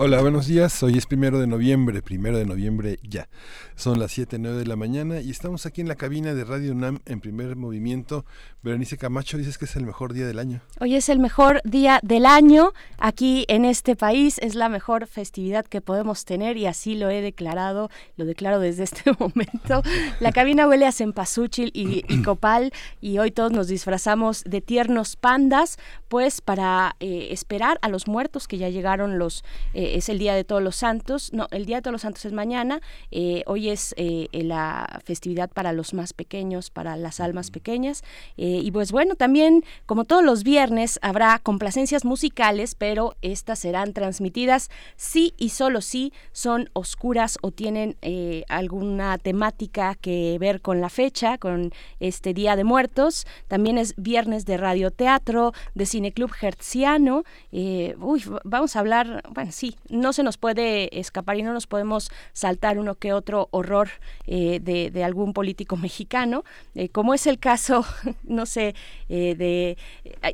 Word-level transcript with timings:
Hola, 0.00 0.20
buenos 0.20 0.46
días. 0.46 0.80
Hoy 0.84 0.96
es 0.96 1.06
primero 1.06 1.40
de 1.40 1.48
noviembre, 1.48 2.02
primero 2.02 2.38
de 2.38 2.46
noviembre 2.46 3.00
ya. 3.02 3.28
Son 3.74 3.98
las 3.98 4.12
7, 4.12 4.38
9 4.38 4.58
de 4.58 4.64
la 4.64 4.76
mañana 4.76 5.20
y 5.20 5.30
estamos 5.30 5.66
aquí 5.66 5.80
en 5.80 5.88
la 5.88 5.96
cabina 5.96 6.34
de 6.34 6.44
Radio 6.44 6.70
UNAM 6.70 7.00
en 7.04 7.20
primer 7.20 7.56
movimiento. 7.56 8.24
Berenice 8.62 8.96
Camacho, 8.96 9.38
dices 9.38 9.58
que 9.58 9.64
es 9.64 9.74
el 9.74 9.84
mejor 9.84 10.12
día 10.12 10.24
del 10.28 10.38
año. 10.38 10.60
Hoy 10.78 10.94
es 10.94 11.08
el 11.08 11.18
mejor 11.18 11.60
día 11.64 11.98
del 12.04 12.26
año 12.26 12.74
aquí 12.98 13.44
en 13.48 13.64
este 13.64 13.96
país. 13.96 14.38
Es 14.38 14.54
la 14.54 14.68
mejor 14.68 15.08
festividad 15.08 15.66
que 15.66 15.80
podemos 15.80 16.24
tener 16.24 16.56
y 16.56 16.66
así 16.66 16.94
lo 16.94 17.10
he 17.10 17.20
declarado, 17.20 17.90
lo 18.16 18.24
declaro 18.24 18.60
desde 18.60 18.82
este 18.84 19.10
momento. 19.18 19.82
La 20.20 20.30
cabina 20.30 20.68
huele 20.68 20.86
a 20.86 20.92
cempasúchil 20.92 21.72
y, 21.74 22.04
y 22.08 22.22
copal 22.22 22.72
y 23.00 23.18
hoy 23.18 23.32
todos 23.32 23.50
nos 23.50 23.66
disfrazamos 23.66 24.44
de 24.44 24.60
tiernos 24.60 25.16
pandas, 25.16 25.76
pues 26.06 26.40
para 26.40 26.94
eh, 27.00 27.28
esperar 27.32 27.80
a 27.82 27.88
los 27.88 28.06
muertos 28.06 28.46
que 28.46 28.58
ya 28.58 28.68
llegaron 28.68 29.18
los... 29.18 29.42
Eh, 29.74 29.88
es 29.98 30.08
el 30.08 30.18
Día 30.18 30.34
de 30.34 30.44
Todos 30.44 30.62
los 30.62 30.76
Santos, 30.76 31.32
no, 31.32 31.48
el 31.50 31.66
Día 31.66 31.76
de 31.76 31.82
Todos 31.82 31.92
los 31.92 32.02
Santos 32.02 32.24
es 32.24 32.32
mañana, 32.32 32.80
eh, 33.10 33.42
hoy 33.46 33.68
es 33.68 33.94
eh, 33.96 34.28
la 34.32 35.00
festividad 35.04 35.50
para 35.50 35.72
los 35.72 35.94
más 35.94 36.12
pequeños, 36.12 36.70
para 36.70 36.96
las 36.96 37.20
almas 37.20 37.50
pequeñas, 37.50 38.02
eh, 38.36 38.60
y 38.62 38.70
pues 38.70 38.92
bueno, 38.92 39.14
también 39.16 39.64
como 39.86 40.04
todos 40.04 40.24
los 40.24 40.44
viernes 40.44 40.98
habrá 41.02 41.38
complacencias 41.38 42.04
musicales, 42.04 42.74
pero 42.74 43.14
estas 43.22 43.58
serán 43.58 43.92
transmitidas 43.92 44.70
sí 44.96 45.34
y 45.36 45.50
solo 45.50 45.80
si 45.80 46.12
son 46.32 46.70
oscuras 46.72 47.38
o 47.42 47.50
tienen 47.50 47.96
alguna 48.48 49.18
temática 49.18 49.94
que 49.94 50.36
ver 50.38 50.60
con 50.60 50.80
la 50.80 50.88
fecha, 50.88 51.38
con 51.38 51.72
este 52.00 52.34
Día 52.34 52.56
de 52.56 52.64
Muertos, 52.64 53.26
también 53.48 53.78
es 53.78 53.94
viernes 53.96 54.46
de 54.46 54.56
radioteatro, 54.56 55.52
de 55.74 55.86
Cineclub 55.86 56.30
Hertziano, 56.40 57.24
uy, 57.52 58.24
vamos 58.44 58.76
a 58.76 58.80
hablar, 58.80 59.22
bueno, 59.30 59.52
sí, 59.52 59.76
no 59.90 60.12
se 60.12 60.22
nos 60.22 60.36
puede 60.36 60.98
escapar 60.98 61.38
y 61.38 61.42
no 61.42 61.52
nos 61.52 61.66
podemos 61.66 62.10
saltar 62.32 62.78
uno 62.78 62.94
que 62.94 63.12
otro 63.12 63.48
horror 63.50 63.88
eh, 64.26 64.60
de, 64.60 65.04
algún 65.04 65.32
político 65.32 65.76
mexicano, 65.88 66.44
eh, 66.74 66.88
como 66.88 67.14
es 67.14 67.26
el 67.26 67.38
caso, 67.38 67.84
no 68.24 68.46
sé, 68.46 68.74
eh, 69.08 69.34
de... 69.36 69.78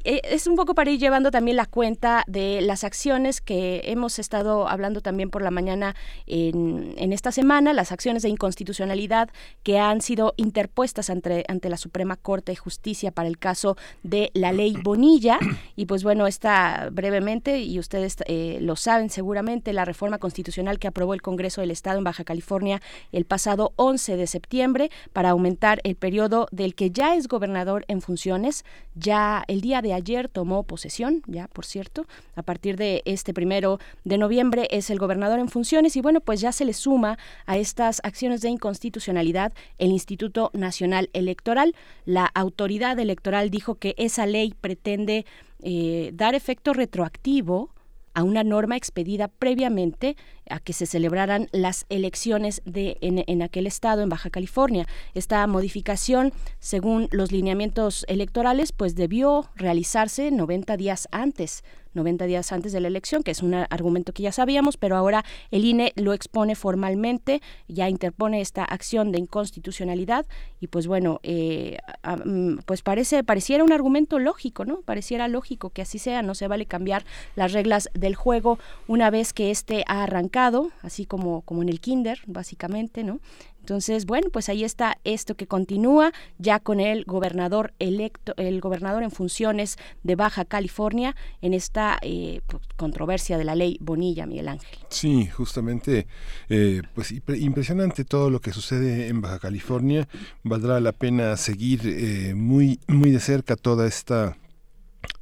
es 0.05 0.47
un 0.47 0.57
poco 0.57 0.75
para 0.75 0.91
ir 0.91 0.99
llevando 0.99 1.31
también 1.31 1.57
la 1.57 1.67
cuenta 1.67 2.25
de 2.27 2.61
las 2.61 2.85
acciones 2.85 3.41
que 3.41 3.83
hemos 3.85 4.19
estado 4.19 4.69
hablando 4.69 5.01
también 5.01 5.31
por 5.31 5.43
la 5.43 5.51
mañana 5.51 5.95
en, 6.27 6.95
en 6.97 7.13
esta 7.13 7.31
semana, 7.31 7.73
las 7.73 7.93
acciones 7.93 8.23
de 8.23 8.29
inconstitucionalidad 8.31 9.31
que 9.63 9.79
han 9.79 10.01
sido 10.01 10.35
interpuestas 10.37 11.11
ante, 11.11 11.45
ante 11.49 11.69
la 11.69 11.77
Suprema 11.77 12.17
Corte 12.17 12.53
de 12.53 12.57
Justicia 12.57 13.11
para 13.11 13.29
el 13.29 13.39
caso 13.39 13.77
de 14.03 14.31
la 14.35 14.53
ley 14.53 14.77
Bonilla. 14.83 15.39
Y 15.77 15.87
pues 15.87 16.05
bueno, 16.05 16.29
está 16.29 16.89
brevemente, 16.93 17.59
y 17.59 17.81
ustedes 17.81 18.17
lo 18.61 18.77
saben 18.77 19.11
seguramente, 19.11 19.44
la 19.45 19.85
reforma 19.85 20.19
constitucional 20.19 20.79
que 20.79 20.89
aprobó 20.89 21.13
el 21.13 21.21
Congreso 21.21 21.61
del 21.61 21.71
Estado 21.71 21.99
en 21.99 22.05
Baja 22.05 22.25
California 22.25 22.81
el 23.13 23.27
pasado 23.27 23.73
11 23.77 24.17
de 24.17 24.27
septiembre 24.27 24.91
para 25.13 25.31
aumentar 25.31 25.81
el 25.85 25.97
periodo 25.97 26.49
del 26.51 26.75
que 26.75 26.91
ya 26.91 27.15
es 27.15 27.29
gobernador 27.29 27.85
en 27.89 28.01
funciones. 28.01 28.65
Ya 28.95 29.45
el 29.47 29.61
día 29.61 29.83
de 29.83 29.93
ayer 29.93 30.29
tomó 30.29 30.63
posesión, 30.63 31.23
ya 31.27 31.47
por 31.49 31.67
cierto, 31.67 32.07
a 32.37 32.43
partir 32.43 32.77
de 32.77 33.03
este 33.05 33.35
primero 33.35 33.79
de 34.05 34.17
noviembre 34.17 34.67
es 34.71 34.89
el 34.89 34.99
gobernador 34.99 35.39
en 35.39 35.49
funciones 35.49 35.95
y 35.97 36.01
bueno, 36.01 36.21
pues 36.21 36.41
ya 36.41 36.51
se 36.51 36.65
le 36.65 36.73
suma 36.73 37.19
a 37.45 37.59
estas 37.59 38.01
acciones 38.03 38.41
de 38.41 38.49
inconstitucionalidad 38.49 39.53
el 39.79 39.91
Instituto 39.91 40.51
Nacional 40.55 41.11
Electoral. 41.13 41.75
La 42.07 42.27
autoridad 42.27 42.99
electoral 42.99 43.51
dijo 43.51 43.75
que 43.75 43.95
esa 43.99 44.25
ley 44.25 44.55
pretende 44.59 45.27
eh, 45.63 46.11
dar 46.15 46.35
efecto 46.35 46.73
retroactivo 46.73 47.74
a 48.15 48.23
una 48.23 48.43
norma 48.45 48.77
expedida 48.77 49.29
previamente 49.29 50.17
a 50.49 50.61
que 50.61 50.73
se 50.73 50.87
celebraran 50.87 51.49
las 51.53 51.87
elecciones 51.89 52.63
de, 52.65 52.99
en, 53.01 53.25
en, 53.27 53.43
aquel 53.43 53.67
estado, 53.67 54.03
en 54.03 54.09
Baja 54.09 54.31
California. 54.31 54.87
Esta 55.15 55.47
modificación, 55.47 56.33
según 56.59 57.09
los 57.11 57.33
lineamientos 57.33 58.05
electorales, 58.09 58.73
pues 58.73 58.95
debió 58.95 59.49
realizarse 59.57 60.31
90 60.31 60.77
días 60.77 61.09
antes 61.11 61.63
90 61.95 62.27
días 62.27 62.53
antes 62.53 62.73
de 62.73 62.81
la 62.81 62.89
elección, 62.89 63.23
que 63.23 63.31
es 63.31 63.43
un 63.43 63.55
argumento 63.55 64.13
que 64.13 64.23
ya 64.23 64.33
sabíamos, 64.33 64.77
pero 64.77 64.97
ahora 64.97 65.25
el 65.51 65.65
INE 65.65 65.93
lo 65.97 66.13
expone 66.13 66.55
formalmente, 66.55 67.41
ya 67.69 67.89
interpone 67.89 68.41
esta 68.41 68.65
acción 68.65 69.13
de 69.13 69.19
inconstitucionalidad 69.19 70.27
y 70.61 70.67
pues 70.67 70.87
bueno, 70.87 71.21
eh, 71.23 71.79
pues 72.67 72.83
parece 72.83 73.25
pareciera 73.25 73.65
un 73.65 73.73
argumento 73.73 74.19
lógico, 74.19 74.65
¿no? 74.65 74.83
Pareciera 74.83 75.29
lógico 75.29 75.71
que 75.71 75.83
así 75.83 75.99
sea, 75.99 76.23
no 76.23 76.35
se 76.35 76.49
vale 76.49 76.67
cambiar 76.67 77.05
las 77.37 77.53
reglas 77.53 77.89
del 77.95 78.15
juego 78.15 78.59
una 78.89 79.11
vez 79.11 79.33
que 79.33 79.51
éste 79.51 79.85
ha 79.87 80.03
arrancado, 80.03 80.34
así 80.83 81.07
como 81.07 81.43
como 81.43 81.63
en 81.63 81.69
el 81.69 81.81
kinder, 81.81 82.19
básicamente, 82.27 83.05
¿no? 83.05 83.21
Entonces, 83.61 84.05
bueno, 84.05 84.29
pues 84.31 84.51
ahí 84.51 84.63
está 84.63 84.99
esto 85.05 85.37
que 85.37 85.47
continúa 85.47 86.13
ya 86.39 86.61
con 86.61 86.81
el 86.81 87.05
gobernador 87.05 87.73
electo, 87.79 88.35
el 88.37 88.61
gobernador 88.61 89.03
en 89.03 89.11
funciones 89.11 89.79
de 90.03 90.17
Baja 90.17 90.45
California 90.45 91.17
en 91.41 91.55
esta 91.55 91.99
eh, 92.03 92.43
pues, 92.47 92.63
controversia 92.77 93.39
de 93.39 93.45
la 93.45 93.55
ley 93.55 93.79
Bonilla, 93.81 94.27
Miguel 94.27 94.49
Ángel. 94.49 94.79
Sí, 94.91 95.29
justamente, 95.29 96.07
eh, 96.51 96.83
pues 96.95 97.13
impresionante 97.13 98.05
todo 98.05 98.29
lo 98.29 98.41
que 98.41 98.53
sucede 98.53 99.09
en 99.09 99.23
Baja 99.23 99.39
California. 99.39 100.07
Valdrá 100.43 100.79
la 100.81 100.93
pena 100.93 101.35
seguir 101.39 101.81
eh, 101.85 102.35
muy, 102.35 102.81
muy 102.87 103.13
de 103.13 103.21
cerca 103.21 103.57
toda 103.57 103.87
esta 103.87 104.37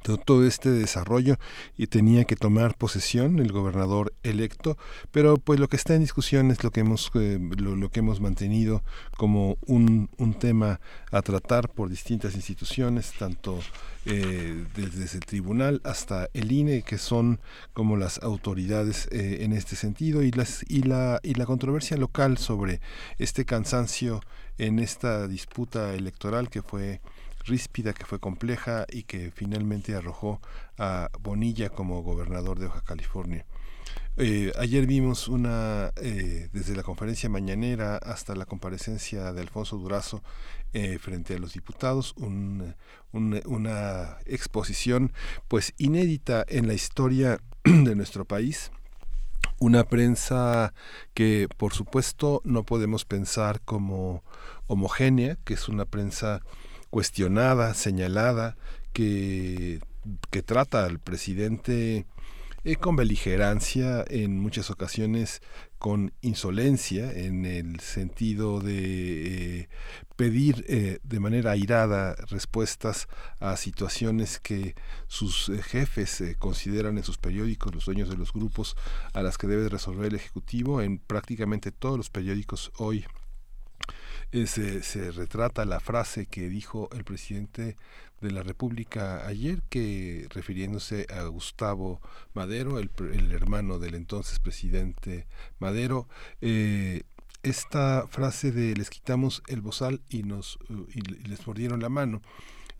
todo 0.03 0.45
este 0.45 0.69
desarrollo 0.69 1.37
y 1.77 1.87
tenía 1.87 2.25
que 2.25 2.35
tomar 2.35 2.75
posesión 2.75 3.39
el 3.39 3.51
gobernador 3.51 4.13
electo 4.23 4.77
pero 5.11 5.37
pues 5.37 5.59
lo 5.59 5.67
que 5.69 5.77
está 5.77 5.95
en 5.95 6.01
discusión 6.01 6.51
es 6.51 6.63
lo 6.63 6.71
que 6.71 6.81
hemos 6.81 7.09
eh, 7.15 7.39
lo, 7.57 7.89
que 7.89 7.99
hemos 7.99 8.19
mantenido 8.19 8.83
como 9.17 9.57
un, 9.65 10.09
un, 10.17 10.33
tema 10.33 10.79
a 11.11 11.21
tratar 11.21 11.69
por 11.69 11.89
distintas 11.89 12.35
instituciones 12.35 13.13
tanto 13.17 13.59
eh, 14.05 14.65
desde 14.75 15.17
el 15.17 15.25
tribunal 15.25 15.79
hasta 15.85 16.29
el 16.33 16.51
INE 16.51 16.81
que 16.81 16.97
son 16.97 17.39
como 17.73 17.95
las 17.95 18.21
autoridades 18.21 19.07
eh, 19.11 19.39
en 19.41 19.53
este 19.53 19.75
sentido 19.75 20.23
y 20.23 20.31
las 20.31 20.65
y 20.67 20.83
la 20.83 21.19
y 21.23 21.35
la 21.35 21.45
controversia 21.45 21.95
local 21.95 22.37
sobre 22.37 22.81
este 23.17 23.45
cansancio 23.45 24.21
en 24.57 24.79
esta 24.79 25.27
disputa 25.27 25.93
electoral 25.93 26.49
que 26.49 26.61
fue 26.61 27.01
ríspida, 27.45 27.93
que 27.93 28.05
fue 28.05 28.19
compleja 28.19 28.85
y 28.89 29.03
que 29.03 29.31
finalmente 29.31 29.95
arrojó 29.95 30.41
a 30.77 31.09
Bonilla 31.19 31.69
como 31.69 32.03
gobernador 32.03 32.59
de 32.59 32.67
Baja 32.67 32.81
California. 32.81 33.45
Eh, 34.15 34.51
ayer 34.59 34.85
vimos 34.85 35.27
una, 35.27 35.91
eh, 35.95 36.49
desde 36.53 36.75
la 36.75 36.83
conferencia 36.83 37.29
mañanera 37.29 37.97
hasta 37.97 38.35
la 38.35 38.45
comparecencia 38.45 39.33
de 39.33 39.41
Alfonso 39.41 39.77
Durazo 39.77 40.21
eh, 40.73 40.99
frente 40.99 41.35
a 41.35 41.39
los 41.39 41.53
diputados, 41.53 42.13
una 42.17 44.17
exposición 44.25 45.11
pues 45.47 45.73
inédita 45.77 46.45
en 46.47 46.67
la 46.67 46.75
historia 46.75 47.39
de 47.63 47.95
nuestro 47.95 48.25
país. 48.25 48.71
Una 49.59 49.83
prensa 49.83 50.73
que 51.13 51.47
por 51.57 51.73
supuesto 51.73 52.41
no 52.43 52.63
podemos 52.63 53.05
pensar 53.05 53.61
como 53.61 54.23
homogénea, 54.67 55.37
que 55.43 55.55
es 55.55 55.69
una 55.69 55.85
prensa 55.85 56.41
cuestionada, 56.93 57.73
señalada, 57.73 58.55
que, 58.93 59.79
que 60.29 60.43
trata 60.43 60.85
al 60.85 60.99
presidente 60.99 62.05
eh, 62.65 62.75
con 62.75 62.95
beligerancia, 62.95 64.05
en 64.07 64.39
muchas 64.39 64.69
ocasiones 64.69 65.41
con 65.79 66.13
insolencia, 66.21 67.11
en 67.11 67.47
el 67.47 67.79
sentido 67.79 68.59
de 68.59 69.61
eh, 69.61 69.69
pedir 70.17 70.65
eh, 70.69 70.99
de 71.01 71.19
manera 71.19 71.49
airada 71.49 72.13
respuestas 72.29 73.07
a 73.39 73.57
situaciones 73.57 74.39
que 74.39 74.75
sus 75.07 75.51
jefes 75.63 76.23
consideran 76.37 76.99
en 76.99 77.03
sus 77.03 77.17
periódicos, 77.17 77.73
los 77.73 77.85
dueños 77.85 78.07
de 78.07 78.17
los 78.17 78.31
grupos 78.33 78.75
a 79.13 79.23
las 79.23 79.39
que 79.39 79.47
debe 79.47 79.67
resolver 79.67 80.05
el 80.05 80.15
Ejecutivo. 80.15 80.79
En 80.79 80.99
prácticamente 80.99 81.71
todos 81.71 81.97
los 81.97 82.11
periódicos 82.11 82.71
hoy 82.77 83.03
se, 84.33 85.11
retrata 85.11 85.63
la 85.65 85.79
frase 85.79 86.25
que 86.25 86.49
dijo 86.49 86.89
el 86.93 87.03
presidente 87.03 87.77
de 88.19 88.31
la 88.31 88.41
República 88.41 89.27
ayer 89.27 89.61
que 89.69 90.27
refiriéndose 90.29 91.05
a 91.15 91.23
Gustavo 91.25 92.01
Madero, 92.33 92.79
el, 92.79 92.89
el 93.13 93.31
hermano 93.31 93.77
del 93.77 93.93
entonces 93.93 94.39
presidente 94.39 95.27
Madero, 95.59 96.07
eh, 96.41 97.03
esta 97.43 98.07
frase 98.07 98.51
de 98.51 98.73
les 98.75 98.89
quitamos 98.89 99.43
el 99.47 99.61
bozal 99.61 100.01
y 100.09 100.23
nos 100.23 100.57
y 100.93 101.01
les 101.27 101.45
mordieron 101.45 101.81
la 101.81 101.89
mano 101.89 102.21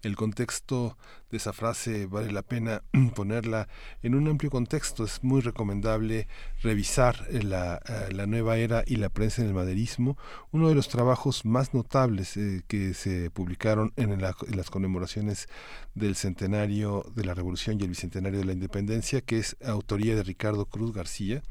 el 0.03 0.15
contexto 0.15 0.97
esa 1.37 1.53
frase 1.53 2.05
vale 2.05 2.31
la 2.31 2.41
pena 2.41 2.83
ponerla 3.15 3.67
en 4.01 4.15
un 4.15 4.27
amplio 4.27 4.51
contexto. 4.51 5.03
Es 5.03 5.23
muy 5.23 5.41
recomendable 5.41 6.27
revisar 6.61 7.27
eh, 7.29 7.43
la, 7.43 7.81
eh, 7.87 8.13
la 8.13 8.25
nueva 8.25 8.57
era 8.57 8.83
y 8.85 8.95
la 8.95 9.09
prensa 9.09 9.41
en 9.41 9.49
el 9.49 9.53
maderismo, 9.53 10.17
uno 10.51 10.69
de 10.69 10.75
los 10.75 10.87
trabajos 10.87 11.45
más 11.45 11.73
notables 11.73 12.37
eh, 12.37 12.63
que 12.67 12.93
se 12.93 13.29
publicaron 13.31 13.93
en, 13.97 14.21
las 14.21 14.69
conmemoraciones 14.69 15.47
del 15.95 16.15
centenario 16.15 17.05
de 17.15 17.25
la 17.25 17.33
Revolución 17.33 17.79
y 17.79 17.83
el 17.83 17.89
bicentenario 17.89 18.39
de 18.39 18.45
la 18.45 18.53
Independencia, 18.53 19.21
que 19.21 19.39
es 19.39 19.57
autoría 19.63 20.15
de 20.15 20.23
Ricardo 20.23 20.65
Cruz 20.65 20.93
García. 20.93 21.43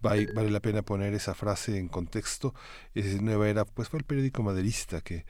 Vale, 0.00 0.50
la 0.50 0.60
pena 0.60 0.82
poner 0.82 1.14
esa 1.14 1.34
frase 1.34 1.78
en 1.78 1.88
contexto. 1.88 2.54
Es 2.94 3.22
nueva 3.22 3.48
era, 3.48 3.64
pues 3.64 3.88
fue 3.88 4.00
el 4.00 4.04
periódico 4.04 4.42
maderista 4.42 5.00
que 5.00 5.24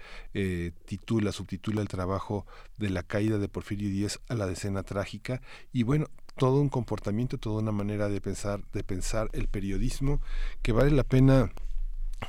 titula, 0.84 1.30
subtitula 1.30 1.80
el 1.80 1.86
trabajo 1.86 2.44
de 2.76 2.90
la 2.90 3.04
caída 3.04 3.38
de 3.38 3.48
Porfirio 3.48 3.88
A 4.28 4.34
la 4.34 4.46
decena 4.46 4.82
trágica 4.82 5.40
y 5.72 5.84
bueno, 5.84 6.06
todo 6.36 6.60
un 6.60 6.68
comportamiento, 6.68 7.38
toda 7.38 7.62
una 7.62 7.72
manera 7.72 8.08
de 8.08 8.20
pensar, 8.20 8.60
de 8.72 8.82
pensar 8.82 9.28
el 9.32 9.46
periodismo 9.48 10.20
que 10.62 10.72
vale 10.72 10.90
la 10.90 11.04
pena 11.04 11.52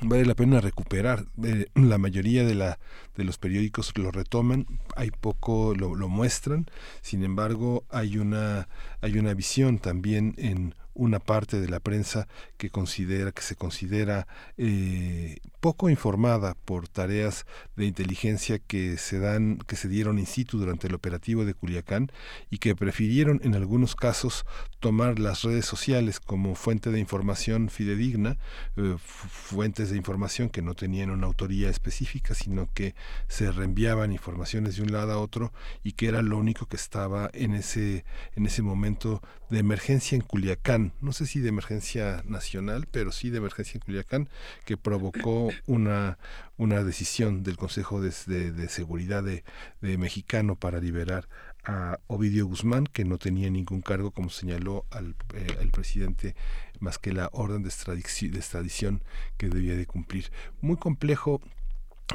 vale 0.02 0.26
la 0.26 0.36
pena 0.36 0.62
recuperar. 0.62 1.26
La 1.74 1.98
mayoría 1.98 2.44
de, 2.44 2.56
la, 2.56 2.80
de 3.16 3.24
los 3.24 3.38
periódicos 3.38 3.98
lo 3.98 4.12
retoman, 4.12 4.68
hay 4.96 5.12
poco 5.12 5.74
lo, 5.76 5.96
lo 5.96 6.08
muestran, 6.08 6.68
sin 7.02 7.24
embargo 7.24 7.86
hay 7.90 8.18
una, 8.18 8.68
hay 9.02 9.18
una 9.18 9.34
visión 9.34 9.80
también 9.80 10.36
en 10.38 10.76
una 10.96 11.20
parte 11.20 11.60
de 11.60 11.70
la 11.70 11.80
prensa 11.80 12.28
que 12.58 12.70
considera 12.70 13.32
que 13.32 13.42
se 13.42 13.56
considera 13.56 14.28
eh, 14.58 15.38
poco 15.60 15.90
informada 15.90 16.56
por 16.66 16.88
tareas 16.88 17.46
de 17.76 17.86
inteligencia 17.86 18.60
que 18.60 18.98
se 18.98 19.20
dan 19.20 19.58
que 19.68 19.76
se 19.76 19.88
dieron 19.88 20.20
in 20.20 20.26
situ 20.26 20.58
durante 20.58 20.88
el 20.88 20.96
operativo 20.96 21.46
de 21.46 21.54
Culiacán 21.54 22.12
y 22.50 22.58
que 22.58 22.76
prefirieron 22.76 23.42
en 23.44 23.56
algunos 23.56 23.96
casos 23.96 24.46
tomar 24.80 25.20
las 25.20 25.44
redes 25.44 25.66
sociales 25.66 26.20
como 26.20 26.56
fuente 26.56 26.92
de 26.92 27.00
información 27.00 27.70
fidedigna 27.70 28.38
eh, 28.78 28.96
fuentes 28.98 29.90
de 29.90 29.98
información 29.98 30.50
que 30.50 30.62
no 30.62 30.74
tenían 30.74 31.10
una 31.10 31.28
autoría 31.28 31.70
específica 31.70 32.34
sino 32.34 32.70
que 32.74 32.96
se 33.28 33.52
reenviaban 33.52 34.12
informaciones 34.12 34.78
de 34.78 34.84
un 34.84 34.92
lado 34.92 35.12
a 35.12 35.18
otro 35.20 35.52
y 35.84 35.94
que 35.94 36.08
era 36.08 36.22
lo 36.22 36.38
único 36.38 36.66
que 36.68 36.78
estaba 36.78 37.30
en 37.34 37.54
ese 37.54 38.06
en 38.36 38.46
ese 38.46 38.62
momento 38.62 39.22
de 39.50 39.60
emergencia 39.60 40.16
en 40.16 40.22
Culiacán, 40.22 40.85
no 41.02 41.14
sé 41.14 41.26
si 41.26 41.40
de 41.40 41.50
emergencia 41.50 42.24
nacional, 42.28 42.88
pero 42.90 43.12
sí 43.12 43.30
de 43.30 43.38
emergencia 43.38 43.78
en 43.78 43.82
Culiacán, 43.82 44.30
que 44.66 44.78
provocó 44.78 45.50
una, 45.66 46.18
una 46.58 46.84
decisión 46.84 47.44
del 47.44 47.58
Consejo 47.58 48.02
de, 48.02 48.12
Seguridad 48.12 49.24
de, 49.24 49.44
Mexicano 49.82 50.56
para 50.56 50.80
liberar 50.80 51.28
a 51.64 52.00
Ovidio 52.08 52.46
Guzmán, 52.46 52.86
que 52.86 53.06
no 53.06 53.18
tenía 53.18 53.50
ningún 53.50 53.82
cargo, 53.82 54.12
como 54.12 54.30
señaló 54.30 54.86
al, 54.92 55.16
eh, 55.34 55.48
el 55.60 55.72
presidente, 55.72 56.36
más 56.80 56.98
que 57.00 57.12
la 57.14 57.30
orden 57.34 57.64
de 57.64 57.70
extradición, 57.70 59.04
que 59.38 59.50
debía 59.50 59.76
de 59.76 59.86
cumplir. 59.86 60.32
Muy 60.62 60.78
complejo 60.78 61.42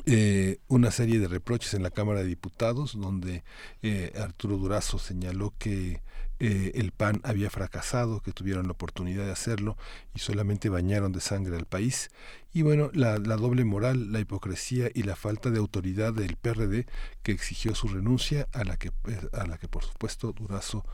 eh, 0.07 0.59
una 0.69 0.93
serie 0.93 1.19
de 1.19 1.27
reproches 1.27 1.75
en 1.75 1.83
la 1.83 1.91
Cámara 1.91 2.21
de 2.21 2.27
Diputados, 2.27 2.99
donde 2.99 3.43
eh, 3.83 4.13
Arturo 4.17 4.57
Durazo 4.57 4.99
señaló 4.99 5.53
que 5.59 6.01
eh, 6.41 6.73
el 6.75 6.91
PAN 6.91 7.21
había 7.23 7.51
fracasado, 7.51 8.21
que 8.21 8.33
tuvieron 8.33 8.67
la 8.67 8.73
oportunidad 8.73 9.27
de 9.27 9.33
hacerlo 9.33 9.77
y 10.15 10.21
solamente 10.21 10.71
bañaron 10.71 11.13
de 11.13 11.21
sangre 11.21 11.57
al 11.57 11.67
país. 11.67 12.11
Y 12.55 12.63
bueno, 12.63 12.91
la, 12.95 13.19
la, 13.19 13.37
doble 13.37 13.65
moral, 13.65 14.11
la 14.11 14.21
hipocresía 14.21 14.91
y 14.95 15.03
la 15.03 15.17
falta 15.17 15.51
de 15.51 15.59
autoridad 15.59 16.15
del 16.15 16.37
PRD 16.37 16.87
que 17.23 17.33
exigió 17.33 17.75
su 17.75 17.89
renuncia, 17.89 18.49
a 18.53 18.65
la 18.65 18.79
que, 18.79 18.89
eh, 18.89 19.29
a 19.35 19.47
la 19.47 19.59
que 19.59 19.69
por 19.69 19.85
supuesto 19.85 20.33
Durazo 20.33 20.85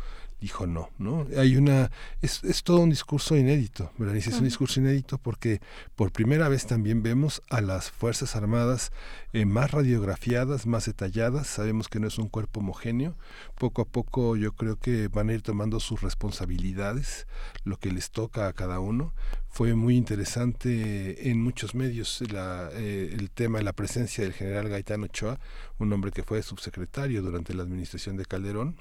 dijo 0.41 0.67
no, 0.67 0.91
¿no? 0.99 1.27
Hay 1.37 1.56
una, 1.56 1.91
es, 2.21 2.44
es 2.44 2.62
todo 2.62 2.81
un 2.81 2.91
discurso 2.91 3.37
inédito, 3.37 3.91
Berenice, 3.97 4.31
es 4.31 4.38
un 4.38 4.44
discurso 4.44 4.81
inédito 4.81 5.19
porque 5.19 5.61
por 5.94 6.12
primera 6.12 6.49
vez 6.49 6.67
también 6.67 7.03
vemos 7.03 7.43
a 7.49 7.61
las 7.61 7.91
Fuerzas 7.91 8.37
Armadas 8.37 8.93
eh, 9.33 9.47
más 9.47 9.71
radiografiadas, 9.71 10.67
más 10.67 10.87
detalladas, 10.87 11.47
sabemos 11.47 11.88
que 11.88 12.00
no 12.00 12.06
es 12.06 12.19
un 12.19 12.29
cuerpo 12.29 12.61
homogéneo, 12.61 13.17
poco 13.59 13.83
a 13.83 13.85
poco 13.87 14.37
yo 14.37 14.53
creo 14.53 14.77
que 14.77 15.09
van 15.09 15.31
a 15.31 15.35
ir 15.35 15.43
tomando 15.43 15.81
sus 15.81 16.03
responsabilidades, 16.03 17.27
lo 17.65 17.79
que 17.79 17.91
les 17.91 18.11
toca 18.11 18.49
a 18.49 18.53
cada 18.53 18.79
uno. 18.79 19.15
Fue 19.49 19.75
muy 19.75 19.97
interesante 19.97 21.31
en 21.31 21.41
muchos 21.41 21.75
medios 21.75 22.23
la, 22.31 22.69
eh, 22.75 23.17
el 23.19 23.31
tema 23.31 23.59
de 23.59 23.65
la 23.65 23.73
presencia 23.73 24.23
del 24.23 24.35
general 24.35 24.69
Gaetano 24.69 25.06
Ochoa, 25.06 25.41
un 25.79 25.93
hombre 25.94 26.12
que 26.12 26.23
fue 26.23 26.43
subsecretario 26.43 27.23
durante 27.23 27.55
la 27.55 27.62
administración 27.62 28.19
de 28.19 28.27
Calderón, 28.27 28.77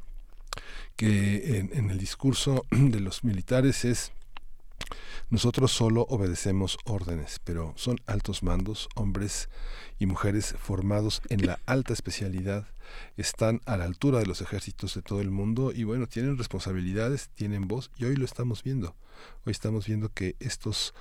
que 0.95 1.59
en, 1.59 1.89
el 1.89 1.97
discurso 1.97 2.65
de 2.71 2.99
los 2.99 3.23
militares 3.23 3.85
es 3.85 4.11
nosotros 5.29 5.71
solo 5.71 6.05
obedecemos 6.09 6.77
órdenes, 6.85 7.39
pero 7.43 7.73
son 7.75 7.99
altos 8.05 8.43
mandos, 8.43 8.87
hombres 8.95 9.49
y 9.97 10.05
mujeres 10.05 10.55
formados 10.59 11.21
en 11.29 11.47
la 11.47 11.59
alta 11.65 11.93
especialidad, 11.93 12.67
están 13.17 13.61
a 13.65 13.77
la 13.77 13.85
altura 13.85 14.19
de 14.19 14.27
los 14.27 14.41
ejércitos 14.41 14.93
de 14.93 15.01
todo 15.01 15.21
el 15.21 15.31
mundo 15.31 15.71
y 15.73 15.83
bueno, 15.83 16.05
tienen 16.05 16.37
responsabilidades, 16.37 17.29
tienen 17.29 17.67
voz 17.67 17.89
y 17.97 18.05
hoy 18.05 18.15
lo 18.15 18.25
estamos 18.25 18.61
viendo. 18.61 18.95
Hoy 19.45 19.51
estamos 19.51 19.87
viendo 19.87 20.09
que 20.09 20.35
estos 20.39 20.93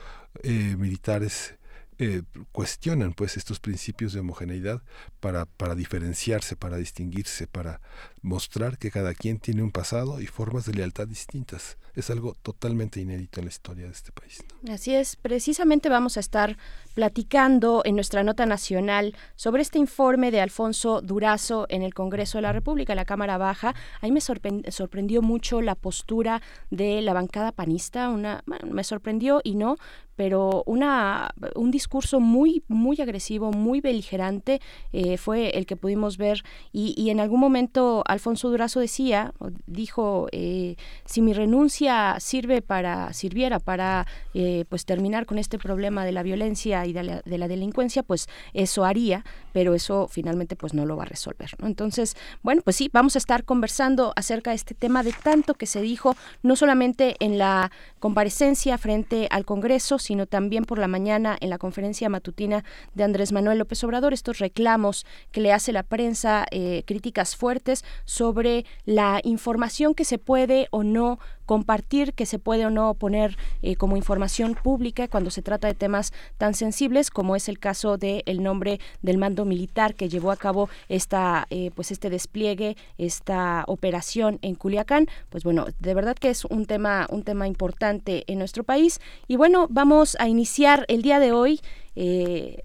eh, 0.42 0.76
militares 0.78 1.56
eh, 1.98 2.22
cuestionan 2.52 3.12
pues 3.12 3.36
estos 3.36 3.60
principios 3.60 4.12
de 4.12 4.20
homogeneidad 4.20 4.82
para, 5.20 5.46
para 5.46 5.74
diferenciarse, 5.74 6.56
para 6.56 6.76
distinguirse, 6.76 7.46
para 7.46 7.80
mostrar 8.22 8.78
que 8.78 8.90
cada 8.90 9.14
quien 9.14 9.38
tiene 9.38 9.62
un 9.62 9.70
pasado 9.70 10.20
y 10.20 10.26
formas 10.26 10.66
de 10.66 10.74
lealtad 10.74 11.06
distintas. 11.06 11.76
Es 11.94 12.10
algo 12.10 12.34
totalmente 12.42 13.00
inédito 13.00 13.38
en 13.38 13.46
la 13.46 13.50
historia 13.50 13.84
de 13.84 13.92
este 13.92 14.10
país. 14.10 14.42
Así 14.68 14.94
es, 14.94 15.14
precisamente 15.16 15.88
vamos 15.88 16.16
a 16.16 16.20
estar 16.20 16.56
platicando 16.94 17.82
en 17.84 17.94
nuestra 17.94 18.24
nota 18.24 18.46
nacional 18.46 19.14
sobre 19.36 19.62
este 19.62 19.78
informe 19.78 20.30
de 20.30 20.40
Alfonso 20.40 21.02
Durazo 21.02 21.66
en 21.68 21.82
el 21.82 21.94
Congreso 21.94 22.38
de 22.38 22.42
la 22.42 22.52
República, 22.52 22.94
la 22.94 23.04
Cámara 23.04 23.38
Baja. 23.38 23.74
Ahí 24.00 24.10
me 24.10 24.20
sorprendió 24.20 25.22
mucho 25.22 25.60
la 25.60 25.74
postura 25.74 26.42
de 26.70 27.02
la 27.02 27.12
bancada 27.12 27.52
panista, 27.52 28.08
una, 28.08 28.42
me 28.64 28.84
sorprendió 28.84 29.40
y 29.44 29.54
no, 29.54 29.76
pero 30.16 30.62
una, 30.66 31.34
un 31.54 31.70
discurso 31.70 32.20
muy, 32.20 32.62
muy 32.68 33.00
agresivo, 33.00 33.52
muy 33.52 33.80
beligerante 33.80 34.60
eh, 34.92 35.16
fue 35.16 35.50
el 35.50 35.66
que 35.66 35.76
pudimos 35.76 36.16
ver 36.16 36.42
y, 36.72 36.94
y, 36.96 37.10
en 37.10 37.20
algún 37.20 37.40
momento 37.40 38.02
Alfonso 38.06 38.50
Durazo 38.50 38.80
decía, 38.80 39.32
dijo, 39.66 40.28
eh, 40.32 40.76
si 41.04 41.22
mi 41.22 41.32
renuncia 41.32 42.16
sirve 42.20 42.62
para, 42.62 43.12
sirviera 43.12 43.58
para 43.58 44.06
eh, 44.34 44.64
pues 44.68 44.84
terminar 44.84 45.26
con 45.26 45.38
este 45.38 45.58
problema 45.58 46.04
de 46.04 46.12
la 46.12 46.22
violencia 46.22 46.86
y 46.86 46.92
de 46.92 47.02
la, 47.02 47.22
de 47.24 47.38
la, 47.38 47.48
delincuencia, 47.48 48.02
pues 48.02 48.28
eso 48.52 48.84
haría, 48.84 49.24
pero 49.52 49.74
eso 49.74 50.08
finalmente 50.10 50.56
pues 50.56 50.74
no 50.74 50.86
lo 50.86 50.96
va 50.96 51.04
a 51.04 51.06
resolver. 51.06 51.50
¿no? 51.58 51.66
Entonces, 51.66 52.16
bueno, 52.42 52.62
pues 52.62 52.76
sí, 52.76 52.90
vamos 52.92 53.14
a 53.16 53.18
estar 53.18 53.44
conversando 53.44 54.12
acerca 54.16 54.50
de 54.50 54.56
este 54.56 54.74
tema 54.74 55.02
de 55.02 55.12
tanto 55.12 55.54
que 55.54 55.66
se 55.66 55.80
dijo, 55.80 56.16
no 56.42 56.56
solamente 56.56 57.16
en 57.20 57.38
la 57.38 57.70
comparecencia 57.98 58.78
frente 58.78 59.28
al 59.30 59.44
Congreso, 59.44 59.98
sino 60.04 60.26
también 60.26 60.64
por 60.64 60.78
la 60.78 60.88
mañana 60.88 61.36
en 61.40 61.50
la 61.50 61.58
conferencia 61.58 62.08
matutina 62.08 62.64
de 62.94 63.04
Andrés 63.04 63.32
Manuel 63.32 63.58
López 63.58 63.82
Obrador, 63.84 64.12
estos 64.12 64.38
reclamos 64.38 65.06
que 65.32 65.40
le 65.40 65.52
hace 65.52 65.72
la 65.72 65.82
prensa, 65.82 66.46
eh, 66.50 66.82
críticas 66.86 67.36
fuertes 67.36 67.84
sobre 68.04 68.64
la 68.84 69.20
información 69.24 69.94
que 69.94 70.04
se 70.04 70.18
puede 70.18 70.68
o 70.70 70.82
no 70.82 71.18
compartir, 71.46 72.14
que 72.14 72.26
se 72.26 72.38
puede 72.38 72.66
o 72.66 72.70
no 72.70 72.94
poner 72.94 73.36
eh, 73.62 73.76
como 73.76 73.96
información 73.96 74.54
pública 74.54 75.08
cuando 75.08 75.30
se 75.30 75.42
trata 75.42 75.68
de 75.68 75.74
temas 75.74 76.12
tan 76.38 76.54
sensibles 76.54 77.10
como 77.10 77.36
es 77.36 77.48
el 77.48 77.58
caso 77.58 77.96
del 77.96 78.22
el 78.26 78.42
nombre 78.42 78.80
del 79.02 79.18
mando 79.18 79.44
militar 79.44 79.94
que 79.94 80.08
llevó 80.08 80.30
a 80.30 80.36
cabo 80.36 80.68
esta, 80.88 81.46
eh, 81.50 81.70
pues 81.74 81.90
este 81.90 82.10
despliegue, 82.10 82.76
esta 82.98 83.64
operación 83.66 84.38
en 84.42 84.54
Culiacán. 84.54 85.08
Pues 85.30 85.44
bueno, 85.44 85.66
de 85.78 85.94
verdad 85.94 86.16
que 86.16 86.30
es 86.30 86.44
un 86.44 86.66
tema, 86.66 87.06
un 87.10 87.22
tema 87.22 87.46
importante 87.46 88.24
en 88.26 88.38
nuestro 88.38 88.64
país. 88.64 89.00
Y 89.28 89.36
bueno, 89.36 89.66
vamos 89.70 90.16
a 90.18 90.28
iniciar 90.28 90.84
el 90.88 91.02
día 91.02 91.18
de 91.18 91.32
hoy 91.32 91.60
eh, 91.96 92.64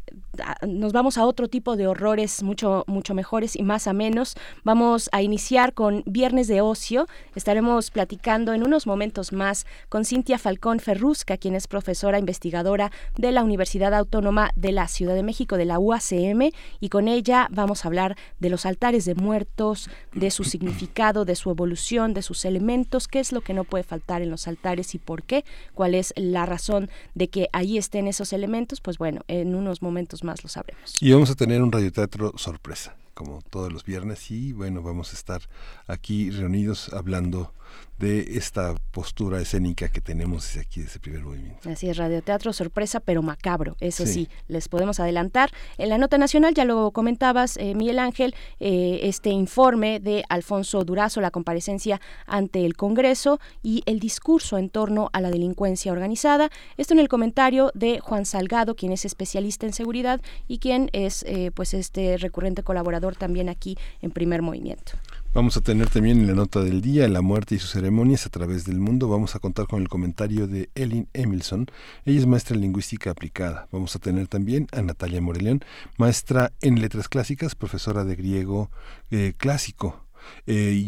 nos 0.67 0.93
vamos 0.93 1.17
a 1.17 1.25
otro 1.25 1.47
tipo 1.47 1.75
de 1.75 1.87
horrores 1.87 2.43
mucho, 2.43 2.83
mucho 2.87 3.13
mejores 3.13 3.55
y 3.55 3.63
más 3.63 3.87
a 3.87 3.93
menos. 3.93 4.35
Vamos 4.63 5.09
a 5.11 5.21
iniciar 5.21 5.73
con 5.73 6.03
Viernes 6.05 6.47
de 6.47 6.61
Ocio. 6.61 7.07
Estaremos 7.35 7.91
platicando 7.91 8.53
en 8.53 8.63
unos 8.63 8.87
momentos 8.87 9.33
más 9.33 9.65
con 9.89 10.05
Cintia 10.05 10.37
Falcón 10.37 10.79
Ferrusca, 10.79 11.37
quien 11.37 11.55
es 11.55 11.67
profesora 11.67 12.19
investigadora 12.19 12.91
de 13.17 13.31
la 13.31 13.43
Universidad 13.43 13.93
Autónoma 13.93 14.51
de 14.55 14.71
la 14.71 14.87
Ciudad 14.87 15.15
de 15.15 15.23
México, 15.23 15.57
de 15.57 15.65
la 15.65 15.79
UACM, 15.79 16.51
y 16.79 16.89
con 16.89 17.07
ella 17.07 17.47
vamos 17.51 17.83
a 17.83 17.87
hablar 17.87 18.15
de 18.39 18.49
los 18.49 18.65
altares 18.65 19.05
de 19.05 19.15
muertos, 19.15 19.89
de 20.13 20.31
su 20.31 20.43
significado, 20.43 21.25
de 21.25 21.35
su 21.35 21.49
evolución, 21.49 22.13
de 22.13 22.21
sus 22.21 22.45
elementos, 22.45 23.07
qué 23.07 23.19
es 23.19 23.31
lo 23.31 23.41
que 23.41 23.53
no 23.53 23.63
puede 23.63 23.83
faltar 23.83 24.21
en 24.21 24.29
los 24.29 24.47
altares 24.47 24.95
y 24.95 24.99
por 24.99 25.23
qué, 25.23 25.43
cuál 25.73 25.95
es 25.95 26.13
la 26.15 26.45
razón 26.45 26.89
de 27.15 27.29
que 27.29 27.49
ahí 27.53 27.77
estén 27.77 28.07
esos 28.07 28.33
elementos, 28.33 28.81
pues 28.81 28.97
bueno, 28.97 29.21
en 29.27 29.55
unos 29.55 29.81
momentos 29.81 30.23
más 30.23 30.28
lo 30.41 30.49
sabremos. 30.49 31.01
Y 31.01 31.11
vamos 31.11 31.29
a 31.29 31.35
tener 31.35 31.61
un 31.61 31.71
radioteatro 31.71 32.33
sorpresa, 32.37 32.95
como 33.13 33.41
todos 33.49 33.71
los 33.71 33.83
viernes, 33.83 34.31
y 34.31 34.53
bueno, 34.53 34.81
vamos 34.81 35.11
a 35.11 35.15
estar 35.15 35.41
aquí 35.87 36.31
reunidos 36.31 36.93
hablando 36.93 37.53
de 37.99 38.37
esta 38.37 38.75
postura 38.91 39.41
escénica 39.41 39.89
que 39.89 39.99
tenemos 39.99 40.45
desde 40.45 40.61
aquí, 40.61 40.81
desde 40.81 40.99
primer 40.99 41.21
movimiento. 41.21 41.69
Así 41.69 41.89
es, 41.89 41.97
radioteatro 41.97 42.53
sorpresa, 42.53 43.01
pero 43.01 43.21
macabro, 43.21 43.75
eso 43.81 44.05
sí. 44.05 44.29
les 44.47 44.69
podemos 44.69 44.99
adelantar. 45.01 45.51
En 45.77 45.89
la 45.89 45.97
nota 45.97 46.17
nacional, 46.17 46.53
ya 46.53 46.63
lo 46.63 46.91
comentabas, 46.91 47.57
eh, 47.57 47.75
Miguel 47.75 47.99
Ángel, 47.99 48.35
eh, 48.59 49.01
este 49.03 49.31
informe 49.31 49.99
de 49.99 50.23
Alfonso 50.29 50.83
Durazo, 50.85 51.19
la 51.19 51.31
comparecencia 51.31 51.99
ante 52.25 52.65
el 52.65 52.75
Congreso 52.75 53.39
y 53.61 53.83
el 53.85 53.99
discurso 53.99 54.57
en 54.57 54.69
torno 54.69 55.09
a 55.11 55.19
la 55.19 55.29
delincuencia 55.29 55.91
organizada. 55.91 56.49
Esto 56.77 56.93
en 56.93 56.99
el 56.99 57.09
comentario 57.09 57.71
de 57.73 57.99
Juan 57.99 58.25
Salgado, 58.25 58.75
quien 58.75 58.93
es 58.93 59.03
especialista 59.03 59.65
en 59.65 59.73
seguridad 59.73 60.21
y 60.47 60.59
quien 60.59 60.89
es 60.93 61.23
eh, 61.23 61.51
pues 61.53 61.73
este 61.73 62.17
recurrente 62.17 62.63
colaborador 62.63 63.17
también 63.17 63.49
aquí 63.49 63.77
en 64.01 64.11
primer 64.11 64.41
movimiento. 64.41 64.93
Vamos 65.31 65.55
a 65.57 65.61
tener 65.61 65.87
también 65.91 66.21
en 66.21 66.27
la 66.27 66.33
nota 66.33 66.63
del 66.63 66.81
día 66.81 67.07
la 67.07 67.21
muerte 67.21 67.53
y 67.53 67.59
sus 67.59 67.69
ceremonias 67.69 68.25
a 68.25 68.29
través 68.29 68.65
del 68.65 68.79
mundo. 68.79 69.07
Vamos 69.07 69.35
a 69.35 69.39
contar 69.39 69.67
con 69.67 69.79
el 69.79 69.87
comentario 69.87 70.47
de 70.47 70.71
Ellen 70.73 71.07
Emilson. 71.13 71.67
Ella 72.03 72.19
es 72.19 72.25
maestra 72.25 72.55
en 72.55 72.61
lingüística 72.61 73.11
aplicada. 73.11 73.67
Vamos 73.71 73.95
a 73.95 73.99
tener 73.99 74.27
también 74.27 74.67
a 74.71 74.81
Natalia 74.81 75.21
Moreleón, 75.21 75.63
maestra 75.97 76.51
en 76.61 76.81
letras 76.81 77.07
clásicas, 77.09 77.53
profesora 77.53 78.05
de 78.05 78.15
griego 78.15 78.71
eh, 79.11 79.33
clásico. 79.37 80.03
Eh, 80.47 80.83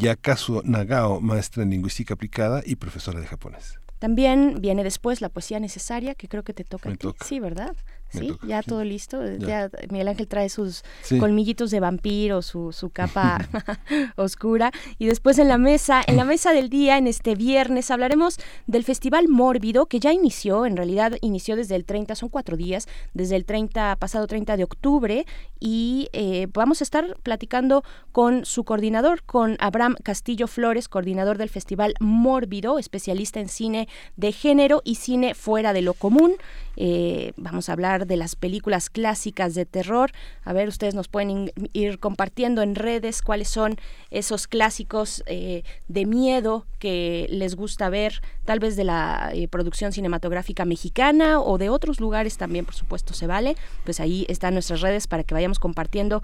Nagao, 0.64 1.22
maestra 1.22 1.62
en 1.62 1.70
lingüística 1.70 2.16
aplicada 2.16 2.64
y 2.66 2.78
profesora 2.78 3.20
de 3.20 3.28
japonés. 3.28 3.80
También 4.00 4.58
viene 4.60 4.84
después 4.84 5.22
la 5.22 5.30
poesía 5.30 5.60
necesaria, 5.60 6.16
que 6.16 6.28
creo 6.28 6.42
que 6.42 6.56
te 6.56 6.64
toca 6.64 6.90
a 6.90 6.96
ti. 6.96 7.08
Sí, 7.24 7.40
¿verdad? 7.40 7.76
Sí, 8.12 8.34
ya 8.46 8.62
todo 8.62 8.84
listo. 8.84 9.22
Ya. 9.38 9.70
Miguel 9.90 10.10
Ángel 10.10 10.28
trae 10.28 10.50
sus 10.50 10.84
colmillitos 11.20 11.72
de 11.72 11.80
vampiro, 11.80 12.42
su, 12.42 12.72
su 12.72 12.90
capa 12.90 13.48
oscura. 14.16 14.72
Y 14.98 15.06
después 15.06 15.38
en 15.40 15.48
la 15.48 15.58
mesa, 15.58 16.02
en 16.06 16.18
la 16.18 16.26
mesa 16.26 16.52
del 16.52 16.70
día, 16.70 16.98
en 16.98 17.08
este 17.08 17.36
viernes, 17.36 17.92
hablaremos 17.92 18.38
del 18.68 18.84
Festival 18.84 19.28
Mórbido, 19.28 19.86
que 19.86 20.00
ya 20.00 20.14
inició, 20.14 20.66
en 20.66 20.78
realidad 20.78 21.14
inició 21.22 21.56
desde 21.56 21.76
el 21.76 21.86
30, 21.86 22.16
son 22.16 22.30
cuatro 22.30 22.58
días, 22.58 22.88
desde 23.14 23.36
el 23.36 23.46
30, 23.46 23.96
pasado 23.98 24.28
30 24.28 24.58
de 24.58 24.64
octubre. 24.64 25.26
Y 25.60 26.10
eh, 26.14 26.48
vamos 26.54 26.82
a 26.82 26.84
estar 26.84 27.18
platicando 27.24 27.84
con 28.12 28.46
su 28.46 28.64
coordinador, 28.64 29.24
con 29.24 29.58
Abraham 29.60 29.96
Castillo 30.04 30.48
Flores, 30.48 30.90
coordinador 30.90 31.38
del 31.38 31.50
Festival 31.50 31.94
Mórbido, 32.00 32.80
especialista 32.80 33.40
en 33.40 33.48
cine 33.50 33.88
de 34.18 34.32
género 34.32 34.82
y 34.84 34.96
cine 34.96 35.36
fuera 35.36 35.74
de 35.74 35.82
lo 35.82 35.94
común. 35.94 36.34
Eh, 36.78 37.34
vamos 37.38 37.70
a 37.70 37.74
hablar 37.74 38.08
de 38.08 38.18
las 38.18 38.36
películas 38.36 38.90
clásicas 38.90 39.56
de 39.56 39.66
terror. 39.66 40.12
A 40.44 40.54
ver, 40.54 40.68
ustedes 40.68 40.96
nos 40.96 41.08
pueden 41.08 41.52
ir 41.74 42.00
compartiendo 42.00 42.62
en 42.62 42.76
redes 42.76 43.22
cuáles 43.22 43.50
son 43.50 43.78
esos 44.10 44.48
clásicos 44.48 45.24
eh, 45.26 45.64
de 45.88 46.06
miedo 46.06 46.66
que 46.80 47.28
les 47.30 47.56
gusta 47.56 47.90
ver, 47.90 48.22
tal 48.46 48.60
vez 48.60 48.76
de 48.76 48.84
la 48.84 49.32
eh, 49.34 49.48
producción 49.48 49.92
cinematográfica 49.92 50.66
mexicana 50.66 51.40
o 51.40 51.58
de 51.58 51.70
otros 51.70 52.00
lugares 52.00 52.38
también, 52.38 52.66
por 52.66 52.76
supuesto, 52.76 53.14
se 53.14 53.28
vale. 53.28 53.56
Pues 53.84 54.00
ahí 54.00 54.26
están 54.30 54.54
nuestras 54.54 54.82
redes 54.82 55.08
para 55.08 55.24
que 55.24 55.34
vayamos 55.34 55.60
compartiendo 55.60 56.24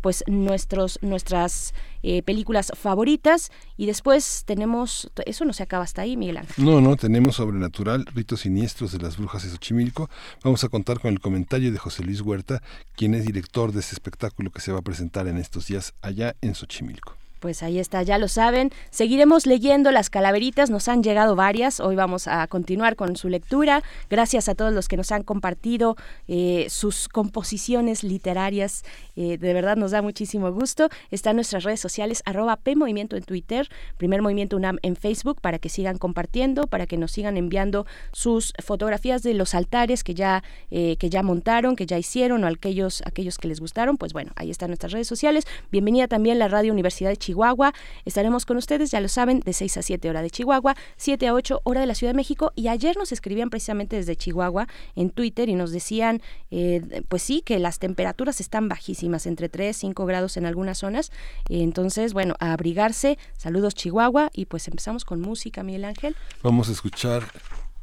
pues 0.00 0.24
nuestros, 0.26 0.98
nuestras 1.02 1.74
películas 2.24 2.72
favoritas. 2.76 3.50
Y 3.76 3.86
después 3.86 4.44
tenemos, 4.46 5.10
eso 5.26 5.44
no 5.44 5.52
se 5.52 5.62
acaba 5.62 5.84
hasta 5.84 6.02
ahí, 6.02 6.16
Miguel 6.16 6.38
Ángel. 6.38 6.64
No, 6.64 6.80
no, 6.80 6.96
tenemos 6.96 7.36
Sobrenatural, 7.36 8.06
Ritos 8.14 8.40
Siniestros 8.40 8.92
de 8.92 8.98
las 8.98 9.16
Brujas 9.16 9.42
de 9.44 9.50
Xochimilco. 9.50 10.10
Vamos 10.42 10.64
a 10.64 10.68
contar 10.68 11.00
con 11.00 11.12
el 11.12 11.20
comentario 11.20 11.72
de 11.72 11.78
José 11.78 12.02
Luis 12.02 12.20
Huerta, 12.20 12.62
quien 12.94 13.14
es 13.14 13.24
director 13.24 13.72
de 13.72 13.80
este 13.80 13.94
espectáculo 13.94 14.50
que 14.50 14.60
se 14.60 14.72
va 14.72 14.78
a 14.78 14.82
presentar 14.82 15.26
en 15.28 15.38
estos 15.38 15.66
días 15.66 15.94
allá 16.02 16.36
en 16.40 16.54
Xochimilco. 16.54 17.21
Pues 17.42 17.64
ahí 17.64 17.80
está, 17.80 18.04
ya 18.04 18.18
lo 18.18 18.28
saben. 18.28 18.70
Seguiremos 18.90 19.46
leyendo 19.48 19.90
las 19.90 20.10
calaveritas, 20.10 20.70
nos 20.70 20.86
han 20.86 21.02
llegado 21.02 21.34
varias. 21.34 21.80
Hoy 21.80 21.96
vamos 21.96 22.28
a 22.28 22.46
continuar 22.46 22.94
con 22.94 23.16
su 23.16 23.28
lectura. 23.28 23.82
Gracias 24.08 24.48
a 24.48 24.54
todos 24.54 24.72
los 24.72 24.86
que 24.86 24.96
nos 24.96 25.10
han 25.10 25.24
compartido 25.24 25.96
eh, 26.28 26.68
sus 26.70 27.08
composiciones 27.08 28.04
literarias. 28.04 28.84
Eh, 29.16 29.38
de 29.38 29.54
verdad 29.54 29.76
nos 29.76 29.90
da 29.90 30.02
muchísimo 30.02 30.52
gusto. 30.52 30.88
Están 31.10 31.34
nuestras 31.34 31.64
redes 31.64 31.80
sociales, 31.80 32.22
arroba 32.26 32.54
PMovimiento 32.54 33.16
en 33.16 33.24
Twitter, 33.24 33.68
Primer 33.96 34.22
Movimiento 34.22 34.56
UNAM 34.56 34.78
en 34.82 34.94
Facebook, 34.94 35.40
para 35.40 35.58
que 35.58 35.68
sigan 35.68 35.98
compartiendo, 35.98 36.68
para 36.68 36.86
que 36.86 36.96
nos 36.96 37.10
sigan 37.10 37.36
enviando 37.36 37.86
sus 38.12 38.52
fotografías 38.64 39.24
de 39.24 39.34
los 39.34 39.56
altares 39.56 40.04
que 40.04 40.14
ya, 40.14 40.44
eh, 40.70 40.96
que 40.96 41.10
ya 41.10 41.24
montaron, 41.24 41.74
que 41.74 41.86
ya 41.86 41.98
hicieron, 41.98 42.44
o 42.44 42.46
aquellos, 42.46 43.02
aquellos 43.04 43.36
que 43.36 43.48
les 43.48 43.58
gustaron. 43.58 43.96
Pues 43.96 44.12
bueno, 44.12 44.30
ahí 44.36 44.52
están 44.52 44.70
nuestras 44.70 44.92
redes 44.92 45.08
sociales. 45.08 45.44
Bienvenida 45.72 46.06
también 46.06 46.38
la 46.38 46.46
Radio 46.46 46.72
Universidad 46.72 47.10
de 47.10 47.16
Chile 47.16 47.31
Chihuahua. 47.32 47.72
Estaremos 48.04 48.44
con 48.44 48.58
ustedes, 48.58 48.90
ya 48.90 49.00
lo 49.00 49.08
saben, 49.08 49.40
de 49.40 49.52
6 49.52 49.78
a 49.78 49.82
7 49.82 50.10
hora 50.10 50.22
de 50.22 50.30
Chihuahua, 50.30 50.76
7 50.96 51.26
a 51.28 51.34
8 51.34 51.62
hora 51.64 51.80
de 51.80 51.86
la 51.86 51.94
Ciudad 51.94 52.12
de 52.12 52.16
México. 52.16 52.52
Y 52.54 52.68
ayer 52.68 52.96
nos 52.96 53.10
escribían 53.10 53.48
precisamente 53.48 53.96
desde 53.96 54.16
Chihuahua 54.16 54.68
en 54.94 55.10
Twitter 55.10 55.48
y 55.48 55.54
nos 55.54 55.72
decían, 55.72 56.20
eh, 56.50 57.02
pues 57.08 57.22
sí, 57.22 57.42
que 57.42 57.58
las 57.58 57.78
temperaturas 57.78 58.40
están 58.40 58.68
bajísimas, 58.68 59.26
entre 59.26 59.48
3, 59.48 59.74
5 59.74 60.04
grados 60.04 60.36
en 60.36 60.46
algunas 60.46 60.78
zonas. 60.78 61.10
Entonces, 61.48 62.12
bueno, 62.12 62.34
a 62.38 62.52
abrigarse. 62.52 63.18
Saludos 63.38 63.74
Chihuahua 63.74 64.30
y 64.34 64.44
pues 64.46 64.68
empezamos 64.68 65.04
con 65.04 65.20
música, 65.20 65.62
Miguel 65.62 65.86
Ángel. 65.86 66.14
Vamos 66.42 66.68
a 66.68 66.72
escuchar 66.72 67.24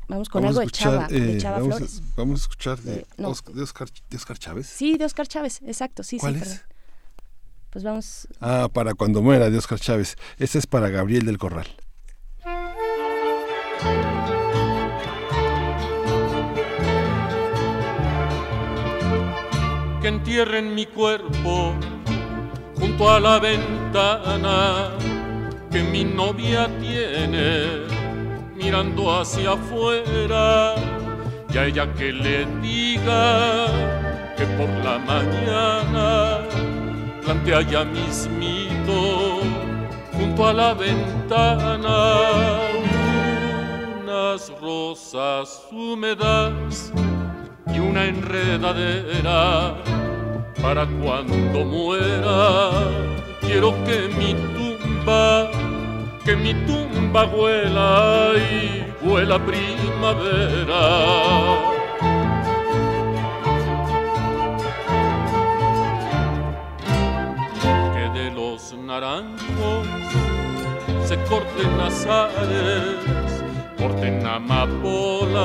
Vamos 0.07 0.27
con 0.27 0.43
algo 0.43 0.59
de 0.59 0.69
Chava, 0.69 1.07
de 1.07 1.35
eh, 1.35 1.37
Chava 1.37 1.59
vamos 1.59 1.75
Flores. 1.75 1.99
A, 1.99 2.13
vamos 2.17 2.39
a 2.39 2.41
escuchar 2.41 2.79
de, 2.79 3.05
Oscar, 3.23 3.53
de, 3.53 4.15
Oscar, 4.15 4.39
Chávez. 4.39 4.65
Sí, 4.65 4.97
de 4.97 5.05
Oscar 5.05 5.27
Chávez, 5.27 5.61
exacto, 5.63 6.01
sí, 6.01 6.17
¿Cuál 6.17 6.35
sí. 6.35 6.49
Es? 6.49 6.65
Pues 7.69 7.83
vamos. 7.83 8.27
Ah, 8.41 8.67
para 8.71 8.93
cuando 8.95 9.21
muera 9.21 9.49
de 9.49 9.57
Oscar 9.57 9.79
Chávez. 9.79 10.15
Este 10.37 10.57
es 10.57 10.67
para 10.67 10.89
Gabriel 10.89 11.25
del 11.25 11.37
Corral. 11.37 11.67
Que 20.01 20.07
entierren 20.07 20.73
mi 20.73 20.85
cuerpo 20.85 21.75
junto 22.75 23.09
a 23.09 23.19
la 23.19 23.39
ventana 23.39 24.91
que 25.69 25.83
mi 25.83 26.03
novia 26.03 26.67
tiene 26.79 27.85
mirando 28.55 29.19
hacia 29.19 29.51
afuera 29.51 30.75
y 31.53 31.57
a 31.57 31.65
ella 31.65 31.93
que 31.93 32.11
le 32.11 32.45
diga 32.61 33.67
que 34.35 34.45
por 34.57 34.69
la 34.83 34.97
mañana 34.99 36.39
plantea 37.29 37.61
ya 37.61 37.85
mismito 37.85 39.41
junto 40.17 40.47
a 40.47 40.53
la 40.53 40.73
ventana 40.73 42.15
unas 44.01 44.51
rosas 44.59 45.61
húmedas 45.71 46.91
y 47.71 47.77
una 47.77 48.05
enredadera. 48.05 49.75
Para 50.59 50.87
cuando 50.87 51.65
muera 51.65 52.71
quiero 53.41 53.75
que 53.85 54.09
mi 54.17 54.33
tumba 54.55 55.51
que 56.25 56.35
mi 56.35 56.55
tumba 56.65 57.25
huela 57.25 58.31
y 58.37 59.07
huela 59.07 59.37
primavera 59.37 60.79
naranjos 68.85 69.87
se 71.07 71.15
corten 71.29 71.79
azares, 71.79 73.43
corten 73.77 74.25
amapolas 74.27 75.39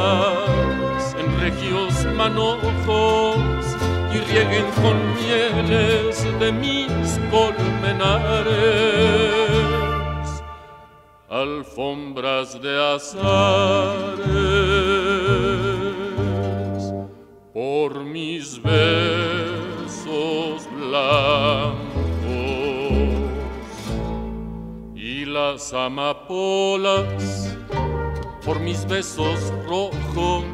en 1.19 1.41
regios 1.41 2.05
manojos 2.17 3.37
y 4.15 4.19
rieguen 4.31 4.67
con 4.83 4.97
mieles 5.15 6.17
de 6.41 6.53
mis 6.53 7.21
colmenares, 7.31 8.53
alfombras 11.31 12.61
de 12.61 12.95
azares 12.95 14.35
por 17.53 18.05
mis 18.05 18.61
venas 18.63 19.15
las 25.35 25.73
amapolas 25.73 27.57
por 28.45 28.61
mis 28.61 28.87
besos 28.87 29.53
rojos 29.67 30.45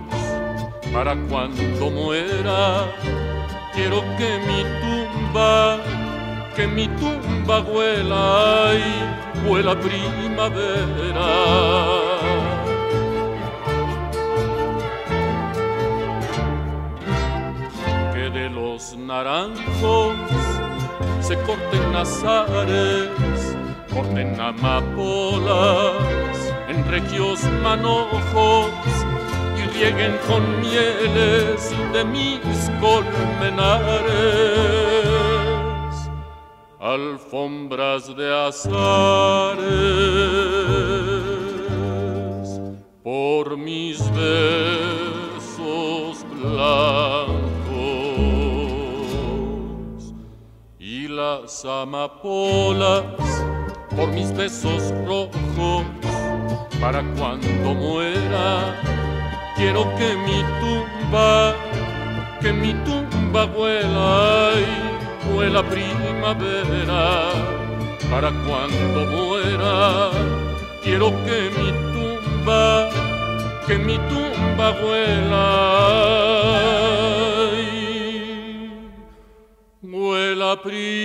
para 0.90 1.14
cuando 1.28 1.90
muera. 1.90 2.90
Quiero 3.74 4.00
que 4.16 4.38
mi 4.48 4.62
tumba, 4.80 5.76
que 6.56 6.66
mi 6.66 6.88
tumba 7.00 7.60
huela 7.60 8.72
y 8.72 9.46
huela 9.46 9.78
primavera. 9.78 11.28
Que 18.14 18.30
de 18.30 18.48
los 18.48 18.96
naranjos 18.96 20.16
se 21.20 21.36
corten 21.42 21.94
azares, 21.94 23.10
corten 23.92 24.40
amapolas 24.40 25.96
en 26.68 26.88
regios 26.88 27.42
manojos 27.62 28.70
y 29.58 29.62
rieguen 29.76 30.16
con 30.28 30.60
mieles 30.60 31.74
de 31.92 32.04
mis 32.04 32.70
colmenares, 32.80 34.12
alfombras 36.78 38.14
de 38.16 38.46
azares 38.48 39.64
por 43.02 43.56
mis 43.56 43.98
besos 44.14 46.24
blancos 46.30 47.40
y 50.78 51.08
las 51.08 51.64
amapolas 51.64 53.04
por 53.96 54.08
mis 54.08 54.32
besos 54.32 54.92
rojos 55.06 55.84
para 56.80 57.02
cuando 57.16 57.74
muera. 57.74 58.74
Quiero 59.56 59.82
que 59.96 60.16
mi 60.16 60.42
tumba, 60.60 61.54
que 62.40 62.52
mi 62.52 62.72
tumba 62.84 63.44
vuela 63.44 64.52
y 64.56 65.32
vuela 65.32 65.62
primavera. 65.62 67.32
Para 68.10 68.30
cuando 68.46 69.06
muera, 69.06 70.10
quiero 70.82 71.10
que 71.24 71.50
mi 71.58 71.70
tumba, 71.92 72.90
que 73.66 73.78
mi 73.78 73.98
tumba 73.98 74.70
vuela 74.80 75.46
y 77.62 78.70
vuela 79.82 80.60
primavera. 80.62 81.00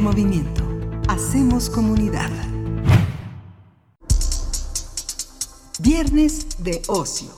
Movimiento. 0.00 0.64
Hacemos 1.08 1.68
comunidad. 1.68 2.30
Viernes 5.80 6.62
de 6.62 6.80
ocio. 6.88 7.28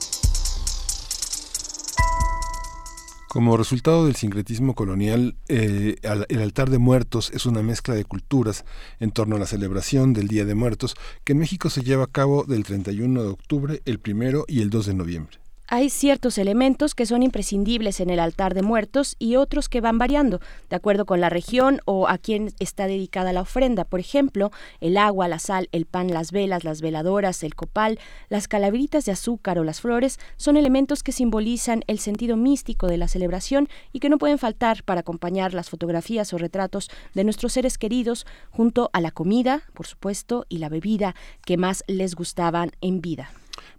Como 3.27 3.57
resultado 3.57 4.05
del 4.05 4.15
sincretismo 4.15 4.75
colonial, 4.75 5.35
eh, 5.49 5.97
el 6.29 6.41
altar 6.41 6.69
de 6.69 6.77
muertos 6.77 7.31
es 7.33 7.45
una 7.45 7.61
mezcla 7.61 7.93
de 7.93 8.05
culturas 8.05 8.63
en 9.01 9.11
torno 9.11 9.35
a 9.35 9.39
la 9.39 9.47
celebración 9.47 10.13
del 10.13 10.29
Día 10.29 10.45
de 10.45 10.55
Muertos 10.55 10.95
que 11.25 11.33
en 11.33 11.39
México 11.39 11.69
se 11.69 11.81
lleva 11.81 12.05
a 12.05 12.11
cabo 12.11 12.45
del 12.45 12.63
31 12.63 13.21
de 13.21 13.27
octubre, 13.27 13.81
el 13.83 13.99
1 14.07 14.45
y 14.47 14.61
el 14.61 14.69
2 14.69 14.85
de 14.85 14.93
noviembre. 14.93 15.44
Hay 15.67 15.89
ciertos 15.89 16.37
elementos 16.37 16.93
que 16.93 17.07
son 17.07 17.23
imprescindibles 17.23 17.99
en 17.99 18.11
el 18.11 18.19
altar 18.19 18.53
de 18.53 18.61
muertos 18.61 19.15
y 19.17 19.35
otros 19.35 19.67
que 19.67 19.81
van 19.81 19.97
variando, 19.97 20.39
de 20.69 20.75
acuerdo 20.75 21.07
con 21.07 21.19
la 21.21 21.29
región 21.29 21.79
o 21.85 22.07
a 22.07 22.19
quién 22.19 22.53
está 22.59 22.85
dedicada 22.85 23.33
la 23.33 23.41
ofrenda. 23.41 23.83
Por 23.83 23.99
ejemplo, 23.99 24.51
el 24.79 24.95
agua, 24.95 25.27
la 25.27 25.39
sal, 25.39 25.67
el 25.71 25.87
pan, 25.87 26.13
las 26.13 26.31
velas, 26.31 26.63
las 26.63 26.81
veladoras, 26.81 27.41
el 27.41 27.55
copal, 27.55 27.97
las 28.29 28.47
calaveritas 28.47 29.05
de 29.05 29.13
azúcar 29.13 29.57
o 29.57 29.63
las 29.63 29.81
flores 29.81 30.19
son 30.37 30.55
elementos 30.55 31.01
que 31.01 31.11
simbolizan 31.11 31.83
el 31.87 31.97
sentido 31.97 32.37
místico 32.37 32.85
de 32.85 32.97
la 32.97 33.07
celebración 33.07 33.67
y 33.91 34.01
que 34.01 34.09
no 34.09 34.19
pueden 34.19 34.37
faltar 34.37 34.83
para 34.83 34.99
acompañar 34.99 35.55
las 35.55 35.71
fotografías 35.71 36.31
o 36.31 36.37
retratos 36.37 36.91
de 37.15 37.23
nuestros 37.23 37.53
seres 37.53 37.79
queridos 37.79 38.27
junto 38.51 38.91
a 38.93 39.01
la 39.01 39.09
comida, 39.09 39.63
por 39.73 39.87
supuesto, 39.87 40.45
y 40.47 40.59
la 40.59 40.69
bebida 40.69 41.15
que 41.43 41.57
más 41.57 41.83
les 41.87 42.13
gustaban 42.13 42.71
en 42.81 43.01
vida. 43.01 43.31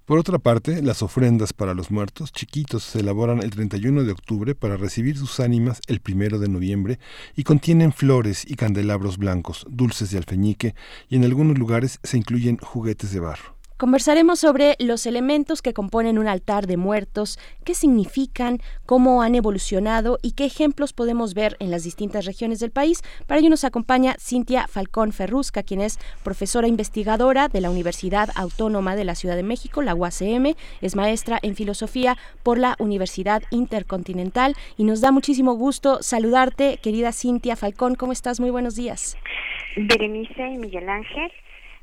Por 0.05 0.19
otra 0.19 0.39
parte, 0.39 0.83
las 0.83 1.03
ofrendas 1.03 1.53
para 1.53 1.75
los 1.75 1.91
muertos 1.91 2.33
chiquitos 2.33 2.85
se 2.85 3.01
elaboran 3.01 3.43
el 3.43 3.51
31 3.51 4.05
de 4.05 4.13
octubre 4.13 4.55
para 4.55 4.77
recibir 4.77 5.17
sus 5.17 5.41
ánimas 5.41 5.81
el 5.89 6.01
1 6.07 6.39
de 6.39 6.49
noviembre 6.49 6.99
y 7.35 7.43
contienen 7.43 7.93
flores 7.93 8.45
y 8.47 8.55
candelabros 8.55 9.19
blancos, 9.19 9.67
dulces 9.69 10.11
de 10.11 10.19
alfeñique 10.19 10.75
y 11.09 11.17
en 11.17 11.25
algunos 11.25 11.59
lugares 11.59 11.99
se 12.03 12.19
incluyen 12.19 12.59
juguetes 12.59 13.11
de 13.13 13.21
barro. 13.21 13.56
Conversaremos 13.77 14.39
sobre 14.39 14.75
los 14.79 15.05
elementos 15.05 15.61
que 15.61 15.75
componen 15.75 16.19
un 16.19 16.29
altar 16.29 16.67
de 16.67 16.79
muertos, 16.79 17.39
qué 17.63 17.75
significan, 17.75 18.59
cómo 18.87 19.21
han 19.21 19.35
evolucionado 19.35 20.19
y 20.23 20.33
qué 20.33 20.47
ejemplos 20.47 20.95
podemos 20.95 21.35
ver 21.35 21.59
en 21.61 21.71
las 21.71 21.85
distintas 21.85 22.25
regiones 22.25 22.59
del 22.59 22.71
país. 22.71 23.03
Para 23.27 23.41
ello 23.41 23.51
nos 23.51 23.65
acompaña 23.65 24.17
Cintia 24.19 24.67
Falcón 24.67 25.13
Ferrusca, 25.13 25.63
quien 25.63 25.83
es 25.83 25.99
profesora 26.25 26.69
investigadora 26.69 27.49
de 27.49 27.61
la 27.61 27.69
Universidad 27.69 28.31
Autónoma 28.35 28.97
de 28.97 29.05
la 29.05 29.15
Ciudad 29.15 29.37
de 29.37 29.43
México, 29.43 29.83
la 29.83 29.95
UACM, 29.95 30.55
es 30.81 30.97
maestra 30.97 31.39
en 31.43 31.55
filosofía 31.55 32.17
por 32.43 32.57
la 32.57 32.77
Universidad 32.79 33.43
Intercontinental 33.51 34.55
y 34.79 34.85
nos 34.85 35.03
da 35.03 35.13
muchísimo 35.13 35.53
gusto 35.53 35.99
saludarte, 36.01 36.79
querida 36.83 37.13
Cintia 37.13 37.57
Falcón. 37.57 37.95
¿Cómo 37.95 38.13
estás? 38.13 38.41
Muy 38.41 38.49
buenos 38.49 38.75
días. 38.75 39.19
Berenice 39.77 40.49
y 40.49 40.57
Miguel 40.57 40.89
Ángel. 40.89 41.31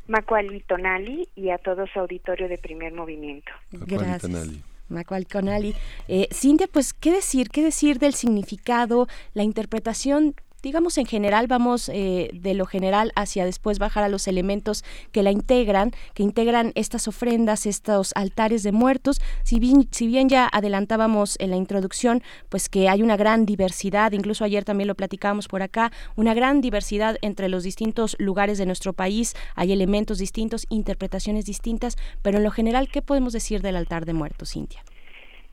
Macuali 0.07 0.61
Tonali 0.61 1.29
y 1.35 1.49
a 1.49 1.57
todo 1.57 1.85
su 1.87 1.99
auditorio 1.99 2.47
de 2.49 2.57
primer 2.57 2.93
movimiento. 2.93 3.51
Gracias. 3.71 4.49
Macual 4.89 5.25
Tonali. 5.25 5.73
Eh, 6.07 6.27
Cintia, 6.31 6.67
pues, 6.71 6.93
¿qué 6.93 7.11
decir? 7.11 7.49
¿Qué 7.49 7.63
decir 7.63 7.99
del 7.99 8.13
significado, 8.13 9.07
la 9.33 9.43
interpretación 9.43 10.35
digamos 10.63 10.97
en 10.97 11.05
general 11.05 11.47
vamos 11.47 11.89
eh, 11.89 12.29
de 12.33 12.53
lo 12.55 12.65
general 12.65 13.11
hacia 13.15 13.45
después 13.45 13.77
bajar 13.77 14.03
a 14.03 14.09
los 14.09 14.27
elementos 14.27 14.83
que 15.11 15.21
la 15.21 15.29
integran, 15.29 15.91
que 16.15 16.23
integran 16.23 16.71
estas 16.75 17.07
ofrendas, 17.07 17.65
estos 17.67 18.13
altares 18.15 18.63
de 18.63 18.71
muertos. 18.71 19.21
Si 19.43 19.59
bien, 19.59 19.87
si 19.91 20.07
bien 20.07 20.29
ya 20.29 20.49
adelantábamos 20.51 21.35
en 21.39 21.51
la 21.51 21.57
introducción, 21.57 22.23
pues 22.49 22.69
que 22.69 22.89
hay 22.89 23.03
una 23.03 23.17
gran 23.17 23.45
diversidad, 23.45 24.13
incluso 24.13 24.45
ayer 24.45 24.63
también 24.63 24.87
lo 24.87 24.95
platicábamos 24.95 25.47
por 25.47 25.61
acá, 25.61 25.91
una 26.15 26.33
gran 26.33 26.61
diversidad 26.61 27.17
entre 27.21 27.49
los 27.49 27.63
distintos 27.63 28.15
lugares 28.17 28.57
de 28.57 28.65
nuestro 28.65 28.93
país, 28.93 29.35
hay 29.55 29.73
elementos 29.73 30.17
distintos, 30.17 30.65
interpretaciones 30.69 31.45
distintas, 31.45 31.97
pero 32.21 32.37
en 32.37 32.43
lo 32.43 32.51
general, 32.51 32.87
¿qué 32.87 33.01
podemos 33.01 33.33
decir 33.33 33.61
del 33.61 33.75
altar 33.75 34.05
de 34.05 34.13
muertos, 34.13 34.53
Cintia? 34.53 34.81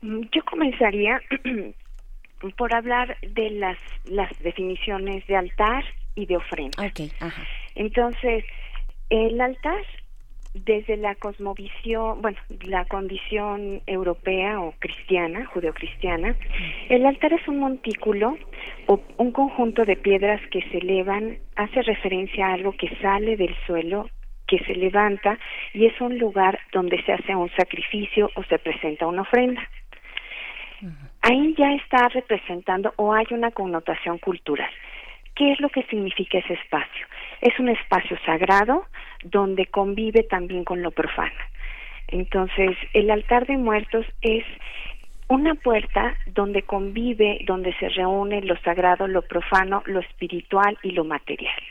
Yo 0.01 0.43
comenzaría 0.49 1.21
por 2.57 2.73
hablar 2.73 3.17
de 3.21 3.51
las, 3.51 3.77
las 4.05 4.31
definiciones 4.39 5.25
de 5.27 5.35
altar 5.35 5.83
y 6.15 6.25
de 6.25 6.37
ofrenda. 6.37 6.85
Okay, 6.87 7.11
ajá. 7.19 7.43
Entonces, 7.75 8.43
el 9.09 9.39
altar, 9.39 9.83
desde 10.53 10.97
la 10.97 11.15
cosmovisión, 11.15 12.21
bueno, 12.21 12.37
la 12.65 12.85
condición 12.85 13.81
europea 13.87 14.59
o 14.59 14.73
cristiana, 14.79 15.45
judeocristiana, 15.45 16.35
el 16.89 17.05
altar 17.05 17.33
es 17.33 17.47
un 17.47 17.59
montículo 17.59 18.37
o 18.87 19.01
un 19.17 19.31
conjunto 19.31 19.85
de 19.85 19.95
piedras 19.95 20.41
que 20.51 20.61
se 20.69 20.79
elevan, 20.79 21.37
hace 21.55 21.81
referencia 21.81 22.47
a 22.47 22.53
algo 22.53 22.73
que 22.73 22.89
sale 23.01 23.37
del 23.37 23.55
suelo 23.65 24.09
que 24.47 24.59
se 24.65 24.75
levanta 24.75 25.39
y 25.73 25.85
es 25.85 26.01
un 26.01 26.17
lugar 26.17 26.59
donde 26.73 27.01
se 27.03 27.13
hace 27.13 27.33
un 27.33 27.49
sacrificio 27.51 28.29
o 28.35 28.43
se 28.43 28.59
presenta 28.59 29.07
una 29.07 29.21
ofrenda 29.21 29.61
ahí 31.21 31.55
ya 31.57 31.73
está 31.73 32.09
representando 32.09 32.93
o 32.97 33.13
hay 33.13 33.25
una 33.31 33.51
connotación 33.51 34.17
cultural. 34.17 34.69
¿Qué 35.35 35.53
es 35.53 35.59
lo 35.59 35.69
que 35.69 35.83
significa 35.83 36.39
ese 36.39 36.53
espacio? 36.53 37.07
Es 37.39 37.57
un 37.59 37.69
espacio 37.69 38.17
sagrado 38.25 38.85
donde 39.23 39.65
convive 39.67 40.23
también 40.23 40.63
con 40.63 40.81
lo 40.81 40.91
profano. 40.91 41.39
Entonces, 42.07 42.75
el 42.93 43.09
altar 43.09 43.47
de 43.47 43.57
muertos 43.57 44.05
es 44.21 44.43
una 45.29 45.55
puerta 45.55 46.15
donde 46.27 46.63
convive, 46.63 47.39
donde 47.45 47.73
se 47.75 47.87
reúne 47.89 48.41
lo 48.41 48.57
sagrado, 48.57 49.07
lo 49.07 49.21
profano, 49.21 49.81
lo 49.85 50.01
espiritual 50.01 50.77
y 50.83 50.91
lo 50.91 51.05
material. 51.05 51.61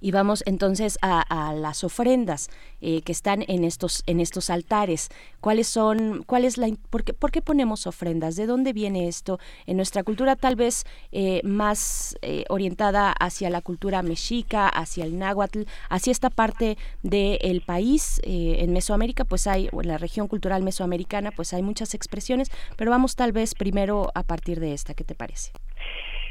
Y 0.00 0.10
vamos 0.10 0.42
entonces 0.46 0.98
a, 1.02 1.54
las 1.54 1.84
ofrendas 1.84 2.48
eh, 2.80 3.02
que 3.02 3.12
están 3.12 3.44
en 3.48 3.64
estos, 3.64 4.02
en 4.06 4.20
estos 4.20 4.50
altares. 4.50 5.08
¿Cuáles 5.40 5.68
son, 5.68 6.22
cuál 6.24 6.44
es 6.44 6.58
la, 6.58 6.68
por 6.90 7.04
qué, 7.04 7.12
por 7.12 7.30
qué 7.30 7.42
ponemos 7.42 7.86
ofrendas? 7.86 8.36
¿De 8.36 8.46
dónde 8.46 8.72
viene 8.72 9.08
esto? 9.08 9.38
En 9.66 9.76
nuestra 9.76 10.02
cultura 10.02 10.36
tal 10.36 10.56
vez 10.56 10.84
eh, 11.12 11.40
más 11.44 12.16
eh, 12.22 12.44
orientada 12.48 13.12
hacia 13.12 13.50
la 13.50 13.60
cultura 13.60 14.02
mexica, 14.02 14.68
hacia 14.68 15.04
el 15.04 15.18
náhuatl, 15.18 15.62
hacia 15.88 16.10
esta 16.10 16.30
parte 16.30 16.76
del 17.02 17.62
país. 17.62 18.20
en 18.24 18.72
Mesoamérica, 18.72 19.24
pues 19.24 19.46
hay, 19.46 19.68
o 19.72 19.80
en 19.82 19.88
la 19.88 19.98
región 19.98 20.28
cultural 20.28 20.62
mesoamericana, 20.62 21.30
pues 21.30 21.52
hay 21.52 21.62
muchas 21.62 21.94
expresiones, 21.94 22.50
pero 22.76 22.90
vamos 22.90 23.16
tal 23.16 23.32
vez 23.32 23.54
primero 23.54 24.10
a 24.14 24.22
partir 24.22 24.60
de 24.60 24.72
esta. 24.72 24.94
¿Qué 24.94 25.04
te 25.04 25.14
parece? 25.14 25.52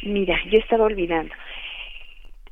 Mira, 0.03 0.37
yo 0.49 0.59
estaba 0.59 0.85
olvidando. 0.85 1.33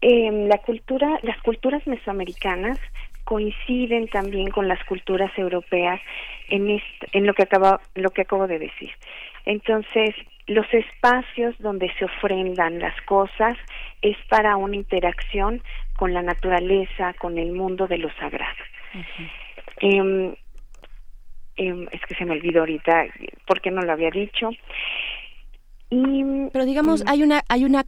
Eh, 0.02 0.32
la 0.48 0.58
cultura, 0.60 1.20
las 1.24 1.42
culturas 1.42 1.86
mesoamericanas 1.88 2.80
coinciden 3.24 4.08
también 4.08 4.50
con 4.52 4.68
las 4.68 4.84
culturas 4.86 5.32
europeas 5.38 6.00
en, 6.50 6.82
en 7.12 7.28
lo 7.28 7.34
que 7.34 7.44
acabo, 7.44 7.80
lo 7.96 8.10
que 8.12 8.22
acabo 8.22 8.48
de 8.48 8.60
decir. 8.60 8.92
Entonces, 9.46 10.16
los 10.48 10.66
espacios 10.74 11.56
donde 11.60 11.92
se 12.00 12.06
ofrendan 12.06 12.80
las 12.80 13.00
cosas 13.02 13.58
es 14.02 14.16
para 14.30 14.56
una 14.56 14.76
interacción 14.76 15.62
con 15.98 16.14
la 16.14 16.22
naturaleza, 16.22 17.14
con 17.16 17.38
el 17.38 17.52
mundo 17.52 17.88
de 17.88 17.98
lo 17.98 18.10
sagrado. 18.14 18.56
Em, 19.80 20.34
em, 21.58 21.88
es 21.92 22.02
que 22.08 22.16
se 22.16 22.26
me 22.26 22.34
olvidó 22.34 22.62
ahorita 22.62 23.08
por 23.46 23.62
qué 23.62 23.72
no 23.72 23.82
lo 23.82 23.92
había 23.92 24.10
dicho. 24.10 24.52
Y, 25.90 26.24
Pero 26.54 26.66
digamos, 26.66 27.04
mm, 27.04 27.10
hay 27.10 27.24
una, 27.24 27.44
hay 27.50 27.66
una 27.66 27.84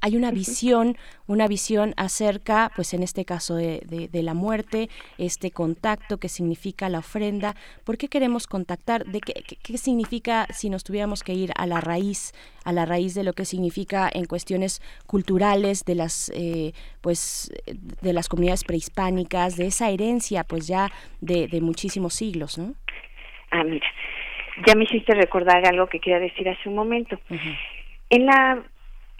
hay 0.00 0.16
una 0.16 0.30
visión, 0.30 0.96
una 1.26 1.48
visión 1.48 1.94
acerca, 1.96 2.70
pues 2.76 2.94
en 2.94 3.02
este 3.02 3.24
caso 3.24 3.56
de, 3.56 3.80
de, 3.88 4.22
la 4.22 4.34
muerte, 4.34 4.88
este 5.18 5.50
contacto 5.50 6.18
que 6.18 6.28
significa 6.28 6.88
la 6.88 7.00
ofrenda. 7.00 7.54
¿Por 7.84 7.98
qué 7.98 8.08
queremos 8.08 8.46
contactar? 8.46 9.04
¿De 9.04 9.20
qué, 9.20 9.34
qué, 9.62 9.78
significa 9.78 10.46
si 10.52 10.70
nos 10.70 10.84
tuviéramos 10.84 11.22
que 11.22 11.32
ir 11.32 11.50
a 11.56 11.66
la 11.66 11.80
raíz, 11.80 12.32
a 12.64 12.72
la 12.72 12.86
raíz 12.86 13.14
de 13.14 13.24
lo 13.24 13.32
que 13.32 13.44
significa 13.44 14.08
en 14.12 14.26
cuestiones 14.26 14.80
culturales 15.06 15.84
de 15.84 15.94
las, 15.94 16.30
eh, 16.34 16.72
pues, 17.00 17.52
de 18.00 18.12
las 18.12 18.28
comunidades 18.28 18.64
prehispánicas, 18.64 19.56
de 19.56 19.66
esa 19.66 19.90
herencia, 19.90 20.44
pues 20.44 20.68
ya 20.68 20.90
de, 21.20 21.48
de 21.48 21.60
muchísimos 21.60 22.14
siglos, 22.14 22.58
¿no? 22.58 22.74
Ah, 23.50 23.64
mira, 23.64 23.86
ya 24.66 24.74
me 24.74 24.84
hiciste 24.84 25.14
recordar 25.14 25.66
algo 25.66 25.86
que 25.86 26.00
quería 26.00 26.20
decir 26.20 26.48
hace 26.48 26.68
un 26.68 26.74
momento. 26.74 27.18
En 28.10 28.26
la 28.26 28.62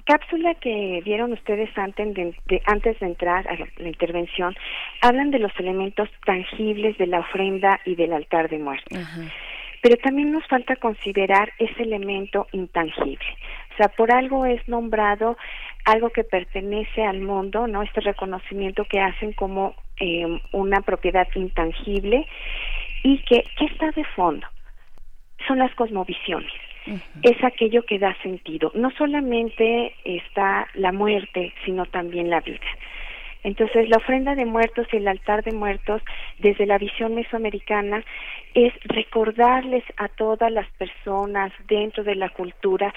cápsula 0.08 0.54
que 0.54 1.02
vieron 1.04 1.34
ustedes 1.34 1.68
antes 1.76 2.14
de, 2.14 2.62
antes 2.64 2.98
de 2.98 3.06
entrar 3.06 3.46
a 3.46 3.54
la, 3.56 3.88
intervención, 3.88 4.56
hablan 5.02 5.30
de 5.30 5.38
los 5.38 5.52
elementos 5.58 6.08
tangibles 6.24 6.96
de 6.96 7.08
la 7.08 7.20
ofrenda 7.20 7.78
y 7.84 7.94
del 7.94 8.14
altar 8.14 8.48
de 8.48 8.58
muerte. 8.58 8.98
Pero 9.82 9.96
también 9.98 10.32
nos 10.32 10.46
falta 10.46 10.76
considerar 10.76 11.52
ese 11.58 11.82
elemento 11.82 12.46
intangible. 12.52 13.28
O 13.74 13.76
sea, 13.76 13.88
por 13.88 14.10
algo 14.10 14.46
es 14.46 14.66
nombrado 14.66 15.36
algo 15.84 16.08
que 16.08 16.24
pertenece 16.24 17.04
al 17.04 17.20
mundo, 17.20 17.66
¿no? 17.66 17.82
Este 17.82 18.00
reconocimiento 18.00 18.84
que 18.86 19.00
hacen 19.00 19.34
como 19.34 19.74
eh, 20.00 20.40
una 20.52 20.80
propiedad 20.80 21.28
intangible 21.34 22.26
y 23.02 23.18
que, 23.18 23.44
¿qué 23.58 23.66
está 23.66 23.90
de 23.90 24.04
fondo? 24.04 24.46
son 25.46 25.58
las 25.58 25.74
cosmovisiones. 25.74 26.52
Es 27.22 27.42
aquello 27.44 27.84
que 27.84 27.98
da 27.98 28.16
sentido. 28.22 28.70
No 28.74 28.90
solamente 28.92 29.94
está 30.04 30.68
la 30.74 30.92
muerte, 30.92 31.52
sino 31.64 31.86
también 31.86 32.30
la 32.30 32.40
vida. 32.40 32.66
Entonces, 33.44 33.88
la 33.88 33.98
ofrenda 33.98 34.34
de 34.34 34.44
muertos 34.44 34.86
y 34.92 34.96
el 34.96 35.08
altar 35.08 35.44
de 35.44 35.52
muertos, 35.52 36.02
desde 36.38 36.66
la 36.66 36.78
visión 36.78 37.14
mesoamericana, 37.14 38.04
es 38.54 38.72
recordarles 38.84 39.84
a 39.96 40.08
todas 40.08 40.50
las 40.50 40.68
personas 40.72 41.52
dentro 41.68 42.02
de 42.02 42.16
la 42.16 42.30
cultura 42.30 42.92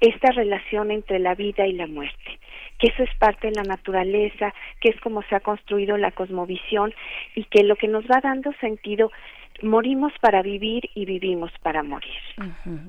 esta 0.00 0.32
relación 0.32 0.90
entre 0.90 1.20
la 1.20 1.36
vida 1.36 1.64
y 1.64 1.72
la 1.74 1.86
muerte, 1.86 2.38
que 2.78 2.88
eso 2.88 3.04
es 3.04 3.14
parte 3.18 3.48
de 3.48 3.54
la 3.54 3.62
naturaleza, 3.62 4.52
que 4.80 4.88
es 4.88 5.00
como 5.00 5.22
se 5.22 5.36
ha 5.36 5.40
construido 5.40 5.96
la 5.96 6.10
cosmovisión 6.10 6.92
y 7.36 7.44
que 7.44 7.62
lo 7.62 7.76
que 7.76 7.86
nos 7.86 8.04
va 8.06 8.20
dando 8.20 8.52
sentido 8.54 9.12
morimos 9.62 10.12
para 10.20 10.42
vivir 10.42 10.90
y 10.94 11.04
vivimos 11.04 11.50
para 11.62 11.82
morir. 11.82 12.10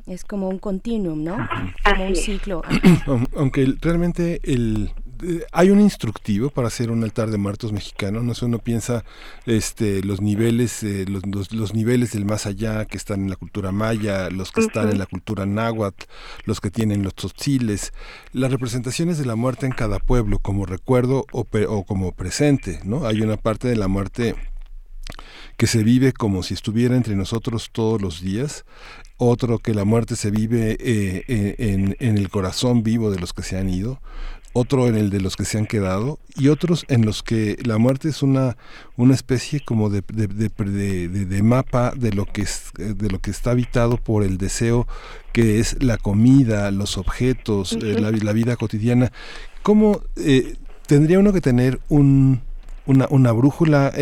Es 0.08 0.24
como 0.24 0.50
un 0.50 0.60
continuum, 0.60 1.24
¿no? 1.24 1.38
Como 1.84 2.08
un 2.08 2.16
ciclo. 2.16 2.62
Aunque 3.36 3.74
realmente 3.82 4.40
el 4.44 4.92
eh, 5.24 5.46
hay 5.52 5.70
un 5.70 5.80
instructivo 5.80 6.50
para 6.50 6.68
hacer 6.68 6.92
un 6.92 7.04
altar 7.04 7.30
de 7.30 7.38
muertos 7.38 7.72
mexicano, 7.72 8.22
no 8.22 8.34
sé, 8.34 8.46
uno 8.46 8.60
piensa 8.60 9.06
este 9.46 10.04
los 10.04 10.22
niveles 10.22 10.84
eh, 10.84 11.06
los, 11.08 11.54
los, 11.54 11.74
niveles 11.74 12.12
del 12.12 12.26
más 12.26 12.46
allá 12.46 12.86
que 12.86 12.98
están 12.98 13.22
en 13.22 13.30
la 13.30 13.36
cultura 13.36 13.72
maya, 13.72 14.30
los 14.30 14.52
que 14.52 14.62
están 14.62 14.90
en 14.90 14.98
la 14.98 15.06
cultura 15.06 15.46
náhuatl, 15.46 16.06
los 16.46 16.60
que 16.60 16.72
tienen 16.72 17.04
los 17.04 17.16
tzotziles, 17.16 17.94
las 18.34 18.52
representaciones 18.52 19.18
de 19.18 19.26
la 19.26 19.36
muerte 19.36 19.66
en 19.66 19.72
cada 19.72 20.00
pueblo 20.00 20.40
como 20.40 20.66
recuerdo 20.66 21.26
o, 21.32 21.46
o 21.70 21.84
como 21.86 22.12
presente, 22.12 22.80
¿no? 22.84 23.06
Hay 23.06 23.22
una 23.22 23.38
parte 23.38 23.68
de 23.68 23.78
la 23.78 23.88
muerte 23.88 24.36
que 25.58 25.68
se 25.68 25.84
vive 25.84 26.14
como 26.14 26.44
si 26.44 26.54
estuviera 26.54 26.96
entre 26.96 27.16
nosotros 27.16 27.70
todos 27.72 28.02
los 28.02 28.22
días, 28.22 28.66
otro 29.18 29.60
que 29.60 29.74
la 29.74 29.86
muerte 29.86 30.16
se 30.16 30.32
vive 30.32 30.72
eh, 30.80 31.24
eh, 31.28 31.56
en, 31.58 31.96
en, 32.00 32.18
el 32.18 32.30
corazón 32.30 32.84
vivo 32.84 33.12
de 33.12 33.20
los 33.20 33.34
que 33.34 33.44
se 33.44 33.58
han 33.58 33.70
ido, 33.70 34.02
otro 34.54 34.88
en 34.88 34.96
el 34.96 35.10
de 35.10 35.20
los 35.20 35.36
que 35.36 35.46
se 35.46 35.58
han 35.58 35.66
quedado 35.66 36.20
y 36.36 36.50
otros 36.50 36.86
en 36.88 37.06
los 37.06 37.24
que 37.24 37.58
la 37.64 37.78
muerte 37.78 38.10
es 38.10 38.22
una, 38.22 38.56
una 38.98 39.16
especie 39.16 39.60
como 39.60 39.90
de, 39.90 40.04
de, 40.08 40.28
de, 40.28 41.44
mapa 41.44 41.94
de 41.96 42.12
lo, 42.12 42.26
que 42.26 42.44
es, 42.44 42.72
de 42.78 43.10
lo 43.10 43.20
que 43.20 43.32
está 43.32 43.52
habitado 43.52 43.98
por 43.98 44.24
el 44.24 44.38
deseo 44.38 44.88
que 45.32 45.60
es 45.60 45.82
la 45.82 45.98
comida, 45.98 46.70
los 46.70 46.98
objetos, 46.98 47.74
eh, 47.74 48.00
la, 48.00 48.12
la, 48.12 48.34
vida 48.34 48.56
cotidiana. 48.56 49.12
¿Cómo 49.64 50.02
tendría 50.86 51.18
uno 51.18 51.34
que 51.34 51.42
tener 51.42 51.80
un, 51.90 52.42
una, 52.86 53.08
una 53.10 53.32
brújula, 53.32 53.94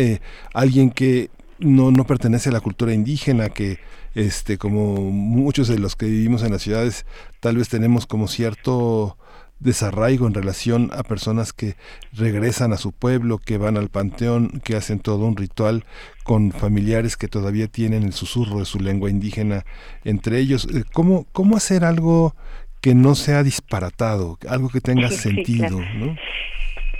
alguien 0.52 0.90
que 0.90 1.30
no, 1.58 1.90
no 1.90 2.04
pertenece 2.04 2.48
a 2.48 2.52
la 2.52 2.60
cultura 2.60 2.92
indígena, 2.92 3.48
que 3.48 3.78
este, 4.14 4.58
como 4.58 5.10
muchos 5.10 5.68
de 5.68 5.78
los 5.78 5.96
que 5.96 6.06
vivimos 6.06 6.42
en 6.42 6.52
las 6.52 6.62
ciudades, 6.62 7.06
tal 7.40 7.56
vez 7.56 7.68
tenemos 7.68 8.06
como 8.06 8.28
cierto 8.28 9.16
desarraigo 9.60 10.26
en 10.26 10.34
relación 10.34 10.90
a 10.92 11.04
personas 11.04 11.52
que 11.52 11.76
regresan 12.12 12.72
a 12.72 12.76
su 12.76 12.90
pueblo, 12.90 13.38
que 13.38 13.58
van 13.58 13.76
al 13.76 13.88
panteón, 13.88 14.60
que 14.64 14.74
hacen 14.74 14.98
todo 14.98 15.24
un 15.24 15.36
ritual 15.36 15.84
con 16.24 16.50
familiares 16.50 17.16
que 17.16 17.28
todavía 17.28 17.68
tienen 17.68 18.02
el 18.02 18.12
susurro 18.12 18.58
de 18.58 18.64
su 18.64 18.80
lengua 18.80 19.08
indígena 19.08 19.64
entre 20.04 20.40
ellos. 20.40 20.66
Eh, 20.74 20.82
¿Cómo, 20.92 21.26
cómo 21.32 21.56
hacer 21.56 21.84
algo 21.84 22.34
que 22.80 22.94
no 22.94 23.14
sea 23.14 23.44
disparatado, 23.44 24.36
algo 24.48 24.68
que 24.68 24.80
tenga 24.80 25.08
sentido? 25.10 25.80
¿no? 25.94 26.16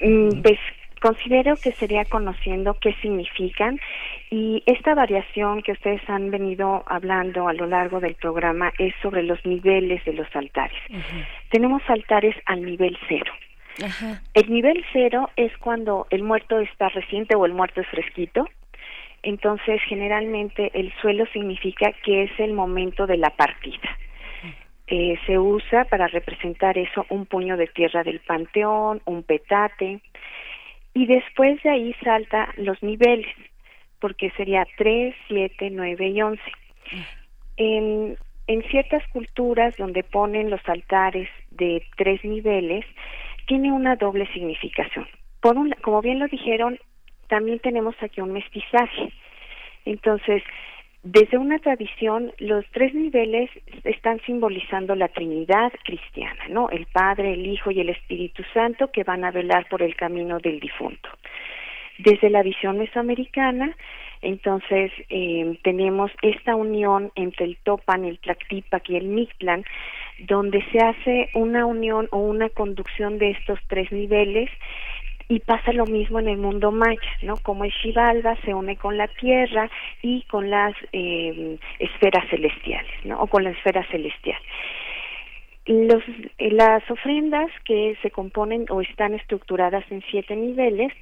Mm, 0.01 0.42
pues 0.42 0.59
considero 1.03 1.57
que 1.57 1.73
sería 1.73 2.05
conociendo 2.05 2.75
qué 2.81 2.95
significan 3.03 3.81
y 4.31 4.62
esta 4.67 4.95
variación 4.95 5.61
que 5.62 5.73
ustedes 5.73 6.01
han 6.09 6.31
venido 6.31 6.85
hablando 6.87 7.49
a 7.49 7.53
lo 7.53 7.67
largo 7.67 7.99
del 7.99 8.15
programa 8.15 8.73
es 8.79 8.95
sobre 9.03 9.25
los 9.25 9.45
niveles 9.45 10.05
de 10.05 10.12
los 10.12 10.29
altares. 10.35 10.79
Tenemos 11.51 11.83
altares 11.88 12.37
al 12.47 12.65
nivel 12.65 12.97
cero. 13.09 13.33
El 14.35 14.51
nivel 14.51 14.85
cero 14.93 15.29
es 15.35 15.51
cuando 15.59 16.07
el 16.11 16.23
muerto 16.23 16.61
está 16.61 16.88
reciente 16.88 17.35
o 17.35 17.47
el 17.47 17.53
muerto 17.53 17.81
es 17.81 17.88
fresquito. 17.88 18.47
Entonces, 19.25 19.81
generalmente 19.88 20.71
el 20.75 20.93
suelo 21.01 21.27
significa 21.33 21.93
que 22.05 22.25
es 22.25 22.31
el 22.38 22.53
momento 22.53 23.07
de 23.07 23.17
la 23.17 23.31
partida. 23.31 23.99
Eh, 24.87 25.19
se 25.27 25.38
usa 25.38 25.85
para 25.85 26.07
representar 26.07 26.77
eso 26.77 27.07
un 27.09 27.25
puño 27.25 27.57
de 27.57 27.67
tierra 27.67 28.05
del 28.05 28.21
panteón, 28.21 29.01
un 29.07 29.23
petate, 29.23 30.01
y 30.94 31.07
después 31.07 31.62
de 31.62 31.70
ahí 31.70 31.94
salta 32.02 32.52
los 32.57 32.83
niveles 32.83 33.35
porque 34.02 34.31
sería 34.33 34.66
3, 34.76 35.14
7, 35.28 35.70
9 35.70 36.09
y 36.09 36.22
11. 36.22 36.42
En, 37.57 38.18
en 38.48 38.62
ciertas 38.64 39.07
culturas 39.09 39.76
donde 39.76 40.02
ponen 40.02 40.50
los 40.50 40.61
altares 40.68 41.28
de 41.50 41.85
tres 41.96 42.24
niveles, 42.24 42.85
tiene 43.46 43.70
una 43.72 43.94
doble 43.94 44.26
significación. 44.33 45.07
Por 45.40 45.57
un, 45.57 45.70
como 45.83 46.02
bien 46.02 46.18
lo 46.18 46.26
dijeron, 46.26 46.78
también 47.28 47.61
tenemos 47.61 47.94
aquí 48.02 48.20
un 48.20 48.33
mestizaje. 48.33 49.12
Entonces, 49.85 50.42
desde 51.03 51.37
una 51.37 51.59
tradición, 51.59 52.33
los 52.38 52.65
tres 52.71 52.95
niveles 52.95 53.51
están 53.83 54.21
simbolizando 54.21 54.95
la 54.95 55.09
Trinidad 55.09 55.73
cristiana, 55.83 56.47
¿no? 56.49 56.71
El 56.71 56.87
Padre, 56.87 57.35
el 57.35 57.45
Hijo 57.45 57.73
y 57.73 57.81
el 57.81 57.88
Espíritu 57.88 58.45
Santo 58.55 58.93
que 58.93 59.03
van 59.03 59.25
a 59.25 59.33
velar 59.33 59.67
por 59.69 59.83
el 59.83 59.97
camino 59.97 60.38
del 60.38 60.61
difunto. 60.61 61.09
Desde 61.99 62.31
la 62.31 62.45
visión 62.45 62.79
mesoamericana, 62.79 63.77
entonces 64.23 64.93
eh, 65.09 65.59
tenemos 65.62 66.12
esta 66.23 66.55
unión 66.55 67.11
entre 67.17 67.47
el 67.47 67.57
Topan, 67.65 68.05
el 68.05 68.21
Tlactipac 68.21 68.88
y 68.88 68.97
el 68.97 69.07
Mictlan, 69.07 69.65
donde 70.21 70.65
se 70.71 70.79
hace 70.79 71.31
una 71.35 71.67
unión 71.67 72.07
o 72.12 72.19
una 72.19 72.49
conducción 72.49 73.19
de 73.19 73.31
estos 73.31 73.59
tres 73.67 73.91
niveles 73.91 74.49
Y 75.33 75.40
pasa 75.40 75.73
lo 75.73 75.87
mismo 75.87 76.21
en 76.21 76.29
el 76.29 76.37
mundo 76.37 76.71
maya, 76.71 77.01
¿no? 77.23 77.38
Como 77.38 77.64
el 77.64 77.73
Xibalba 77.73 78.37
se 78.45 78.53
une 78.53 78.77
con 78.77 78.99
la 78.99 79.09
tierra 79.09 79.71
y 80.03 80.25
con 80.25 80.51
las 80.51 80.75
eh, 80.92 81.57
esferas 81.79 82.29
celestiales, 82.29 82.92
¿no? 83.05 83.18
O 83.18 83.27
con 83.29 83.42
la 83.42 83.49
esfera 83.49 83.83
celestial. 83.90 84.38
Eh, 85.64 86.51
las 86.51 86.83
ofrendas 86.90 87.51
que 87.64 87.97
se 88.03 88.11
componen 88.11 88.66
o 88.68 88.83
están 88.83 89.14
estructuradas 89.14 89.90
en 89.90 90.03
siete 90.11 90.37
niveles 90.37 90.92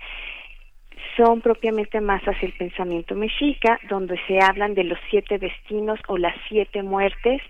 son 1.16 1.40
propiamente 1.40 2.01
más 2.01 2.23
hacia 2.23 2.47
el 2.47 2.53
pensamiento 2.53 3.16
mexica, 3.16 3.81
donde 3.88 4.16
se 4.29 4.38
hablan 4.40 4.75
de 4.75 4.85
los 4.85 4.99
siete 5.11 5.38
destinos 5.38 5.99
o 6.07 6.16
las 6.19 6.37
siete 6.49 6.85
muertes 6.85 7.43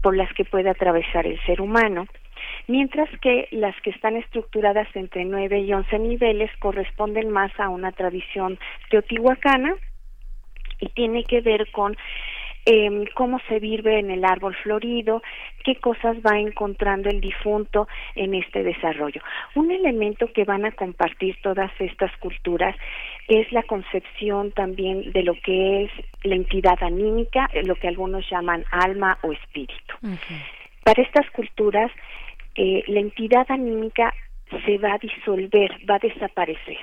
por 0.00 0.16
las 0.16 0.32
que 0.32 0.46
puede 0.46 0.70
atravesar 0.70 1.26
el 1.26 1.38
ser 1.44 1.60
humano, 1.60 2.06
mientras 2.68 3.08
que 3.20 3.48
las 3.50 3.74
que 3.80 3.90
están 3.90 4.16
estructuradas 4.16 4.88
entre 4.94 5.24
nueve 5.24 5.60
y 5.60 5.72
once 5.72 5.98
niveles 5.98 6.50
corresponden 6.58 7.30
más 7.30 7.50
a 7.58 7.68
una 7.68 7.92
tradición 7.92 8.58
teotihuacana 8.90 9.74
y 10.78 10.88
tiene 10.90 11.24
que 11.24 11.40
ver 11.40 11.70
con 11.72 11.96
eh, 12.66 13.08
cómo 13.14 13.40
se 13.48 13.58
vive 13.60 13.98
en 13.98 14.10
el 14.10 14.24
árbol 14.26 14.54
florido, 14.62 15.22
qué 15.64 15.76
cosas 15.76 16.18
va 16.18 16.38
encontrando 16.38 17.08
el 17.08 17.20
difunto 17.20 17.88
en 18.14 18.34
este 18.34 18.62
desarrollo. 18.62 19.22
Un 19.54 19.70
elemento 19.70 20.30
que 20.34 20.44
van 20.44 20.66
a 20.66 20.72
compartir 20.72 21.38
todas 21.42 21.70
estas 21.78 22.14
culturas 22.18 22.76
es 23.26 23.50
la 23.52 23.62
concepción 23.62 24.52
también 24.52 25.12
de 25.12 25.22
lo 25.22 25.34
que 25.42 25.84
es 25.84 25.90
la 26.24 26.34
entidad 26.34 26.76
anímica, 26.82 27.48
lo 27.64 27.74
que 27.76 27.88
algunos 27.88 28.28
llaman 28.30 28.64
alma 28.70 29.18
o 29.22 29.32
espíritu. 29.32 29.94
Para 30.84 31.02
estas 31.02 31.30
culturas, 31.30 31.90
eh, 32.58 32.84
la 32.88 33.00
entidad 33.00 33.46
anímica 33.48 34.12
se 34.66 34.76
va 34.78 34.94
a 34.94 34.98
disolver, 34.98 35.70
va 35.88 35.94
a 35.94 35.98
desaparecer 36.00 36.78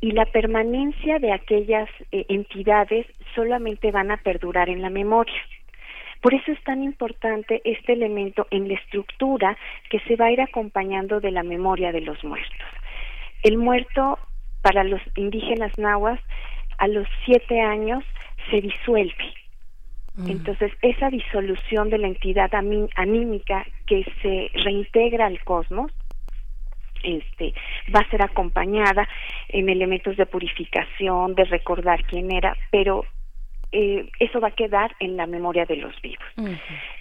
y 0.00 0.12
la 0.12 0.24
permanencia 0.26 1.18
de 1.18 1.32
aquellas 1.32 1.88
eh, 2.10 2.24
entidades 2.28 3.06
solamente 3.34 3.90
van 3.90 4.10
a 4.10 4.16
perdurar 4.16 4.68
en 4.68 4.82
la 4.82 4.90
memoria. 4.90 5.40
Por 6.22 6.34
eso 6.34 6.52
es 6.52 6.62
tan 6.64 6.82
importante 6.82 7.60
este 7.64 7.92
elemento 7.92 8.46
en 8.50 8.68
la 8.68 8.74
estructura 8.74 9.56
que 9.90 10.00
se 10.00 10.16
va 10.16 10.26
a 10.26 10.32
ir 10.32 10.40
acompañando 10.40 11.20
de 11.20 11.30
la 11.30 11.42
memoria 11.42 11.92
de 11.92 12.00
los 12.00 12.22
muertos. 12.24 12.66
El 13.42 13.56
muerto 13.56 14.18
para 14.62 14.84
los 14.84 15.00
indígenas 15.16 15.72
nahuas 15.78 16.20
a 16.78 16.88
los 16.88 17.06
siete 17.24 17.60
años 17.60 18.04
se 18.50 18.60
disuelve. 18.60 19.34
Mm. 20.24 20.30
Entonces, 20.30 20.72
esa 20.82 21.10
disolución 21.10 21.90
de 21.90 21.98
la 21.98 22.08
entidad 22.08 22.50
anímica 22.54 23.66
que 23.86 24.04
se 24.22 24.50
reintegra 24.62 25.26
al 25.26 25.42
cosmos 25.44 25.92
este 27.02 27.54
va 27.94 28.00
a 28.00 28.10
ser 28.10 28.22
acompañada 28.22 29.08
en 29.48 29.68
elementos 29.68 30.16
de 30.16 30.26
purificación, 30.26 31.34
de 31.34 31.44
recordar 31.44 32.04
quién 32.04 32.30
era, 32.30 32.56
pero 32.70 33.06
eh, 33.72 34.08
eso 34.18 34.40
va 34.40 34.48
a 34.48 34.52
quedar 34.52 34.94
en 35.00 35.16
la 35.16 35.26
memoria 35.26 35.64
de 35.64 35.76
los 35.76 35.94
vivos. 36.02 36.26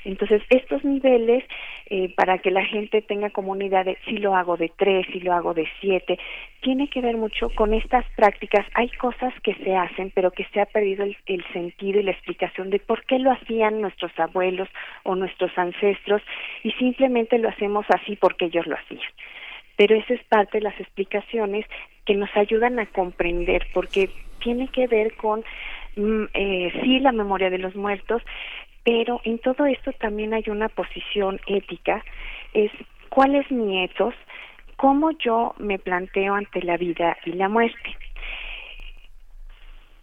Entonces, 0.06 0.42
estos 0.50 0.84
niveles, 0.84 1.44
eh, 1.90 2.14
para 2.16 2.38
que 2.38 2.52
la 2.52 2.64
gente 2.64 3.02
tenga 3.02 3.30
comunidad 3.30 3.86
de 3.86 3.98
si 4.06 4.18
lo 4.18 4.36
hago 4.36 4.58
de 4.58 4.72
tres, 4.76 5.08
si 5.12 5.20
lo 5.20 5.34
hago 5.34 5.54
de 5.54 5.68
siete, 5.82 6.20
tiene 6.62 6.88
que 6.88 7.02
ver 7.02 7.18
mucho 7.18 7.50
con 7.50 7.74
estas 7.74 8.06
prácticas. 8.16 8.66
Hay 8.76 8.90
cosas 8.90 9.34
que 9.42 9.56
se 9.56 9.76
hacen, 9.76 10.12
pero 10.14 10.32
que 10.32 10.46
se 10.54 10.62
ha 10.62 10.66
perdido 10.66 11.04
el, 11.04 11.18
el 11.26 11.44
sentido 11.54 12.00
y 12.00 12.04
la 12.04 12.12
explicación 12.12 12.70
de 12.70 12.80
por 12.80 13.04
qué 13.06 13.20
lo 13.20 13.32
hacían 13.32 13.82
nuestros 13.82 14.12
abuelos 14.20 14.70
o 15.04 15.16
nuestros 15.16 15.58
ancestros 15.58 16.22
y 16.64 16.72
simplemente 16.74 17.38
lo 17.40 17.50
hacemos 17.50 17.86
así 17.90 18.16
porque 18.16 18.46
ellos 18.46 18.68
lo 18.68 18.76
hacían 18.76 19.10
pero 19.80 19.96
esa 19.96 20.14
es 20.14 20.24
parte 20.26 20.58
de 20.58 20.66
las 20.66 20.78
explicaciones 20.78 21.66
que 22.04 22.14
nos 22.14 22.30
ayudan 22.36 22.80
a 22.80 22.86
comprender, 22.88 23.66
porque 23.74 24.10
tiene 24.40 24.68
que 24.68 24.88
ver 24.88 25.14
con, 25.16 25.46
eh, 25.96 26.72
sí, 26.84 27.00
la 27.00 27.12
memoria 27.12 27.50
de 27.50 27.58
los 27.58 27.76
muertos, 27.76 28.22
pero 28.84 29.22
en 29.24 29.40
todo 29.40 29.66
esto 29.66 29.92
también 29.94 30.34
hay 30.34 30.44
una 30.48 30.70
posición 30.70 31.40
ética, 31.48 32.04
es 32.54 32.72
cuál 33.10 33.36
es 33.36 33.50
mi 33.52 33.84
ethos, 33.84 34.16
cómo 34.78 35.12
yo 35.12 35.54
me 35.58 35.78
planteo 35.78 36.36
ante 36.36 36.62
la 36.64 36.78
vida 36.78 37.18
y 37.26 37.34
la 37.34 37.50
muerte. 37.50 37.98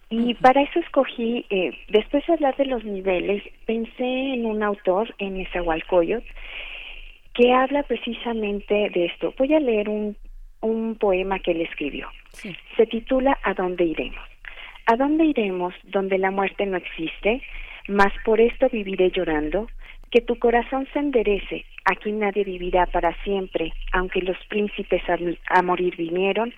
Y 0.09 0.35
para 0.35 0.61
eso 0.61 0.79
escogí, 0.79 1.45
eh, 1.49 1.77
después 1.89 2.25
de 2.27 2.33
hablar 2.33 2.55
de 2.55 2.65
los 2.65 2.83
niveles, 2.85 3.43
pensé 3.65 4.05
en 4.05 4.45
un 4.45 4.63
autor, 4.63 5.13
en 5.17 5.37
Esahualcoyot, 5.41 6.23
que 7.33 7.51
habla 7.53 7.83
precisamente 7.83 8.89
de 8.93 9.05
esto. 9.05 9.33
Voy 9.37 9.53
a 9.53 9.59
leer 9.59 9.89
un, 9.89 10.15
un 10.61 10.95
poema 10.95 11.39
que 11.39 11.51
él 11.51 11.61
escribió. 11.61 12.07
Se 12.31 12.85
titula 12.85 13.37
¿A 13.43 13.53
dónde 13.53 13.83
iremos? 13.83 14.23
¿A 14.89 14.95
dónde 14.95 15.25
iremos 15.25 15.73
donde 15.83 16.17
la 16.17 16.31
muerte 16.31 16.65
no 16.65 16.77
existe? 16.77 17.41
Mas 17.89 18.13
por 18.23 18.39
esto 18.39 18.69
viviré 18.69 19.11
llorando. 19.11 19.67
Que 20.11 20.21
tu 20.21 20.39
corazón 20.39 20.87
se 20.93 20.99
enderece, 20.99 21.65
aquí 21.83 22.13
nadie 22.13 22.45
vivirá 22.45 22.85
para 22.85 23.13
siempre, 23.25 23.73
aunque 23.91 24.21
los 24.21 24.37
príncipes 24.47 25.01
a, 25.09 25.17
a 25.49 25.61
morir 25.61 25.97
vinieron, 25.97 26.53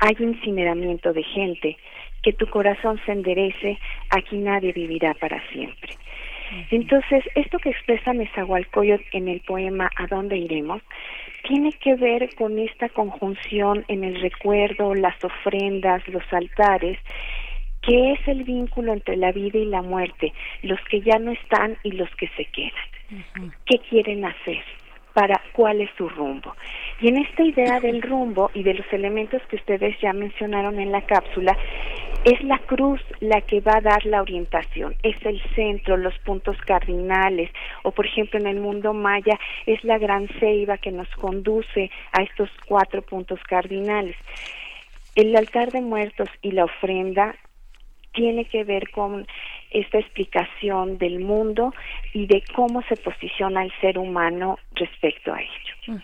hay 0.00 0.16
incineramiento 0.18 1.12
de 1.12 1.22
gente. 1.22 1.76
Que 2.22 2.32
tu 2.32 2.46
corazón 2.46 2.98
se 3.04 3.12
enderece, 3.12 3.78
aquí 4.08 4.38
nadie 4.38 4.72
vivirá 4.72 5.12
para 5.12 5.38
siempre. 5.50 5.92
Entonces, 6.70 7.22
esto 7.34 7.58
que 7.58 7.70
expresa 7.70 8.14
Nezahualcóyotl 8.14 9.04
en 9.12 9.28
el 9.28 9.40
poema 9.40 9.90
¿A 9.96 10.06
dónde 10.06 10.38
iremos? 10.38 10.80
tiene 11.46 11.72
que 11.72 11.94
ver 11.94 12.34
con 12.36 12.58
esta 12.58 12.88
conjunción 12.88 13.84
en 13.88 14.02
el 14.02 14.20
recuerdo, 14.20 14.94
las 14.94 15.22
ofrendas, 15.22 16.06
los 16.08 16.24
altares, 16.32 16.98
que 17.86 18.12
es 18.12 18.28
el 18.28 18.44
vínculo 18.44 18.92
entre 18.92 19.16
la 19.16 19.32
vida 19.32 19.58
y 19.58 19.66
la 19.66 19.82
muerte, 19.82 20.32
los 20.62 20.80
que 20.90 21.00
ya 21.00 21.18
no 21.18 21.32
están 21.32 21.76
y 21.82 21.92
los 21.92 22.08
que 22.16 22.28
se 22.36 22.44
quedan. 22.46 23.52
¿Qué 23.66 23.78
quieren 23.90 24.24
hacer? 24.24 24.64
para 25.14 25.40
cuál 25.52 25.80
es 25.80 25.90
su 25.96 26.08
rumbo. 26.08 26.54
Y 27.00 27.08
en 27.08 27.18
esta 27.18 27.44
idea 27.44 27.80
del 27.80 28.02
rumbo 28.02 28.50
y 28.52 28.64
de 28.64 28.74
los 28.74 28.92
elementos 28.92 29.40
que 29.48 29.56
ustedes 29.56 29.96
ya 30.00 30.12
mencionaron 30.12 30.78
en 30.80 30.92
la 30.92 31.02
cápsula, 31.02 31.56
es 32.24 32.42
la 32.42 32.58
cruz 32.58 33.00
la 33.20 33.40
que 33.42 33.60
va 33.60 33.76
a 33.76 33.80
dar 33.80 34.04
la 34.06 34.22
orientación, 34.22 34.96
es 35.02 35.16
el 35.24 35.40
centro, 35.54 35.96
los 35.96 36.18
puntos 36.20 36.56
cardinales, 36.66 37.50
o 37.82 37.92
por 37.92 38.06
ejemplo 38.06 38.40
en 38.40 38.46
el 38.46 38.60
mundo 38.60 38.92
maya 38.92 39.38
es 39.66 39.82
la 39.84 39.98
gran 39.98 40.28
ceiba 40.40 40.78
que 40.78 40.90
nos 40.90 41.08
conduce 41.10 41.90
a 42.12 42.22
estos 42.22 42.50
cuatro 42.66 43.02
puntos 43.02 43.38
cardinales. 43.46 44.16
El 45.14 45.36
altar 45.36 45.70
de 45.70 45.80
muertos 45.80 46.28
y 46.42 46.52
la 46.52 46.64
ofrenda 46.64 47.36
tiene 48.14 48.46
que 48.46 48.64
ver 48.64 48.90
con 48.90 49.26
esta 49.74 49.98
explicación 49.98 50.98
del 50.98 51.18
mundo 51.18 51.74
y 52.12 52.26
de 52.26 52.42
cómo 52.54 52.80
se 52.82 52.96
posiciona 52.96 53.64
el 53.64 53.72
ser 53.80 53.98
humano 53.98 54.58
respecto 54.74 55.34
a 55.34 55.40
ello. 55.40 56.00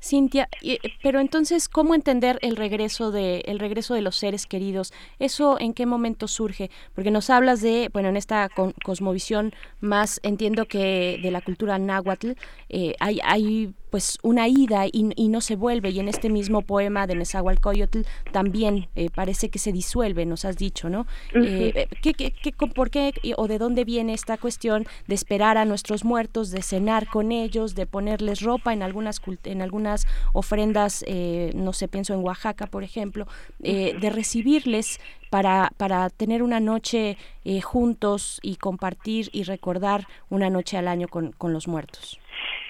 Cintia, 0.00 0.48
eh, 0.62 0.78
pero 1.02 1.18
entonces, 1.18 1.68
¿cómo 1.68 1.94
entender 1.94 2.38
el 2.42 2.54
regreso 2.54 3.10
de 3.10 3.40
el 3.46 3.58
regreso 3.58 3.94
de 3.94 4.02
los 4.02 4.16
seres 4.16 4.46
queridos? 4.46 4.92
¿Eso 5.18 5.58
en 5.58 5.74
qué 5.74 5.84
momento 5.86 6.28
surge? 6.28 6.70
Porque 6.94 7.10
nos 7.10 7.30
hablas 7.30 7.60
de, 7.60 7.90
bueno, 7.92 8.08
en 8.08 8.16
esta 8.16 8.48
cosmovisión 8.84 9.52
más, 9.80 10.20
entiendo 10.22 10.66
que 10.66 11.18
de 11.20 11.30
la 11.30 11.40
cultura 11.40 11.78
náhuatl, 11.78 12.32
eh, 12.68 12.94
hay, 13.00 13.18
hay 13.24 13.74
pues 13.90 14.18
una 14.22 14.46
ida 14.46 14.84
y, 14.92 15.28
no 15.28 15.40
se 15.40 15.56
vuelve 15.56 15.90
y 15.90 16.00
en 16.00 16.08
este 16.08 16.28
mismo 16.28 16.60
poema 16.60 17.06
de 17.06 17.14
Nezahualcóyotl 17.14 18.00
también 18.30 18.88
eh, 18.94 19.08
parece 19.14 19.48
que 19.48 19.58
se 19.58 19.72
disuelve, 19.72 20.26
nos 20.26 20.44
has 20.44 20.56
dicho, 20.56 20.90
¿no? 20.90 21.06
¿qué, 21.32 21.88
qué, 22.02 22.30
qué, 22.30 22.52
¿Por 22.52 22.90
qué 22.90 23.05
o 23.36 23.48
de 23.48 23.58
dónde 23.58 23.84
viene 23.84 24.12
esta 24.12 24.36
cuestión 24.38 24.84
de 25.06 25.14
esperar 25.14 25.58
a 25.58 25.64
nuestros 25.64 26.04
muertos, 26.04 26.50
de 26.50 26.62
cenar 26.62 27.06
con 27.06 27.32
ellos, 27.32 27.74
de 27.74 27.86
ponerles 27.86 28.40
ropa 28.40 28.72
en 28.72 28.82
algunas 28.82 29.20
en 29.44 29.62
algunas 29.62 30.06
ofrendas, 30.32 31.04
eh, 31.06 31.50
no 31.54 31.72
sé, 31.72 31.88
pienso 31.88 32.14
en 32.14 32.20
Oaxaca, 32.20 32.66
por 32.66 32.84
ejemplo, 32.84 33.26
eh, 33.62 33.94
de 34.00 34.10
recibirles 34.10 35.00
para, 35.30 35.70
para 35.76 36.10
tener 36.10 36.42
una 36.42 36.60
noche 36.60 37.16
eh, 37.44 37.60
juntos 37.60 38.40
y 38.42 38.56
compartir 38.56 39.28
y 39.32 39.44
recordar 39.44 40.02
una 40.30 40.50
noche 40.50 40.76
al 40.76 40.88
año 40.88 41.08
con, 41.08 41.32
con 41.32 41.52
los 41.52 41.68
muertos. 41.68 42.20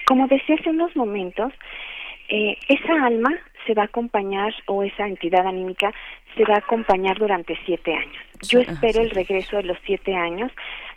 Como 0.05 0.27
decía 0.27 0.55
hace 0.59 0.69
unos 0.69 0.95
momentos, 0.95 1.51
esa 2.29 3.05
alma 3.05 3.29
se 3.65 3.73
va 3.73 3.83
a 3.83 3.85
acompañar 3.85 4.53
o 4.65 4.83
esa 4.83 5.07
entidad 5.07 5.45
anímica 5.45 5.93
se 6.37 6.45
va 6.45 6.55
a 6.55 6.59
acompañar 6.59 7.17
durante 7.17 7.57
siete 7.65 7.93
años. 7.93 8.23
Yo 8.47 8.61
espero 8.61 9.01
el 9.01 9.09
regreso 9.09 9.57
de 9.57 9.63
los 9.63 9.77
siete 9.85 10.15
años 10.15 10.51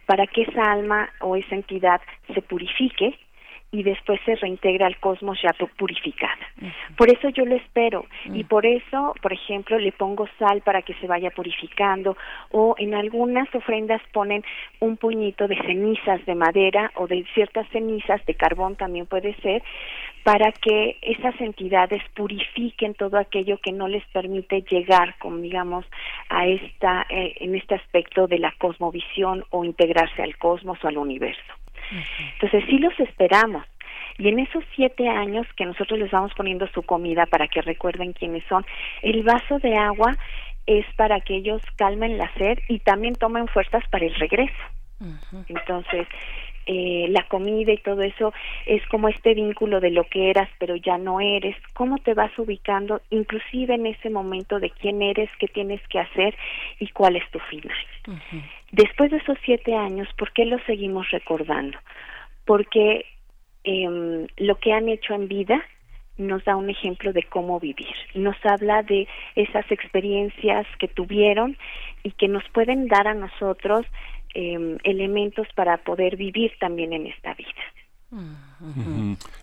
para 0.07 0.27
que 0.27 0.43
esa 0.43 0.71
alma 0.71 1.09
o 1.21 1.37
esa 1.37 1.55
entidad 1.55 2.01
se 2.35 2.43
purifique 2.43 3.19
y 3.73 3.85
después 3.85 4.21
se 4.25 4.35
reintegra 4.35 4.87
al 4.87 4.99
cosmos 4.99 5.39
ya 5.43 5.53
purificada. 5.77 6.35
Por 6.97 7.09
eso 7.09 7.29
yo 7.29 7.45
lo 7.45 7.55
espero 7.55 8.05
y 8.25 8.43
por 8.45 8.67
eso, 8.67 9.15
por 9.23 9.33
ejemplo, 9.33 9.79
le 9.79 9.93
pongo 9.93 10.29
sal 10.39 10.61
para 10.63 10.83
que 10.83 10.95
se 10.95 11.07
vaya 11.07 11.31
purificando 11.31 12.17
o 12.51 12.75
en 12.79 12.95
algunas 12.95 13.53
ofrendas 13.55 14.03
ponen 14.13 14.45
un 14.81 14.97
puñito 14.97 15.47
de 15.47 15.57
cenizas 15.57 16.25
de 16.27 16.35
madera 16.35 16.91
o 16.97 17.07
de 17.07 17.25
ciertas 17.33 17.69
cenizas 17.69 18.25
de 18.27 18.35
carbón 18.35 18.75
también 18.75 19.07
puede 19.07 19.35
ser 19.37 19.63
para 20.23 20.53
que 20.53 20.99
esas 21.03 21.39
entidades 21.41 22.03
purifiquen 22.15 22.95
todo 22.95 23.19
aquello 23.19 23.59
que 23.59 23.73
no 23.73 23.89
les 23.89 24.05
permite 24.09 24.63
llegar, 24.63 25.17
como 25.19 25.39
digamos, 25.39 25.85
a 26.29 26.47
esta, 26.47 27.07
eh, 27.09 27.35
en 27.41 27.55
este 27.55 27.75
aspecto 27.75 28.27
de 28.27 28.39
la 28.39 28.53
cosmovisión 28.59 29.45
o 29.51 29.65
integrarse 29.65 30.23
al 30.23 30.37
cosmos 30.37 30.79
o 30.85 30.89
al 30.89 30.99
universo. 30.99 31.41
Entonces 32.35 32.65
sí 32.69 32.79
los 32.79 32.99
esperamos. 33.01 33.65
Y 34.19 34.29
en 34.29 34.39
esos 34.39 34.63
siete 34.77 35.09
años 35.09 35.47
que 35.57 35.65
nosotros 35.65 35.99
les 35.99 36.11
vamos 36.11 36.33
poniendo 36.35 36.69
su 36.69 36.83
comida 36.83 37.27
para 37.27 37.49
que 37.49 37.63
recuerden 37.63 38.13
quiénes 38.13 38.45
son, 38.49 38.67
el 39.03 39.23
vaso 39.23 39.59
de 39.59 39.77
agua 39.77 40.17
es 40.67 40.85
para 40.97 41.21
que 41.21 41.37
ellos 41.37 41.63
calmen 41.77 42.19
la 42.19 42.33
sed 42.35 42.59
y 42.69 42.81
también 42.81 43.15
tomen 43.15 43.49
fuerzas 43.49 43.83
para 43.91 44.05
el 44.05 44.15
regreso. 44.15 44.63
Entonces, 45.49 46.07
eh, 46.73 47.09
la 47.09 47.25
comida 47.25 47.73
y 47.73 47.79
todo 47.79 48.01
eso 48.03 48.33
es 48.65 48.81
como 48.87 49.09
este 49.09 49.35
vínculo 49.35 49.81
de 49.81 49.91
lo 49.91 50.05
que 50.05 50.31
eras 50.31 50.49
pero 50.61 50.77
ya 50.77 50.99
no 50.99 51.21
eres, 51.21 51.57
cómo 51.75 51.99
te 51.99 52.15
vas 52.15 52.31
ubicando 52.39 53.03
inclusive 53.11 53.75
en 53.75 53.87
ese 53.87 54.09
momento 54.09 54.61
de 54.61 54.71
quién 54.71 55.03
eres, 55.03 55.29
qué 55.41 55.49
tienes 55.49 55.81
que 55.89 55.99
hacer 55.99 56.33
y 56.79 56.87
cuál 56.91 57.17
es 57.17 57.29
tu 57.33 57.41
final. 57.41 57.77
Después 58.71 59.11
de 59.11 59.17
esos 59.17 59.37
siete 59.45 59.75
años, 59.75 60.07
¿por 60.17 60.33
qué 60.33 60.45
lo 60.45 60.61
seguimos 60.61 61.11
recordando? 61.11 61.77
Porque 62.45 63.05
eh, 63.65 64.27
lo 64.37 64.55
que 64.61 64.73
han 64.73 64.89
hecho 64.89 65.15
en 65.15 65.27
vida 65.27 65.61
nos 66.19 66.45
da 66.45 66.55
un 66.55 66.71
ejemplo 66.71 67.13
de 67.13 67.25
cómo 67.25 67.59
vivir, 67.59 67.97
nos 68.15 68.37
habla 68.45 68.85
de 68.85 69.09
esas 69.35 69.69
experiencias 69.73 70.69
que 70.79 70.87
tuvieron 70.87 71.57
y 72.05 72.13
que 72.13 72.29
nos 72.29 72.49
pueden 72.51 72.87
dar 72.87 73.09
a 73.09 73.15
nosotros 73.15 73.87
eh, 74.35 74.79
elementos 74.85 75.47
para 75.55 75.79
poder 75.79 76.17
vivir 76.17 76.53
también 76.59 76.93
en 76.93 77.07
esta 77.07 77.35
vida. 77.35 77.49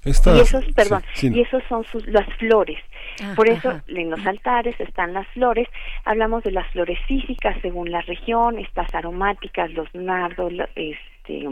y 0.05 0.39
esos, 0.39 0.65
perdón, 0.75 1.03
y 1.21 1.39
esos 1.39 1.63
son 1.69 1.83
sus, 1.85 2.05
las 2.07 2.27
flores. 2.35 2.79
Ah, 3.21 3.33
Por 3.35 3.49
eso 3.49 3.81
en 3.87 4.09
los 4.09 4.25
altares 4.25 4.79
están 4.79 5.13
las 5.13 5.27
flores. 5.29 5.67
Hablamos 6.05 6.43
de 6.43 6.51
las 6.51 6.67
flores 6.71 6.99
físicas 7.07 7.55
según 7.61 7.91
la 7.91 8.01
región, 8.01 8.59
estas 8.59 8.93
aromáticas, 8.93 9.71
los 9.71 9.93
nardos, 9.95 10.53
este, 10.75 11.47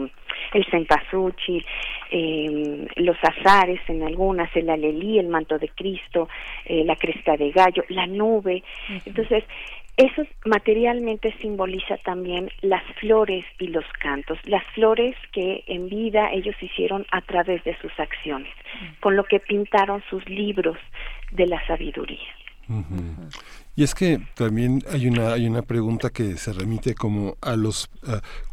el 0.52 0.66
cempasúchil, 0.70 1.64
eh, 2.10 2.86
los 2.96 3.16
azares 3.22 3.80
en 3.88 4.02
algunas, 4.02 4.54
el 4.56 4.70
alelí, 4.70 5.18
el 5.18 5.28
manto 5.28 5.58
de 5.58 5.68
Cristo, 5.68 6.28
eh, 6.64 6.84
la 6.84 6.96
cresta 6.96 7.36
de 7.36 7.50
gallo, 7.50 7.84
la 7.88 8.06
nube. 8.06 8.62
Entonces, 9.04 9.44
eso 9.96 10.22
materialmente 10.44 11.34
simboliza 11.40 11.96
también 11.98 12.50
las 12.60 12.82
flores 13.00 13.46
y 13.58 13.68
los 13.68 13.84
cantos, 14.00 14.38
las 14.44 14.64
flores 14.74 15.16
que 15.32 15.64
en 15.66 15.88
vida 15.88 16.30
ellos 16.32 16.54
hicieron 16.60 17.06
a 17.12 17.22
través 17.22 17.64
de 17.64 17.76
sus 17.80 17.92
acciones, 17.98 18.52
con 19.00 19.16
lo 19.16 19.24
que 19.24 19.40
pintaron 19.40 20.02
sus 20.10 20.28
libros 20.28 20.76
de 21.32 21.46
la 21.46 21.66
sabiduría. 21.66 22.28
Y 23.78 23.82
es 23.82 23.94
que 23.94 24.26
también 24.34 24.82
hay 24.90 25.06
una 25.06 25.34
hay 25.34 25.46
una 25.46 25.60
pregunta 25.60 26.08
que 26.08 26.38
se 26.38 26.54
remite 26.54 26.94
como 26.94 27.36
a 27.42 27.56
los 27.56 27.90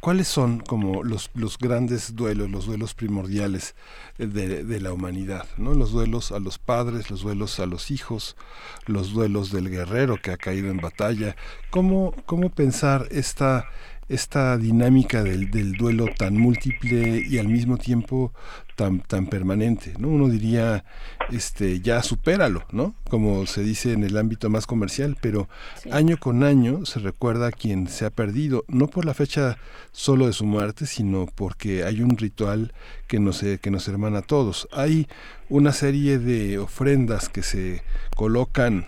cuáles 0.02 0.28
son 0.28 0.60
como 0.60 1.02
los 1.02 1.32
los 1.34 1.58
grandes 1.58 2.14
duelos, 2.14 2.52
los 2.52 2.66
duelos 2.66 2.94
primordiales 2.94 3.74
de, 4.18 4.66
de, 4.66 4.80
la 4.82 4.92
humanidad, 4.92 5.48
¿no? 5.58 5.76
Los 5.76 5.94
duelos 5.94 6.34
a 6.34 6.40
los 6.40 6.60
padres, 6.60 7.10
los 7.10 7.22
duelos 7.22 7.62
a 7.62 7.66
los 7.66 7.90
hijos, 7.90 8.36
los 8.86 9.14
duelos 9.14 9.50
del 9.50 9.70
guerrero 9.70 10.18
que 10.22 10.32
ha 10.32 10.38
caído 10.38 10.70
en 10.70 10.78
batalla. 10.78 11.38
¿Cómo 11.70 12.14
cómo 12.26 12.50
pensar 12.50 13.08
esta 13.10 13.70
esta 14.10 14.58
dinámica 14.58 15.24
del, 15.24 15.50
del, 15.50 15.74
duelo 15.74 16.08
tan 16.18 16.38
múltiple 16.38 17.24
y 17.26 17.38
al 17.38 17.48
mismo 17.48 17.78
tiempo 17.78 18.34
tan, 18.76 19.00
tan 19.02 19.28
permanente, 19.28 19.94
¿no? 19.98 20.10
Uno 20.10 20.30
diría, 20.30 20.84
este, 21.32 21.80
ya 21.82 22.02
supéralo, 22.04 22.66
¿no? 22.72 22.96
Como 23.10 23.46
se 23.46 23.64
dice 23.64 23.94
en 23.94 24.04
el 24.04 24.18
ámbito 24.18 24.50
más 24.50 24.66
comercial, 24.66 25.18
pero 25.22 25.48
año 25.92 26.18
con 26.18 26.44
año 26.44 26.86
se 26.86 27.00
recuerda 27.00 27.48
a 27.48 27.52
quien 27.52 27.88
se 27.88 28.06
ha 28.06 28.10
perdido, 28.10 28.66
no 28.68 28.88
por 28.88 29.06
la 29.06 29.14
fecha 29.14 29.58
solo 29.92 30.28
de 30.28 30.34
su 30.34 30.46
muerte, 30.46 30.86
sino 30.86 31.28
porque 31.36 31.84
hay 31.84 32.02
un 32.02 32.18
ritual 32.18 32.74
que 33.08 33.20
nos, 33.20 33.42
que 33.42 33.72
nos 33.72 33.88
hermana 33.88 34.20
a 34.20 34.24
todos. 34.24 34.68
Hay 34.72 35.08
una 35.50 35.72
serie 35.72 36.20
de 36.20 36.58
ofrendas 36.58 37.30
que 37.30 37.44
se 37.44 37.84
colocan 38.16 38.88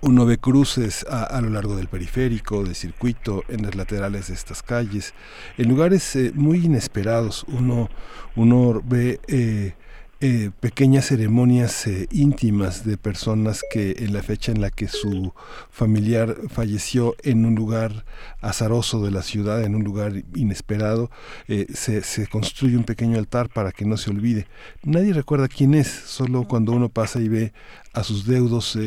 uno 0.00 0.26
ve 0.26 0.38
cruces 0.38 1.04
a, 1.08 1.40
lo 1.40 1.50
largo 1.50 1.76
del 1.76 1.88
periférico, 1.88 2.62
del 2.62 2.74
circuito, 2.74 3.44
en 3.48 3.62
las 3.62 3.74
laterales 3.74 4.28
de 4.28 4.34
estas 4.34 4.62
calles, 4.62 5.14
en 5.56 5.68
lugares 5.68 6.16
eh, 6.16 6.32
muy 6.34 6.64
inesperados. 6.64 7.44
Uno, 7.48 7.88
uno 8.34 8.82
ve 8.84 9.20
eh, 9.26 9.74
eh, 10.20 10.50
pequeñas 10.60 11.06
ceremonias 11.06 11.86
íntimas 12.10 12.84
de 12.84 12.96
personas 12.96 13.62
que 13.70 13.96
en 13.98 14.12
la 14.12 14.22
fecha 14.22 14.52
en 14.52 14.60
la 14.60 14.70
que 14.70 14.88
su 14.88 15.32
familiar 15.70 16.36
falleció 16.48 17.14
en 17.22 17.44
un 17.44 17.54
lugar 17.54 18.04
azaroso 18.40 19.04
de 19.04 19.10
la 19.10 19.22
ciudad, 19.22 19.62
en 19.62 19.74
un 19.74 19.84
lugar 19.84 20.12
inesperado, 20.34 21.10
se, 21.46 22.02
se, 22.02 22.26
construye 22.28 22.76
un 22.76 22.84
pequeño 22.84 23.18
altar 23.18 23.50
para 23.50 23.72
que 23.72 23.84
no 23.84 23.96
se 23.96 24.10
olvide. 24.10 24.46
Nadie 24.82 25.12
recuerda 25.12 25.48
quién 25.48 25.74
es, 25.74 25.88
solo 25.88 26.44
cuando 26.44 26.72
uno 26.72 26.88
pasa 26.88 27.20
y 27.20 27.28
ve 27.28 27.52
a 27.92 28.02
sus 28.02 28.26
deudos 28.26 28.78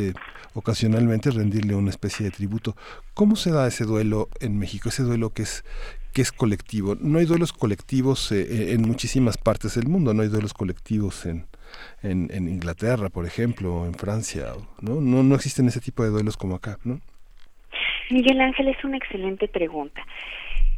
ocasionalmente 0.54 1.32
rendirle 1.32 1.76
una 1.76 1.90
especie 1.90 2.26
de 2.26 2.32
tributo. 2.32 2.76
¿Cómo 3.14 3.36
se 3.36 3.52
da 3.52 3.68
ese 3.68 3.86
duelo 3.86 4.30
en 4.40 4.58
México, 4.58 4.90
ese 4.90 5.04
duelo 5.04 5.32
que 5.32 5.44
es 5.44 5.64
que 6.14 6.22
es 6.22 6.32
colectivo? 6.32 6.96
No 7.00 7.20
hay 7.20 7.26
duelos 7.26 7.54
colectivos 7.54 8.32
eh, 8.32 8.42
eh, 8.42 8.74
en 8.74 8.82
muchísimas 8.82 9.38
partes 9.38 9.76
del 9.76 9.88
mundo, 9.88 10.14
no 10.14 10.24
hay 10.24 10.28
duelos 10.30 10.54
colectivos 10.54 11.26
en, 11.26 11.46
en, 12.02 12.48
Inglaterra, 12.50 13.10
por 13.10 13.26
ejemplo, 13.26 13.82
o 13.82 13.86
en 13.86 13.94
Francia, 13.94 14.54
¿no? 14.82 15.02
¿no? 15.02 15.24
No 15.24 15.36
existen 15.36 15.68
ese 15.68 15.82
tipo 15.82 16.04
de 16.04 16.10
duelos 16.10 16.36
como 16.36 16.56
acá, 16.56 16.78
¿no? 16.84 17.00
Miguel 18.10 18.42
Ángel, 18.42 18.70
es 18.70 18.84
una 18.84 18.98
excelente 18.98 19.48
pregunta. 19.48 20.02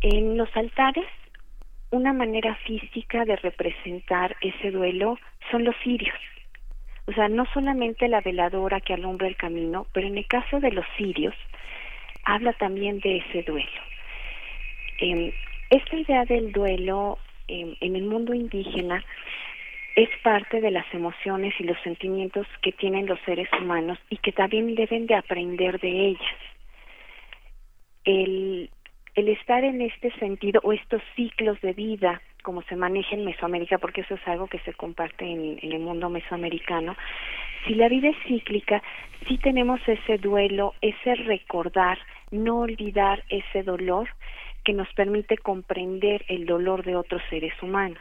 En 0.01 0.37
los 0.37 0.49
altares, 0.55 1.05
una 1.91 2.11
manera 2.11 2.55
física 2.67 3.23
de 3.23 3.37
representar 3.37 4.35
ese 4.41 4.71
duelo 4.71 5.17
son 5.49 5.63
los 5.63 5.75
cirios. 5.83 6.15
O 7.07 7.13
sea, 7.13 7.27
no 7.27 7.45
solamente 7.53 8.07
la 8.07 8.21
veladora 8.21 8.79
que 8.79 8.93
alumbra 8.93 9.27
el 9.27 9.35
camino, 9.35 9.87
pero 9.91 10.07
en 10.07 10.17
el 10.17 10.27
caso 10.27 10.59
de 10.59 10.71
los 10.71 10.85
sirios, 10.97 11.35
habla 12.23 12.53
también 12.53 12.99
de 12.99 13.17
ese 13.17 13.43
duelo. 13.43 13.81
Eh, 14.99 15.33
esta 15.69 15.95
idea 15.95 16.25
del 16.25 16.51
duelo 16.51 17.17
em, 17.47 17.75
en 17.79 17.95
el 17.95 18.03
mundo 18.03 18.33
indígena 18.33 19.03
es 19.95 20.09
parte 20.23 20.61
de 20.61 20.71
las 20.71 20.85
emociones 20.93 21.53
y 21.59 21.63
los 21.63 21.77
sentimientos 21.81 22.47
que 22.61 22.71
tienen 22.71 23.07
los 23.07 23.19
seres 23.21 23.49
humanos 23.59 23.97
y 24.09 24.17
que 24.17 24.31
también 24.31 24.73
deben 24.75 25.07
de 25.07 25.15
aprender 25.15 25.79
de 25.79 26.07
ellas. 26.07 26.37
El, 28.05 28.69
el 29.15 29.29
estar 29.29 29.63
en 29.63 29.81
este 29.81 30.11
sentido 30.19 30.61
o 30.63 30.71
estos 30.71 31.01
ciclos 31.15 31.59
de 31.61 31.73
vida 31.73 32.21
como 32.41 32.61
se 32.63 32.75
maneja 32.75 33.15
en 33.15 33.25
Mesoamérica, 33.25 33.77
porque 33.77 34.01
eso 34.01 34.15
es 34.15 34.27
algo 34.27 34.47
que 34.47 34.59
se 34.59 34.73
comparte 34.73 35.25
en, 35.25 35.59
el 35.61 35.79
mundo 35.79 36.09
mesoamericano, 36.09 36.95
si 37.65 37.75
la 37.75 37.89
vida 37.89 38.09
es 38.09 38.17
cíclica, 38.27 38.81
sí 39.27 39.37
tenemos 39.37 39.79
ese 39.87 40.17
duelo, 40.17 40.73
ese 40.81 41.15
recordar, 41.15 41.99
no 42.31 42.59
olvidar 42.59 43.23
ese 43.29 43.63
dolor 43.63 44.09
que 44.63 44.73
nos 44.73 44.91
permite 44.93 45.37
comprender 45.37 46.25
el 46.27 46.45
dolor 46.45 46.83
de 46.83 46.95
otros 46.95 47.21
seres 47.29 47.53
humanos. 47.61 47.99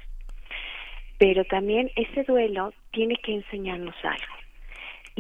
Pero 1.19 1.45
también 1.45 1.91
ese 1.97 2.25
duelo 2.25 2.73
tiene 2.93 3.17
que 3.17 3.35
enseñarnos 3.35 3.95
algo 4.03 4.40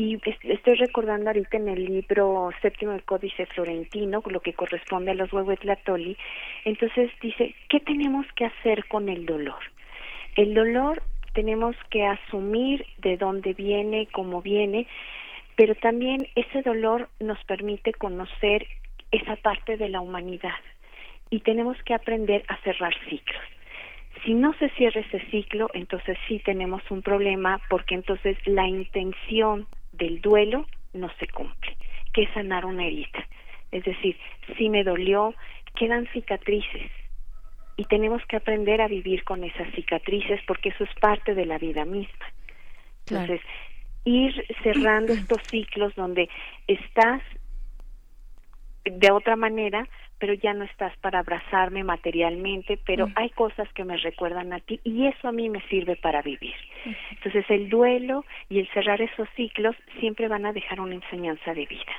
y 0.00 0.18
estoy 0.44 0.76
recordando 0.76 1.28
ahorita 1.28 1.58
en 1.58 1.68
el 1.68 1.84
libro 1.84 2.50
séptimo 2.62 2.92
del 2.92 3.04
Códice 3.04 3.44
Florentino, 3.44 4.22
lo 4.30 4.40
que 4.40 4.54
corresponde 4.54 5.10
a 5.10 5.14
los 5.14 5.30
Huehuetlatoli, 5.30 6.16
entonces 6.64 7.10
dice, 7.20 7.54
¿qué 7.68 7.80
tenemos 7.80 8.24
que 8.34 8.46
hacer 8.46 8.86
con 8.86 9.10
el 9.10 9.26
dolor? 9.26 9.60
El 10.36 10.54
dolor 10.54 11.02
tenemos 11.34 11.76
que 11.90 12.06
asumir 12.06 12.86
de 12.96 13.18
dónde 13.18 13.52
viene, 13.52 14.08
cómo 14.10 14.40
viene, 14.40 14.86
pero 15.54 15.74
también 15.74 16.26
ese 16.34 16.62
dolor 16.62 17.10
nos 17.20 17.42
permite 17.44 17.92
conocer 17.92 18.66
esa 19.10 19.36
parte 19.36 19.76
de 19.76 19.90
la 19.90 20.00
humanidad 20.00 20.60
y 21.28 21.40
tenemos 21.40 21.76
que 21.84 21.92
aprender 21.92 22.42
a 22.48 22.56
cerrar 22.62 22.94
ciclos. 23.10 23.42
Si 24.24 24.32
no 24.32 24.54
se 24.54 24.70
cierra 24.70 25.02
ese 25.02 25.20
ciclo, 25.30 25.68
entonces 25.74 26.16
sí 26.26 26.38
tenemos 26.38 26.82
un 26.90 27.02
problema 27.02 27.60
porque 27.68 27.94
entonces 27.94 28.38
la 28.46 28.66
intención 28.66 29.66
del 30.00 30.20
duelo 30.20 30.66
no 30.92 31.08
se 31.20 31.28
cumple, 31.28 31.76
que 32.12 32.22
es 32.22 32.30
sanar 32.34 32.64
una 32.64 32.86
herida. 32.86 33.24
Es 33.70 33.84
decir, 33.84 34.16
si 34.58 34.68
me 34.68 34.82
dolió, 34.82 35.34
quedan 35.76 36.08
cicatrices 36.12 36.90
y 37.76 37.84
tenemos 37.84 38.24
que 38.26 38.36
aprender 38.36 38.80
a 38.80 38.88
vivir 38.88 39.22
con 39.22 39.44
esas 39.44 39.72
cicatrices 39.74 40.40
porque 40.46 40.70
eso 40.70 40.84
es 40.84 40.90
parte 41.00 41.34
de 41.34 41.46
la 41.46 41.58
vida 41.58 41.84
misma. 41.84 42.26
Entonces, 43.06 43.40
ir 44.04 44.44
cerrando 44.62 45.12
estos 45.20 45.40
ciclos 45.50 45.94
donde 45.94 46.28
estás 46.66 47.22
de 48.84 49.10
otra 49.10 49.36
manera 49.36 49.88
pero 50.20 50.34
ya 50.34 50.54
no 50.54 50.64
estás 50.64 50.96
para 50.98 51.18
abrazarme 51.20 51.82
materialmente, 51.82 52.78
pero 52.86 53.08
Mm. 53.08 53.12
hay 53.16 53.30
cosas 53.30 53.66
que 53.74 53.82
me 53.84 53.96
recuerdan 53.96 54.52
a 54.52 54.60
ti 54.60 54.78
y 54.84 55.06
eso 55.06 55.26
a 55.28 55.32
mí 55.32 55.48
me 55.48 55.60
sirve 55.68 55.96
para 55.96 56.22
vivir. 56.22 56.54
Entonces 57.10 57.44
el 57.48 57.68
duelo 57.68 58.24
y 58.48 58.60
el 58.60 58.68
cerrar 58.72 59.00
esos 59.02 59.28
ciclos 59.34 59.74
siempre 59.98 60.28
van 60.28 60.46
a 60.46 60.52
dejar 60.52 60.80
una 60.80 60.94
enseñanza 60.94 61.52
de 61.54 61.66
vida. 61.66 61.92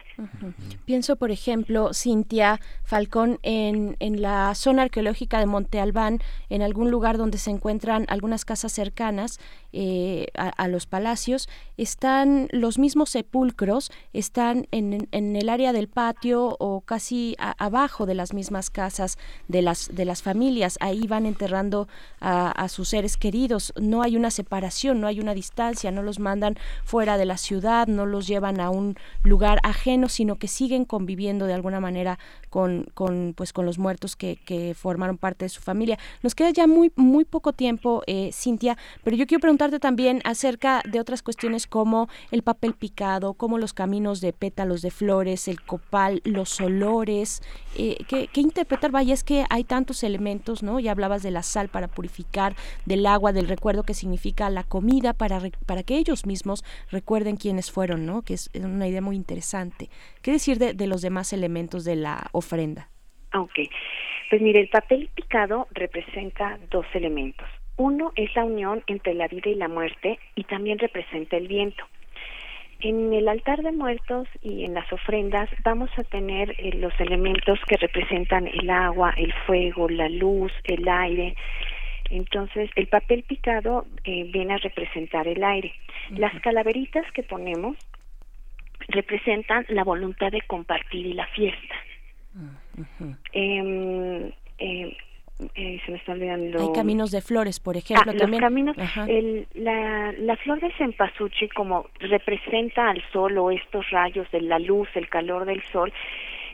Pienso, 0.86 1.15
por 1.15 1.32
ejemplo, 1.32 1.93
Cintia 1.93 2.59
Falcón, 2.84 3.39
en, 3.43 3.95
en 3.99 4.22
la 4.22 4.53
zona 4.55 4.84
arqueológica 4.84 5.39
de 5.39 5.45
Monte 5.47 5.80
Albán, 5.80 6.19
en 6.49 6.61
algún 6.61 6.91
lugar 6.91 7.17
donde 7.17 7.38
se 7.38 7.49
encuentran 7.51 8.05
algunas 8.07 8.45
casas 8.45 8.72
cercanas 8.72 9.39
eh, 9.74 10.28
a, 10.38 10.49
a 10.49 10.67
los 10.67 10.86
palacios, 10.86 11.49
están 11.78 12.47
los 12.51 12.78
mismos 12.78 13.09
sepulcros, 13.09 13.91
están 14.13 14.67
en, 14.72 15.07
en 15.11 15.36
el 15.36 15.49
área 15.49 15.74
del 15.74 15.88
patio 15.88 16.55
o 16.59 16.82
casi 16.82 17.36
a- 17.39 17.55
abajo 17.63 18.05
de 18.05 18.11
las 18.16 18.34
mismas 18.34 18.70
casas 18.70 19.18
de 19.47 19.62
las, 19.62 19.89
de 19.93 20.05
las 20.05 20.22
familias. 20.22 20.78
Ahí 20.80 21.07
van 21.07 21.26
enterrando 21.26 21.88
a, 22.20 22.51
a 22.51 22.70
sus 22.70 22.89
seres 22.89 23.18
queridos. 23.18 23.74
No 23.80 24.01
hay 24.01 24.16
una 24.16 24.32
separación, 24.32 25.01
no 25.01 25.07
hay 25.07 25.20
una 25.20 25.34
distancia, 25.34 25.91
no 25.91 26.03
los 26.03 26.20
mandan 26.20 26.57
fuera 26.84 27.18
de 27.18 27.26
la 27.26 27.38
ciudad, 27.38 27.88
no 27.88 28.05
los 28.05 28.28
llevan 28.28 28.59
a 28.59 28.70
un 28.70 28.97
lugar 29.24 29.59
ajeno, 29.64 30.09
sino 30.09 30.38
que 30.38 30.47
siguen 30.47 30.86
conviviendo 30.86 31.45
de 31.45 31.53
alguna 31.53 31.80
manera 31.80 32.20
con, 32.52 32.86
con, 32.93 33.34
pues, 33.36 33.54
con 33.54 33.66
los 33.66 33.80
muertos 33.80 34.16
que, 34.16 34.36
que 34.36 34.76
formaron 34.76 35.18
parte 35.18 35.45
de 35.45 35.49
su 35.49 35.62
familia. 35.62 35.97
Nos 36.22 36.36
queda 36.36 36.52
ya 36.52 36.68
muy, 36.68 36.91
muy 36.97 37.24
poco 37.24 37.54
tiempo, 37.54 38.04
eh, 38.08 38.30
Cintia, 38.34 38.78
pero 39.04 39.16
yo 39.16 39.26
quiero 39.26 39.39
preguntarte 39.39 39.80
también 39.80 40.22
acerca 40.26 40.84
de 40.86 40.99
otras 40.99 41.24
cuestiones 41.24 41.66
como 41.66 42.10
el 42.30 42.43
papel 42.43 42.74
picado, 42.74 43.34
como 43.34 43.58
los 43.58 43.74
caminos 43.74 44.20
de 44.20 44.34
pétalos 44.34 44.82
de 44.82 44.91
flores, 44.91 45.47
el 45.47 45.62
copal, 45.62 46.22
los 46.26 46.60
olores. 46.60 47.41
Eh, 47.78 47.97
¿qué, 48.10 48.28
qué 48.28 48.41
interpretar? 48.41 48.91
Vaya, 48.91 49.14
es 49.14 49.24
que 49.24 49.45
hay 49.49 49.64
tantos 49.64 50.04
elementos, 50.04 50.62
¿no? 50.62 50.82
Ya 50.82 50.91
hablabas 50.91 51.24
de 51.24 51.32
la 51.32 51.43
sal 51.43 51.70
para 51.70 51.88
purificar, 51.88 52.56
del 52.86 53.06
agua, 53.06 53.32
del 53.32 53.47
recuerdo 53.47 53.84
que 53.84 53.93
significa 53.93 54.49
la 54.49 54.64
comida 54.64 55.14
para, 55.14 55.41
para 55.66 55.84
que 55.84 55.97
ellos 55.97 56.26
mismos 56.26 56.66
recuerden 56.89 57.38
quiénes 57.38 57.72
fueron, 57.72 58.06
¿no? 58.06 58.24
Que 58.24 58.34
es 58.34 58.49
una 58.56 58.89
idea 58.89 59.02
muy 59.02 59.16
interesante. 59.16 59.89
¿Qué 60.22 60.32
decir 60.32 60.57
de, 60.57 60.74
de 60.74 60.88
los 60.88 61.01
demás 61.01 61.34
elementos 61.34 61.84
de 61.84 61.95
la 61.95 62.28
ofrenda? 62.32 62.89
Ok, 63.34 63.53
pues 64.30 64.41
mire, 64.41 64.59
el 64.59 64.69
papel 64.69 65.09
picado 65.15 65.67
representa 65.72 66.59
dos 66.69 66.86
elementos. 66.93 67.47
Uno 67.78 68.11
es 68.15 68.34
la 68.36 68.45
unión 68.45 68.84
entre 68.88 69.13
la 69.13 69.28
vida 69.28 69.49
y 69.49 69.55
la 69.55 69.67
muerte 69.67 70.19
y 70.36 70.43
también 70.43 70.78
representa 70.80 71.38
el 71.38 71.47
viento. 71.47 71.84
En 72.84 73.13
el 73.13 73.28
altar 73.28 73.61
de 73.61 73.72
muertos 73.72 74.28
y 74.41 74.65
en 74.65 74.74
las 74.74 74.91
ofrendas 74.91 75.49
vamos 75.63 75.89
a 75.97 76.03
tener 76.03 76.55
eh, 76.57 76.74
los 76.74 76.93
elementos 76.99 77.59
que 77.67 77.78
representan 77.78 78.47
el 78.47 78.69
agua, 78.69 79.13
el 79.17 79.32
fuego, 79.45 79.88
la 79.88 80.09
luz, 80.09 80.51
el 80.63 80.88
aire. 80.88 81.36
Entonces, 82.09 82.72
el 82.76 82.88
papel 82.88 83.24
picado 83.24 83.86
eh, 84.03 84.30
viene 84.34 84.55
a 84.55 84.57
representar 84.57 85.28
el 85.28 85.43
aire. 85.43 85.74
Las 86.09 86.34
calaveritas 86.41 87.05
que 87.13 87.24
ponemos 87.24 87.78
representan 88.88 89.66
la 89.70 89.84
voluntad 89.84 90.32
de 90.32 90.42
compartir 90.42 91.06
y 91.06 91.14
la 91.14 91.28
fiesta. 91.28 91.76
Em, 93.34 94.32
eh, 94.58 94.98
eh, 95.56 95.82
se 95.86 95.92
me 95.92 95.98
está 95.98 96.12
olvidando. 96.12 96.62
Hay 96.62 96.74
caminos 96.74 97.12
de 97.12 97.22
flores, 97.22 97.60
por 97.60 97.76
ejemplo, 97.78 98.12
Ah, 98.12 98.18
también. 98.18 98.42
Los 98.42 98.50
caminos, 98.50 98.76
el, 99.08 99.48
la, 99.56 100.12
la 100.14 100.36
flor 100.38 100.60
de 100.60 100.72
cempasúchil 100.74 101.52
como 101.54 101.88
representa 102.00 102.90
al 102.90 103.04
sol 103.12 103.38
o 103.38 103.52
estos 103.52 103.90
rayos 103.90 104.30
de 104.32 104.42
la 104.42 104.60
luz, 104.60 104.88
el 104.96 105.10
calor 105.10 105.46
del 105.46 105.64
sol, 105.72 105.92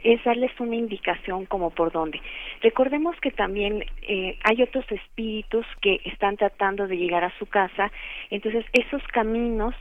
es 0.04 0.24
darles 0.24 0.52
una 0.60 0.76
indicación 0.76 1.46
como 1.46 1.70
por 1.72 1.92
dónde. 1.92 2.22
Recordemos 2.62 3.16
que 3.20 3.32
también 3.32 3.84
eh, 4.04 4.38
hay 4.44 4.62
otros 4.62 4.86
espíritus 4.90 5.66
que 5.82 6.00
están 6.06 6.38
tratando 6.38 6.88
de 6.88 6.98
llegar 6.98 7.24
a 7.24 7.38
su 7.40 7.46
casa, 7.46 7.92
entonces 8.30 8.66
esos 8.74 9.02
caminos 9.08 9.76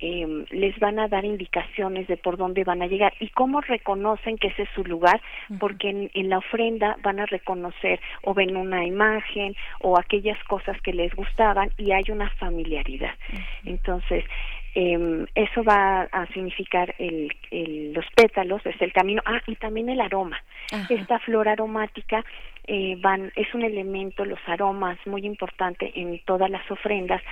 eh, 0.00 0.44
les 0.50 0.78
van 0.78 0.98
a 0.98 1.08
dar 1.08 1.24
indicaciones 1.24 2.06
de 2.08 2.16
por 2.16 2.36
dónde 2.36 2.64
van 2.64 2.82
a 2.82 2.86
llegar 2.86 3.14
y 3.20 3.28
cómo 3.30 3.60
reconocen 3.60 4.36
que 4.38 4.48
ese 4.48 4.62
es 4.62 4.68
su 4.74 4.84
lugar, 4.84 5.20
porque 5.58 5.88
en, 5.90 6.10
en 6.14 6.28
la 6.28 6.38
ofrenda 6.38 6.96
van 7.02 7.20
a 7.20 7.26
reconocer 7.26 8.00
o 8.22 8.34
ven 8.34 8.56
una 8.56 8.84
imagen 8.84 9.54
o 9.80 9.98
aquellas 9.98 10.42
cosas 10.44 10.80
que 10.82 10.92
les 10.92 11.14
gustaban 11.14 11.70
y 11.78 11.92
hay 11.92 12.04
una 12.10 12.28
familiaridad. 12.30 13.14
Entonces, 13.64 14.24
eh, 14.74 15.26
eso 15.34 15.64
va 15.64 16.02
a 16.12 16.26
significar 16.34 16.94
el, 16.98 17.32
el- 17.50 17.94
los 17.94 18.04
pétalos, 18.14 18.64
es 18.66 18.80
el 18.82 18.92
camino, 18.92 19.22
ah, 19.24 19.40
y 19.46 19.54
también 19.56 19.88
el 19.88 20.00
aroma. 20.02 20.38
Ajá. 20.70 20.86
Esta 20.92 21.18
flor 21.20 21.48
aromática 21.48 22.22
eh, 22.66 22.96
van, 23.00 23.32
es 23.36 23.52
un 23.54 23.62
elemento, 23.62 24.24
los 24.24 24.40
aromas, 24.46 24.98
muy 25.06 25.24
importante 25.24 25.92
en 25.94 26.18
todas 26.24 26.50
las 26.50 26.68
ofrendas, 26.70 27.22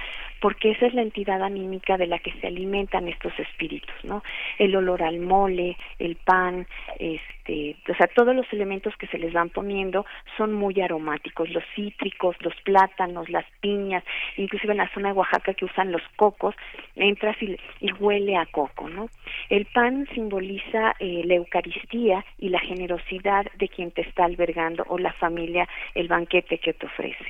porque 0.41 0.71
esa 0.71 0.87
es 0.87 0.95
la 0.95 1.03
entidad 1.03 1.43
anímica 1.43 1.97
de 1.97 2.07
la 2.07 2.19
que 2.19 2.33
se 2.41 2.47
alimentan 2.47 3.09
estos 3.09 3.39
espíritus, 3.39 3.95
¿no? 4.05 4.23
El 4.59 4.75
olor 4.77 5.03
al 5.03 5.19
mole, 5.19 5.77
el 5.99 6.17
pan, 6.17 6.67
este, 6.99 7.44
o 7.47 7.95
sea, 7.95 8.07
todos 8.15 8.35
los 8.35 8.51
elementos 8.53 8.97
que 8.97 9.07
se 9.07 9.19
les 9.19 9.33
van 9.33 9.51
poniendo 9.51 10.07
son 10.37 10.53
muy 10.53 10.81
aromáticos, 10.81 11.51
los 11.51 11.65
cítricos, 11.75 12.37
los 12.41 12.55
plátanos, 12.63 13.29
las 13.29 13.45
piñas, 13.61 14.03
inclusive 14.37 14.73
en 14.73 14.79
la 14.79 14.93
zona 14.93 15.09
de 15.09 15.19
Oaxaca 15.19 15.55
que 15.55 15.65
usan 15.65 15.93
los 15.93 16.03
cocos, 16.17 16.55
entras 16.97 17.37
y, 17.43 17.57
y 17.81 17.93
huele 17.93 18.37
a 18.37 18.47
coco, 18.47 18.89
¿no? 18.89 19.09
El 19.51 19.67
pan 19.67 20.07
simboliza 20.15 20.95
eh, 20.99 21.23
la 21.25 21.35
Eucaristía 21.35 22.25
y 22.39 22.49
la 22.49 22.61
generosidad 22.61 23.47
de 23.59 23.69
quien 23.69 23.91
te 23.91 24.03
está 24.03 24.25
albergando 24.25 24.85
o 24.89 24.99
la 24.99 25.13
familia, 25.13 25.69
el 25.95 26.09
banquete 26.09 26.59
que 26.59 26.73
te 26.73 26.87
ofrece. 26.87 27.27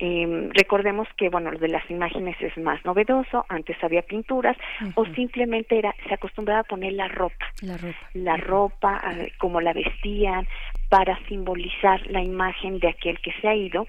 Eh, 0.00 0.50
recordemos 0.52 1.06
que 1.16 1.28
bueno 1.28 1.50
lo 1.52 1.58
de 1.58 1.68
las 1.68 1.88
imágenes 1.90 2.36
es 2.40 2.56
más 2.58 2.84
novedoso 2.84 3.46
antes 3.48 3.76
había 3.82 4.02
pinturas 4.02 4.56
o 4.96 5.04
simplemente 5.14 5.78
era 5.78 5.94
se 6.08 6.14
acostumbraba 6.14 6.60
a 6.60 6.64
poner 6.64 6.94
la 6.94 7.08
ropa. 7.08 7.46
La 7.62 7.76
ropa. 7.76 7.98
la 8.14 8.36
ropa 8.36 9.00
eh, 9.12 9.32
como 9.38 9.60
la 9.60 9.72
vestían 9.72 10.46
para 10.88 11.18
simbolizar 11.26 12.04
la 12.10 12.22
imagen 12.22 12.78
de 12.78 12.88
aquel 12.88 13.20
que 13.20 13.32
se 13.40 13.48
ha 13.48 13.54
ido. 13.54 13.86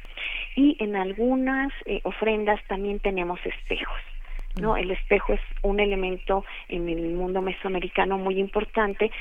Y 0.56 0.78
en 0.80 0.96
algunas 0.96 1.72
eh, 1.86 2.02
ofrendas 2.04 2.60
también 2.68 3.00
tenemos 3.00 3.40
espejos 3.46 4.00
no 4.60 4.78
el 4.78 4.92
espejo 4.92 5.34
es 5.34 5.42
un 5.62 5.80
elemento 5.80 6.44
en 6.70 6.90
el 6.90 7.14
mundo 7.14 7.42
mesoamericano 7.42 8.18
muy 8.18 8.40
importante 8.40 9.12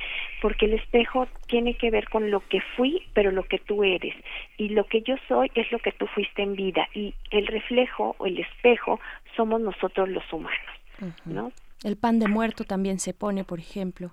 porque 0.40 0.66
el 0.66 0.74
espejo 0.74 1.26
tiene 1.46 1.74
que 1.76 1.90
ver 1.90 2.08
con 2.08 2.30
lo 2.30 2.40
que 2.48 2.60
fui 2.76 3.02
pero 3.14 3.30
lo 3.30 3.44
que 3.44 3.58
tú 3.58 3.84
eres. 3.84 4.14
Y 4.56 4.70
lo 4.70 4.84
que 4.84 5.02
yo 5.02 5.16
soy 5.28 5.50
es 5.54 5.70
lo 5.72 5.78
que 5.78 5.92
tú 5.92 6.06
fuiste 6.06 6.42
en 6.42 6.54
vida. 6.54 6.88
Y 6.94 7.14
el 7.30 7.46
reflejo 7.46 8.14
o 8.18 8.26
el 8.26 8.38
espejo 8.38 9.00
somos 9.36 9.60
nosotros 9.60 10.08
los 10.08 10.24
humanos 10.32 10.74
no 11.24 11.52
El 11.82 11.96
pan 11.96 12.18
de 12.18 12.28
muerto 12.28 12.64
también 12.64 12.98
se 12.98 13.14
pone, 13.14 13.44
por 13.44 13.58
ejemplo. 13.58 14.12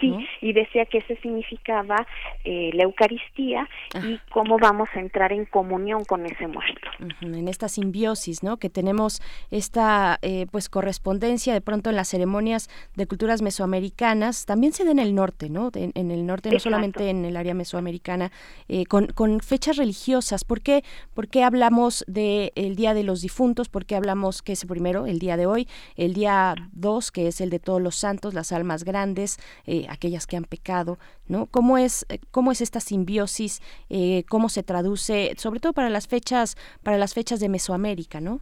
Sí, 0.00 0.08
¿no? 0.08 0.18
y 0.40 0.52
decía 0.52 0.86
que 0.86 0.98
ese 0.98 1.16
significaba 1.16 2.06
eh, 2.44 2.70
la 2.74 2.84
Eucaristía 2.84 3.68
y 4.04 4.14
Ah. 4.14 4.22
cómo 4.30 4.58
vamos 4.58 4.88
a 4.94 5.00
entrar 5.00 5.32
en 5.32 5.44
comunión 5.44 6.04
con 6.04 6.24
ese 6.26 6.46
muerto. 6.46 6.88
En 7.20 7.48
esta 7.48 7.68
simbiosis, 7.68 8.42
¿no? 8.42 8.58
Que 8.58 8.70
tenemos 8.70 9.20
esta, 9.50 10.18
eh, 10.22 10.46
pues, 10.50 10.68
correspondencia 10.68 11.52
de 11.52 11.60
pronto 11.60 11.90
en 11.90 11.96
las 11.96 12.08
ceremonias 12.08 12.68
de 12.96 13.06
culturas 13.06 13.42
mesoamericanas, 13.42 14.46
también 14.46 14.72
se 14.72 14.84
da 14.84 14.90
en 14.92 14.98
el 14.98 15.14
norte, 15.14 15.50
¿no? 15.50 15.70
En, 15.74 15.92
en 15.94 16.10
el 16.10 16.26
norte, 16.26 16.48
no 16.50 16.54
Exacto. 16.56 16.70
solamente 16.70 17.10
en 17.10 17.24
el 17.24 17.36
área 17.36 17.54
mesoamericana, 17.54 18.30
eh, 18.68 18.86
con, 18.86 19.06
con 19.08 19.40
fechas 19.40 19.76
religiosas. 19.76 20.44
¿Por 20.44 20.60
qué, 20.60 20.84
¿Por 21.14 21.28
qué 21.28 21.42
hablamos 21.44 22.04
del 22.06 22.76
Día 22.76 22.94
de 22.94 23.02
los 23.02 23.22
Difuntos? 23.22 23.68
¿Por 23.68 23.84
qué 23.84 23.96
hablamos 23.96 24.42
que 24.42 24.52
es 24.52 24.62
el 24.62 24.68
primero, 24.68 25.06
el 25.06 25.18
día 25.18 25.36
de 25.36 25.46
hoy? 25.46 25.68
El 25.96 26.14
día 26.14 26.54
dos, 26.72 27.10
que 27.10 27.26
es 27.28 27.40
el 27.40 27.50
de 27.50 27.58
todos 27.58 27.80
los 27.80 27.96
santos, 27.96 28.34
las 28.34 28.52
almas 28.52 28.84
grandes, 28.84 29.38
eh, 29.66 29.71
aquellas 29.88 30.26
que 30.26 30.36
han 30.36 30.44
pecado, 30.44 30.98
¿no? 31.28 31.46
¿Cómo 31.46 31.78
es, 31.78 32.04
eh, 32.08 32.18
cómo 32.30 32.52
es 32.52 32.60
esta 32.60 32.80
simbiosis? 32.80 33.60
Eh, 33.90 34.24
¿Cómo 34.28 34.48
se 34.48 34.62
traduce, 34.62 35.32
sobre 35.36 35.60
todo 35.60 35.72
para 35.72 35.90
las 35.90 36.06
fechas, 36.08 36.56
para 36.82 36.96
las 36.98 37.14
fechas 37.14 37.40
de 37.40 37.48
Mesoamérica, 37.48 38.20
¿no? 38.20 38.40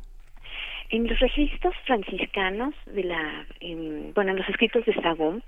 En 0.92 1.06
los 1.06 1.20
registros 1.20 1.72
franciscanos 1.86 2.74
de 2.86 3.04
la, 3.04 3.46
en- 3.60 4.12
bueno, 4.12 4.32
en 4.32 4.38
los 4.38 4.48
escritos 4.48 4.84
de 4.86 4.94
Sagún, 4.94 5.40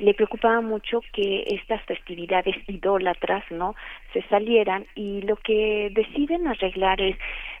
le 0.00 0.12
preocupaba 0.12 0.60
mucho 0.60 1.00
que 1.14 1.44
estas 1.46 1.80
festividades 1.86 2.54
idólatras, 2.68 3.42
¿no? 3.50 3.74
Se 4.12 4.20
salieran 4.28 4.84
y 4.94 5.22
lo 5.22 5.36
que 5.36 5.90
deciden 5.94 6.46
arreglar 6.46 7.00
es, 7.00 7.16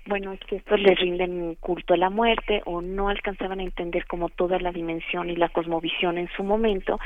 bueno, 0.06 0.32
es 0.32 0.40
que 0.40 0.56
estos 0.56 0.80
les 0.80 0.98
rinden 0.98 1.56
culto 1.56 1.94
a 1.94 1.96
la 1.96 2.10
muerte 2.10 2.62
o 2.64 2.80
no 2.80 3.08
alcanzaban 3.08 3.60
a 3.60 3.64
entender 3.64 4.06
como 4.06 4.28
toda 4.28 4.58
la 4.58 4.72
dimensión 4.72 5.30
y 5.30 5.36
la 5.36 5.48
cosmovisión 5.48 6.18
en 6.18 6.28
su 6.36 6.44
momento 6.44 6.98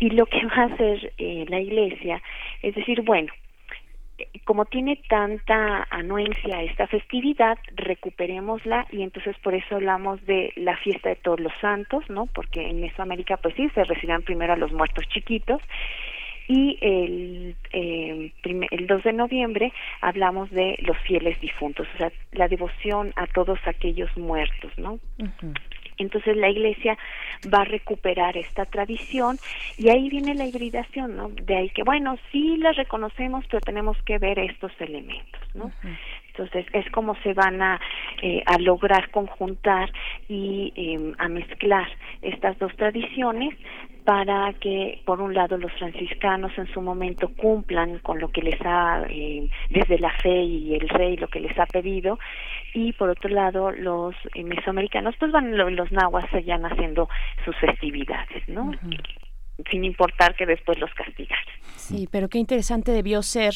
y 0.00 0.10
lo 0.10 0.26
que 0.26 0.44
va 0.46 0.56
a 0.56 0.64
hacer 0.66 1.12
eh, 1.18 1.44
la 1.48 1.60
iglesia 1.60 2.22
es 2.62 2.74
decir, 2.74 3.02
bueno, 3.02 3.32
como 4.44 4.64
tiene 4.64 5.00
tanta 5.08 5.86
anuencia 5.90 6.62
esta 6.62 6.86
festividad, 6.86 7.58
recuperémosla 7.74 8.86
y 8.90 9.02
entonces 9.02 9.36
por 9.42 9.54
eso 9.54 9.76
hablamos 9.76 10.24
de 10.24 10.52
la 10.56 10.76
fiesta 10.78 11.10
de 11.10 11.16
todos 11.16 11.40
los 11.40 11.52
santos, 11.60 12.08
¿no? 12.08 12.26
Porque 12.26 12.68
en 12.68 12.80
Mesoamérica 12.80 13.36
pues 13.36 13.54
sí 13.56 13.68
se 13.74 13.84
recibían 13.84 14.22
primero 14.22 14.54
a 14.54 14.56
los 14.56 14.72
muertos 14.72 15.06
chiquitos 15.08 15.60
y 16.48 16.78
el, 16.80 17.56
eh, 17.72 18.32
el 18.70 18.86
2 18.86 19.02
de 19.02 19.12
noviembre 19.12 19.72
hablamos 20.00 20.50
de 20.50 20.78
los 20.82 20.96
fieles 20.98 21.40
difuntos, 21.40 21.86
o 21.94 21.98
sea, 21.98 22.12
la 22.32 22.48
devoción 22.48 23.12
a 23.16 23.26
todos 23.26 23.58
aquellos 23.66 24.14
muertos, 24.16 24.72
¿no? 24.76 24.98
Entonces 25.98 26.36
la 26.36 26.50
iglesia 26.50 26.96
va 27.52 27.62
a 27.62 27.64
recuperar 27.64 28.36
esta 28.36 28.66
tradición 28.66 29.38
y 29.78 29.88
ahí 29.88 30.08
viene 30.10 30.34
la 30.34 30.44
hibridación, 30.44 31.16
¿no? 31.16 31.30
De 31.30 31.56
ahí 31.56 31.70
que, 31.70 31.82
bueno, 31.82 32.18
sí 32.30 32.56
la 32.58 32.72
reconocemos, 32.72 33.44
pero 33.50 33.60
tenemos 33.60 33.96
que 34.02 34.18
ver 34.18 34.38
estos 34.38 34.72
elementos, 34.78 35.40
¿no? 35.54 35.72
Entonces 36.28 36.66
es 36.74 36.88
como 36.90 37.14
se 37.22 37.32
van 37.32 37.62
a, 37.62 37.80
eh, 38.20 38.42
a 38.44 38.58
lograr 38.58 39.10
conjuntar 39.10 39.90
y 40.28 40.72
eh, 40.76 41.14
a 41.18 41.28
mezclar 41.28 41.88
estas 42.20 42.58
dos 42.58 42.76
tradiciones 42.76 43.54
para 44.06 44.52
que, 44.60 45.02
por 45.04 45.20
un 45.20 45.34
lado, 45.34 45.58
los 45.58 45.72
franciscanos 45.72 46.52
en 46.56 46.72
su 46.72 46.80
momento 46.80 47.28
cumplan 47.36 47.98
con 47.98 48.20
lo 48.20 48.28
que 48.30 48.40
les 48.40 48.58
ha, 48.64 49.02
eh, 49.10 49.50
desde 49.68 49.98
la 49.98 50.12
fe 50.22 50.44
y 50.44 50.76
el 50.76 50.88
rey, 50.88 51.16
lo 51.16 51.26
que 51.26 51.40
les 51.40 51.58
ha 51.58 51.66
pedido, 51.66 52.16
y 52.72 52.92
por 52.92 53.10
otro 53.10 53.28
lado, 53.28 53.72
los 53.72 54.14
eh, 54.34 54.44
mesoamericanos, 54.44 55.16
pues 55.18 55.32
van, 55.32 55.56
los 55.56 55.90
nahuas 55.90 56.24
seguían 56.30 56.64
haciendo 56.64 57.08
sus 57.44 57.56
festividades, 57.56 58.48
¿no? 58.48 58.70
Sin 59.68 59.82
importar 59.84 60.36
que 60.36 60.46
después 60.46 60.78
los 60.78 60.94
castigaran. 60.94 61.44
Sí, 61.74 62.08
pero 62.08 62.28
qué 62.28 62.38
interesante 62.38 62.92
debió 62.92 63.22
ser 63.22 63.54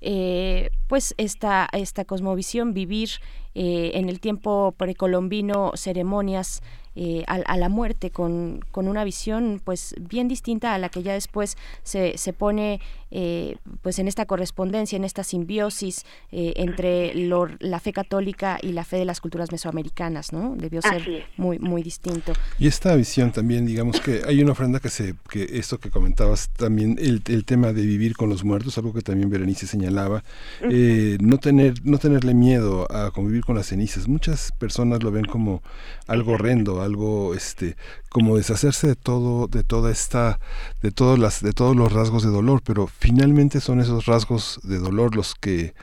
eh, 0.00 0.70
pues 0.88 1.14
esta, 1.18 1.68
esta 1.72 2.06
cosmovisión, 2.06 2.72
vivir 2.72 3.10
eh, 3.54 3.90
en 3.94 4.08
el 4.08 4.18
tiempo 4.18 4.74
precolombino 4.78 5.72
ceremonias 5.74 6.62
eh, 6.96 7.24
a, 7.26 7.56
la 7.56 7.68
muerte 7.68 8.10
con, 8.10 8.64
con, 8.72 8.88
una 8.88 9.04
visión 9.04 9.60
pues 9.62 9.94
bien 10.00 10.26
distinta 10.26 10.74
a 10.74 10.78
la 10.78 10.88
que 10.88 11.02
ya 11.02 11.12
después 11.12 11.56
se, 11.84 12.18
se 12.18 12.32
pone 12.32 12.80
eh, 13.10 13.56
pues 13.82 13.98
en 13.98 14.08
esta 14.08 14.26
correspondencia, 14.26 14.96
en 14.96 15.04
esta 15.04 15.24
simbiosis 15.24 16.04
eh, 16.32 16.52
entre 16.56 17.14
la 17.14 17.80
fe 17.80 17.92
católica 17.92 18.58
y 18.62 18.72
la 18.72 18.84
fe 18.84 18.96
de 18.96 19.04
las 19.04 19.20
culturas 19.20 19.52
mesoamericanas, 19.52 20.32
¿no? 20.32 20.54
Debió 20.56 20.82
ser 20.82 21.26
muy 21.36 21.58
muy 21.58 21.82
distinto. 21.82 22.32
Y 22.58 22.66
esta 22.66 22.94
visión 22.94 23.32
también, 23.32 23.66
digamos 23.66 24.00
que 24.00 24.22
hay 24.26 24.42
una 24.42 24.52
ofrenda 24.52 24.80
que 24.80 24.90
se, 24.90 25.14
que 25.28 25.58
esto 25.58 25.78
que 25.78 25.90
comentabas 25.90 26.50
también, 26.50 26.96
el, 27.00 27.22
el 27.26 27.44
tema 27.44 27.72
de 27.72 27.82
vivir 27.82 28.16
con 28.16 28.28
los 28.28 28.44
muertos, 28.44 28.78
algo 28.78 28.92
que 28.92 29.02
también 29.02 29.30
Berenice 29.30 29.66
señalaba, 29.66 30.22
no 30.60 31.38
tener, 31.38 31.74
no 31.84 31.98
tenerle 31.98 32.34
miedo 32.34 32.86
a 32.90 33.10
convivir 33.10 33.44
con 33.44 33.56
las 33.56 33.66
cenizas. 33.66 34.08
Muchas 34.08 34.52
personas 34.58 35.02
lo 35.02 35.10
ven 35.10 35.24
como 35.24 35.62
algo 36.06 36.32
horrendo, 36.32 36.82
algo 36.82 37.34
este 37.34 37.76
como 38.10 38.36
deshacerse 38.36 38.88
de 38.88 38.96
todo 38.96 39.46
de 39.46 39.62
toda 39.62 39.90
esta 39.90 40.40
de 40.82 40.90
todas 40.90 41.18
las 41.18 41.42
de 41.42 41.52
todos 41.52 41.76
los 41.76 41.92
rasgos 41.92 42.24
de 42.24 42.30
dolor 42.30 42.60
pero 42.64 42.88
finalmente 43.00 43.60
son 43.60 43.80
esos 43.80 44.06
rasgos 44.06 44.60
de 44.62 44.78
dolor 44.78 45.16
los 45.16 45.34
que 45.34 45.74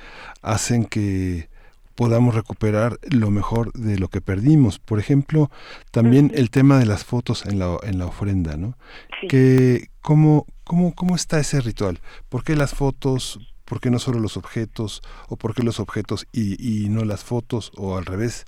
hacen 0.42 0.86
que 0.86 1.50
podamos 1.96 2.36
recuperar 2.36 3.00
lo 3.10 3.32
mejor 3.32 3.74
de 3.74 3.98
lo 3.98 4.08
que 4.08 4.22
perdimos. 4.22 4.78
Por 4.78 5.00
ejemplo, 5.00 5.50
también 5.90 6.32
el 6.36 6.52
tema 6.52 6.78
de 6.78 6.86
las 6.86 7.04
fotos 7.04 7.46
en 7.48 7.58
la, 7.58 7.76
en 7.82 7.98
la 7.98 8.06
ofrenda, 8.06 8.56
¿no? 8.56 8.78
Que, 9.28 9.90
¿cómo, 10.02 10.46
cómo, 10.64 10.94
¿Cómo 10.94 11.16
está 11.16 11.40
ese 11.40 11.60
ritual? 11.60 12.00
¿Por 12.30 12.44
qué 12.44 12.56
las 12.56 12.76
fotos? 12.76 13.40
¿Por 13.66 13.82
qué 13.82 13.90
no 13.90 13.98
solo 13.98 14.20
los 14.20 14.38
objetos? 14.38 15.02
¿O 15.28 15.38
por 15.38 15.56
qué 15.56 15.64
los 15.64 15.80
objetos 15.80 16.28
y, 16.32 16.56
y 16.64 16.90
no 16.90 17.04
las 17.04 17.24
fotos? 17.24 17.72
¿O 17.76 17.98
al 17.98 18.06
revés? 18.06 18.46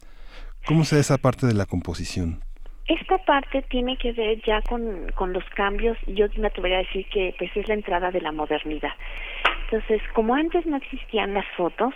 ¿Cómo 0.67 0.85
se 0.85 0.99
esa 0.99 1.17
parte 1.17 1.47
de 1.47 1.55
la 1.55 1.65
composición? 1.65 2.43
Esta 2.89 3.19
parte 3.19 3.61
tiene 3.61 3.97
que 3.97 4.13
ver 4.13 4.41
ya 4.41 4.63
con, 4.63 5.11
con 5.13 5.31
los 5.31 5.47
cambios, 5.51 5.95
yo 6.07 6.25
me 6.37 6.47
atrevería 6.47 6.79
a 6.79 6.81
decir 6.81 7.05
que 7.09 7.35
pues 7.37 7.55
es 7.55 7.67
la 7.67 7.75
entrada 7.75 8.09
de 8.09 8.19
la 8.19 8.31
modernidad. 8.31 8.93
Entonces, 9.65 10.01
como 10.13 10.33
antes 10.33 10.65
no 10.65 10.77
existían 10.77 11.35
las 11.35 11.45
fotos, 11.55 11.93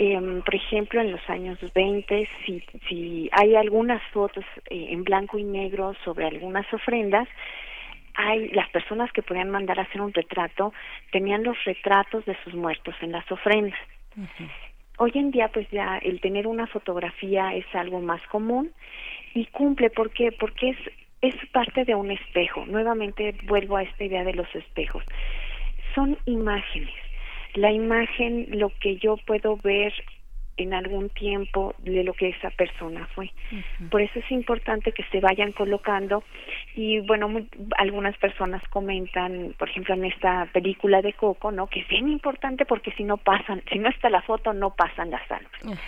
eh, 0.00 0.20
por 0.44 0.54
ejemplo, 0.56 1.00
en 1.00 1.12
los 1.12 1.20
años 1.30 1.58
20, 1.72 2.28
si, 2.44 2.60
si 2.88 3.30
hay 3.30 3.54
algunas 3.54 4.02
fotos 4.12 4.44
eh, 4.70 4.88
en 4.90 5.04
blanco 5.04 5.38
y 5.38 5.44
negro 5.44 5.94
sobre 6.04 6.26
algunas 6.26 6.66
ofrendas, 6.74 7.28
hay 8.14 8.48
las 8.48 8.68
personas 8.70 9.12
que 9.12 9.22
podían 9.22 9.50
mandar 9.50 9.78
a 9.78 9.82
hacer 9.82 10.00
un 10.00 10.12
retrato 10.12 10.72
tenían 11.12 11.44
los 11.44 11.56
retratos 11.64 12.24
de 12.24 12.36
sus 12.42 12.54
muertos 12.54 12.96
en 13.00 13.12
las 13.12 13.30
ofrendas. 13.30 13.78
Hoy 14.96 15.12
en 15.14 15.30
día 15.30 15.48
pues 15.52 15.70
ya 15.70 15.98
el 15.98 16.20
tener 16.20 16.48
una 16.48 16.66
fotografía 16.66 17.54
es 17.54 17.66
algo 17.72 18.00
más 18.00 18.20
común 18.26 18.72
y 19.34 19.46
cumple 19.46 19.90
¿por 19.90 20.10
qué? 20.10 20.32
porque 20.32 20.70
es 20.70 20.78
es 21.20 21.34
parte 21.50 21.84
de 21.84 21.94
un 21.94 22.10
espejo 22.10 22.64
nuevamente 22.66 23.34
vuelvo 23.44 23.76
a 23.76 23.82
esta 23.82 24.04
idea 24.04 24.24
de 24.24 24.34
los 24.34 24.52
espejos 24.54 25.04
son 25.94 26.16
imágenes 26.26 26.94
la 27.54 27.72
imagen 27.72 28.46
lo 28.50 28.70
que 28.80 28.96
yo 28.96 29.16
puedo 29.16 29.56
ver 29.56 29.92
en 30.58 30.74
algún 30.74 31.08
tiempo 31.08 31.74
de 31.78 32.04
lo 32.04 32.12
que 32.12 32.28
esa 32.28 32.50
persona 32.50 33.08
fue. 33.14 33.30
Por 33.90 34.02
eso 34.02 34.18
es 34.18 34.30
importante 34.30 34.92
que 34.92 35.04
se 35.04 35.20
vayan 35.20 35.52
colocando 35.52 36.24
y 36.74 36.98
bueno, 37.00 37.30
algunas 37.78 38.16
personas 38.18 38.62
comentan, 38.68 39.54
por 39.56 39.70
ejemplo, 39.70 39.94
en 39.94 40.04
esta 40.04 40.46
película 40.52 41.00
de 41.00 41.12
Coco, 41.12 41.52
¿no? 41.52 41.68
Que 41.68 41.80
es 41.80 41.88
bien 41.88 42.08
importante 42.08 42.66
porque 42.66 42.92
si 42.92 43.04
no 43.04 43.16
pasan, 43.16 43.62
si 43.70 43.78
no 43.78 43.88
está 43.88 44.10
la 44.10 44.22
foto, 44.22 44.52
no 44.52 44.74
pasan 44.74 45.10
las 45.10 45.30
almas. 45.30 45.80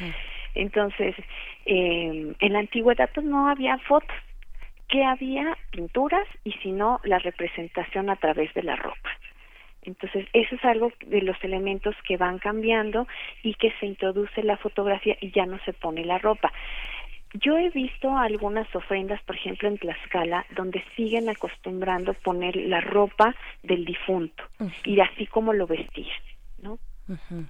Entonces, 0.55 1.15
eh, 1.67 2.35
en 2.39 2.53
la 2.53 2.59
antigüedad 2.59 3.11
pues 3.15 3.27
no 3.27 3.49
había 3.49 3.79
fotos, 3.79 4.17
que 4.89 5.05
había 5.05 5.57
pinturas 5.71 6.27
y 6.45 6.53
si 6.53 6.73
no, 6.73 7.01
la 7.05 7.19
representación 7.19 8.11
a 8.11 8.17
través 8.17 8.53
de 8.55 8.63
la 8.63 8.77
ropa. 8.77 9.11
Entonces, 9.83 10.27
eso 10.33 10.57
es 10.57 10.65
algo 10.65 10.93
de 11.07 11.23
los 11.23 11.43
elementos 11.43 11.95
que 12.07 12.17
van 12.17 12.39
cambiando 12.39 13.07
y 13.43 13.55
que 13.55 13.73
se 13.81 13.87
introduce 13.87 14.43
la 14.43 14.59
fotografía 14.59 15.17
y 15.21 15.31
ya 15.31 15.47
no 15.47 15.59
se 15.65 15.73
pone 15.73 16.05
la 16.05 16.19
ropa. 16.19 16.53
Yo 17.35 17.57
he 17.57 17.71
visto 17.71 18.17
algunas 18.17 18.75
ofrendas, 18.75 19.23
por 19.23 19.37
ejemplo, 19.37 19.69
en 19.69 19.79
Tlaxcala, 19.79 20.45
donde 20.51 20.85
siguen 20.97 21.29
acostumbrando 21.29 22.13
poner 22.15 22.57
la 22.57 22.81
ropa 22.81 23.35
del 23.63 23.85
difunto 23.85 24.43
y 24.85 24.99
así 25.01 25.27
como 25.27 25.53
lo 25.53 25.67
vestían, 25.67 26.21
¿no? 26.61 26.79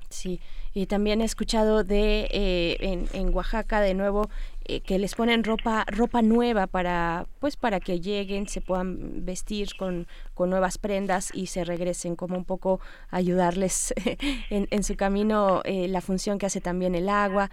Sí, 0.08 0.40
y 0.74 0.86
también 0.86 1.20
he 1.20 1.24
escuchado 1.24 1.84
de 1.84 2.28
eh, 2.30 2.76
en, 2.80 3.08
en 3.12 3.34
Oaxaca 3.34 3.80
de 3.80 3.94
nuevo 3.94 4.28
eh, 4.70 4.82
que 4.82 5.00
les 5.00 5.16
ponen 5.16 5.42
ropa 5.42 5.84
ropa 5.88 6.22
nueva 6.22 6.68
para 6.68 7.26
pues 7.40 7.56
para 7.56 7.80
que 7.80 7.98
lleguen 7.98 8.46
se 8.46 8.60
puedan 8.60 9.24
vestir 9.24 9.70
con, 9.76 10.06
con 10.32 10.48
nuevas 10.48 10.78
prendas 10.78 11.30
y 11.34 11.46
se 11.46 11.64
regresen 11.64 12.14
como 12.14 12.36
un 12.36 12.44
poco 12.44 12.78
ayudarles 13.10 13.92
en, 14.50 14.68
en, 14.70 14.84
su 14.84 14.94
camino 14.94 15.62
eh, 15.64 15.88
la 15.88 16.00
función 16.00 16.38
que 16.38 16.46
hace 16.46 16.60
también 16.60 16.94
el 16.94 17.08
agua. 17.08 17.50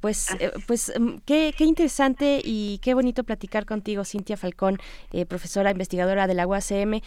Pues 0.00 0.32
eh, 0.40 0.50
pues 0.66 0.92
mm, 0.98 1.18
qué, 1.24 1.54
qué, 1.56 1.64
interesante 1.64 2.40
y 2.42 2.78
qué 2.82 2.94
bonito 2.94 3.22
platicar 3.22 3.64
contigo 3.64 4.04
Cintia 4.04 4.36
Falcón 4.36 4.78
profesora 5.28 5.70
investigadora 5.70 6.26
de 6.26 6.34
la 6.34 6.44
UACM. 6.44 7.00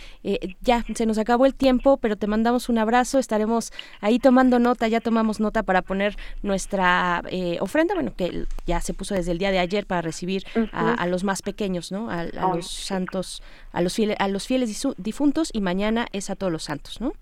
Ya 0.62 0.86
se 0.96 1.06
nos 1.06 1.18
acabó 1.18 1.46
el 1.46 1.56
tiempo 1.56 1.98
pero 1.98 2.16
te 2.16 2.28
mandamos 2.28 2.70
un 2.70 2.78
abrazo. 2.78 3.20
Estaremos 3.20 3.74
ahí 4.00 4.18
tomando 4.18 4.60
nota 4.60 4.88
ya 4.88 5.02
tomamos 5.02 5.42
nota 5.42 5.64
para 5.64 5.82
poner 5.82 6.16
nuestra 6.42 7.22
ofrenda. 7.60 7.96
Bueno 7.96 8.16
que 8.16 8.46
ya 8.66 8.80
se 8.80 8.94
puso 8.94 9.14
desde 9.14 9.32
el 9.32 9.41
día 9.42 9.52
de 9.52 9.60
ayer 9.60 9.86
para 9.86 10.02
recibir 10.02 10.44
a, 10.72 11.06
los 11.08 11.24
más 11.24 11.42
pequeños, 11.42 11.92
¿no? 11.92 12.10
A, 12.10 12.26
los 12.56 12.68
santos, 12.68 13.42
a 13.74 13.82
los 13.82 13.96
fieles, 13.96 14.16
a 14.20 14.28
los 14.28 14.48
fieles 14.48 14.88
difuntos 14.98 15.50
y 15.54 15.62
mañana 15.62 16.06
es 16.14 16.30
a 16.30 16.36
todos 16.36 16.54
los 16.54 16.64
santos, 16.64 17.02
¿no? 17.02 17.14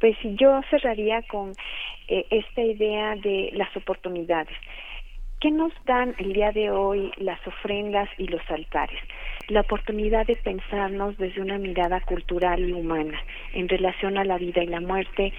Pues 0.00 0.16
yo 0.22 0.60
cerraría 0.70 1.22
con 1.22 1.52
eh, 2.06 2.24
esta 2.30 2.62
idea 2.62 3.16
de 3.16 3.50
las 3.54 3.76
oportunidades. 3.76 4.56
¿Qué 5.40 5.50
nos 5.52 5.72
dan 5.84 6.14
el 6.18 6.32
día 6.32 6.50
de 6.50 6.70
hoy 6.70 7.12
las 7.16 7.38
ofrendas 7.46 8.08
y 8.18 8.26
los 8.26 8.42
altares? 8.50 9.00
La 9.48 9.60
oportunidad 9.60 10.26
de 10.26 10.34
pensarnos 10.34 11.16
desde 11.16 11.40
una 11.40 11.58
mirada 11.58 12.00
cultural 12.00 12.60
y 12.68 12.72
humana 12.72 13.20
en 13.54 13.68
relación 13.68 14.18
a 14.18 14.24
la 14.24 14.36
vida 14.36 14.64
y 14.64 14.66
la 14.66 14.80
muerte, 14.80 15.32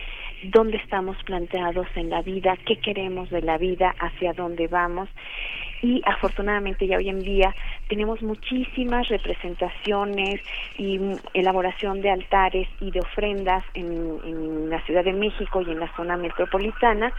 dónde 0.43 0.77
estamos 0.77 1.17
planteados 1.23 1.87
en 1.95 2.09
la 2.09 2.21
vida, 2.21 2.57
qué 2.65 2.77
queremos 2.77 3.29
de 3.29 3.41
la 3.41 3.57
vida, 3.57 3.93
hacia 3.99 4.31
dónde 4.33 4.67
vamos 4.67 5.09
y 5.81 6.01
afortunadamente 6.05 6.87
ya 6.87 6.97
hoy 6.97 7.09
en 7.09 7.21
día 7.21 7.55
tenemos 7.87 8.21
muchísimas 8.21 9.07
representaciones 9.07 10.41
y 10.77 10.99
elaboración 11.33 12.01
de 12.01 12.11
altares 12.11 12.67
y 12.81 12.91
de 12.91 13.01
ofrendas 13.01 13.63
en, 13.73 14.19
en, 14.23 14.69
la 14.69 14.81
Ciudad 14.81 15.03
de 15.03 15.13
México 15.13 15.61
y 15.61 15.71
en 15.71 15.79
la 15.79 15.93
zona 15.95 16.17
metropolitana, 16.17 17.13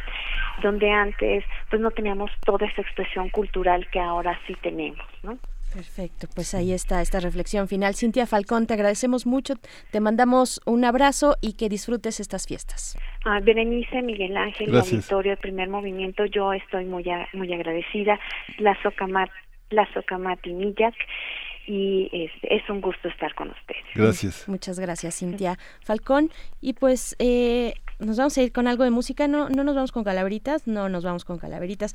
donde 0.62 0.90
antes 0.90 1.44
pues 1.68 1.80
no 1.80 1.90
teníamos 1.90 2.30
toda 2.44 2.66
esa 2.66 2.82
expresión 2.82 3.28
cultural 3.30 3.88
que 3.90 4.00
ahora 4.00 4.38
sí 4.46 4.56
tenemos, 4.62 5.06
¿no? 5.22 5.38
Perfecto, 5.72 6.26
pues 6.34 6.54
ahí 6.54 6.72
está 6.72 7.00
esta 7.00 7.20
reflexión 7.20 7.68
final. 7.68 7.94
Cintia 7.94 8.26
Falcón, 8.26 8.66
te 8.66 8.74
agradecemos 8.74 9.26
mucho, 9.26 9.54
te 9.92 10.00
mandamos 10.00 10.60
un 10.66 10.84
abrazo 10.84 11.36
y 11.40 11.52
que 11.52 11.68
disfrutes 11.68 12.18
estas 12.18 12.46
fiestas. 12.46 12.98
Ah, 13.24 13.40
Berenice, 13.40 14.02
Miguel 14.02 14.36
Ángel, 14.36 14.70
el 14.70 14.78
auditorio, 14.78 15.32
el 15.32 15.38
primer 15.38 15.68
movimiento, 15.68 16.24
yo 16.26 16.52
estoy 16.52 16.86
muy, 16.86 17.04
muy 17.32 17.52
agradecida. 17.52 18.18
La 18.58 18.80
Socamat, 18.82 19.30
la 19.70 19.86
Socamati 19.94 20.50
y 21.66 22.10
este, 22.12 22.56
es 22.56 22.68
un 22.68 22.80
gusto 22.80 23.08
estar 23.08 23.32
con 23.34 23.50
ustedes. 23.50 23.84
Gracias. 23.94 24.48
Muchas 24.48 24.80
gracias, 24.80 25.18
Cintia 25.18 25.56
Falcón. 25.84 26.30
Y 26.60 26.72
pues 26.72 27.14
eh, 27.20 27.74
nos 28.00 28.16
vamos 28.16 28.36
a 28.36 28.42
ir 28.42 28.52
con 28.52 28.66
algo 28.66 28.82
de 28.82 28.90
música. 28.90 29.28
No, 29.28 29.48
no 29.48 29.62
nos 29.62 29.76
vamos 29.76 29.92
con 29.92 30.02
calaveritas, 30.02 30.66
no 30.66 30.88
nos 30.88 31.04
vamos 31.04 31.24
con 31.24 31.38
calaveritas 31.38 31.94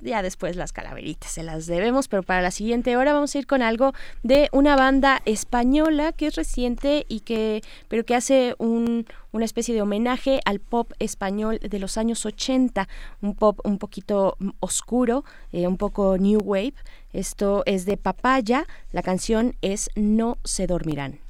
ya 0.00 0.22
después 0.22 0.56
las 0.56 0.72
calaveritas 0.72 1.30
se 1.30 1.42
las 1.42 1.66
debemos, 1.66 2.08
pero 2.08 2.22
para 2.22 2.42
la 2.42 2.50
siguiente 2.50 2.96
hora 2.96 3.12
vamos 3.12 3.34
a 3.34 3.38
ir 3.38 3.46
con 3.46 3.62
algo 3.62 3.92
de 4.22 4.48
una 4.52 4.76
banda 4.76 5.22
española 5.24 6.12
que 6.12 6.26
es 6.26 6.36
reciente 6.36 7.06
y 7.08 7.20
que, 7.20 7.62
pero 7.88 8.04
que 8.04 8.14
hace 8.14 8.54
un, 8.58 9.06
una 9.32 9.44
especie 9.44 9.74
de 9.74 9.82
homenaje 9.82 10.40
al 10.44 10.60
pop 10.60 10.92
español 10.98 11.58
de 11.58 11.78
los 11.78 11.98
años 11.98 12.24
80, 12.24 12.88
un 13.20 13.34
pop 13.34 13.60
un 13.64 13.78
poquito 13.78 14.36
oscuro, 14.60 15.24
eh, 15.52 15.66
un 15.66 15.76
poco 15.76 16.16
new 16.18 16.40
wave. 16.40 16.74
Esto 17.12 17.62
es 17.66 17.86
de 17.86 17.96
Papaya, 17.96 18.66
la 18.92 19.02
canción 19.02 19.56
es 19.62 19.90
No 19.94 20.38
se 20.44 20.66
dormirán. 20.66 21.27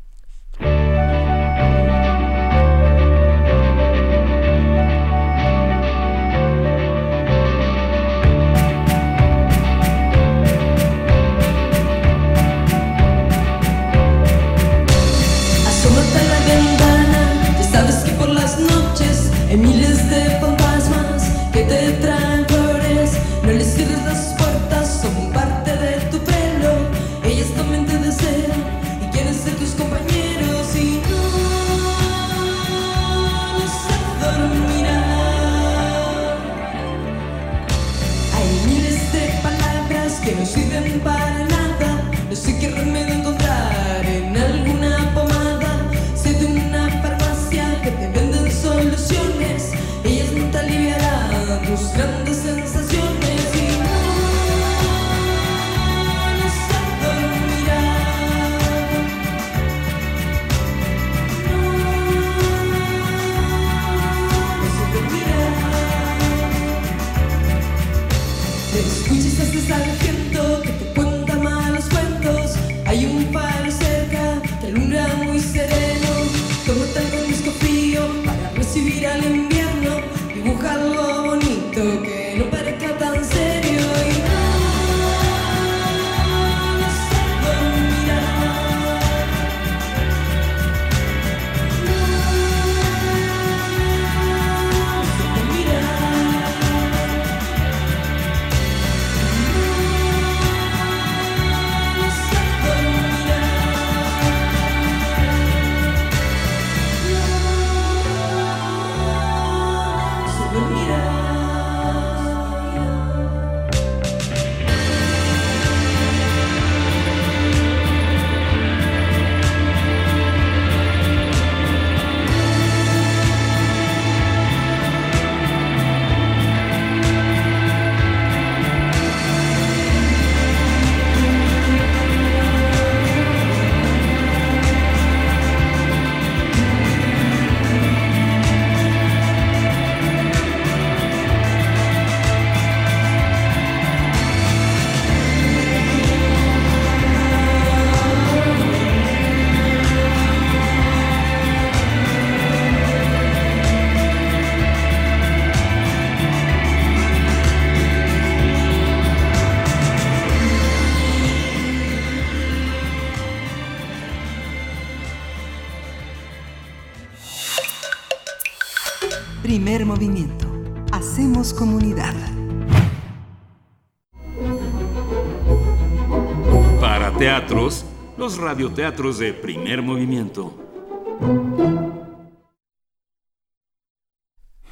Radioteatros 178.49 179.19
de 179.19 179.35
primer 179.35 179.83
movimiento. 179.83 180.57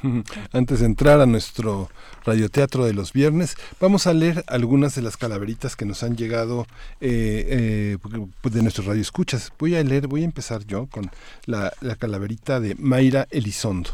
Antes 0.51 0.79
de 0.79 0.87
entrar 0.87 1.21
a 1.21 1.27
nuestro 1.27 1.87
radioteatro 2.25 2.85
de 2.85 2.95
los 2.95 3.13
viernes, 3.13 3.55
vamos 3.79 4.07
a 4.07 4.15
leer 4.15 4.43
algunas 4.47 4.95
de 4.95 5.03
las 5.03 5.15
calaveritas 5.15 5.75
que 5.75 5.85
nos 5.85 6.01
han 6.01 6.17
llegado 6.17 6.65
eh, 7.01 7.97
eh, 8.01 8.49
de 8.49 8.61
nuestros 8.63 8.87
radioescuchas. 8.87 9.53
Voy 9.59 9.75
a 9.75 9.83
leer, 9.83 10.07
voy 10.07 10.23
a 10.23 10.25
empezar 10.25 10.65
yo 10.65 10.87
con 10.87 11.11
la, 11.45 11.71
la 11.79 11.95
calaverita 11.95 12.59
de 12.59 12.73
Mayra 12.79 13.27
Elizondo. 13.29 13.91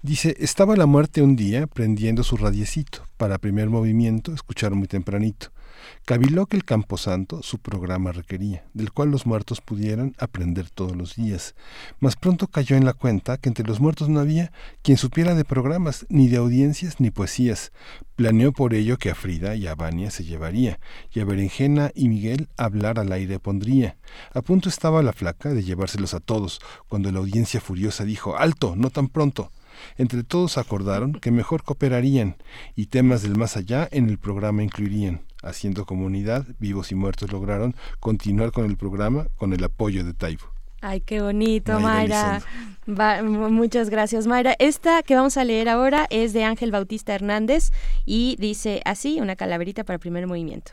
Dice, 0.00 0.34
estaba 0.38 0.76
la 0.76 0.86
muerte 0.86 1.20
un 1.20 1.36
día 1.36 1.66
prendiendo 1.66 2.22
su 2.22 2.38
radiecito 2.38 3.02
para 3.18 3.36
primer 3.36 3.68
movimiento, 3.68 4.32
escuchar 4.32 4.74
muy 4.74 4.88
tempranito. 4.88 5.48
Cabiló 6.06 6.46
que 6.46 6.56
el 6.56 6.64
Camposanto 6.64 7.42
su 7.42 7.58
programa 7.58 8.12
requería, 8.12 8.64
del 8.74 8.92
cual 8.92 9.10
los 9.10 9.26
muertos 9.26 9.60
pudieran 9.60 10.14
aprender 10.20 10.70
todos 10.70 10.94
los 10.94 11.16
días. 11.16 11.56
Mas 11.98 12.14
pronto 12.14 12.46
cayó 12.46 12.76
en 12.76 12.84
la 12.84 12.92
cuenta 12.92 13.38
que 13.38 13.48
entre 13.48 13.66
los 13.66 13.80
muertos 13.80 14.08
no 14.08 14.20
había 14.20 14.52
quien 14.82 14.98
supiera 14.98 15.34
de 15.34 15.44
programas, 15.44 16.06
ni 16.08 16.28
de 16.28 16.36
audiencias, 16.36 17.00
ni 17.00 17.10
poesías. 17.10 17.72
Planeó 18.14 18.52
por 18.52 18.72
ello 18.72 18.98
que 18.98 19.10
a 19.10 19.16
Frida 19.16 19.56
y 19.56 19.66
a 19.66 19.74
Vania 19.74 20.12
se 20.12 20.22
llevaría, 20.22 20.78
y 21.12 21.18
a 21.18 21.24
Berenjena 21.24 21.90
y 21.92 22.08
Miguel 22.08 22.50
hablar 22.56 23.00
al 23.00 23.10
aire 23.10 23.40
pondría. 23.40 23.96
A 24.32 24.42
punto 24.42 24.68
estaba 24.68 25.02
la 25.02 25.12
flaca 25.12 25.52
de 25.52 25.64
llevárselos 25.64 26.14
a 26.14 26.20
todos, 26.20 26.60
cuando 26.86 27.10
la 27.10 27.18
audiencia 27.18 27.60
furiosa 27.60 28.04
dijo, 28.04 28.38
¡Alto! 28.38 28.76
¡No 28.76 28.90
tan 28.90 29.08
pronto! 29.08 29.50
Entre 29.98 30.22
todos 30.24 30.58
acordaron 30.58 31.12
que 31.12 31.30
mejor 31.30 31.62
cooperarían 31.62 32.36
y 32.74 32.86
temas 32.86 33.22
del 33.22 33.36
más 33.36 33.56
allá 33.56 33.88
en 33.90 34.08
el 34.08 34.18
programa 34.18 34.62
incluirían. 34.62 35.22
Haciendo 35.42 35.84
comunidad, 35.84 36.44
vivos 36.58 36.90
y 36.90 36.94
muertos 36.94 37.30
lograron 37.30 37.76
continuar 38.00 38.50
con 38.52 38.64
el 38.64 38.76
programa 38.76 39.26
con 39.36 39.52
el 39.52 39.62
apoyo 39.62 40.04
de 40.04 40.12
Taibo. 40.14 40.44
Ay, 40.80 41.00
qué 41.00 41.20
bonito, 41.22 41.78
Mayra 41.80 42.42
Mayra. 42.86 42.88
Va- 42.88 43.22
mu- 43.22 43.50
muchas 43.50 43.88
gracias, 43.90 44.26
Mayra. 44.26 44.54
Esta 44.58 45.02
que 45.02 45.14
vamos 45.14 45.36
a 45.36 45.44
leer 45.44 45.68
ahora 45.68 46.06
es 46.10 46.32
de 46.32 46.44
Ángel 46.44 46.70
Bautista 46.70 47.14
Hernández 47.14 47.70
y 48.04 48.36
dice 48.38 48.82
así, 48.84 49.20
una 49.20 49.36
calaverita 49.36 49.84
para 49.84 49.98
primer 49.98 50.26
movimiento. 50.26 50.72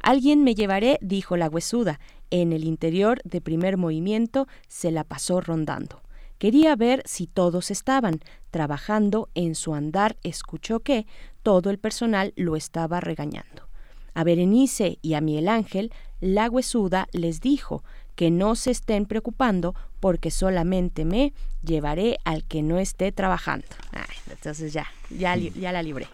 Alguien 0.00 0.42
me 0.44 0.54
llevaré, 0.54 0.98
dijo 1.00 1.36
la 1.36 1.48
huesuda. 1.48 2.00
En 2.30 2.52
el 2.52 2.64
interior 2.64 3.20
de 3.24 3.40
primer 3.40 3.76
movimiento 3.76 4.46
se 4.68 4.90
la 4.90 5.04
pasó 5.04 5.40
rondando. 5.40 6.00
Quería 6.38 6.76
ver 6.76 7.02
si 7.06 7.26
todos 7.26 7.70
estaban 7.70 8.20
trabajando 8.50 9.28
en 9.34 9.54
su 9.54 9.74
andar. 9.74 10.16
Escuchó 10.22 10.80
que 10.80 11.06
todo 11.42 11.70
el 11.70 11.78
personal 11.78 12.32
lo 12.36 12.56
estaba 12.56 13.00
regañando. 13.00 13.68
A 14.14 14.24
Berenice 14.24 14.98
y 15.02 15.14
a 15.14 15.20
Miguel 15.20 15.48
Ángel 15.48 15.92
la 16.20 16.48
huesuda 16.48 17.08
les 17.12 17.40
dijo 17.40 17.84
que 18.14 18.30
no 18.30 18.54
se 18.54 18.70
estén 18.70 19.06
preocupando 19.06 19.74
porque 20.06 20.30
solamente 20.30 21.04
me 21.04 21.32
llevaré 21.64 22.18
al 22.22 22.44
que 22.44 22.62
no 22.62 22.78
esté 22.78 23.10
trabajando. 23.10 23.66
entonces 24.30 24.72
ya, 24.72 24.86
ya, 25.10 25.34
la 25.72 25.82
libré. 25.82 26.06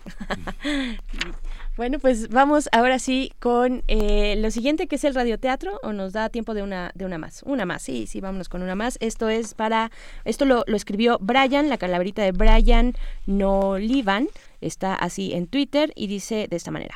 bueno, 1.76 1.98
pues 1.98 2.30
vamos 2.30 2.70
ahora 2.72 2.98
sí 2.98 3.34
con 3.38 3.84
eh, 3.88 4.36
lo 4.38 4.50
siguiente 4.50 4.86
que 4.86 4.96
es 4.96 5.04
el 5.04 5.14
radioteatro, 5.14 5.78
o 5.82 5.92
nos 5.92 6.14
da 6.14 6.30
tiempo 6.30 6.54
de 6.54 6.62
una, 6.62 6.90
más. 7.18 7.42
Una 7.42 7.66
más, 7.66 7.82
sí, 7.82 8.06
sí, 8.06 8.22
vámonos 8.22 8.48
con 8.48 8.62
una 8.62 8.74
más. 8.74 8.96
Esto 9.02 9.28
es 9.28 9.52
para, 9.52 9.90
esto 10.24 10.46
lo, 10.46 10.64
lo 10.66 10.76
escribió 10.78 11.18
Brian, 11.20 11.68
la 11.68 11.76
calaverita 11.76 12.22
de 12.22 12.32
Brian 12.32 12.94
Nolivan, 13.26 14.26
está 14.62 14.94
así 14.94 15.34
en 15.34 15.46
Twitter 15.48 15.92
y 15.94 16.06
dice 16.06 16.46
de 16.48 16.56
esta 16.56 16.70
manera. 16.70 16.94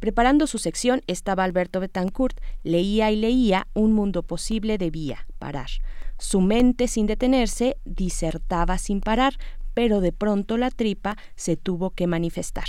Preparando 0.00 0.46
su 0.46 0.58
sección 0.58 1.00
estaba 1.06 1.44
Alberto 1.44 1.80
Betancourt, 1.80 2.38
leía 2.62 3.10
y 3.10 3.16
leía 3.16 3.68
Un 3.72 3.94
mundo 3.94 4.22
posible 4.22 4.76
debía 4.76 5.26
parar. 5.38 5.70
Su 6.18 6.40
mente 6.40 6.88
sin 6.88 7.06
detenerse 7.06 7.76
disertaba 7.84 8.78
sin 8.78 9.00
parar, 9.00 9.34
pero 9.74 10.00
de 10.00 10.12
pronto 10.12 10.56
la 10.56 10.70
tripa 10.70 11.16
se 11.34 11.56
tuvo 11.56 11.90
que 11.90 12.06
manifestar. 12.06 12.68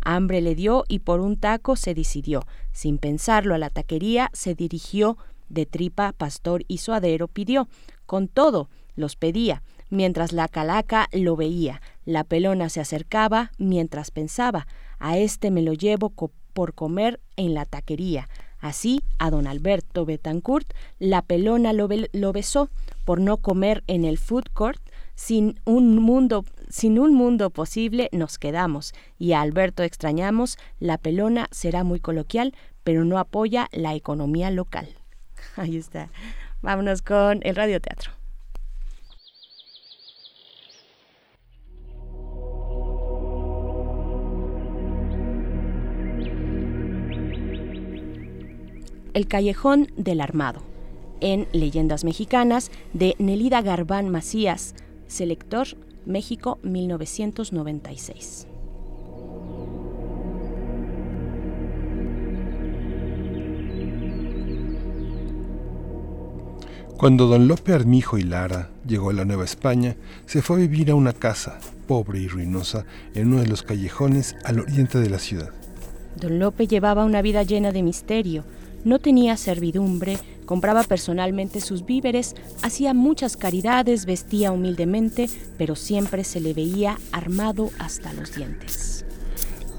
Hambre 0.00 0.40
le 0.40 0.54
dio 0.54 0.84
y 0.86 1.00
por 1.00 1.20
un 1.20 1.36
taco 1.36 1.76
se 1.76 1.94
decidió. 1.94 2.46
Sin 2.72 2.98
pensarlo 2.98 3.54
a 3.54 3.58
la 3.58 3.70
taquería 3.70 4.30
se 4.32 4.54
dirigió, 4.54 5.16
de 5.48 5.66
tripa, 5.66 6.12
pastor 6.12 6.64
y 6.68 6.78
suadero 6.78 7.28
pidió. 7.28 7.68
Con 8.06 8.28
todo, 8.28 8.68
los 8.96 9.16
pedía, 9.16 9.62
mientras 9.90 10.32
la 10.32 10.48
calaca 10.48 11.08
lo 11.12 11.36
veía. 11.36 11.80
La 12.04 12.24
pelona 12.24 12.68
se 12.68 12.80
acercaba 12.80 13.52
mientras 13.58 14.10
pensaba, 14.10 14.66
a 14.98 15.18
este 15.18 15.50
me 15.50 15.62
lo 15.62 15.72
llevo 15.72 16.10
por 16.10 16.74
comer 16.74 17.20
en 17.36 17.54
la 17.54 17.64
taquería. 17.64 18.28
Así, 18.64 19.02
a 19.18 19.28
don 19.28 19.46
Alberto 19.46 20.06
Betancourt, 20.06 20.66
la 20.98 21.20
pelona 21.20 21.74
lo, 21.74 21.86
besó 22.32 22.70
por 23.04 23.20
no 23.20 23.36
comer 23.36 23.84
en 23.88 24.06
el 24.06 24.16
food 24.16 24.44
court. 24.54 24.80
Sin 25.14 25.60
un, 25.66 25.98
mundo, 25.98 26.46
sin 26.70 26.98
un 26.98 27.12
mundo 27.12 27.50
posible 27.50 28.08
nos 28.10 28.38
quedamos 28.38 28.94
y 29.18 29.34
a 29.34 29.42
Alberto 29.42 29.82
extrañamos. 29.82 30.56
La 30.80 30.96
pelona 30.96 31.46
será 31.50 31.84
muy 31.84 32.00
coloquial, 32.00 32.54
pero 32.84 33.04
no 33.04 33.18
apoya 33.18 33.68
la 33.70 33.94
economía 33.94 34.50
local. 34.50 34.88
Ahí 35.56 35.76
está. 35.76 36.08
Vámonos 36.62 37.02
con 37.02 37.40
el 37.42 37.56
radioteatro. 37.56 38.12
El 49.14 49.28
Callejón 49.28 49.92
del 49.96 50.20
Armado, 50.20 50.60
en 51.20 51.46
Leyendas 51.52 52.02
Mexicanas 52.02 52.72
de 52.94 53.14
Nelida 53.20 53.62
Garbán 53.62 54.08
Macías, 54.08 54.74
Selector, 55.06 55.68
México 56.04 56.58
1996. 56.64 58.48
Cuando 66.96 67.28
don 67.28 67.46
Lope 67.46 67.72
Armijo 67.72 68.18
y 68.18 68.24
Lara 68.24 68.70
llegó 68.84 69.10
a 69.10 69.12
la 69.12 69.24
Nueva 69.24 69.44
España, 69.44 69.94
se 70.26 70.42
fue 70.42 70.56
a 70.56 70.60
vivir 70.60 70.90
a 70.90 70.96
una 70.96 71.12
casa, 71.12 71.60
pobre 71.86 72.18
y 72.18 72.26
ruinosa, 72.26 72.84
en 73.14 73.28
uno 73.28 73.42
de 73.42 73.46
los 73.46 73.62
callejones 73.62 74.34
al 74.44 74.58
oriente 74.58 74.98
de 74.98 75.10
la 75.10 75.20
ciudad. 75.20 75.50
Don 76.20 76.40
Lope 76.40 76.66
llevaba 76.66 77.04
una 77.04 77.22
vida 77.22 77.44
llena 77.44 77.70
de 77.70 77.84
misterio, 77.84 78.42
no 78.84 78.98
tenía 78.98 79.36
servidumbre, 79.36 80.18
compraba 80.44 80.82
personalmente 80.82 81.60
sus 81.60 81.84
víveres, 81.84 82.34
hacía 82.62 82.94
muchas 82.94 83.36
caridades, 83.36 84.06
vestía 84.06 84.52
humildemente, 84.52 85.28
pero 85.58 85.74
siempre 85.74 86.24
se 86.24 86.40
le 86.40 86.54
veía 86.54 86.98
armado 87.12 87.70
hasta 87.78 88.12
los 88.12 88.34
dientes. 88.34 89.04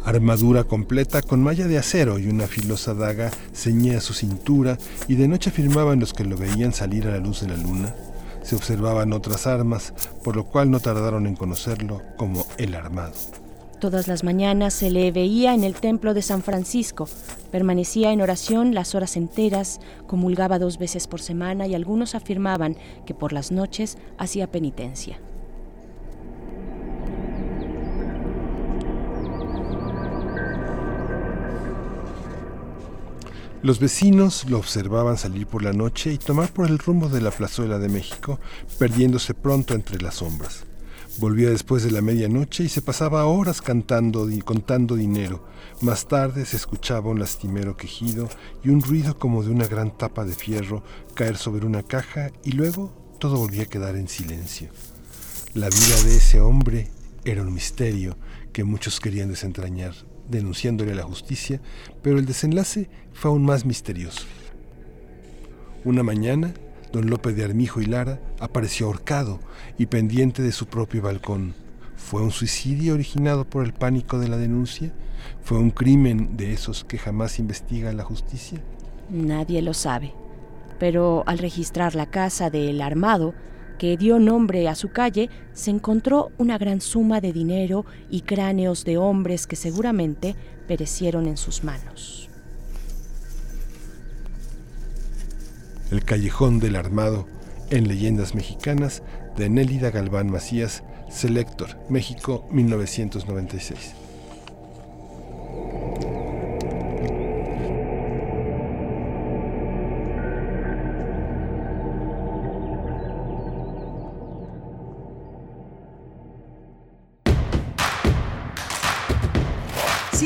Armadura 0.03 0.64
completa 0.64 1.24
con 1.24 1.41
malla 1.41 1.68
de 1.68 1.80
acero 1.80 2.20
y 2.20 2.28
una 2.28 2.45
filosa 2.45 2.93
daga 2.93 3.32
ceñía 3.53 3.99
su 4.01 4.14
cintura 4.14 4.78
y 5.08 5.16
de 5.16 5.28
noche 5.28 5.49
afirmaban 5.49 5.99
los 5.99 6.14
que 6.14 6.24
lo 6.24 6.38
veían 6.38 6.74
salir 6.74 7.08
a 7.08 7.12
la 7.12 7.18
luz 7.18 7.41
de 7.41 7.47
la 7.47 7.58
luna. 7.58 7.95
Se 8.43 8.56
observaban 8.56 9.14
otras 9.14 9.47
armas, 9.47 9.93
por 10.24 10.36
lo 10.36 10.43
cual 10.43 10.70
no 10.70 10.80
tardaron 10.80 11.26
en 11.26 11.36
conocerlo 11.36 12.03
como 12.18 12.45
el 12.58 12.76
armado. 12.76 13.14
Todas 13.86 14.07
las 14.07 14.23
mañanas 14.23 14.73
se 14.73 14.89
le 14.89 15.11
veía 15.11 15.53
en 15.53 15.63
el 15.63 15.75
templo 15.75 16.15
de 16.15 16.23
San 16.23 16.41
Francisco. 16.41 17.07
Permanecía 17.51 18.11
en 18.11 18.19
oración 18.19 18.73
las 18.73 18.95
horas 18.95 19.15
enteras, 19.15 19.79
comulgaba 20.07 20.57
dos 20.57 20.79
veces 20.79 21.05
por 21.05 21.21
semana 21.21 21.67
y 21.67 21.75
algunos 21.75 22.15
afirmaban 22.15 22.77
que 23.05 23.13
por 23.13 23.31
las 23.31 23.51
noches 23.51 23.99
hacía 24.17 24.49
penitencia. 24.49 25.19
Los 33.61 33.79
vecinos 33.79 34.49
lo 34.49 34.57
observaban 34.57 35.17
salir 35.17 35.45
por 35.45 35.61
la 35.61 35.73
noche 35.73 36.11
y 36.11 36.17
tomar 36.17 36.51
por 36.51 36.67
el 36.67 36.79
rumbo 36.79 37.07
de 37.07 37.21
la 37.21 37.29
plazuela 37.29 37.77
de 37.77 37.89
México, 37.89 38.39
perdiéndose 38.79 39.36
pronto 39.36 39.75
entre 39.75 40.01
las 40.01 40.15
sombras. 40.15 40.65
Volvía 41.18 41.49
después 41.49 41.82
de 41.84 41.91
la 41.91 42.01
medianoche 42.01 42.66
y 42.66 42.70
se 42.70 42.82
pasaba 42.82 43.26
horas 43.26 43.61
cantando 43.61 44.30
y 44.30 44.41
contando 44.41 44.95
dinero. 44.95 45.47
Más 45.80 46.09
tarde 46.09 46.45
se 46.45 46.57
escuchaba 46.57 47.09
un 47.09 47.20
lastimero 47.20 47.78
quejido 47.78 48.28
y 48.66 48.70
un 48.70 48.82
ruido 48.82 49.18
como 49.18 49.41
de 49.41 49.49
una 49.49 49.66
gran 49.66 49.97
tapa 49.97 50.26
de 50.26 50.34
fierro 50.34 50.84
caer 51.13 51.38
sobre 51.38 51.66
una 51.66 51.84
caja 51.84 52.32
y 52.43 52.51
luego 52.51 52.93
todo 53.18 53.38
volvía 53.38 53.63
a 53.63 53.68
quedar 53.68 53.95
en 53.95 54.09
silencio. 54.09 54.70
La 55.53 55.70
vida 55.70 56.03
de 56.03 56.18
ese 56.18 56.41
hombre 56.41 56.89
era 57.24 57.43
un 57.43 57.53
misterio 57.53 58.18
que 58.51 58.66
muchos 58.66 58.99
querían 58.99 59.30
desentrañar, 59.30 59.93
denunciándole 60.30 60.91
a 60.91 60.95
la 60.95 61.03
justicia, 61.03 61.61
pero 62.03 62.20
el 62.20 62.26
desenlace 62.26 62.89
fue 63.13 63.32
aún 63.32 63.45
más 63.45 63.66
misterioso. 63.66 64.26
Una 65.86 66.03
mañana, 66.03 66.53
Don 66.95 67.09
Lope 67.09 67.33
de 67.33 67.43
Armijo 67.43 67.81
y 67.81 67.87
Lara 67.87 68.21
apareció 68.39 68.85
ahorcado 68.85 69.41
y 69.77 69.87
pendiente 69.87 70.41
de 70.41 70.53
su 70.53 70.67
propio 70.67 71.01
balcón. 71.01 71.53
¿Fue 71.97 72.21
un 72.21 72.31
suicidio 72.31 72.93
originado 72.93 73.43
por 73.43 73.65
el 73.65 73.73
pánico 73.73 74.17
de 74.17 74.29
la 74.29 74.37
denuncia? 74.37 74.93
¿Fue 75.43 75.57
un 75.57 75.71
crimen 75.71 76.37
de 76.37 76.53
esos 76.53 76.85
que 76.85 76.97
jamás 76.97 77.37
investiga 77.37 77.91
la 77.91 78.05
justicia? 78.05 78.61
Nadie 79.09 79.61
lo 79.61 79.73
sabe. 79.73 80.13
Pero 80.79 81.25
al 81.25 81.39
registrar 81.39 81.95
la 81.95 82.05
casa 82.05 82.49
del 82.49 82.81
armado, 82.81 83.33
que 83.77 83.97
dio 83.97 84.17
nombre 84.17 84.69
a 84.69 84.75
su 84.75 84.87
calle, 84.93 85.29
se 85.51 85.71
encontró 85.71 86.31
una 86.37 86.57
gran 86.57 86.79
suma 86.79 87.19
de 87.19 87.33
dinero 87.33 87.85
y 88.09 88.21
cráneos 88.21 88.85
de 88.85 88.97
hombres 88.97 89.47
que 89.47 89.57
seguramente 89.57 90.37
perecieron 90.65 91.25
en 91.25 91.35
sus 91.35 91.61
manos. 91.65 92.24
El 95.91 96.03
Callejón 96.03 96.59
del 96.59 96.75
Armado 96.75 97.27
en 97.69 97.88
Leyendas 97.88 98.33
Mexicanas 98.33 99.03
de 99.38 99.49
Nélida 99.49 99.91
Galván 99.91 100.31
Macías, 100.31 100.83
Selector, 101.09 101.77
México 101.89 102.47
1996. 102.49 103.93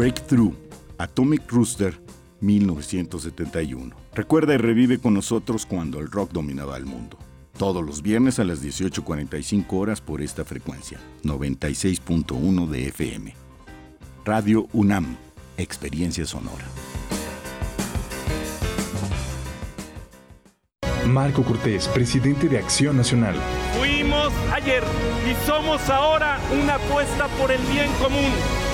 Breakthrough, 0.00 0.54
Atomic 0.96 1.42
Rooster, 1.52 1.94
1971. 2.40 3.94
Recuerda 4.14 4.54
y 4.54 4.56
revive 4.56 4.98
con 4.98 5.12
nosotros 5.12 5.66
cuando 5.66 6.00
el 6.00 6.10
rock 6.10 6.32
dominaba 6.32 6.78
el 6.78 6.86
mundo. 6.86 7.18
Todos 7.58 7.84
los 7.84 8.00
viernes 8.00 8.38
a 8.38 8.44
las 8.44 8.64
18.45 8.64 9.66
horas 9.72 10.00
por 10.00 10.22
esta 10.22 10.42
frecuencia, 10.46 10.98
96.1 11.24 12.66
de 12.68 12.86
FM. 12.86 13.34
Radio 14.24 14.68
UNAM, 14.72 15.18
Experiencia 15.58 16.24
Sonora. 16.24 16.64
Marco 21.06 21.42
Cortés, 21.42 21.88
presidente 21.88 22.48
de 22.48 22.56
Acción 22.56 22.96
Nacional. 22.96 23.34
Fuimos 23.78 24.32
ayer 24.50 24.82
y 25.30 25.46
somos 25.46 25.90
ahora 25.90 26.40
una 26.58 26.76
apuesta 26.76 27.28
por 27.38 27.52
el 27.52 27.60
bien 27.70 27.92
común. 28.00 28.30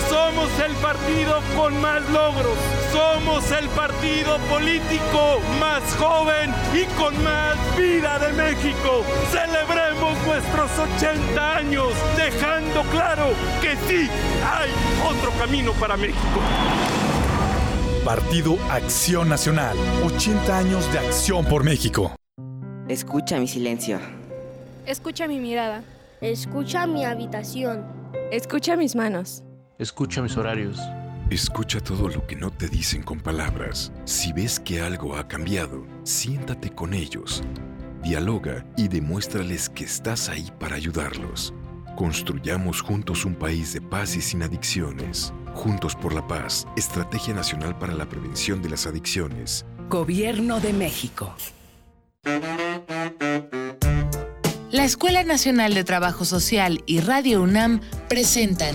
Somos 0.09 0.51
el 0.61 0.73
partido 0.77 1.41
con 1.57 1.81
más 1.81 2.03
logros. 2.11 2.57
Somos 2.93 3.51
el 3.53 3.69
partido 3.71 4.39
político 4.49 5.41
más 5.61 5.83
joven 5.97 6.53
y 6.75 6.85
con 6.99 7.13
más 7.23 7.57
vida 7.77 8.19
de 8.19 8.33
México. 8.33 9.05
Celebremos 9.31 10.17
nuestros 10.27 10.71
80 10.97 11.57
años 11.57 11.89
dejando 12.17 12.83
claro 12.91 13.29
que 13.61 13.77
sí 13.89 14.09
hay 14.45 14.71
otro 15.09 15.31
camino 15.39 15.73
para 15.73 15.97
México. 15.97 16.41
Partido 18.05 18.57
Acción 18.71 19.29
Nacional. 19.29 19.77
80 20.05 20.59
años 20.59 20.93
de 20.93 21.01
acción 21.01 21.45
por 21.45 21.65
México. 21.65 22.15
Escucha 22.89 23.41
mi 23.41 23.49
silencio. 23.49 23.99
Escucha 24.87 25.27
mi 25.27 25.41
mirada. 25.41 25.83
Escucha 26.21 26.87
mi 26.87 27.05
habitación. 27.05 27.85
Escucha 28.31 28.77
mis 28.77 28.95
manos. 28.95 29.43
Escucha 29.79 30.23
mis 30.23 30.35
horarios. 30.39 30.79
Escucha 31.29 31.81
todo 31.81 32.09
lo 32.09 32.27
que 32.27 32.35
no 32.35 32.51
te 32.51 32.67
dicen 32.67 33.03
con 33.03 33.21
palabras. 33.21 33.93
Si 34.07 34.33
ves 34.33 34.59
que 34.59 34.81
algo 34.81 35.17
ha 35.17 35.29
cambiado, 35.29 35.87
siéntate 36.03 36.71
con 36.71 36.95
ellos. 36.95 37.43
Dialoga 38.03 38.65
y 38.79 38.89
demuéstrales 38.89 39.69
que 39.69 39.85
estás 39.85 40.31
ahí 40.31 40.51
para 40.59 40.77
ayudarlos. 40.77 41.53
Construyamos 41.95 42.81
juntos 42.81 43.27
un 43.27 43.35
país 43.35 43.75
de 43.75 43.83
paz 43.83 44.17
y 44.17 44.23
sin 44.23 44.43
adicciones. 44.43 45.35
Juntos 45.53 45.95
por 45.95 46.15
la 46.15 46.27
paz, 46.27 46.67
Estrategia 46.79 47.35
Nacional 47.35 47.77
para 47.79 47.93
la 47.93 48.09
Prevención 48.09 48.63
de 48.63 48.71
las 48.71 48.87
Adicciones. 48.87 49.67
Gobierno 49.91 50.59
de 50.59 50.73
México. 50.73 51.35
La 54.71 54.85
Escuela 54.85 55.23
Nacional 55.23 55.75
de 55.75 55.85
Trabajo 55.85 56.25
Social 56.25 56.83
y 56.87 57.01
Radio 57.01 57.43
UNAM 57.43 57.83
presentan 58.09 58.75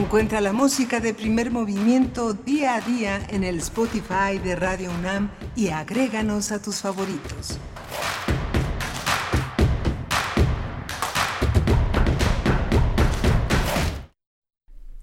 Encuentra 0.00 0.40
la 0.40 0.54
música 0.54 0.98
de 0.98 1.12
primer 1.12 1.50
movimiento 1.50 2.32
día 2.32 2.76
a 2.76 2.80
día 2.80 3.20
en 3.28 3.44
el 3.44 3.58
Spotify 3.58 4.38
de 4.42 4.56
Radio 4.56 4.90
UNAM 4.90 5.30
y 5.54 5.68
agréganos 5.68 6.52
a 6.52 6.62
tus 6.62 6.80
favoritos. 6.80 7.58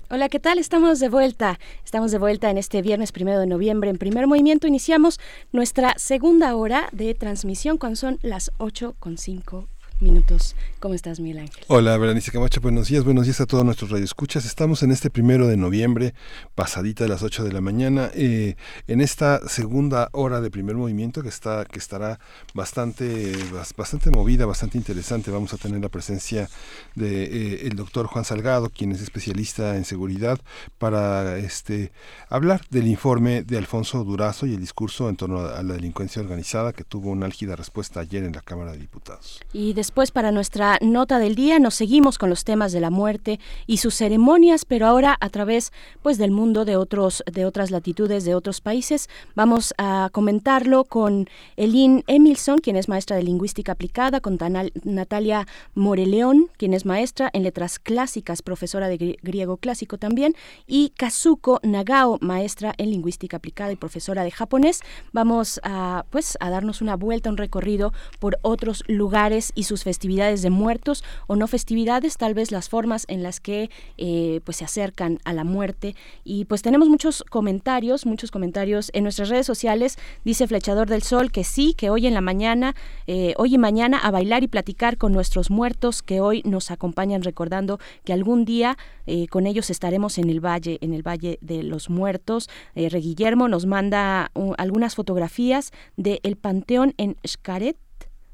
Hola, 0.10 0.30
¿qué 0.30 0.39
tal? 0.39 0.58
Estamos 0.58 1.00
de 1.00 1.10
vuelta. 1.10 1.60
Estamos 1.86 2.12
de 2.12 2.18
vuelta 2.18 2.50
en 2.50 2.58
este 2.58 2.82
viernes 2.82 3.12
primero 3.12 3.39
de 3.39 3.45
noviembre. 3.45 3.91
En 3.91 4.00
primer 4.00 4.26
movimiento 4.26 4.66
iniciamos 4.66 5.20
nuestra 5.52 5.93
segunda 5.98 6.56
hora 6.56 6.89
de 6.91 7.14
transmisión 7.14 7.78
cuando 7.78 7.98
son 7.98 8.18
las 8.24 8.52
8 8.58 8.95
con 9.00 9.20
5 9.20 9.68
minutos. 10.00 10.56
¿Cómo 10.80 10.93
estás, 10.93 11.20
Miguel 11.20 11.39
Ángel? 11.39 11.64
Hola, 11.68 11.98
Berenice 11.98 12.32
Camacho. 12.32 12.62
Buenos 12.62 12.88
días, 12.88 13.04
buenos 13.04 13.26
días 13.26 13.41
a 13.41 13.45
todos 13.45 13.66
nuestros 13.66 13.89
radioescuchas. 13.89 14.45
Estamos 14.45 14.84
en 14.84 14.91
este 14.91 15.10
primero 15.10 15.48
de 15.48 15.58
noviembre, 15.58 16.14
pasadita 16.56 17.04
de 17.04 17.10
las 17.10 17.24
8 17.24 17.43
de 17.43 17.52
la 17.52 17.62
mañana, 17.62 18.12
eh, 18.14 18.56
en 18.88 19.02
esta 19.02 19.48
segunda 19.48 20.10
hora 20.12 20.41
de 20.41 20.52
primer 20.52 20.76
movimiento 20.76 21.24
que 21.24 21.30
está 21.30 21.66
que 21.66 21.80
estará 21.80 22.20
bastante 22.54 23.34
bastante 23.76 24.12
movida, 24.12 24.45
bastante 24.45 24.78
interesante. 24.78 25.32
Vamos 25.32 25.54
a 25.54 25.58
tener 25.58 25.82
la 25.82 25.89
presencia 25.89 26.50
de 26.95 27.24
eh, 27.24 27.68
el 27.68 27.76
doctor 27.76 28.08
Juan 28.08 28.26
Salgado, 28.26 28.70
quien 28.70 28.91
es 28.91 29.02
especialista 29.02 29.78
en 29.78 29.86
seguridad, 29.86 30.39
para 30.78 31.38
este 31.38 31.91
hablar 32.30 32.62
del 32.70 32.88
informe 32.88 33.43
de 33.43 33.58
Alfonso 33.58 34.04
Durazo 34.04 34.45
y 34.45 34.54
el 34.54 34.60
discurso 34.60 35.10
en 35.10 35.16
torno 35.16 35.41
a 35.41 35.64
la 35.64 35.74
delincuencia 35.74 36.22
organizada 36.22 36.74
que 36.74 36.84
tuvo 36.84 37.10
una 37.10 37.26
álgida 37.26 37.56
respuesta 37.56 38.00
ayer 38.00 38.24
en 38.24 38.34
la 38.34 38.41
Cámara 38.41 38.72
de 38.72 38.80
Diputados. 38.80 39.39
Y 39.54 39.74
después 39.88 40.11
para 40.11 40.33
nuestra 40.33 40.77
nota 40.81 41.17
del 41.17 41.33
día 41.35 41.59
nos 41.59 41.73
seguimos 41.75 42.17
con 42.17 42.29
los 42.29 42.43
temas 42.43 42.73
de 42.73 42.81
la 42.81 42.89
muerte 42.89 43.39
y 43.67 43.77
sus 43.77 43.95
ceremonias, 43.95 44.65
pero 44.65 44.85
ahora 44.85 45.15
a 45.21 45.29
través 45.29 45.71
pues 46.01 46.17
del 46.17 46.31
mundo 46.31 46.65
de 46.65 46.75
otros 46.75 47.23
de 47.31 47.45
otras 47.45 47.71
latitudes, 47.71 48.25
de 48.25 48.35
otros 48.35 48.59
países. 48.59 49.07
Vamos 49.33 49.73
a 49.77 50.09
comentarlo 50.11 50.83
con 50.83 51.29
Elin 51.55 52.03
Emilson, 52.07 52.57
quien 52.57 52.75
es 52.75 52.89
maestra 52.89 53.15
de 53.15 53.23
lingüística 53.23 53.71
aplicada, 53.71 54.19
con 54.19 54.38
Tanal- 54.38 54.73
Natalia 54.83 55.47
Moreleón, 55.73 56.49
quien 56.57 56.73
es 56.73 56.85
maestra 56.85 57.29
en 57.31 57.43
letras 57.43 57.79
clásicas, 57.79 58.41
profesora 58.41 58.89
de 58.89 58.99
gri- 58.99 59.17
griego 59.21 59.55
clásico 59.55 59.97
también, 59.97 60.35
y 60.67 60.89
Kazuko 60.97 61.61
Nagao, 61.63 62.17
maestra 62.19 62.73
en 62.77 62.89
lingüística 62.89 63.38
aplicada 63.38 63.71
y 63.71 63.77
profesora 63.77 64.25
de 64.25 64.31
japonés. 64.31 64.81
Vamos 65.13 65.61
a 65.63 66.03
pues 66.09 66.38
a 66.41 66.49
darnos 66.49 66.81
una 66.81 66.97
vuelta, 66.97 67.29
un 67.29 67.38
recorrido 67.38 67.93
por 68.19 68.38
otros 68.41 68.83
lugares 68.89 69.53
y 69.55 69.63
sus 69.63 69.76
festividades 69.84 70.41
de 70.41 70.49
muertos 70.49 71.03
o 71.28 71.36
no 71.36 71.47
festividades, 71.47 72.17
tal 72.17 72.34
vez 72.34 72.51
las 72.51 72.69
formas 72.69 73.05
en 73.07 73.23
las 73.23 73.39
que 73.39 73.69
eh, 73.97 74.41
pues 74.43 74.57
se 74.57 74.65
acercan 74.65 75.19
a 75.25 75.34
la 75.34 75.43
muerte. 75.43 75.95
Y 76.23 76.45
pues 76.45 76.61
tenemos 76.61 76.89
muchos 76.89 77.23
comentarios, 77.30 78.05
muchos 78.05 78.32
comentarios 78.32 78.91
en 78.93 79.03
nuestras 79.03 79.30
redes 79.30 79.45
sociales. 79.45 79.97
Dice 80.23 80.47
Flechador 80.47 80.88
del 80.88 81.03
Sol 81.03 81.32
que 81.32 81.43
sí, 81.43 81.73
que 81.73 81.89
hoy 81.89 82.07
en 82.07 82.13
la 82.13 82.21
mañana, 82.21 82.75
eh, 83.07 83.34
hoy 83.38 83.55
y 83.55 83.57
mañana 83.57 83.97
a 83.97 84.11
bailar 84.11 84.43
y 84.43 84.47
platicar 84.47 84.97
con 84.97 85.11
nuestros 85.11 85.49
muertos 85.49 86.01
que 86.01 86.21
hoy 86.21 86.41
nos 86.45 86.71
acompañan 86.71 87.23
recordando 87.23 87.80
que 88.03 88.13
algún 88.13 88.45
día 88.45 88.78
eh, 89.05 89.28
con 89.28 89.47
ellos 89.47 89.69
estaremos 89.69 90.17
en 90.17 90.30
el 90.30 90.45
valle, 90.45 90.78
en 90.82 90.93
el 90.93 91.01
Valle 91.01 91.39
de 91.41 91.63
los 91.63 91.89
Muertos. 91.89 92.49
Eh, 92.75 92.89
Re 92.89 92.99
Guillermo 92.99 93.47
nos 93.47 93.65
manda 93.65 94.32
uh, 94.34 94.53
algunas 94.57 94.95
fotografías 94.95 95.71
del 95.95 96.36
Panteón 96.36 96.93
en 96.97 97.15
Xcaret, 97.25 97.78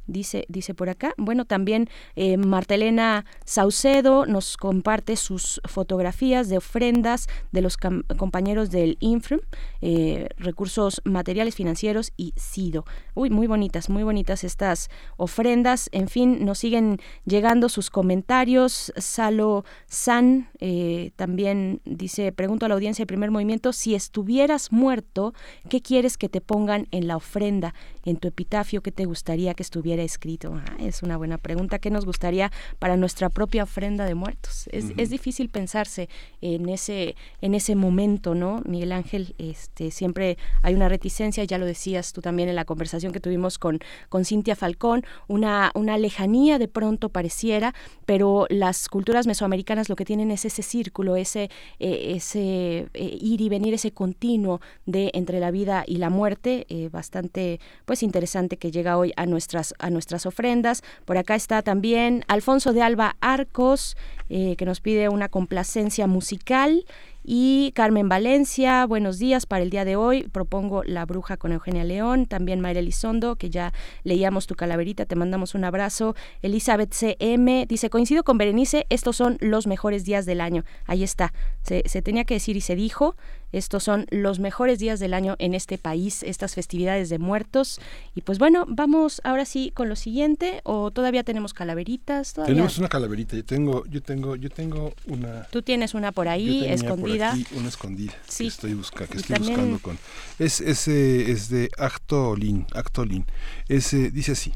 dice, 0.08 0.46
dice 0.50 0.74
por 0.74 0.90
acá. 0.90 1.14
Bueno, 1.18 1.46
también 1.46 1.90
eh, 2.16 2.38
Martelena 2.38 3.26
Saucedo 3.46 4.26
nos 4.26 4.58
comparte 4.58 5.16
sus 5.16 5.62
fotografías 5.66 6.50
de 6.50 6.58
ofrendas 6.58 7.28
de 7.52 7.62
los 7.62 7.78
compañeros 7.78 8.72
del 8.72 8.98
INFRM, 9.00 9.42
eh, 9.82 10.30
recursos 10.38 11.02
materiales, 11.06 11.56
financieros 11.56 12.14
y 12.18 12.34
SIDO. 12.36 12.86
Uy, 13.14 13.30
muy 13.30 13.48
bonitas, 13.48 13.90
muy 13.90 14.04
bonitas 14.04 14.44
estas 14.44 14.90
ofrendas. 15.18 15.90
En 15.92 16.08
fin, 16.08 16.46
nos 16.46 16.60
siguen 16.60 17.00
llegando 17.26 17.70
sus 17.70 17.90
comentarios. 17.90 18.92
Salo 18.98 19.66
San 19.88 20.50
eh, 20.60 21.12
también 21.16 21.82
dice, 21.86 22.32
pregunto 22.32 22.66
a 22.66 22.70
la 22.70 22.76
audiencia 22.76 23.04
de 23.04 23.08
primer 23.08 23.32
movimiento, 23.32 23.74
si 23.74 23.96
estuvieras 23.96 24.72
muerto, 24.72 25.34
¿qué 25.70 25.82
quieres 25.82 26.18
que 26.18 26.30
te 26.30 26.42
pongan 26.42 26.88
en 26.92 27.08
la 27.08 27.18
ofrenda, 27.18 27.74
en 28.06 28.18
tu 28.18 28.28
epitafio, 28.28 28.82
qué 28.82 28.92
te 28.92 29.06
gustaría 29.06 29.54
que 29.54 29.64
estuviera 29.64 29.93
escrito? 30.02 30.56
Ah, 30.56 30.76
es 30.80 31.04
una 31.04 31.18
buena 31.18 31.38
pregunta. 31.38 31.78
¿Qué 31.78 31.92
nos 31.92 32.06
gustaría 32.06 32.52
para 32.80 32.98
nuestra 32.98 33.30
propia 33.30 33.64
ofrenda 33.64 34.06
de 34.06 34.16
muertos? 34.16 34.68
Es, 34.72 34.92
es 34.98 35.10
difícil 35.10 35.50
pensarse 35.50 36.10
en 36.42 36.68
ese, 36.70 37.16
en 37.42 37.54
ese 37.54 37.76
momento, 37.76 38.34
¿no? 38.34 38.62
Miguel 38.66 38.92
Ángel, 38.92 39.36
este, 39.38 39.92
siempre 39.92 40.38
hay 40.62 40.74
una 40.74 40.90
reticencia, 40.90 41.44
ya 41.44 41.58
lo 41.58 41.66
decías 41.66 42.14
tú 42.14 42.22
también 42.22 42.50
en 42.50 42.56
la 42.56 42.66
conversación 42.66 43.14
que 43.14 43.20
tuvimos 43.20 43.60
con, 43.60 43.80
con 44.10 44.26
Cintia 44.26 44.56
Falcón, 44.56 45.04
una, 45.28 45.72
una 45.76 45.98
lejanía 45.98 46.58
de 46.58 46.68
pronto 46.68 47.10
pareciera, 47.10 47.74
pero 48.06 48.48
las 48.50 48.90
culturas 48.90 49.28
mesoamericanas 49.28 49.90
lo 49.90 49.96
que 49.96 50.06
tienen 50.06 50.32
es 50.32 50.46
ese 50.46 50.64
círculo, 50.64 51.16
ese, 51.16 51.50
eh, 51.80 52.14
ese 52.16 52.88
eh, 52.94 53.18
ir 53.22 53.42
y 53.42 53.50
venir, 53.50 53.74
ese 53.74 53.92
continuo 53.92 54.62
de 54.86 55.12
entre 55.14 55.40
la 55.40 55.52
vida 55.52 55.84
y 55.88 55.98
la 55.98 56.10
muerte, 56.10 56.66
eh, 56.70 56.90
bastante 56.92 57.60
pues 57.86 58.04
interesante 58.04 58.58
que 58.58 58.72
llega 58.72 58.98
hoy 58.98 59.14
a 59.16 59.26
nuestras, 59.26 59.74
a 59.84 59.90
nuestras 59.90 60.26
ofrendas. 60.26 60.82
Por 61.06 61.18
acá 61.18 61.36
está 61.36 61.62
también 61.62 62.24
Alfonso 62.28 62.74
de 62.74 62.82
Alba 62.82 63.16
Arcos, 63.22 63.96
eh, 64.30 64.56
que 64.58 64.66
nos 64.66 64.80
pide 64.80 65.10
una 65.10 65.30
complacencia 65.30 66.08
musical. 66.08 66.86
Y 67.26 67.72
Carmen 67.74 68.10
Valencia, 68.10 68.86
buenos 68.86 69.18
días 69.18 69.46
para 69.46 69.64
el 69.64 69.70
día 69.70 69.86
de 69.86 69.96
hoy. 69.96 70.24
Propongo 70.24 70.84
La 70.84 71.06
Bruja 71.06 71.38
con 71.38 71.54
Eugenia 71.54 71.86
León. 71.86 72.26
También 72.26 72.60
Mayra 72.60 72.82
Elizondo, 72.82 73.38
que 73.38 73.50
ya 73.50 73.72
leíamos 74.04 74.46
tu 74.46 74.56
calaverita, 74.56 75.06
te 75.06 75.16
mandamos 75.16 75.56
un 75.56 75.64
abrazo. 75.64 76.16
Elizabeth 76.42 76.94
CM 76.94 77.66
dice, 77.66 77.90
coincido 77.90 78.24
con 78.24 78.38
Berenice, 78.38 78.86
estos 78.90 79.16
son 79.16 79.38
los 79.40 79.68
mejores 79.68 80.04
días 80.04 80.26
del 80.26 80.42
año. 80.42 80.66
Ahí 80.86 81.02
está, 81.02 81.32
se, 81.62 81.84
se 81.86 82.02
tenía 82.02 82.26
que 82.26 82.34
decir 82.34 82.58
y 82.58 82.62
se 82.62 82.76
dijo. 82.76 83.16
Estos 83.54 83.84
son 83.84 84.08
los 84.10 84.40
mejores 84.40 84.80
días 84.80 85.00
del 85.00 85.14
año 85.14 85.36
en 85.38 85.54
este 85.54 85.78
país, 85.78 86.24
estas 86.24 86.56
festividades 86.56 87.10
de 87.10 87.20
muertos. 87.20 87.80
Y 88.16 88.22
pues 88.22 88.40
bueno, 88.40 88.66
vamos 88.68 89.22
ahora 89.24 89.46
sí 89.46 89.72
con 89.76 89.90
lo 89.90 89.96
siguiente, 89.96 90.62
o 90.64 90.90
todavía 90.90 91.24
tenemos 91.24 91.54
calaveritas. 91.54 92.34
¿Todavía? 92.34 92.56
Tenemos 92.56 92.80
una 92.80 92.88
calaverita. 92.88 93.36
Yo 93.36 93.46
tengo, 93.46 93.86
yo 93.86 94.02
tengo, 94.02 94.36
yo 94.36 94.50
tengo 94.50 94.92
una. 95.06 95.44
Tú 95.52 95.62
tienes 95.62 95.94
una 95.94 96.12
por 96.12 96.30
ahí 96.30 96.66
escondida. 96.66 97.13
Por 97.18 97.28
aquí 97.28 97.48
una 97.56 97.68
escondida. 97.70 98.14
Sí. 98.28 98.44
Que 98.46 98.48
estoy, 98.50 98.74
busca, 98.74 99.08
que 99.08 99.18
Y 99.18 99.22
estoy 99.22 99.36
también- 99.36 99.56
buscando 99.56 99.80
con. 99.80 99.98
Es, 100.40 100.62
es, 100.62 100.88
eh, 100.88 101.32
es 101.32 101.50
de 101.50 101.70
Actolin. 101.78 102.66
Actolin. 102.74 103.26
Es, 103.68 103.94
eh, 103.94 104.12
dice 104.12 104.34
así. 104.34 104.54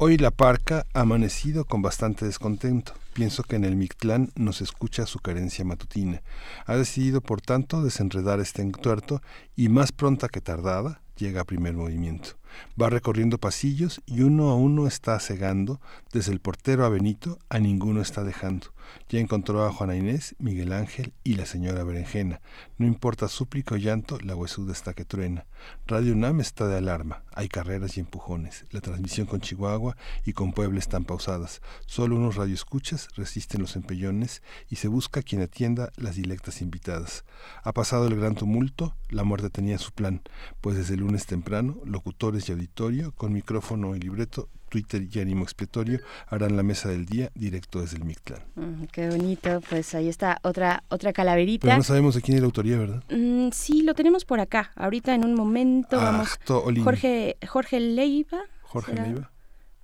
Hoy 0.00 0.16
la 0.16 0.30
parca 0.30 0.86
ha 0.94 1.00
amanecido 1.00 1.64
con 1.64 1.82
bastante 1.82 2.24
descontento. 2.24 2.92
Pienso 3.14 3.42
que 3.42 3.56
en 3.56 3.64
el 3.64 3.74
Mictlán 3.74 4.30
nos 4.36 4.60
escucha 4.60 5.06
su 5.06 5.18
carencia 5.18 5.64
matutina. 5.64 6.22
Ha 6.66 6.76
decidido, 6.76 7.20
por 7.20 7.40
tanto, 7.40 7.82
desenredar 7.82 8.38
este 8.38 8.62
entuerto 8.62 9.22
y 9.56 9.68
más 9.68 9.90
pronta 9.90 10.28
que 10.28 10.40
tardada 10.40 11.00
llega 11.16 11.40
a 11.40 11.44
primer 11.44 11.74
movimiento. 11.74 12.36
Va 12.80 12.90
recorriendo 12.90 13.38
pasillos 13.38 14.00
y 14.06 14.22
uno 14.22 14.50
a 14.50 14.54
uno 14.54 14.86
está 14.86 15.18
cegando, 15.20 15.80
desde 16.12 16.32
el 16.32 16.40
portero 16.40 16.84
a 16.84 16.88
Benito 16.88 17.38
a 17.48 17.58
ninguno 17.58 18.00
está 18.00 18.24
dejando. 18.24 18.68
Ya 19.08 19.20
encontró 19.20 19.64
a 19.64 19.72
Juana 19.72 19.96
Inés, 19.96 20.34
Miguel 20.38 20.72
Ángel 20.72 21.12
y 21.24 21.34
la 21.34 21.46
señora 21.46 21.84
Berenjena. 21.84 22.40
No 22.78 22.86
importa 22.86 23.28
súplica 23.28 23.74
o 23.74 23.78
llanto, 23.78 24.18
la 24.20 24.34
huesuda 24.34 24.72
está 24.72 24.94
que 24.94 25.04
truena. 25.04 25.46
Radio 25.86 26.12
UNAM 26.12 26.40
está 26.40 26.66
de 26.66 26.78
alarma. 26.78 27.22
Hay 27.34 27.48
carreras 27.48 27.96
y 27.96 28.00
empujones. 28.00 28.64
La 28.70 28.80
transmisión 28.80 29.26
con 29.26 29.40
Chihuahua 29.40 29.96
y 30.24 30.32
con 30.32 30.52
Puebla 30.52 30.78
están 30.78 31.04
pausadas. 31.04 31.60
Solo 31.86 32.16
unos 32.16 32.36
radioescuchas 32.36 33.08
resisten 33.16 33.60
los 33.60 33.76
empellones 33.76 34.42
y 34.68 34.76
se 34.76 34.88
busca 34.88 35.22
quien 35.22 35.42
atienda 35.42 35.90
las 35.96 36.16
dilectas 36.16 36.62
invitadas. 36.62 37.24
Ha 37.62 37.72
pasado 37.72 38.06
el 38.06 38.16
gran 38.16 38.34
tumulto, 38.34 38.94
la 39.08 39.24
muerte 39.24 39.50
tenía 39.50 39.78
su 39.78 39.92
plan, 39.92 40.22
pues 40.60 40.76
desde 40.76 40.94
el 40.94 41.00
lunes 41.00 41.26
temprano, 41.26 41.78
locutores 41.84 42.47
y 42.48 42.52
auditorio, 42.52 43.12
con 43.12 43.32
micrófono 43.32 43.94
y 43.96 44.00
libreto, 44.00 44.48
Twitter 44.68 45.06
y 45.10 45.20
ánimo 45.20 45.44
expiatorio, 45.44 46.00
harán 46.26 46.56
la 46.56 46.62
mesa 46.62 46.88
del 46.88 47.06
día 47.06 47.30
directo 47.34 47.80
desde 47.80 47.96
el 47.96 48.04
Mictlán. 48.04 48.42
Mm, 48.54 48.84
qué 48.92 49.08
bonito, 49.08 49.60
pues 49.68 49.94
ahí 49.94 50.08
está 50.08 50.38
otra 50.42 50.84
otra 50.88 51.12
calaverita. 51.12 51.66
Pero 51.66 51.76
no 51.78 51.82
sabemos 51.82 52.14
de 52.14 52.22
quién 52.22 52.36
es 52.36 52.42
la 52.42 52.46
autoría, 52.46 52.78
¿verdad? 52.78 53.02
Mm, 53.10 53.48
sí, 53.52 53.82
lo 53.82 53.94
tenemos 53.94 54.24
por 54.24 54.40
acá. 54.40 54.72
Ahorita 54.76 55.14
en 55.14 55.24
un 55.24 55.34
momento 55.34 55.96
vamos. 55.96 56.32
Acto 56.32 56.62
Olin. 56.64 56.84
Jorge 56.84 57.36
Jorge 57.46 57.80
Leiva. 57.80 58.40
Jorge 58.62 58.92
¿será? 58.92 59.04
Leiva. 59.06 59.30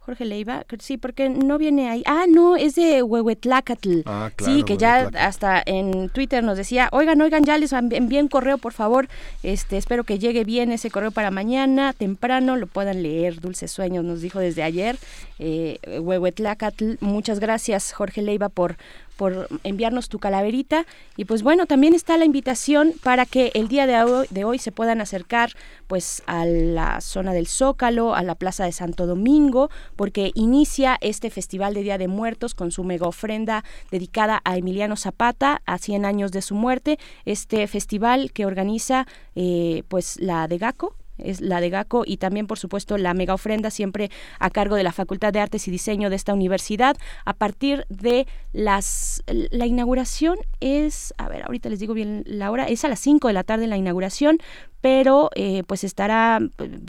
Jorge 0.04 0.26
Leiva, 0.26 0.64
sí, 0.80 0.98
porque 0.98 1.30
no 1.30 1.56
viene 1.56 1.88
ahí. 1.88 2.02
Ah, 2.04 2.26
no, 2.28 2.56
es 2.56 2.74
de 2.74 3.02
Huehuetlacatl. 3.02 4.00
Ah, 4.04 4.30
claro, 4.36 4.54
sí, 4.54 4.62
que 4.62 4.76
ya 4.76 5.10
hasta 5.18 5.62
en 5.64 6.10
Twitter 6.10 6.44
nos 6.44 6.58
decía, 6.58 6.90
oigan, 6.92 7.20
oigan, 7.22 7.44
ya 7.44 7.56
les 7.56 7.72
un 8.20 8.28
correo, 8.28 8.58
por 8.58 8.74
favor. 8.74 9.08
Este, 9.42 9.78
espero 9.78 10.04
que 10.04 10.18
llegue 10.18 10.44
bien 10.44 10.72
ese 10.72 10.90
correo 10.90 11.10
para 11.10 11.30
mañana, 11.30 11.94
temprano, 11.94 12.56
lo 12.56 12.66
puedan 12.66 13.02
leer. 13.02 13.40
Dulces 13.40 13.70
sueños, 13.70 14.04
nos 14.04 14.20
dijo 14.20 14.40
desde 14.40 14.62
ayer. 14.62 14.98
Eh, 15.38 15.78
Huehuetlacatl, 16.00 16.96
muchas 17.00 17.40
gracias, 17.40 17.92
Jorge 17.92 18.20
Leiva, 18.20 18.50
por 18.50 18.76
por 19.16 19.48
enviarnos 19.62 20.08
tu 20.08 20.18
calaverita. 20.18 20.86
Y 21.16 21.24
pues 21.24 21.42
bueno 21.42 21.66
también 21.66 21.94
está 21.94 22.16
la 22.16 22.24
invitación 22.24 22.92
para 23.02 23.26
que 23.26 23.50
el 23.54 23.68
día 23.68 23.86
de 23.86 24.02
hoy, 24.02 24.26
de 24.30 24.44
hoy 24.44 24.58
se 24.58 24.72
puedan 24.72 25.00
acercar 25.00 25.52
pues 25.86 26.22
a 26.26 26.44
la 26.44 27.00
zona 27.00 27.32
del 27.32 27.46
Zócalo 27.46 28.14
a 28.14 28.22
la 28.22 28.34
Plaza 28.34 28.64
de 28.64 28.72
Santo 28.72 29.06
Domingo 29.06 29.70
porque 29.96 30.32
inicia 30.34 30.98
este 31.00 31.30
festival 31.30 31.74
de 31.74 31.82
Día 31.82 31.98
de 31.98 32.08
Muertos 32.08 32.54
con 32.54 32.70
su 32.70 32.84
mega 32.84 33.06
ofrenda 33.06 33.64
dedicada 33.90 34.40
a 34.44 34.56
Emiliano 34.56 34.96
Zapata 34.96 35.62
a 35.66 35.78
100 35.78 36.04
años 36.04 36.32
de 36.32 36.42
su 36.42 36.54
muerte. 36.54 36.98
Este 37.24 37.66
festival 37.66 38.32
que 38.32 38.46
organiza 38.46 39.06
eh, 39.34 39.82
pues 39.88 40.18
la 40.20 40.48
de 40.48 40.58
GACO 40.58 40.94
es 41.18 41.40
la 41.40 41.60
de 41.60 41.70
GACO 41.70 42.04
y 42.06 42.16
también 42.16 42.46
por 42.46 42.58
supuesto 42.58 42.98
la 42.98 43.14
mega 43.14 43.34
ofrenda 43.34 43.70
siempre 43.70 44.10
a 44.38 44.50
cargo 44.50 44.76
de 44.76 44.82
la 44.82 44.92
Facultad 44.92 45.32
de 45.32 45.40
Artes 45.40 45.68
y 45.68 45.70
Diseño 45.70 46.10
de 46.10 46.16
esta 46.16 46.34
universidad. 46.34 46.96
A 47.24 47.34
partir 47.34 47.84
de 47.88 48.26
las 48.52 49.22
la 49.26 49.66
inauguración 49.66 50.36
es 50.60 51.14
a 51.18 51.28
ver 51.28 51.44
ahorita 51.44 51.68
les 51.68 51.78
digo 51.78 51.94
bien 51.94 52.22
la 52.26 52.50
hora 52.50 52.66
es 52.66 52.84
a 52.84 52.88
las 52.88 53.00
5 53.00 53.28
de 53.28 53.34
la 53.34 53.44
tarde 53.44 53.66
la 53.66 53.76
inauguración 53.76 54.38
pero 54.84 55.30
eh, 55.34 55.62
pues 55.66 55.82
estará, 55.82 56.40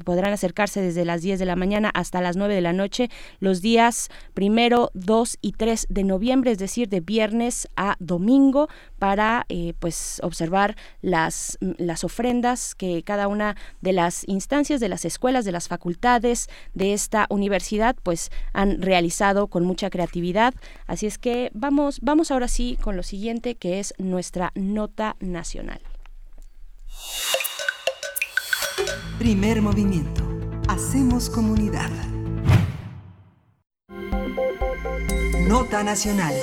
podrán 0.04 0.34
acercarse 0.34 0.82
desde 0.82 1.06
las 1.06 1.22
10 1.22 1.40
de 1.40 1.46
la 1.46 1.56
mañana 1.56 1.90
hasta 1.94 2.20
las 2.20 2.36
9 2.36 2.54
de 2.54 2.60
la 2.60 2.74
noche 2.74 3.10
los 3.40 3.62
días 3.62 4.10
primero, 4.34 4.92
2 4.96 5.38
y 5.40 5.54
3 5.54 5.88
de 5.90 6.04
noviembre, 6.04 6.52
es 6.52 6.58
decir, 6.58 6.90
de 6.90 7.00
viernes 7.00 7.70
a 7.78 7.96
domingo, 8.00 8.68
para 9.00 9.46
eh, 9.48 9.76
pues 9.80 10.20
observar 10.24 10.76
las, 11.02 11.58
las 11.62 12.04
ofrendas 12.04 12.76
que 12.76 13.02
cada 13.02 13.30
una 13.30 13.56
de 13.80 13.94
las 13.94 14.28
instancias, 14.28 14.82
de 14.82 14.90
las 14.90 15.06
escuelas, 15.06 15.46
de 15.46 15.54
las 15.54 15.70
facultades 15.70 16.50
de 16.74 16.92
esta 16.92 17.28
universidad, 17.30 17.96
pues 18.04 18.30
han 18.52 18.82
realizado 18.82 19.48
con 19.48 19.64
mucha 19.64 19.90
creatividad. 19.90 20.54
Así 20.86 21.08
es 21.08 21.18
que 21.18 21.50
vamos, 21.54 22.00
vamos 22.02 22.30
ahora 22.30 22.50
sí 22.50 22.78
con 22.82 22.98
lo 22.98 23.04
siguiente, 23.04 23.56
que 23.56 23.80
es 23.80 23.94
nuestra 23.98 24.52
nota 24.54 25.16
nacional. 25.22 25.80
Primer 29.20 29.62
movimiento. 29.62 30.28
Hacemos 30.68 31.30
comunidad. 31.30 31.90
Nota 35.48 35.86
nacional. 35.86 36.34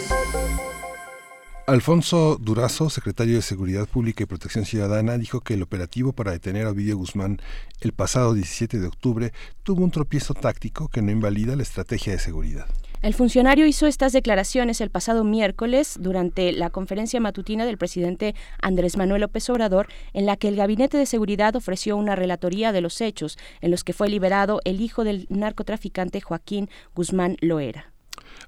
Alfonso 1.66 2.38
Durazo, 2.40 2.88
secretario 2.88 3.36
de 3.36 3.42
Seguridad 3.42 3.86
Pública 3.86 4.22
y 4.22 4.26
Protección 4.26 4.64
Ciudadana, 4.64 5.18
dijo 5.18 5.42
que 5.42 5.52
el 5.52 5.62
operativo 5.62 6.14
para 6.14 6.32
detener 6.32 6.66
a 6.66 6.70
Ovidio 6.70 6.96
Guzmán 6.96 7.42
el 7.82 7.92
pasado 7.92 8.32
17 8.32 8.78
de 8.78 8.86
octubre 8.86 9.32
tuvo 9.62 9.84
un 9.84 9.90
tropiezo 9.90 10.32
táctico 10.32 10.88
que 10.88 11.02
no 11.02 11.12
invalida 11.12 11.54
la 11.56 11.62
estrategia 11.64 12.14
de 12.14 12.20
seguridad. 12.20 12.66
El 13.02 13.14
funcionario 13.14 13.66
hizo 13.66 13.88
estas 13.88 14.12
declaraciones 14.12 14.80
el 14.80 14.88
pasado 14.88 15.24
miércoles 15.24 15.96
durante 15.98 16.52
la 16.52 16.70
conferencia 16.70 17.18
matutina 17.18 17.66
del 17.66 17.76
presidente 17.76 18.36
Andrés 18.60 18.96
Manuel 18.96 19.22
López 19.22 19.50
Obrador, 19.50 19.88
en 20.12 20.24
la 20.24 20.36
que 20.36 20.46
el 20.46 20.54
Gabinete 20.54 20.98
de 20.98 21.06
Seguridad 21.06 21.56
ofreció 21.56 21.96
una 21.96 22.14
relatoría 22.14 22.70
de 22.70 22.80
los 22.80 23.00
hechos 23.00 23.38
en 23.60 23.72
los 23.72 23.82
que 23.82 23.92
fue 23.92 24.08
liberado 24.08 24.60
el 24.64 24.80
hijo 24.80 25.02
del 25.02 25.26
narcotraficante 25.30 26.20
Joaquín 26.20 26.70
Guzmán 26.94 27.38
Loera. 27.40 27.91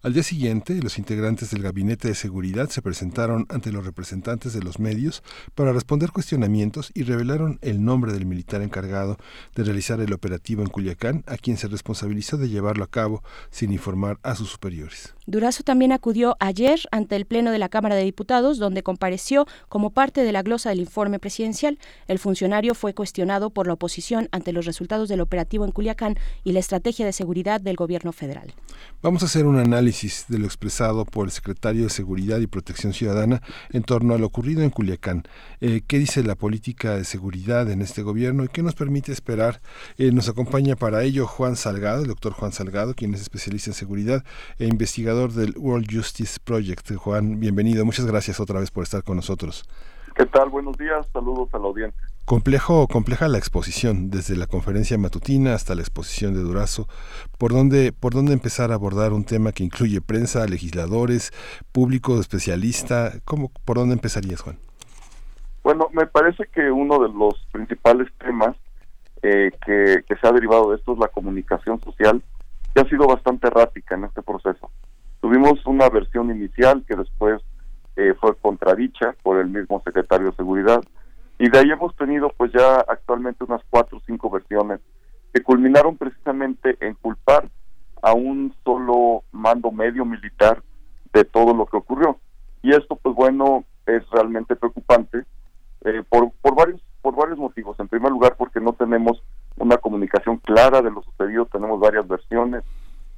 Al 0.04 0.12
día 0.12 0.22
siguiente, 0.22 0.78
los 0.82 0.98
integrantes 0.98 1.50
del 1.50 1.62
Gabinete 1.62 2.08
de 2.08 2.14
Seguridad 2.14 2.68
se 2.68 2.82
presentaron 2.82 3.46
ante 3.48 3.72
los 3.72 3.86
representantes 3.86 4.52
de 4.52 4.62
los 4.62 4.78
medios 4.78 5.22
para 5.54 5.72
responder 5.72 6.12
cuestionamientos 6.12 6.90
y 6.92 7.04
revelaron 7.04 7.58
el 7.62 7.82
nombre 7.82 8.12
del 8.12 8.26
militar 8.26 8.60
encargado 8.60 9.16
de 9.54 9.64
realizar 9.64 10.02
el 10.02 10.12
operativo 10.12 10.60
en 10.60 10.68
Culiacán, 10.68 11.24
a 11.26 11.38
quien 11.38 11.56
se 11.56 11.68
responsabilizó 11.68 12.36
de 12.36 12.50
llevarlo 12.50 12.84
a 12.84 12.90
cabo 12.90 13.22
sin 13.48 13.72
informar 13.72 14.18
a 14.22 14.34
sus 14.34 14.50
superiores. 14.50 15.14
Durazo 15.26 15.62
también 15.62 15.90
acudió 15.90 16.36
ayer 16.38 16.80
ante 16.92 17.16
el 17.16 17.24
Pleno 17.24 17.50
de 17.50 17.58
la 17.58 17.70
Cámara 17.70 17.94
de 17.94 18.04
Diputados, 18.04 18.58
donde 18.58 18.82
compareció 18.82 19.46
como 19.70 19.88
parte 19.88 20.22
de 20.22 20.32
la 20.32 20.42
glosa 20.42 20.68
del 20.68 20.80
informe 20.80 21.18
presidencial. 21.18 21.78
El 22.08 22.18
funcionario 22.18 22.74
fue 22.74 22.92
cuestionado 22.92 23.48
por 23.48 23.66
la 23.66 23.72
oposición 23.72 24.28
ante 24.32 24.52
los 24.52 24.66
resultados 24.66 25.08
del 25.08 25.22
operativo 25.22 25.64
en 25.64 25.72
Culiacán 25.72 26.18
y 26.44 26.52
la 26.52 26.60
estrategia 26.60 27.06
de 27.06 27.14
seguridad 27.14 27.62
del 27.62 27.76
gobierno 27.76 28.12
federal. 28.12 28.52
Vamos 29.00 29.22
a 29.22 29.26
hacer 29.26 29.46
un 29.46 29.56
análisis 29.56 29.93
de 30.28 30.38
lo 30.38 30.46
expresado 30.46 31.04
por 31.04 31.26
el 31.26 31.30
secretario 31.30 31.84
de 31.84 31.88
Seguridad 31.88 32.40
y 32.40 32.48
Protección 32.48 32.92
Ciudadana 32.92 33.40
en 33.70 33.84
torno 33.84 34.14
a 34.14 34.18
lo 34.18 34.26
ocurrido 34.26 34.62
en 34.62 34.70
Culiacán. 34.70 35.22
Eh, 35.60 35.82
¿Qué 35.86 36.00
dice 36.00 36.24
la 36.24 36.34
política 36.34 36.96
de 36.96 37.04
seguridad 37.04 37.70
en 37.70 37.80
este 37.80 38.02
gobierno 38.02 38.42
y 38.42 38.48
qué 38.48 38.64
nos 38.64 38.74
permite 38.74 39.12
esperar? 39.12 39.62
Eh, 39.96 40.10
nos 40.10 40.28
acompaña 40.28 40.74
para 40.74 41.04
ello 41.04 41.28
Juan 41.28 41.54
Salgado, 41.54 42.02
el 42.02 42.08
doctor 42.08 42.32
Juan 42.32 42.50
Salgado, 42.50 42.94
quien 42.94 43.14
es 43.14 43.20
especialista 43.20 43.70
en 43.70 43.74
seguridad 43.74 44.24
e 44.58 44.66
investigador 44.66 45.32
del 45.32 45.54
World 45.56 45.86
Justice 45.88 46.38
Project. 46.42 46.92
Juan, 46.96 47.38
bienvenido. 47.38 47.84
Muchas 47.84 48.06
gracias 48.06 48.40
otra 48.40 48.58
vez 48.58 48.72
por 48.72 48.82
estar 48.82 49.04
con 49.04 49.14
nosotros. 49.16 49.64
¿Qué 50.14 50.26
tal? 50.26 50.48
Buenos 50.48 50.78
días. 50.78 51.06
Saludos 51.12 51.48
a 51.52 51.58
la 51.58 51.64
audiencia. 51.64 52.00
Complejo, 52.24 52.86
compleja 52.86 53.26
la 53.26 53.38
exposición, 53.38 54.10
desde 54.10 54.36
la 54.36 54.46
conferencia 54.46 54.96
matutina 54.96 55.54
hasta 55.54 55.74
la 55.74 55.80
exposición 55.80 56.34
de 56.34 56.40
Durazo. 56.40 56.86
¿Por 57.36 57.52
dónde, 57.52 57.92
por 57.92 58.14
dónde 58.14 58.32
empezar 58.32 58.70
a 58.70 58.74
abordar 58.74 59.12
un 59.12 59.24
tema 59.24 59.50
que 59.50 59.64
incluye 59.64 60.00
prensa, 60.00 60.46
legisladores, 60.46 61.32
público 61.72 62.20
especialista? 62.20 63.12
¿Cómo, 63.24 63.50
¿Por 63.64 63.76
dónde 63.76 63.94
empezarías, 63.94 64.40
Juan? 64.40 64.56
Bueno, 65.64 65.88
me 65.92 66.06
parece 66.06 66.44
que 66.46 66.70
uno 66.70 67.00
de 67.00 67.08
los 67.08 67.34
principales 67.50 68.08
temas 68.18 68.56
eh, 69.22 69.50
que, 69.66 70.04
que 70.06 70.16
se 70.16 70.26
ha 70.28 70.32
derivado 70.32 70.70
de 70.70 70.76
esto 70.76 70.92
es 70.92 70.98
la 70.98 71.08
comunicación 71.08 71.80
social, 71.80 72.22
que 72.72 72.80
ha 72.80 72.88
sido 72.88 73.08
bastante 73.08 73.48
errática 73.48 73.96
en 73.96 74.04
este 74.04 74.22
proceso. 74.22 74.70
Tuvimos 75.20 75.64
una 75.66 75.88
versión 75.88 76.30
inicial 76.30 76.84
que 76.86 76.94
después 76.94 77.42
eh, 77.96 78.14
fue 78.20 78.36
contradicha 78.36 79.14
por 79.22 79.38
el 79.38 79.48
mismo 79.48 79.80
secretario 79.84 80.30
de 80.30 80.36
Seguridad. 80.36 80.82
Y 81.38 81.50
de 81.50 81.58
ahí 81.58 81.70
hemos 81.70 81.94
tenido 81.96 82.30
pues 82.36 82.52
ya 82.52 82.76
actualmente 82.88 83.44
unas 83.44 83.62
cuatro 83.70 83.98
o 83.98 84.02
cinco 84.06 84.30
versiones 84.30 84.80
que 85.32 85.42
culminaron 85.42 85.96
precisamente 85.96 86.76
en 86.80 86.94
culpar 86.94 87.48
a 88.02 88.12
un 88.12 88.54
solo 88.64 89.24
mando 89.32 89.70
medio 89.72 90.04
militar 90.04 90.62
de 91.12 91.24
todo 91.24 91.54
lo 91.54 91.66
que 91.66 91.76
ocurrió. 91.76 92.18
Y 92.62 92.70
esto 92.72 92.96
pues 92.96 93.14
bueno 93.14 93.64
es 93.86 94.08
realmente 94.10 94.56
preocupante 94.56 95.24
eh, 95.84 96.02
por, 96.08 96.30
por 96.40 96.54
varios 96.54 96.80
por 97.02 97.14
varios 97.16 97.38
motivos. 97.38 97.78
En 97.78 97.88
primer 97.88 98.10
lugar 98.10 98.34
porque 98.38 98.60
no 98.60 98.72
tenemos 98.72 99.22
una 99.56 99.76
comunicación 99.76 100.38
clara 100.38 100.80
de 100.80 100.90
lo 100.90 101.02
sucedido, 101.02 101.44
tenemos 101.46 101.78
varias 101.78 102.08
versiones, 102.08 102.64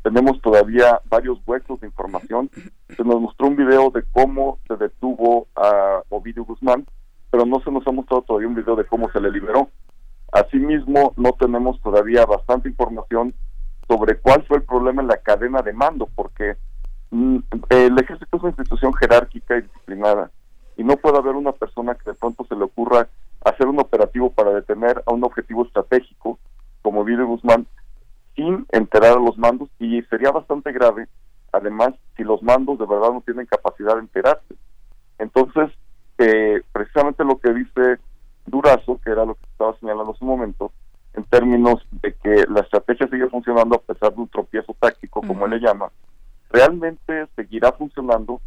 tenemos 0.07 0.41
todavía 0.41 1.01
varios 1.11 1.41
huecos 1.49 1.81
de 1.81 1.89
información. 1.89 2.49
Se 2.97 3.03
nos 3.03 3.21
mostró 3.21 3.49
un 3.49 3.57
video 3.57 3.91
de 3.91 4.05
cómo 4.13 4.61
se 4.69 4.77
detuvo 4.77 5.49
a 5.57 6.01
Ovidio 6.11 6.45
Guzmán, 6.45 6.87
pero 7.29 7.45
no 7.45 7.59
se 7.59 7.73
nos 7.73 7.85
ha 7.89 7.91
mostrado 7.91 8.23
todavía 8.23 8.47
un 8.47 8.55
video 8.55 8.77
de 8.77 8.85
cómo 8.85 9.11
se 9.11 9.21
le 9.21 9.33
liberó. 9.33 9.69
Asimismo, 10.31 11.13
no 11.17 11.33
tenemos 11.33 11.83
todavía 11.83 12.25
bastante 12.25 12.69
información 12.69 13.35
sobre 13.89 14.17
cuál 14.19 14.45
fue 14.45 14.59
el 14.59 14.63
problema 14.63 15.03
en 15.03 15.09
la 15.09 15.17
cadena 15.17 15.61
de 15.61 15.73
mando, 15.73 16.09
porque 16.15 16.57
mm, 17.11 17.39
el 17.71 17.99
ejército 17.99 18.37
es 18.37 18.43
una 18.45 18.51
institución 18.51 18.95
jerárquica 18.95 19.59
y 19.59 19.63
disciplinada, 19.63 20.31
y 20.77 20.85
no 20.85 20.97
puede 20.99 21.19
haber 21.19 21.35
una 21.35 21.51
persona 21.51 21.97
que 21.97 22.13
de 22.13 22.17
pronto 22.17 22.45
se 22.45 22.55
le 22.55 22.63
ocurra 22.63 23.09
hacer 23.45 23.67
un 23.67 23.81
operativo 23.81 24.31
para 24.31 24.53
detener 24.53 25.03
a 25.05 25.13
un 25.13 25.25
objetivo 25.25 25.67
estratégico 25.67 26.39
como 26.83 27.01
Ovidio 27.01 27.27
Guzmán 27.27 27.67
sin 28.47 28.67
enterar 28.71 29.17
a 29.17 29.21
los 29.21 29.37
mandos 29.37 29.69
y 29.79 30.03
sería 30.03 30.31
bastante 30.31 30.73
grave, 30.73 31.09
además, 31.53 31.95
si 32.17 32.23
los 32.23 32.43
mandos 32.43 32.79
de 32.79 32.87
verdad 32.87 33.13
no 33.13 33.23
tienen 33.23 33.47
capacidad 33.47 33.95
de 33.95 34.01
enterarse. 34.01 34.55
Entonces, 35.19 35.71
eh, 36.19 36.63
precisamente 36.73 37.25
lo 37.25 37.39
que 37.39 37.53
dice 37.53 37.99
Durazo, 38.47 39.01
que 39.03 39.11
era 39.11 39.25
lo 39.25 39.35
que 39.35 39.47
estaba 39.51 39.77
señalando 39.79 40.13
hace 40.13 40.25
un 40.25 40.31
momento, 40.31 40.73
en 41.15 41.25
términos 41.25 41.87
de 41.91 42.15
que 42.15 42.45
la 42.49 42.61
estrategia 42.61 43.09
sigue 43.09 43.29
funcionando 43.29 43.77
a 43.77 43.81
pesar 43.81 44.15
de 44.15 44.21
un 44.21 44.29
tropiezo 44.29 44.77
táctico, 44.79 45.23
como 45.23 45.47
él 45.47 45.53
le 45.53 45.61
llama, 45.61 45.91
realmente 46.51 47.27
seguirá 47.35 47.73
funcionando 47.73 48.41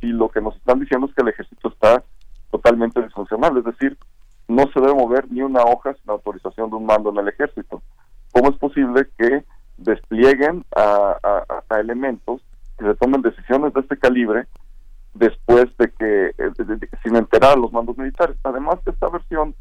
si 0.00 0.08
lo 0.08 0.28
que 0.28 0.40
nos 0.40 0.56
están 0.56 0.80
diciendo 0.80 1.06
es 1.06 1.14
que 1.14 1.22
el 1.22 1.28
ejército 1.28 1.68
está 1.68 2.02
totalmente 2.50 3.00
disfuncional, 3.02 3.56
es 3.56 3.64
decir, 3.64 3.96
no 4.48 4.64
se 4.72 4.80
debe 4.80 4.94
mover 4.94 5.30
ni 5.30 5.42
una 5.42 5.62
hoja 5.62 5.94
sin 5.94 6.10
autorización 6.10 6.70
de 6.70 6.76
un 6.76 6.86
mando 6.86 7.10
en 7.10 7.18
el 7.18 7.28
ejército. 7.28 7.82
¿Cómo 8.38 8.50
es 8.50 8.56
posible 8.58 9.08
que 9.18 9.42
desplieguen 9.78 10.64
a, 10.76 11.42
elementos 11.80 12.40
que 12.78 12.84
se 12.84 12.94
tomen 12.94 13.20
decisiones 13.20 13.74
de 13.74 13.80
este 13.80 13.96
calibre 13.96 14.46
después 15.12 15.66
de 15.76 15.90
que, 15.90 16.26
eh, 16.38 16.52
sin 17.02 17.16
enterar 17.16 17.54
a 17.54 17.60
los 17.60 17.72
mandos 17.72 17.98
militares? 17.98 18.36
Además, 18.44 18.76
esta 18.86 19.08
versión 19.08 19.56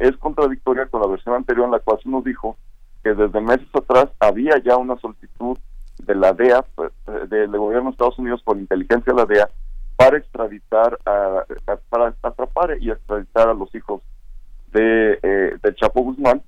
es 0.00 0.16
contradictoria 0.16 0.86
con 0.86 1.02
la 1.02 1.06
versión 1.06 1.36
anterior 1.36 1.66
en 1.66 1.70
la 1.70 1.78
cual 1.78 2.00
se 2.02 2.08
nos 2.08 2.24
dijo 2.24 2.56
que 3.04 3.14
desde 3.14 3.40
meses 3.40 3.68
atrás 3.72 4.08
había 4.18 4.58
ya 4.58 4.76
una 4.76 4.96
solicitud 4.96 5.56
de 5.98 6.14
la 6.16 6.32
DEA, 6.32 6.64
pues, 6.74 6.90
eh, 7.06 7.28
del 7.28 7.56
gobierno 7.56 7.90
de 7.90 7.92
Estados 7.92 8.18
Unidos 8.18 8.42
por 8.42 8.56
inteligencia 8.56 9.12
de 9.12 9.20
la 9.20 9.26
DEA, 9.26 9.48
para 9.94 10.18
extraditar, 10.18 10.98
para 11.04 12.14
atrapar 12.22 12.76
y 12.80 12.90
extraditar 12.90 13.50
a 13.50 13.54
los 13.54 13.72
hijos 13.72 14.02
de, 14.72 15.16
eh, 15.22 15.58
de 15.62 15.74
Chapo 15.76 16.02
Guzmán, 16.02 16.42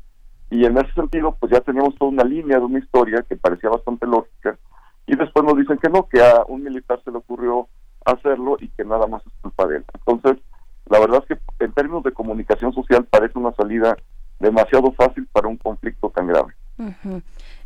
y 0.50 0.64
en 0.64 0.78
ese 0.78 0.92
sentido, 0.92 1.36
pues 1.38 1.52
ya 1.52 1.60
teníamos 1.60 1.94
toda 1.96 2.10
una 2.10 2.24
línea 2.24 2.58
de 2.58 2.64
una 2.64 2.78
historia 2.78 3.24
que 3.28 3.36
parecía 3.36 3.70
bastante 3.70 4.06
lógica. 4.06 4.58
Y 5.06 5.16
después 5.16 5.44
nos 5.44 5.56
dicen 5.56 5.78
que 5.78 5.88
no, 5.88 6.08
que 6.08 6.20
a 6.22 6.44
un 6.48 6.62
militar 6.62 7.00
se 7.04 7.10
le 7.10 7.18
ocurrió 7.18 7.68
hacerlo 8.04 8.56
y 8.60 8.68
que 8.68 8.84
nada 8.84 9.06
más 9.06 9.24
es 9.26 9.32
culpa 9.40 9.66
de 9.66 9.78
él. 9.78 9.84
Entonces, 9.94 10.42
la 10.86 11.00
verdad 11.00 11.22
es 11.28 11.36
que 11.36 11.64
en 11.64 11.72
términos 11.72 12.02
de 12.02 12.12
comunicación 12.12 12.72
social 12.72 13.04
parece 13.04 13.38
una 13.38 13.52
salida 13.52 13.96
demasiado 14.38 14.92
fácil 14.92 15.26
para 15.32 15.48
un 15.48 15.56
conflicto 15.56 16.10
tan 16.10 16.26
grave. 16.28 16.54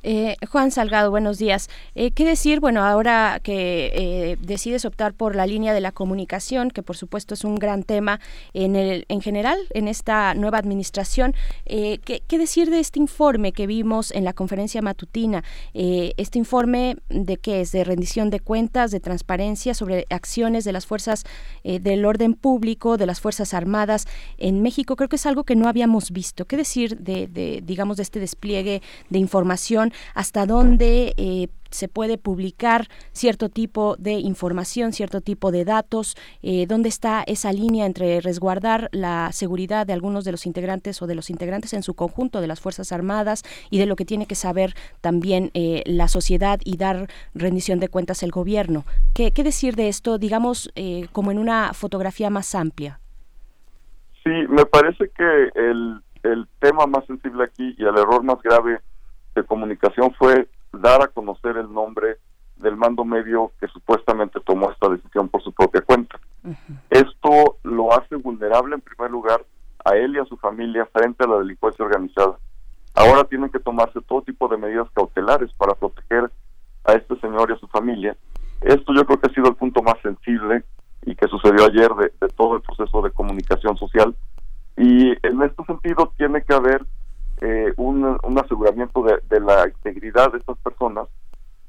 Eh, 0.04 0.36
Juan 0.50 0.72
Salgado, 0.72 1.10
buenos 1.10 1.38
días. 1.38 1.70
Eh, 1.94 2.10
¿Qué 2.10 2.24
decir? 2.24 2.58
Bueno, 2.58 2.82
ahora 2.82 3.38
que 3.42 3.92
eh, 3.94 4.36
decides 4.40 4.84
optar 4.84 5.14
por 5.14 5.36
la 5.36 5.46
línea 5.46 5.72
de 5.72 5.80
la 5.80 5.92
comunicación, 5.92 6.72
que 6.72 6.82
por 6.82 6.96
supuesto 6.96 7.34
es 7.34 7.44
un 7.44 7.54
gran 7.54 7.84
tema 7.84 8.18
en, 8.52 8.74
el, 8.74 9.04
en 9.08 9.20
general 9.20 9.58
en 9.70 9.86
esta 9.86 10.34
nueva 10.34 10.58
administración, 10.58 11.34
¿qué, 11.64 12.22
decir 12.30 12.70
de 12.70 12.80
este 12.80 12.98
informe 12.98 13.52
que 13.52 13.68
vimos 13.68 14.10
en 14.10 14.24
la 14.24 14.32
conferencia 14.32 14.82
matutina? 14.82 15.44
este 15.74 16.38
informe 16.38 16.96
de 17.08 17.36
qué 17.36 17.60
es? 17.60 17.72
De 17.72 17.84
rendición 17.84 18.30
de 18.30 18.40
cuentas, 18.40 18.90
de 18.90 19.00
transparencia 19.00 19.74
sobre 19.74 20.06
acciones 20.10 20.64
de 20.64 20.72
las 20.72 20.86
fuerzas 20.86 21.24
del 21.62 22.04
orden 22.04 22.34
público, 22.34 22.96
de 22.96 23.06
las 23.06 23.20
Fuerzas 23.20 23.54
Armadas 23.54 24.06
en 24.38 24.62
México. 24.62 24.96
Creo 24.96 25.08
que 25.08 25.16
es 25.16 25.26
algo 25.26 25.44
que 25.44 25.54
no 25.54 25.68
habíamos 25.68 26.10
visto. 26.10 26.46
¿Qué 26.46 26.56
decir 26.56 26.98
de, 26.98 27.28
de 27.28 27.62
digamos, 27.64 27.98
de 27.98 28.02
este 28.02 28.18
despliegue 28.18 28.82
de 29.10 29.18
información? 29.18 29.91
Hasta 30.14 30.46
dónde 30.46 31.14
eh, 31.16 31.48
se 31.70 31.88
puede 31.88 32.18
publicar 32.18 32.88
cierto 33.12 33.48
tipo 33.48 33.96
de 33.98 34.12
información, 34.12 34.92
cierto 34.92 35.20
tipo 35.20 35.50
de 35.50 35.64
datos, 35.64 36.16
eh, 36.42 36.66
dónde 36.66 36.88
está 36.88 37.24
esa 37.26 37.52
línea 37.52 37.86
entre 37.86 38.20
resguardar 38.20 38.88
la 38.92 39.30
seguridad 39.32 39.86
de 39.86 39.94
algunos 39.94 40.24
de 40.24 40.32
los 40.32 40.46
integrantes 40.46 41.00
o 41.00 41.06
de 41.06 41.14
los 41.14 41.30
integrantes 41.30 41.72
en 41.72 41.82
su 41.82 41.94
conjunto 41.94 42.40
de 42.40 42.46
las 42.46 42.60
Fuerzas 42.60 42.92
Armadas 42.92 43.42
y 43.70 43.78
de 43.78 43.86
lo 43.86 43.96
que 43.96 44.04
tiene 44.04 44.26
que 44.26 44.34
saber 44.34 44.74
también 45.00 45.50
eh, 45.54 45.82
la 45.86 46.08
sociedad 46.08 46.60
y 46.64 46.76
dar 46.76 47.08
rendición 47.34 47.80
de 47.80 47.88
cuentas 47.88 48.22
el 48.22 48.30
gobierno. 48.30 48.84
¿Qué, 49.14 49.30
decir 49.42 49.74
de 49.74 49.88
esto, 49.88 50.18
digamos, 50.18 50.72
como 51.10 51.32
en 51.32 51.38
una 51.40 51.72
fotografía 51.74 52.30
más 52.30 52.54
amplia? 52.54 53.00
Sí, 54.22 54.30
me 54.48 54.64
parece 54.66 55.10
que 55.16 55.50
el, 55.56 56.00
el 56.22 56.46
tema 56.60 56.86
más 56.86 57.04
sensible 57.06 57.44
aquí 57.44 57.74
y 57.76 57.82
el 57.82 57.96
error 57.98 58.22
más 58.22 58.40
grave 58.42 58.80
de 59.34 59.44
comunicación 59.44 60.12
fue 60.14 60.48
dar 60.72 61.02
a 61.02 61.08
conocer 61.08 61.56
el 61.56 61.72
nombre 61.72 62.18
del 62.56 62.76
mando 62.76 63.04
medio 63.04 63.52
que 63.60 63.66
supuestamente 63.68 64.40
tomó 64.40 64.70
esta 64.70 64.88
decisión 64.88 65.28
por 65.28 65.42
su 65.42 65.52
propia 65.52 65.80
cuenta. 65.82 66.18
Esto 66.90 67.56
lo 67.62 67.92
hace 67.92 68.16
vulnerable 68.16 68.74
en 68.74 68.80
primer 68.80 69.10
lugar 69.10 69.44
a 69.84 69.96
él 69.96 70.14
y 70.14 70.18
a 70.18 70.24
su 70.24 70.36
familia 70.36 70.86
frente 70.86 71.24
a 71.24 71.26
la 71.26 71.38
delincuencia 71.38 71.84
organizada. 71.84 72.38
Ahora 72.94 73.24
tienen 73.24 73.50
que 73.50 73.58
tomarse 73.58 74.00
todo 74.02 74.22
tipo 74.22 74.48
de 74.48 74.56
medidas 74.56 74.88
cautelares 74.94 75.52
para 75.54 75.74
proteger 75.74 76.30
a 76.84 76.92
este 76.92 77.18
señor 77.20 77.50
y 77.50 77.54
a 77.54 77.58
su 77.58 77.66
familia. 77.68 78.16
Esto 78.60 78.92
yo 78.94 79.04
creo 79.06 79.20
que 79.20 79.30
ha 79.30 79.34
sido 79.34 79.48
el 79.48 79.56
punto 79.56 79.82
más 79.82 79.96
sensible 80.02 80.62
y 81.04 81.14
que 81.16 81.26
sucedió 81.26 81.64
ayer 81.66 81.90
de, 81.94 82.12
de 82.20 82.32
todo 82.34 82.56
el 82.56 82.62
proceso 82.62 83.02
de 83.02 83.10
comunicación 83.10 83.76
social. 83.76 84.14
Y 84.76 85.10
en 85.26 85.42
este 85.42 85.64
sentido 85.64 86.12
tiene 86.16 86.42
que 86.42 86.54
haber 86.54 86.84
eh, 87.44 87.72
un, 87.76 88.38
aseguramiento 88.38 89.02
de, 89.02 89.40
la 89.40 89.66
integridad 89.66 90.30
de 90.30 90.38
estas 90.38 90.56
personas 90.58 91.08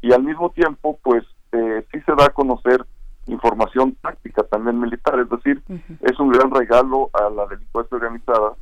y 0.03 0.13
al 0.13 0.21
mismo 0.21 0.51
tiempo 0.51 0.99
pues 1.01 1.23
eh, 1.51 1.83
sí 1.91 1.99
se 2.01 2.11
da 2.15 2.25
a 2.25 2.29
conocer 2.29 2.85
información 3.25 3.95
táctica 4.01 4.43
también 4.43 4.79
militar, 4.79 5.19
es 5.19 5.29
decir, 5.29 5.63
es 6.01 6.19
un 6.19 6.29
gran 6.29 6.51
regalo 6.51 7.09
a 7.13 7.27
la 7.29 7.47
delincuencia 7.47 7.95
organizada 7.95 8.53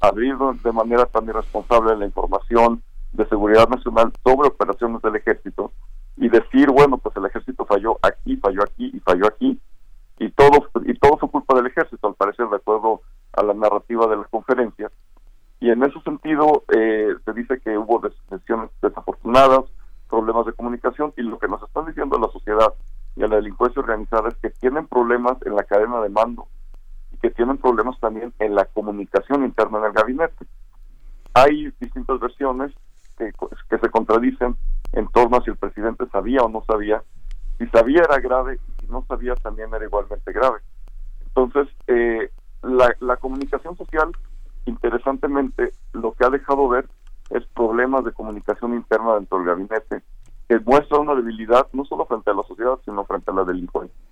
abrir 0.00 0.36
de 0.36 0.72
manera 0.72 1.06
tan 1.06 1.26
irresponsable 1.26 1.96
la 1.96 2.04
información 2.04 2.82
de 3.12 3.26
seguridad 3.28 3.66
nacional 3.68 4.12
sobre 4.22 4.48
operaciones 4.48 5.00
del 5.00 5.16
ejército 5.16 5.72
y 6.18 6.28
decir, 6.28 6.70
bueno, 6.70 6.98
pues 6.98 7.16
el 7.16 7.24
ejército 7.24 7.64
falló 7.64 7.96
aquí, 8.02 8.36
falló 8.36 8.62
aquí 8.62 8.90
y 8.92 9.00
falló 9.00 9.26
aquí 9.26 9.58
y 10.18 10.30
todo 10.32 10.68
y 10.84 10.94
todo 10.98 11.16
fue 11.16 11.30
culpa 11.30 11.54
del 11.54 11.68
ejército, 11.68 12.08
al 12.08 12.14
parecer 12.14 12.46
de 12.48 12.56
acuerdo 12.56 13.00
a 13.32 13.42
la 13.42 13.54
narrativa 13.54 14.06
de 14.06 14.16
la 14.16 14.24
conferencia 14.24 14.90
y 15.60 15.70
en 15.70 15.82
ese 15.82 16.00
sentido 16.02 16.64
eh, 16.74 17.14
se 17.24 17.32
dice 17.32 17.60
que 17.60 17.76
hubo 17.76 18.00
decisiones 18.30 18.70
desafortunadas, 18.80 19.64
problemas 20.08 20.46
de 20.46 20.52
comunicación 20.52 21.12
y 21.16 21.22
lo 21.22 21.38
que 21.38 21.48
nos 21.48 21.62
están 21.62 21.86
diciendo 21.86 22.16
a 22.16 22.20
la 22.20 22.28
sociedad 22.28 22.72
y 23.16 23.24
a 23.24 23.26
la 23.26 23.36
delincuencia 23.36 23.80
organizada 23.80 24.28
es 24.28 24.36
que 24.36 24.50
tienen 24.50 24.86
problemas 24.86 25.36
en 25.44 25.56
la 25.56 25.64
cadena 25.64 26.00
de 26.00 26.08
mando 26.08 26.46
y 27.12 27.16
que 27.18 27.30
tienen 27.30 27.58
problemas 27.58 27.98
también 28.00 28.32
en 28.38 28.54
la 28.54 28.66
comunicación 28.66 29.44
interna 29.44 29.78
en 29.78 29.84
el 29.86 29.92
gabinete. 29.92 30.46
Hay 31.34 31.72
distintas 31.80 32.20
versiones 32.20 32.72
que, 33.18 33.32
que 33.68 33.78
se 33.78 33.90
contradicen 33.90 34.56
en 34.92 35.08
torno 35.08 35.36
a 35.36 35.42
si 35.42 35.50
el 35.50 35.56
presidente 35.56 36.06
sabía 36.12 36.40
o 36.42 36.48
no 36.48 36.62
sabía. 36.66 37.02
Si 37.58 37.66
sabía 37.66 38.02
era 38.02 38.20
grave 38.20 38.60
si 38.80 38.86
no 38.86 39.04
sabía 39.08 39.34
también 39.34 39.74
era 39.74 39.84
igualmente 39.84 40.32
grave. 40.32 40.60
Entonces, 41.26 41.68
eh, 41.88 42.30
la, 42.62 42.94
la 43.00 43.16
comunicación 43.16 43.76
social 43.76 44.12
interesantemente, 44.68 45.72
lo 45.92 46.12
que 46.12 46.24
ha 46.24 46.30
dejado 46.30 46.68
ver 46.68 46.88
es 47.30 47.44
problemas 47.54 48.04
de 48.04 48.12
comunicación 48.12 48.74
interna 48.74 49.14
dentro 49.14 49.38
del 49.38 49.46
gabinete, 49.46 50.02
que 50.48 50.58
muestra 50.60 50.98
una 50.98 51.14
debilidad 51.14 51.66
no 51.72 51.84
solo 51.84 52.06
frente 52.06 52.30
a 52.30 52.34
la 52.34 52.42
sociedad, 52.42 52.78
sino 52.84 53.04
frente 53.04 53.30
a 53.30 53.34
la 53.34 53.44
delincuencia. 53.44 54.07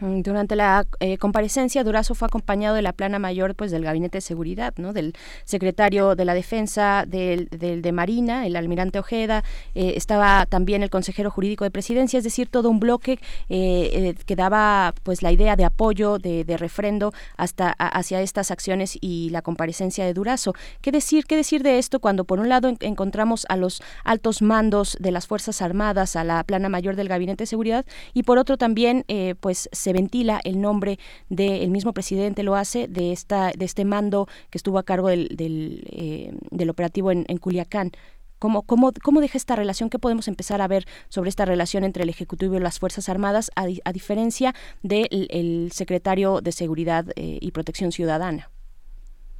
Durante 0.00 0.56
la 0.56 0.86
eh, 1.00 1.16
comparecencia, 1.16 1.82
Durazo 1.84 2.14
fue 2.14 2.26
acompañado 2.26 2.76
de 2.76 2.82
la 2.82 2.92
plana 2.92 3.18
mayor 3.18 3.54
pues, 3.54 3.70
del 3.70 3.82
Gabinete 3.82 4.18
de 4.18 4.22
Seguridad, 4.22 4.74
¿no? 4.76 4.92
del 4.92 5.14
secretario 5.44 6.14
de 6.16 6.26
la 6.26 6.34
Defensa, 6.34 7.04
del, 7.06 7.48
de 7.48 7.92
Marina, 7.92 8.46
el 8.46 8.56
almirante 8.56 8.98
Ojeda, 8.98 9.42
eh, 9.74 9.94
estaba 9.96 10.44
también 10.44 10.82
el 10.82 10.90
consejero 10.90 11.30
jurídico 11.30 11.64
de 11.64 11.70
Presidencia, 11.70 12.18
es 12.18 12.24
decir, 12.24 12.48
todo 12.48 12.68
un 12.68 12.78
bloque 12.78 13.20
eh, 13.48 14.14
que 14.26 14.36
daba 14.36 14.92
pues, 15.02 15.22
la 15.22 15.32
idea 15.32 15.56
de 15.56 15.64
apoyo, 15.64 16.18
de, 16.18 16.44
refrendo 16.58 17.14
hasta 17.38 17.70
hacia 17.70 18.20
estas 18.20 18.50
acciones 18.50 18.98
y 19.00 19.30
la 19.30 19.40
comparecencia 19.40 20.04
de 20.04 20.12
Durazo. 20.12 20.52
¿Qué 20.82 20.92
decir, 20.92 21.24
¿Qué 21.24 21.36
decir 21.36 21.62
de 21.62 21.78
esto 21.78 22.00
cuando 22.00 22.24
por 22.24 22.38
un 22.38 22.50
lado 22.50 22.70
encontramos 22.80 23.46
a 23.48 23.56
los 23.56 23.82
altos 24.04 24.42
mandos 24.42 24.96
de 25.00 25.10
las 25.10 25.26
Fuerzas 25.26 25.62
Armadas, 25.62 26.16
a 26.16 26.24
la 26.24 26.44
plana 26.44 26.68
mayor 26.68 26.96
del 26.96 27.08
Gabinete 27.08 27.44
de 27.44 27.46
Seguridad 27.46 27.86
y 28.12 28.24
por 28.24 28.36
otro 28.36 28.58
también 28.58 29.04
pues 29.40 29.69
se 29.72 29.92
ventila 29.92 30.40
el 30.44 30.60
nombre 30.60 30.98
del 31.28 31.70
mismo 31.70 31.92
presidente, 31.92 32.42
lo 32.42 32.54
hace, 32.54 32.88
de, 32.88 33.12
esta, 33.12 33.52
de 33.52 33.64
este 33.64 33.84
mando 33.84 34.26
que 34.50 34.58
estuvo 34.58 34.78
a 34.78 34.82
cargo 34.82 35.08
del, 35.08 35.28
del, 35.36 35.84
eh, 35.90 36.70
operativo 36.70 37.10
en, 37.10 37.24
Culiacán. 37.38 37.92
¿Cómo, 38.38 38.62
cómo, 38.62 38.90
¿Cómo, 39.02 39.20
deja 39.20 39.36
esta 39.36 39.54
relación? 39.54 39.90
¿Qué 39.90 39.98
podemos 39.98 40.26
empezar 40.26 40.62
a 40.62 40.68
ver 40.68 40.86
sobre 41.08 41.28
esta 41.28 41.44
relación 41.44 41.84
entre 41.84 42.04
el 42.04 42.08
Ejecutivo 42.08 42.56
y 42.56 42.60
las 42.60 42.78
Fuerzas 42.78 43.08
Armadas, 43.08 43.50
a, 43.54 43.92
diferencia 43.92 44.54
del 44.82 45.70
secretario 45.72 46.40
de 46.40 46.52
Seguridad 46.52 47.06
eh, 47.16 47.38
y 47.40 47.50
Protección 47.52 47.92
Ciudadana? 47.92 48.50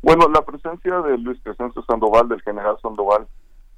Bueno, 0.03 0.29
la 0.29 0.43
presencia 0.43 1.01
de 1.01 1.17
Luis 1.19 1.41
Crescencio 1.43 1.83
Sandoval, 1.85 2.29
del 2.29 2.43
general 2.43 2.77
Sandoval, 2.83 3.27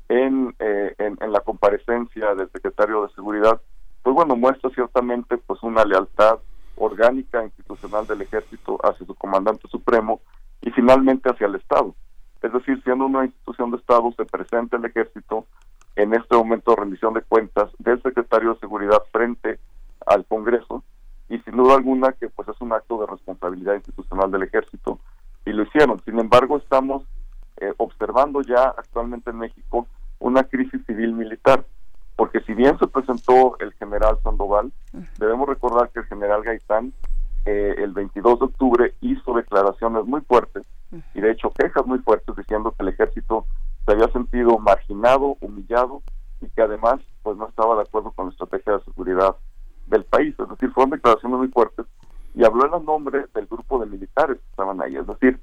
en, 0.08 0.54
eh, 0.58 0.94
en, 0.98 1.16
en, 1.20 1.32
la 1.32 1.40
comparecencia 1.40 2.34
del 2.34 2.50
secretario 2.50 3.06
de 3.06 3.12
Seguridad, 3.14 3.60
pues 4.02 4.14
bueno, 4.14 4.36
muestra 4.36 4.70
ciertamente 4.70 5.38
pues 5.38 5.62
una 5.62 5.84
lealtad 5.84 6.38
orgánica 6.76 7.44
institucional 7.44 8.06
del 8.06 8.22
ejército 8.22 8.78
hacia 8.82 9.06
su 9.06 9.14
comandante 9.14 9.68
supremo 9.68 10.20
y 10.60 10.70
finalmente 10.70 11.30
hacia 11.30 11.46
el 11.46 11.56
Estado. 11.56 11.94
Es 12.42 12.52
decir, 12.52 12.82
siendo 12.82 13.06
una 13.06 13.24
institución 13.24 13.70
de 13.70 13.76
Estado, 13.76 14.12
se 14.16 14.24
presenta 14.24 14.76
el 14.76 14.84
ejército 14.84 15.46
en 15.94 16.14
este 16.14 16.34
momento 16.34 16.72
de 16.72 16.80
rendición 16.80 17.14
de 17.14 17.22
cuentas 17.22 17.70
del 17.78 18.02
secretario 18.02 18.54
de 18.54 18.60
Seguridad 18.60 19.02
frente 19.12 19.60
al 20.06 20.24
Congreso 20.26 20.82
y 21.28 21.38
sin 21.40 21.56
duda 21.56 21.76
alguna 21.76 22.12
que 22.12 22.28
pues 22.28 22.48
es 22.48 22.60
un 22.60 22.72
acto 22.72 22.98
de 23.00 23.06
responsabilidad 23.06 23.74
institucional 23.74 24.30
del 24.30 24.42
ejército 24.42 24.98
y 25.44 25.52
lo 25.52 25.62
hicieron. 25.62 26.00
Sin 26.04 26.18
embargo, 26.18 26.56
estamos 26.56 27.04
eh, 27.58 27.72
observando 27.76 28.42
ya 28.42 28.74
actualmente 28.76 29.30
en 29.30 29.38
México 29.38 29.86
una 30.18 30.44
crisis 30.44 30.84
civil 30.86 31.12
militar 31.12 31.64
porque 32.16 32.40
si 32.40 32.54
bien 32.54 32.78
se 32.78 32.86
presentó 32.86 33.58
el 33.58 33.72
general 33.74 34.18
Sandoval, 34.22 34.72
debemos 35.18 35.48
recordar 35.48 35.90
que 35.90 36.00
el 36.00 36.06
general 36.06 36.42
Gaitán 36.42 36.92
eh, 37.44 37.74
el 37.78 37.92
22 37.92 38.38
de 38.38 38.44
octubre 38.44 38.94
hizo 39.00 39.34
declaraciones 39.34 40.04
muy 40.04 40.20
fuertes 40.20 40.64
y 41.14 41.20
de 41.20 41.32
hecho 41.32 41.50
quejas 41.50 41.84
muy 41.86 41.98
fuertes 42.00 42.36
diciendo 42.36 42.72
que 42.72 42.82
el 42.84 42.90
ejército 42.90 43.46
se 43.84 43.92
había 43.92 44.08
sentido 44.08 44.58
marginado, 44.58 45.36
humillado 45.40 46.02
y 46.40 46.48
que 46.48 46.62
además 46.62 47.00
pues 47.22 47.36
no 47.36 47.48
estaba 47.48 47.76
de 47.76 47.82
acuerdo 47.82 48.12
con 48.12 48.26
la 48.26 48.32
estrategia 48.32 48.74
de 48.74 48.84
seguridad 48.84 49.34
del 49.86 50.04
país. 50.04 50.34
Es 50.38 50.48
decir, 50.48 50.70
fueron 50.72 50.90
declaraciones 50.90 51.38
muy 51.38 51.48
fuertes 51.48 51.86
y 52.34 52.44
habló 52.44 52.66
en 52.66 52.74
el 52.74 52.84
nombre 52.84 53.26
del 53.34 53.46
grupo 53.46 53.78
de 53.78 53.86
militares 53.86 54.38
que 54.38 54.50
estaban 54.50 54.80
ahí. 54.80 54.96
Es 54.96 55.06
decir, 55.06 55.40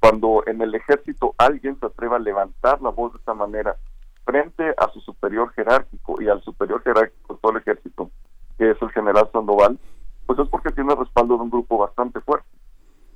cuando 0.00 0.42
en 0.46 0.60
el 0.62 0.74
ejército 0.74 1.34
alguien 1.38 1.78
se 1.78 1.86
atreva 1.86 2.16
a 2.16 2.20
levantar 2.20 2.80
la 2.80 2.90
voz 2.90 3.12
de 3.12 3.18
esta 3.18 3.34
manera 3.34 3.76
frente 4.24 4.74
a 4.78 4.88
su 4.92 5.00
superior 5.00 5.52
jerárquico 5.52 6.20
y 6.20 6.28
al 6.28 6.42
superior 6.42 6.82
jerárquico 6.82 7.34
de 7.34 7.40
todo 7.40 7.52
el 7.52 7.58
ejército, 7.58 8.10
que 8.58 8.70
es 8.70 8.80
el 8.80 8.90
general 8.90 9.28
Sandoval, 9.32 9.78
pues 10.26 10.38
es 10.38 10.48
porque 10.48 10.70
tiene 10.70 10.94
respaldo 10.94 11.36
de 11.36 11.42
un 11.42 11.50
grupo 11.50 11.78
bastante 11.78 12.20
fuerte. 12.20 12.48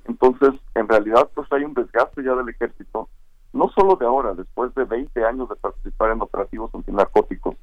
Entonces, 0.05 0.53
en 0.75 0.87
realidad, 0.87 1.29
pues 1.33 1.51
hay 1.51 1.63
un 1.63 1.73
desgaste 1.73 2.23
ya 2.23 2.35
del 2.35 2.49
ejército, 2.49 3.09
no 3.53 3.69
solo 3.69 3.95
de 3.95 4.05
ahora, 4.05 4.33
después 4.33 4.73
de 4.75 4.83
20 4.85 5.25
años 5.25 5.49
de 5.49 5.55
participar 5.55 6.11
en 6.11 6.21
operativos 6.21 6.73
antinarcóticos, 6.73 7.55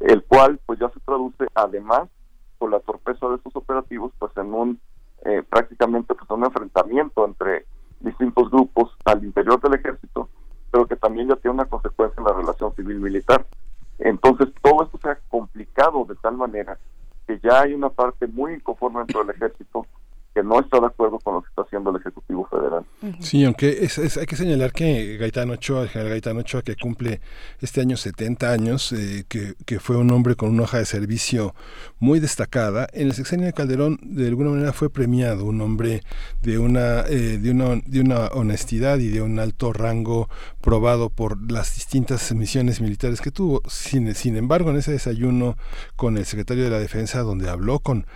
el 0.00 0.24
cual 0.24 0.60
pues 0.66 0.78
ya 0.78 0.88
se 0.90 1.00
traduce 1.00 1.46
además 1.54 2.08
por 2.58 2.70
la 2.70 2.80
torpeza 2.80 3.28
de 3.28 3.36
estos 3.36 3.54
operativos, 3.56 4.12
pues 4.18 4.32
en 4.36 4.52
un 4.52 4.80
eh, 5.24 5.42
prácticamente 5.48 6.14
pues 6.14 6.30
un 6.30 6.44
enfrentamiento 6.44 7.24
entre 7.24 7.66
distintos 8.00 8.50
grupos 8.50 8.94
al 9.04 9.24
interior 9.24 9.60
del 9.60 9.74
ejército 9.74 10.28
pero 10.76 10.86
que 10.86 10.96
también 10.96 11.26
ya 11.26 11.36
tiene 11.36 11.54
una 11.54 11.64
consecuencia 11.64 12.20
en 12.20 12.26
la 12.26 12.34
relación 12.34 12.70
civil-militar. 12.74 13.46
Entonces, 13.98 14.48
todo 14.60 14.82
esto 14.84 14.98
se 15.02 15.08
ha 15.08 15.18
complicado 15.30 16.04
de 16.04 16.14
tal 16.16 16.36
manera 16.36 16.78
que 17.26 17.40
ya 17.42 17.62
hay 17.62 17.72
una 17.72 17.88
parte 17.88 18.26
muy 18.26 18.52
inconforme 18.52 18.98
dentro 18.98 19.24
del 19.24 19.34
ejército 19.34 19.86
que 20.36 20.42
no 20.42 20.60
está 20.60 20.78
de 20.80 20.86
acuerdo 20.88 21.18
con 21.20 21.36
lo 21.36 21.40
que 21.40 21.48
está 21.48 21.62
haciendo 21.62 21.88
el 21.88 21.96
Ejecutivo 21.96 22.46
Federal. 22.50 22.84
Sí, 23.20 23.42
aunque 23.46 23.78
es, 23.80 24.18
hay 24.18 24.26
que 24.26 24.36
señalar 24.36 24.70
que 24.70 25.16
Gaetano 25.16 25.54
Ochoa, 25.54 25.84
el 25.84 25.88
general 25.88 26.10
Gaetano 26.10 26.40
Ochoa, 26.40 26.60
que 26.60 26.76
cumple 26.76 27.22
este 27.62 27.80
año 27.80 27.96
70 27.96 28.52
años, 28.52 28.92
eh, 28.92 29.24
que, 29.30 29.54
que, 29.64 29.80
fue 29.80 29.96
un 29.96 30.10
hombre 30.10 30.36
con 30.36 30.50
una 30.50 30.64
hoja 30.64 30.76
de 30.76 30.84
servicio 30.84 31.54
muy 32.00 32.20
destacada, 32.20 32.86
en 32.92 33.06
el 33.06 33.14
sexenio 33.14 33.46
de 33.46 33.54
Calderón 33.54 33.98
de 34.02 34.28
alguna 34.28 34.50
manera 34.50 34.74
fue 34.74 34.90
premiado, 34.90 35.46
un 35.46 35.58
hombre 35.62 36.02
de 36.42 36.58
una, 36.58 37.00
eh, 37.08 37.38
de 37.38 37.50
una, 37.50 37.80
de 37.86 38.00
una 38.02 38.26
honestidad 38.26 38.98
y 38.98 39.08
de 39.08 39.22
un 39.22 39.38
alto 39.38 39.72
rango 39.72 40.28
probado 40.60 41.08
por 41.08 41.50
las 41.50 41.76
distintas 41.76 42.30
misiones 42.34 42.82
militares 42.82 43.22
que 43.22 43.30
tuvo. 43.30 43.62
Sin, 43.68 44.14
sin 44.14 44.36
embargo, 44.36 44.68
en 44.68 44.76
ese 44.76 44.92
desayuno 44.92 45.56
con 45.96 46.18
el 46.18 46.26
secretario 46.26 46.64
de 46.64 46.70
la 46.70 46.78
Defensa, 46.78 47.20
donde 47.20 47.48
habló 47.48 47.78
con 47.78 48.06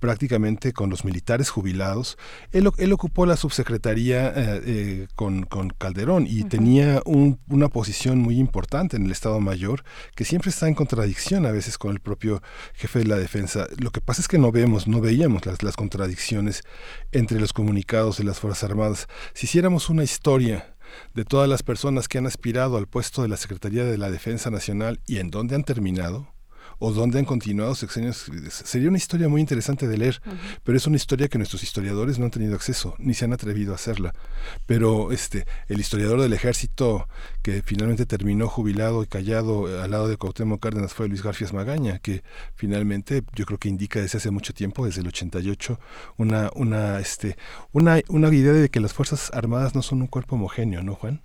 prácticamente 0.00 0.72
con 0.72 0.90
los 0.90 1.04
militares 1.04 1.50
jubilados. 1.50 2.18
Él, 2.50 2.68
él 2.78 2.92
ocupó 2.92 3.26
la 3.26 3.36
subsecretaría 3.36 4.28
eh, 4.28 4.62
eh, 4.64 5.06
con, 5.14 5.46
Calderón 5.78 6.26
y 6.28 6.44
tenía 6.44 7.02
una 7.04 7.68
posición 7.68 8.18
muy 8.18 8.38
importante 8.38 8.96
en 8.96 9.04
el 9.04 9.12
Estado 9.12 9.38
Mayor 9.40 9.84
que 10.16 10.24
siempre 10.24 10.50
está 10.50 10.66
en 10.66 10.74
contradicción 10.74 11.46
a 11.46 11.52
veces 11.52 11.78
con 11.78 11.92
el 11.92 12.00
propio 12.00 12.42
jefe 12.74 13.00
de 13.00 13.04
la 13.04 13.16
defensa. 13.16 13.66
Lo 13.78 13.90
que 13.90 14.00
pasa 14.00 14.22
es 14.22 14.28
que 14.28 14.38
no 14.38 14.50
vemos, 14.50 14.88
no 14.88 15.00
veíamos 15.00 15.46
las, 15.46 15.62
las 15.62 15.76
contradicciones 15.76 16.64
entre 17.12 17.38
los 17.38 17.52
comunicados 17.52 18.18
de 18.18 18.24
las 18.24 18.40
Fuerzas 18.40 18.64
Armadas. 18.64 19.06
Si 19.34 19.46
hiciéramos 19.46 19.90
una 19.90 20.02
historia 20.02 20.74
de 21.14 21.24
todas 21.24 21.48
las 21.48 21.62
personas 21.62 22.08
que 22.08 22.18
han 22.18 22.26
aspirado 22.26 22.76
al 22.76 22.86
puesto 22.86 23.22
de 23.22 23.28
la 23.28 23.36
Secretaría 23.36 23.84
de 23.84 23.98
la 23.98 24.10
Defensa 24.10 24.50
Nacional 24.50 25.00
y 25.06 25.18
en 25.18 25.30
dónde 25.30 25.54
han 25.54 25.64
terminado, 25.64 26.29
o 26.80 26.92
dónde 26.92 27.18
han 27.18 27.24
continuado 27.24 27.74
sexenios. 27.74 28.30
Sería 28.48 28.88
una 28.88 28.98
historia 28.98 29.28
muy 29.28 29.40
interesante 29.40 29.86
de 29.86 29.98
leer, 29.98 30.20
pero 30.64 30.76
es 30.76 30.86
una 30.86 30.96
historia 30.96 31.28
que 31.28 31.38
nuestros 31.38 31.62
historiadores 31.62 32.18
no 32.18 32.24
han 32.24 32.30
tenido 32.30 32.54
acceso, 32.54 32.94
ni 32.98 33.14
se 33.14 33.26
han 33.26 33.32
atrevido 33.32 33.72
a 33.72 33.76
hacerla. 33.76 34.14
Pero 34.66 35.12
este, 35.12 35.44
el 35.68 35.78
historiador 35.78 36.20
del 36.20 36.32
ejército 36.32 37.06
que 37.42 37.62
finalmente 37.62 38.06
terminó 38.06 38.48
jubilado 38.48 39.02
y 39.02 39.06
callado 39.06 39.68
eh, 39.68 39.82
al 39.82 39.90
lado 39.90 40.08
de 40.08 40.16
Cuauhtémoc 40.16 40.60
Cárdenas 40.60 40.94
fue 40.94 41.08
Luis 41.08 41.22
Garfias 41.22 41.52
Magaña, 41.52 41.98
que 41.98 42.22
finalmente 42.54 43.22
yo 43.34 43.44
creo 43.44 43.58
que 43.58 43.68
indica 43.68 44.00
desde 44.00 44.16
hace 44.18 44.30
mucho 44.30 44.54
tiempo, 44.54 44.86
desde 44.86 45.02
el 45.02 45.08
88, 45.08 45.78
una, 46.16 46.50
una, 46.54 46.98
este, 46.98 47.36
una, 47.72 48.00
una 48.08 48.34
idea 48.34 48.54
de 48.54 48.70
que 48.70 48.80
las 48.80 48.94
Fuerzas 48.94 49.30
Armadas 49.34 49.74
no 49.74 49.82
son 49.82 50.00
un 50.00 50.08
cuerpo 50.08 50.36
homogéneo, 50.36 50.82
¿no, 50.82 50.94
Juan? 50.94 51.20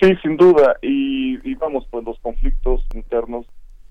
Sí, 0.00 0.14
sin 0.22 0.36
duda. 0.36 0.76
Y, 0.80 1.38
y 1.48 1.54
vamos, 1.56 1.86
pues 1.90 2.04
los 2.04 2.18
conflictos 2.20 2.84
internos 2.94 3.46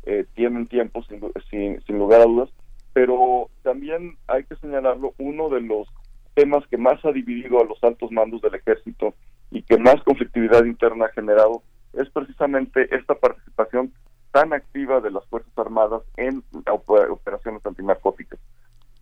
eh, 0.10 0.26
tienen 0.36 0.68
tiempo 0.68 1.04
sin, 1.50 1.82
sin, 1.86 1.98
lugar 2.00 2.22
a 2.22 2.26
dudas, 2.26 2.50
pero 2.94 3.50
también 3.62 4.18
hay 4.28 4.46
que 4.46 4.56
señalarlo, 4.56 5.14
uno 5.18 5.50
de 5.50 5.60
los 5.60 5.86
temas 6.34 6.66
que 6.68 6.78
más 6.78 7.04
ha 7.04 7.12
dividido 7.12 7.60
a 7.60 7.66
los 7.66 7.84
altos 7.84 8.10
mandos 8.14 8.42
del 8.42 8.56
ejército 8.56 9.14
y 9.52 9.64
que 9.64 9.78
más 9.78 10.02
conflictividad 10.04 10.64
interna 10.64 11.08
ha 11.08 11.12
generado 11.12 11.62
es 11.92 12.10
precisamente 12.12 12.88
esta 12.96 13.16
participación 13.16 13.92
tan 14.32 14.54
activa 14.54 15.02
de 15.02 15.12
las 15.12 15.26
Fuerzas 15.26 15.52
Armadas 15.58 16.04
en 16.16 16.42
operaciones 16.68 17.66
antinarcóticas. 17.66 18.40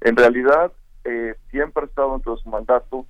En 0.02 0.16
realidad, 0.16 0.72
eh, 1.04 1.36
siempre 1.52 1.84
ha 1.84 1.86
estado 1.86 2.14
dentro 2.14 2.36
de 2.36 2.42
su 2.42 2.50
mandato 2.50 3.06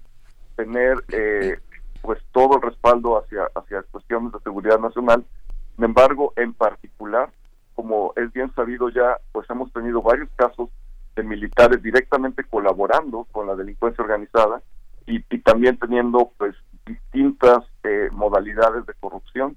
tener 0.57 0.97
eh, 1.13 1.59
pues 2.01 2.19
todo 2.33 2.57
el 2.57 2.61
respaldo 2.61 3.17
hacia, 3.17 3.49
hacia 3.55 3.83
cuestiones 3.83 4.33
de 4.33 4.39
seguridad 4.39 4.79
nacional. 4.79 5.23
Sin 5.77 5.85
embargo, 5.85 6.33
en 6.35 6.53
particular, 6.53 7.29
como 7.75 8.13
es 8.15 8.31
bien 8.33 8.53
sabido 8.55 8.89
ya, 8.89 9.17
pues 9.31 9.49
hemos 9.49 9.71
tenido 9.73 10.01
varios 10.01 10.29
casos 10.35 10.69
de 11.15 11.23
militares 11.23 11.81
directamente 11.81 12.43
colaborando 12.43 13.27
con 13.31 13.47
la 13.47 13.55
delincuencia 13.55 14.03
organizada 14.03 14.61
y, 15.05 15.19
también 15.39 15.77
teniendo 15.77 16.31
pues 16.37 16.55
distintas 16.85 17.59
eh, 17.83 18.09
modalidades 18.11 18.85
de 18.85 18.93
corrupción 18.95 19.55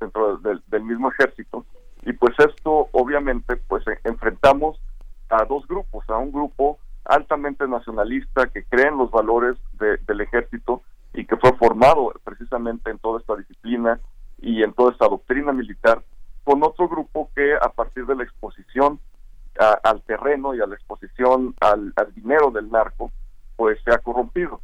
dentro 0.00 0.38
del, 0.38 0.82
mismo 0.82 1.10
ejército. 1.10 1.64
Y 2.02 2.12
pues 2.12 2.34
esto 2.38 2.88
obviamente 2.92 3.56
pues 3.56 3.86
e, 3.86 3.98
enfrentamos 4.04 4.80
a 5.28 5.44
dos 5.44 5.66
grupos, 5.66 6.08
a 6.08 6.16
un 6.16 6.32
grupo 6.32 6.78
altamente 7.04 7.66
nacionalista 7.66 8.48
que 8.48 8.64
cree 8.64 8.88
en 8.88 8.98
los 8.98 9.10
valores 9.10 9.56
del 9.72 10.20
ejército 10.20 10.82
y 11.14 11.24
que 11.24 11.36
fue 11.36 11.52
formado 11.54 12.12
precisamente 12.24 12.90
en 12.90 12.98
toda 12.98 13.20
esta 13.20 13.36
disciplina 13.36 14.00
y 14.40 14.62
en 14.62 14.72
toda 14.72 14.92
esta 14.92 15.08
doctrina 15.08 15.52
militar 15.52 16.02
con 16.48 16.62
otro 16.62 16.88
grupo 16.88 17.30
que 17.36 17.52
a 17.56 17.68
partir 17.68 18.06
de 18.06 18.16
la 18.16 18.22
exposición 18.22 18.98
al 19.58 20.00
terreno 20.04 20.54
y 20.54 20.62
a 20.62 20.66
la 20.66 20.76
exposición 20.76 21.54
al, 21.60 21.92
dinero 22.14 22.50
del 22.50 22.70
narco, 22.70 23.12
pues 23.54 23.78
se 23.84 23.92
ha 23.92 23.98
corrompido. 23.98 24.62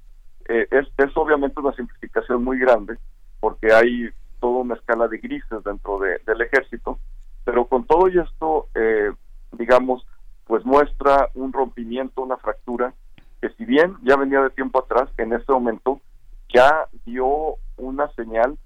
Eh, 0.49 0.67
es, 0.71 0.89
es 0.97 1.15
obviamente 1.15 1.61
una 1.61 1.75
simplificación 1.75 2.43
muy 2.43 2.59
grande, 2.59 2.97
porque 3.39 3.71
hay 3.75 4.09
toda 4.41 4.63
una 4.63 4.77
escala 4.77 5.09
de 5.09 5.19
grises 5.19 5.63
dentro 5.63 5.99
del 5.99 6.41
ejército, 6.41 6.99
pero 7.45 7.67
con 7.67 7.85
todo 7.85 8.09
y 8.09 8.19
esto, 8.19 8.69
eh, 8.75 9.13
digamos, 9.53 10.07
pues 10.47 10.65
muestra 10.65 11.29
un 11.35 11.53
rompimiento, 11.53 12.23
una 12.23 12.39
fractura, 12.39 12.95
que 13.43 13.51
si 13.59 13.67
bien 13.67 13.95
ya 14.05 14.17
venía 14.17 14.41
de 14.41 14.49
tiempo 14.49 14.79
atrás, 14.79 15.11
en 15.19 15.35
este 15.35 15.53
momento 15.53 16.01
ya 16.49 16.89
dio 17.05 17.57
una 17.77 18.09
señal 18.13 18.57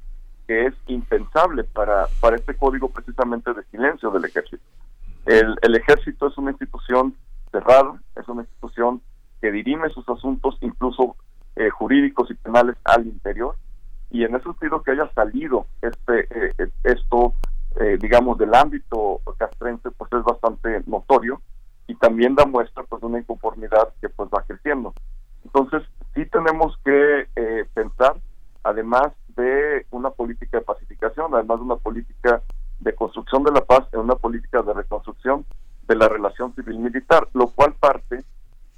que 0.49 0.67
es 0.67 0.75
impensable 0.87 1.63
para, 1.63 2.07
para 2.21 2.37
este 2.37 2.57
código 2.57 2.89
precisamente 2.89 3.53
de 3.53 3.63
silencio 3.65 4.11
del 4.11 4.25
ejército. 4.25 4.65
El, 5.27 5.57
el 5.61 5.77
ejército 5.77 6.27
es 6.27 6.39
una 6.39 6.53
institución 6.53 7.15
cerrada, 7.53 8.01
es 8.17 8.27
una 8.29 8.43
institución 8.43 9.03
que 9.41 9.53
dirime 9.53 9.91
sus 9.91 10.09
asuntos, 10.09 10.57
incluso 10.63 11.17
eh, 11.57 11.71
jurídicos 11.71 12.31
y 12.31 12.35
penales, 12.35 12.77
al 12.85 13.07
interior, 13.07 13.57
y 14.11 14.25
en 14.25 14.35
ese 14.35 14.45
sentido 14.45 14.83
que 14.83 14.93
haya 14.93 15.13
salido 15.13 15.67
este 15.83 16.27
eh, 16.31 16.71
esto, 16.85 17.35
eh, 17.79 17.99
digamos, 18.01 18.39
del 18.39 18.55
ámbito 18.55 19.21
castrense, 19.37 19.91
pues 19.91 20.11
es 20.13 20.25
bastante 20.25 20.83
notorio 20.87 21.43
y 21.87 21.95
también 21.97 22.35
da 22.35 22.47
muestra 22.47 22.85
pues 22.85 23.01
de 23.01 23.07
una 23.07 23.19
inconformidad 23.19 23.93
que 24.01 24.09
pues 24.09 24.31
va 24.35 24.43
creciendo. 24.45 24.95
Entonces, 25.45 25.83
sí 26.15 26.25
tenemos 26.27 26.77
que 26.85 27.27
pensar, 27.75 28.17
además 28.63 29.13
de 29.37 29.87
una 29.91 30.11
política 30.11 30.59
de 30.59 30.65
pacificación, 30.65 31.35
además 31.35 31.59
de 31.59 31.65
una 31.65 31.77
política 31.77 32.43
de 32.81 32.95
construcción 32.95 33.43
de 33.45 33.53
la 33.53 33.65
paz, 33.65 33.87
en 33.93 34.01
una 34.01 34.15
política 34.17 34.63
de 34.63 34.73
reconstrucción 34.73 35.45
de 35.87 35.97
la 35.97 36.09
relación 36.09 36.55
civil-militar, 36.55 37.29
lo 37.33 37.49
cual 37.49 37.75
parte 37.75 38.25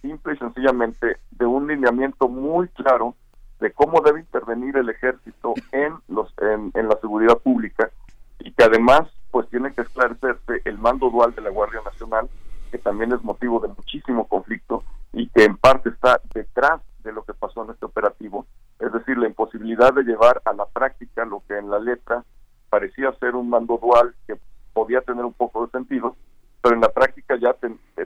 simple 0.01 0.35
y 0.35 0.39
sencillamente 0.39 1.19
de 1.31 1.47
un 1.47 1.67
lineamiento 1.67 2.29
muy 2.29 2.69
claro 2.69 3.15
de 3.61 3.73
cómo 3.73 4.01
debe 4.01 4.21
intervenir 4.21 4.77
el 4.77 4.89
ejército 4.89 5.55
en 5.73 5.95
los 6.09 6.33
en, 6.41 6.71
en, 6.75 6.89
la 6.89 6.97
seguridad 7.01 7.37
pública 7.39 7.91
y 8.39 8.53
que 8.53 8.65
además 8.65 9.03
pues 9.31 9.49
tiene 9.51 9.73
que 9.75 9.83
esclarecerse 9.83 10.63
el 10.65 10.79
mando 10.79 11.11
dual 11.11 11.35
de 11.35 11.43
la 11.43 11.51
Guardia 11.51 11.81
Nacional 11.85 12.29
que 12.71 12.79
también 12.79 13.13
es 13.13 13.23
motivo 13.23 13.61
de 13.61 13.69
muchísimo 13.69 14.27
conflicto 14.27 14.83
y 15.13 15.29
que 15.29 15.45
en 15.45 15.57
parte 15.57 15.91
está 15.91 16.21
detrás 16.33 16.81
de 17.03 17.13
lo 17.13 17.25
que 17.25 17.35
pasó 17.35 17.65
en 17.65 17.71
este 17.71 17.85
operativo 17.85 18.47
es 18.81 18.93
decir, 18.93 19.19
la 19.19 19.29
imposibilidad 19.29 19.93
de 19.93 20.03
llevar 20.03 20.41
a 20.45 20.53
la 20.55 20.67
práctica 20.67 21.25
lo 21.25 21.43
que 21.47 21.57
en 21.57 21.71
la 21.71 21.79
letra 21.79 22.25
parecía 22.71 23.13
ser 23.21 23.35
un 23.35 23.51
mando 23.51 23.79
dual 23.79 24.15
que 24.27 24.39
podía 24.73 25.03
tener 25.03 25.25
un 25.25 25.35
poco 25.35 25.67
de 25.67 25.73
sentido, 25.73 26.17
pero 26.63 26.75
en 26.75 26.81
la 26.81 26.89
práctica 26.89 27.37
ya 27.37 27.55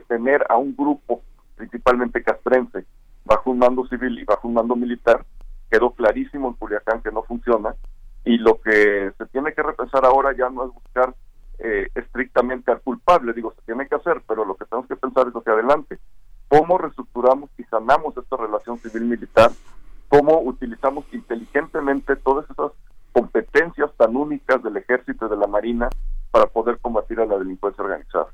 tener 0.07 0.45
a 0.49 0.57
un 0.57 0.75
grupo, 0.75 1.21
principalmente 1.55 2.23
castrense, 2.23 2.85
bajo 3.23 3.51
un 3.51 3.59
mando 3.59 3.87
civil 3.87 4.19
y 4.19 4.25
bajo 4.25 4.47
un 4.47 4.55
mando 4.55 4.75
militar, 4.75 5.25
quedó 5.71 5.91
clarísimo 5.91 6.49
en 6.49 6.53
Culiacán 6.55 7.01
que 7.01 7.11
no 7.11 7.23
funciona 7.23 7.75
y 8.25 8.37
lo 8.37 8.59
que 8.59 9.11
se 9.17 9.25
tiene 9.27 9.53
que 9.53 9.63
repensar 9.63 10.03
ahora 10.05 10.35
ya 10.35 10.49
no 10.49 10.65
es 10.65 10.73
buscar 10.73 11.15
eh, 11.59 11.87
estrictamente 11.95 12.71
al 12.71 12.81
culpable, 12.81 13.33
digo, 13.33 13.53
se 13.55 13.61
tiene 13.61 13.87
que 13.87 13.95
hacer, 13.95 14.21
pero 14.27 14.43
lo 14.43 14.55
que 14.55 14.65
tenemos 14.65 14.87
que 14.87 14.95
pensar 14.97 15.27
es 15.27 15.35
hacia 15.35 15.53
adelante. 15.53 15.99
¿Cómo 16.47 16.77
reestructuramos 16.77 17.49
y 17.57 17.63
sanamos 17.63 18.17
esta 18.17 18.37
relación 18.37 18.77
civil-militar 18.77 19.51
cómo 20.15 20.39
utilizamos 20.41 21.05
inteligentemente 21.11 22.15
todas 22.15 22.49
esas 22.49 22.71
competencias 23.11 23.91
tan 23.97 24.15
únicas 24.15 24.63
del 24.63 24.77
ejército 24.77 25.25
y 25.25 25.29
de 25.29 25.37
la 25.37 25.47
marina 25.47 25.89
para 26.35 26.47
poder 26.47 26.79
combatir 26.81 27.17
a 27.21 27.25
la 27.25 27.37
delincuencia 27.37 27.81
organizada. 27.81 28.27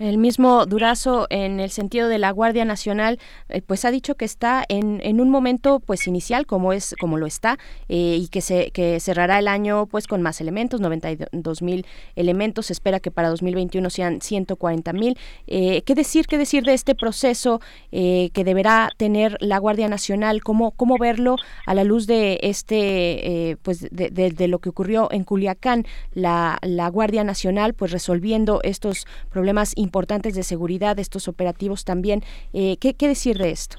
El 0.00 0.18
mismo 0.18 0.66
Durazo, 0.66 1.28
en 1.30 1.60
el 1.60 1.70
sentido 1.70 2.08
de 2.08 2.18
la 2.18 2.32
Guardia 2.32 2.64
Nacional, 2.64 3.20
eh, 3.48 3.62
pues 3.62 3.84
ha 3.84 3.92
dicho 3.92 4.16
que 4.16 4.24
está 4.24 4.64
en, 4.68 5.00
en, 5.04 5.20
un 5.20 5.30
momento 5.30 5.78
pues 5.78 6.08
inicial, 6.08 6.44
como 6.44 6.72
es 6.72 6.96
como 6.98 7.16
lo 7.16 7.26
está, 7.26 7.56
eh, 7.88 8.18
y 8.20 8.26
que 8.26 8.40
se 8.40 8.72
que 8.72 8.98
cerrará 8.98 9.38
el 9.38 9.46
año 9.46 9.86
pues 9.86 10.08
con 10.08 10.22
más 10.22 10.40
elementos, 10.40 10.80
92 10.80 11.62
mil 11.62 11.86
elementos. 12.16 12.66
Se 12.66 12.72
espera 12.72 12.98
que 12.98 13.12
para 13.12 13.28
2021 13.28 13.88
sean 13.90 14.20
140 14.20 14.92
mil. 14.92 15.16
Eh, 15.46 15.82
¿Qué 15.82 15.94
decir 15.94 16.26
qué 16.26 16.36
decir 16.36 16.64
de 16.64 16.74
este 16.74 16.96
proceso 16.96 17.60
que 17.92 18.42
deberá 18.44 18.90
tener 18.96 19.36
la 19.40 19.58
Guardia 19.58 19.88
Nacional? 19.88 20.42
¿Cómo 20.42 20.72
cómo 20.72 20.98
verlo 20.98 21.36
a 21.66 21.74
la 21.74 21.84
luz 21.84 22.08
de 22.08 22.40
este 22.42 23.56
pues 23.62 23.86
de, 23.92 24.48
lo 24.48 24.58
que 24.58 24.70
ocurrió 24.70 25.08
en 25.12 25.22
Culiacán? 25.22 25.86
La 26.12 26.58
la 26.62 26.88
Guardia 26.88 27.03
Guardia 27.04 27.22
Nacional, 27.22 27.74
pues 27.74 27.92
resolviendo 27.92 28.60
estos 28.62 29.06
problemas 29.30 29.76
importantes 29.76 30.34
de 30.34 30.42
seguridad, 30.42 30.98
estos 30.98 31.28
operativos 31.28 31.84
también. 31.84 32.22
Eh, 32.54 32.78
¿qué, 32.78 32.94
decir 33.06 33.36
de 33.36 33.50
esto? 33.50 33.76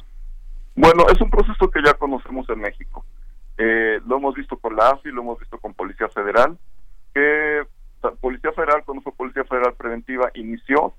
Bueno, 0.75 1.05
es 1.11 1.19
un 1.19 1.31
proceso 1.31 1.71
que 1.71 1.81
ya 1.83 1.95
conocemos 1.95 2.47
en 2.49 2.59
México. 2.59 3.03
Eh, 3.57 3.99
lo 4.05 4.17
hemos 4.17 4.35
visto 4.35 4.57
con 4.57 4.75
la 4.75 4.89
AFI, 4.91 5.09
lo 5.09 5.21
hemos 5.21 5.39
visto 5.39 5.57
con 5.57 5.73
Policía 5.73 6.07
Federal, 6.09 6.55
que 7.15 7.63
Policía 8.21 8.51
Federal, 8.51 8.83
con 8.85 9.01
fue 9.01 9.11
Policía 9.13 9.43
Federal 9.45 9.73
Preventiva, 9.73 10.29
inició 10.35 10.93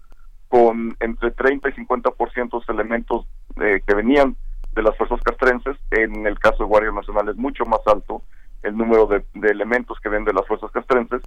con 0.48 0.96
entre 0.98 1.30
30 1.30 1.68
y 1.68 1.72
50% 1.74 2.66
de 2.66 2.74
elementos 2.74 3.24
eh, 3.60 3.82
que 3.86 3.94
venían 3.94 4.34
de 4.72 4.82
las 4.82 4.96
fuerzas 4.96 5.20
castrenses. 5.22 5.76
En 5.92 6.26
el 6.26 6.40
caso 6.40 6.64
de 6.64 6.70
Guardia 6.70 6.90
Nacional 6.90 7.28
es 7.28 7.36
mucho 7.36 7.64
más 7.66 7.86
alto 7.86 8.22
el 8.64 8.76
número 8.76 9.06
de, 9.06 9.24
de 9.34 9.48
elementos 9.48 10.00
que 10.00 10.08
ven 10.08 10.24
de 10.24 10.32
las 10.32 10.44
fuerzas 10.48 10.72
castrenses 10.72 11.22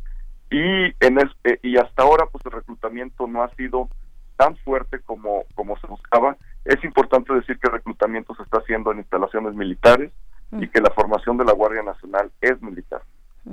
y 0.50 0.94
en 1.00 1.20
eh, 1.44 1.60
y 1.62 1.78
hasta 1.78 2.04
ahora 2.04 2.26
pues 2.32 2.46
el 2.46 2.52
reclutamiento 2.52 3.28
no 3.28 3.44
ha 3.44 3.50
sido 3.56 3.90
tan 4.38 4.56
fuerte 4.58 5.00
como 5.02 5.44
como 5.56 5.78
se 5.80 5.88
buscaba. 5.88 6.38
Es 6.66 6.84
importante 6.84 7.34
decir 7.34 7.60
que 7.60 7.68
el 7.68 7.74
reclutamiento 7.74 8.36
se 8.36 8.44
está 8.44 8.60
haciendo 8.60 8.92
en 8.92 9.00
instalaciones 9.00 9.54
militares 9.54 10.12
y 10.52 10.68
que 10.68 10.82
la 10.82 10.90
formación 10.92 11.38
de 11.38 11.46
la 11.46 11.54
Guardia 11.54 11.84
Nacional 11.84 12.32
es 12.42 12.60
militar. 12.62 13.02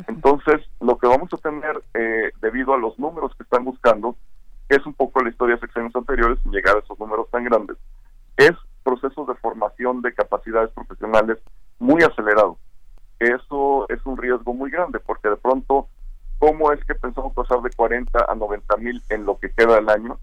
Entonces 0.08 0.62
lo 0.80 0.98
que 0.98 1.06
vamos 1.06 1.32
a 1.32 1.36
tener 1.36 1.82
eh, 1.94 2.30
debido 2.40 2.74
a 2.74 2.78
los 2.78 2.98
números 2.98 3.32
que 3.36 3.42
están 3.42 3.64
buscando 3.64 4.16
es 4.68 4.84
un 4.86 4.94
poco 4.94 5.22
la 5.22 5.30
historia 5.30 5.56
de 5.56 5.60
secciones 5.60 5.94
anteriores 5.94 6.38
sin 6.42 6.52
llegar 6.52 6.76
a 6.76 6.80
esos 6.80 6.98
números 6.98 7.30
tan 7.30 7.44
grandes 7.44 7.76
es 8.36 8.52
procesos 8.82 9.26
de 9.28 9.34
formación 9.36 10.02
de 10.02 10.12
capacidades 10.12 10.70
profesionales 10.70 11.38
muy 11.78 12.02
acelerados 12.02 12.58
eso 13.18 13.86
es 13.88 14.04
un 14.04 14.16
riesgo 14.16 14.52
muy 14.52 14.70
grande 14.70 14.98
porque 15.00 15.28
de 15.28 15.36
pronto 15.36 15.88
¿Cómo 16.38 16.72
es 16.72 16.84
que 16.84 16.94
pensamos 16.94 17.32
pasar 17.34 17.60
de 17.62 17.70
40 17.70 18.26
a 18.28 18.34
90 18.34 18.76
mil 18.76 19.02
en 19.08 19.24
lo 19.24 19.38
que 19.38 19.50
queda 19.50 19.76
del 19.76 19.88
año? 19.88 20.18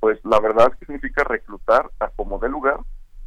Pues 0.00 0.18
la 0.24 0.38
verdad 0.40 0.70
es 0.70 0.78
que 0.78 0.86
significa 0.86 1.24
reclutar 1.24 1.90
a 1.98 2.08
como 2.08 2.38
de 2.38 2.48
lugar 2.48 2.78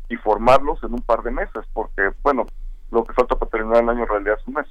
y 0.08 0.16
formarlos 0.18 0.82
en 0.84 0.94
un 0.94 1.02
par 1.02 1.24
de 1.24 1.32
meses, 1.32 1.66
porque, 1.74 2.12
bueno, 2.24 2.45
lo 2.91 3.03
que 3.03 3.14
falta 3.14 3.36
para 3.36 3.49
terminar 3.49 3.84
el 3.84 3.90
año 3.90 4.03
en 4.03 4.10
realidad 4.10 4.38
es 4.40 4.48
un 4.48 4.53
mes. 4.56 4.68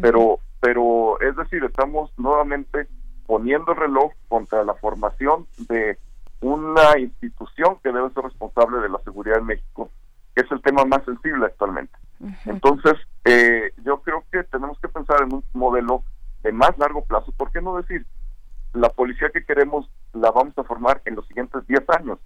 Pero, 0.00 0.40
pero 0.60 1.20
es 1.20 1.34
decir, 1.36 1.64
estamos 1.64 2.10
nuevamente 2.18 2.86
poniendo 3.26 3.72
el 3.72 3.78
reloj 3.78 4.12
contra 4.28 4.62
la 4.64 4.74
formación 4.74 5.46
de 5.68 5.98
una 6.40 6.98
institución 6.98 7.78
que 7.82 7.92
debe 7.92 8.10
ser 8.10 8.24
responsable 8.24 8.78
de 8.78 8.88
la 8.88 8.98
seguridad 8.98 9.38
en 9.38 9.46
México, 9.46 9.90
que 10.34 10.42
es 10.42 10.50
el 10.50 10.60
tema 10.62 10.84
más 10.84 11.04
sensible 11.04 11.46
actualmente. 11.46 11.96
Entonces, 12.44 12.94
eh, 13.24 13.72
yo 13.84 14.00
creo 14.02 14.24
que 14.30 14.42
tenemos 14.44 14.78
que 14.80 14.88
pensar 14.88 15.22
en 15.22 15.34
un 15.34 15.44
modelo 15.54 16.02
de 16.46 16.52
más 16.52 16.78
largo 16.78 17.04
plazo, 17.04 17.32
¿por 17.32 17.50
qué 17.50 17.60
no 17.60 17.76
decir? 17.76 18.06
La 18.72 18.88
policía 18.90 19.30
que 19.30 19.44
queremos 19.44 19.90
la 20.12 20.30
vamos 20.30 20.56
a 20.56 20.62
formar 20.62 21.02
en 21.04 21.16
los 21.16 21.26
siguientes 21.26 21.66
10 21.66 21.90
años 21.90 22.20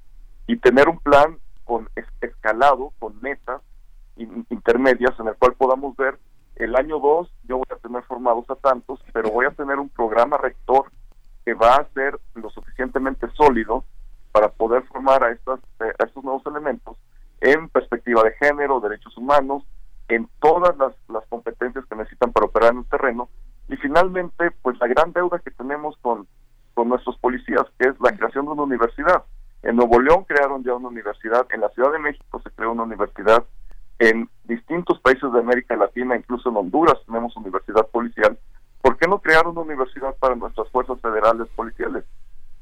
y 0.46 0.58
tener 0.58 0.90
un 0.90 0.98
plan 0.98 1.38
con 1.64 1.88
escalado, 2.20 2.92
con 2.98 3.18
metas 3.22 3.62
intermedias 4.16 5.18
en 5.18 5.28
el 5.28 5.36
cual 5.36 5.54
podamos 5.54 5.96
ver 5.96 6.18
el 6.56 6.76
año 6.76 6.98
2 6.98 7.32
yo 7.44 7.56
voy 7.56 7.66
a 7.70 7.76
tener 7.76 8.02
formados 8.02 8.44
a 8.50 8.56
tantos, 8.56 9.00
pero 9.14 9.30
voy 9.30 9.46
a 9.46 9.52
tener 9.52 9.78
un 9.78 9.88
programa 9.88 10.36
rector 10.36 10.92
que 11.46 11.54
va 11.54 11.76
a 11.76 11.88
ser 11.94 12.20
lo 12.34 12.50
suficientemente 12.50 13.26
sólido 13.30 13.84
para 14.32 14.50
poder 14.50 14.82
formar 14.82 15.24
a, 15.24 15.30
estas, 15.30 15.60
eh, 15.80 15.94
estos 15.98 16.22
nuevos 16.22 16.42
elementos 16.44 16.98
en 17.40 17.70
perspectiva 17.70 18.22
de 18.22 18.32
género, 18.32 18.80
derechos 18.80 19.16
humanos, 19.16 19.62
en 20.08 20.28
todas 20.40 20.76
las, 20.76 20.92
las 21.08 21.24
competencias 21.30 21.86
que 21.86 21.96
necesitan 21.96 22.32
para 22.32 22.44
operar 22.44 22.72
en 22.72 22.80
el 22.80 22.86
terreno 22.86 23.30
y 23.70 23.76
finalmente, 23.76 24.50
pues 24.62 24.78
la 24.80 24.88
gran 24.88 25.12
deuda 25.12 25.38
que 25.38 25.52
tenemos 25.52 25.96
con, 26.02 26.26
con 26.74 26.88
nuestros 26.88 27.16
policías, 27.18 27.64
que 27.78 27.88
es 27.88 28.00
la 28.00 28.10
creación 28.16 28.46
de 28.46 28.52
una 28.52 28.62
universidad. 28.64 29.22
En 29.62 29.76
Nuevo 29.76 30.00
León 30.00 30.24
crearon 30.24 30.64
ya 30.64 30.74
una 30.74 30.88
universidad, 30.88 31.46
en 31.50 31.60
la 31.60 31.68
Ciudad 31.70 31.92
de 31.92 32.00
México 32.00 32.40
se 32.42 32.50
creó 32.50 32.72
una 32.72 32.82
universidad, 32.82 33.44
en 34.00 34.28
distintos 34.44 34.98
países 35.00 35.30
de 35.32 35.38
América 35.38 35.76
Latina, 35.76 36.16
incluso 36.16 36.48
en 36.48 36.56
Honduras 36.56 36.96
tenemos 37.06 37.36
universidad 37.36 37.86
policial. 37.88 38.36
¿Por 38.82 38.96
qué 38.96 39.06
no 39.06 39.20
crear 39.20 39.46
una 39.46 39.60
universidad 39.60 40.16
para 40.16 40.34
nuestras 40.34 40.68
fuerzas 40.70 40.98
federales 41.00 41.48
policiales? 41.50 42.04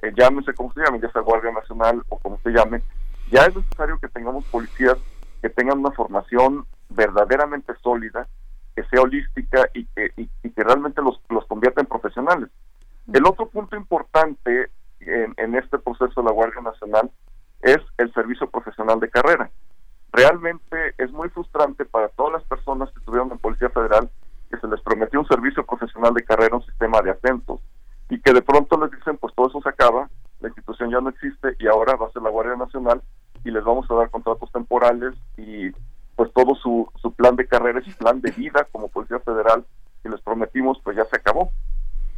Eh, 0.02 0.12
llámese 0.16 0.52
como 0.52 0.72
se 0.72 0.80
llame, 0.80 1.00
ya 1.00 1.10
sea 1.10 1.22
Guardia 1.22 1.52
Nacional 1.52 2.02
o 2.08 2.18
como 2.18 2.38
se 2.42 2.50
llame, 2.50 2.82
ya 3.30 3.46
es 3.46 3.54
necesario 3.54 3.98
que 3.98 4.08
tengamos 4.08 4.44
policías 4.46 4.98
que 5.40 5.48
tengan 5.48 5.78
una 5.78 5.92
formación 5.92 6.66
verdaderamente 6.88 7.72
sólida, 7.82 8.26
que 8.78 8.88
sea 8.90 9.02
holística 9.02 9.68
y 9.74 9.86
que, 9.86 10.12
y, 10.16 10.50
que 10.50 10.62
realmente 10.62 11.02
los, 11.02 11.20
los 11.30 11.44
convierta 11.46 11.80
en 11.80 11.88
profesionales. 11.88 12.48
El 13.12 13.26
otro 13.26 13.48
punto 13.48 13.74
importante 13.74 14.70
en, 15.00 15.34
en, 15.36 15.56
este 15.56 15.80
proceso 15.80 16.20
de 16.20 16.26
la 16.26 16.32
Guardia 16.32 16.62
Nacional 16.62 17.10
es 17.60 17.78
el 17.96 18.12
servicio 18.14 18.48
profesional 18.48 19.00
de 19.00 19.10
carrera. 19.10 19.50
Realmente 20.12 20.94
es 20.96 21.10
muy 21.10 21.28
frustrante 21.30 21.86
para 21.86 22.08
todas 22.10 22.34
las 22.34 22.44
personas 22.44 22.88
que 22.92 23.00
estuvieron 23.00 23.32
en 23.32 23.38
Policía 23.38 23.68
Federal 23.70 24.08
que 24.48 24.58
se 24.58 24.68
les 24.68 24.80
prometió 24.82 25.18
un 25.18 25.26
servicio 25.26 25.66
profesional 25.66 26.14
de 26.14 26.22
carrera, 26.22 26.56
un 26.56 26.64
sistema 26.64 27.02
de 27.02 27.10
ascensos, 27.10 27.60
y 28.08 28.20
que 28.20 28.32
de 28.32 28.42
pronto 28.42 28.78
les 28.80 28.92
dicen, 28.92 29.18
pues 29.18 29.34
todo 29.34 29.48
eso 29.48 29.60
se 29.60 29.70
acaba, 29.70 30.08
la 30.38 30.48
institución 30.48 30.90
ya 30.90 31.00
no 31.00 31.10
existe 31.10 31.56
y 31.58 31.66
ahora 31.66 31.96
va 31.96 32.06
a 32.06 32.12
ser 32.12 32.22
la 32.22 32.30
Guardia 32.30 32.54
Nacional 32.54 33.02
y 33.44 33.50
les 33.50 33.64
vamos 33.64 33.90
a 33.90 33.94
dar 33.94 34.08
contratos 34.10 34.52
temporales 34.52 35.14
y 35.36 35.72
pues 36.18 36.32
todo 36.32 36.56
su, 36.56 36.90
su 37.00 37.14
plan 37.14 37.36
de 37.36 37.46
carrera 37.46 37.78
y 37.78 37.88
su 37.92 37.96
plan 37.96 38.20
de 38.20 38.32
vida 38.32 38.66
como 38.72 38.88
Policía 38.88 39.20
Federal 39.20 39.64
que 40.02 40.08
les 40.08 40.20
prometimos, 40.20 40.80
pues 40.82 40.96
ya 40.96 41.04
se 41.04 41.14
acabó. 41.14 41.52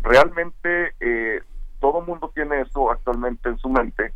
Realmente 0.01 0.95
eh, 1.01 1.43
todo 1.81 2.01
mundo 2.01 2.33
tiene 2.35 2.63
eso 2.63 2.91
actualmente 2.91 3.51
en 3.51 3.59
su 3.59 3.69
mente 3.69 4.15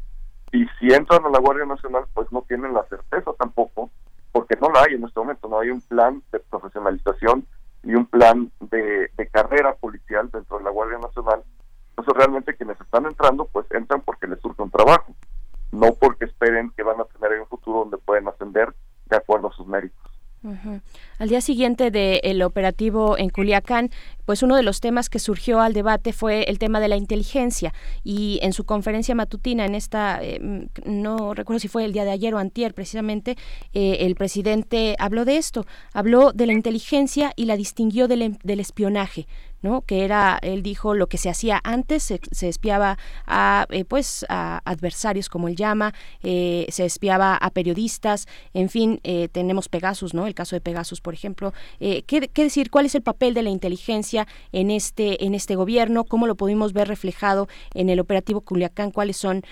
y 0.52 0.64
si 0.78 0.94
entran 0.94 1.26
a 1.26 1.28
la 1.28 1.38
Guardia 1.38 1.66
Nacional, 1.66 2.04
pues 2.14 2.32
no 2.32 2.40
tienen 2.48 2.72
la 2.72 2.82
certeza 2.84 3.30
tampoco, 3.38 3.90
porque 4.32 4.56
no 4.58 4.70
la 4.70 4.84
hay 4.84 4.94
en 4.94 5.04
este 5.04 5.20
momento, 5.20 5.48
no 5.48 5.60
hay 5.60 5.68
un 5.68 5.82
plan 5.82 6.22
de 6.32 6.40
profesionalización 6.40 7.46
y 7.82 7.94
un 7.94 8.06
plan 8.06 8.50
de, 8.60 9.10
de 9.14 9.28
carrera 9.28 9.74
policial 9.74 10.30
dentro 10.30 10.56
de 10.56 10.64
la 10.64 10.70
Guardia 10.70 10.96
Nacional. 10.96 11.42
Entonces 11.90 12.14
realmente 12.16 12.56
quienes 12.56 12.80
están 12.80 13.04
entrando, 13.04 13.44
pues 13.52 13.66
entran 13.70 14.00
porque 14.00 14.28
les 14.28 14.40
surge 14.40 14.62
un 14.62 14.70
trabajo, 14.70 15.14
no 15.72 15.92
porque 15.92 16.24
esperen 16.24 16.72
que 16.74 16.82
van 16.82 17.02
a 17.02 17.04
tener 17.04 17.38
un 17.38 17.48
futuro 17.48 17.80
donde 17.80 17.98
pueden 17.98 18.26
ascender 18.28 18.74
de 19.14 19.18
acuerdo 19.18 19.48
a 19.48 19.52
sus 19.52 19.66
méritos. 19.66 20.04
Al 21.18 21.28
día 21.30 21.40
siguiente 21.40 21.90
del 21.90 22.42
operativo 22.42 23.16
en 23.16 23.30
Culiacán, 23.30 23.90
pues 24.26 24.42
uno 24.42 24.56
de 24.56 24.62
los 24.62 24.80
temas 24.80 25.08
que 25.08 25.18
surgió 25.18 25.60
al 25.60 25.72
debate 25.72 26.12
fue 26.12 26.42
el 26.44 26.58
tema 26.58 26.80
de 26.80 26.88
la 26.88 26.96
inteligencia 26.96 27.72
y 28.02 28.40
en 28.42 28.52
su 28.52 28.64
conferencia 28.64 29.14
matutina 29.14 29.64
en 29.64 29.74
esta, 29.74 30.22
eh, 30.22 30.68
no 30.84 31.32
recuerdo 31.32 31.60
si 31.60 31.68
fue 31.68 31.86
el 31.86 31.94
día 31.94 32.04
de 32.04 32.10
ayer 32.10 32.34
o 32.34 32.38
antier 32.38 32.74
precisamente, 32.74 33.36
eh, 33.72 33.98
el 34.00 34.16
presidente 34.16 34.96
habló 34.98 35.24
de 35.24 35.38
esto, 35.38 35.64
habló 35.94 36.32
de 36.32 36.46
la 36.46 36.52
inteligencia 36.52 37.32
y 37.36 37.46
la 37.46 37.56
distinguió 37.56 38.06
del, 38.06 38.36
del 38.42 38.60
espionaje. 38.60 39.26
¿No? 39.64 39.80
que 39.80 40.04
era 40.04 40.38
él 40.42 40.62
dijo 40.62 40.94
lo 40.94 41.06
que 41.08 41.16
se 41.16 41.30
hacía 41.30 41.58
antes 41.64 42.02
se, 42.02 42.20
se 42.30 42.50
espiaba 42.50 42.98
a 43.26 43.66
eh, 43.70 43.86
pues 43.86 44.26
a 44.28 44.60
adversarios 44.66 45.30
como 45.30 45.48
él 45.48 45.56
llama 45.56 45.94
eh, 46.22 46.66
se 46.68 46.84
espiaba 46.84 47.34
a 47.34 47.48
periodistas 47.48 48.26
en 48.52 48.68
fin 48.68 49.00
eh, 49.04 49.28
tenemos 49.32 49.70
Pegasus 49.70 50.12
no 50.12 50.26
el 50.26 50.34
caso 50.34 50.54
de 50.54 50.60
Pegasus 50.60 51.00
por 51.00 51.14
ejemplo. 51.14 51.54
¿qué, 51.78 52.02
¿qué, 52.02 52.42
decir 52.42 52.70
cuál 52.70 52.84
es 52.84 52.94
el 52.94 53.02
papel 53.02 53.32
de 53.32 53.42
la 53.42 53.48
inteligencia 53.48 54.28
en 54.52 54.70
este 54.70 55.24
en 55.24 55.34
este 55.34 55.56
gobierno 55.56 56.04
cómo 56.04 56.26
lo 56.26 56.34
pudimos 56.34 56.74
ver 56.74 56.88
reflejado 56.88 57.48
en 57.72 57.88
el 57.88 58.00
operativo 58.00 58.42
Culiacán 58.42 58.90
cuáles 58.90 59.16
son 59.16 59.42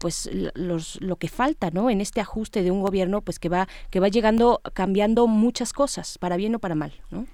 pues 0.00 0.28
los 0.54 1.00
lo 1.00 1.14
que 1.14 1.28
falta 1.28 1.70
no 1.70 1.90
en 1.90 2.00
este 2.00 2.20
ajuste 2.20 2.64
de 2.64 2.72
un 2.72 2.82
gobierno 2.82 3.20
pues 3.20 3.38
que 3.38 3.48
va 3.48 3.68
que 3.90 4.00
va 4.00 4.08
llegando 4.08 4.60
cambiando 4.72 5.28
muchas 5.28 5.72
cosas 5.72 6.18
para 6.18 6.36
bien 6.36 6.56
o 6.56 6.58
para 6.58 6.74
mal 6.74 6.92
no 7.10 7.26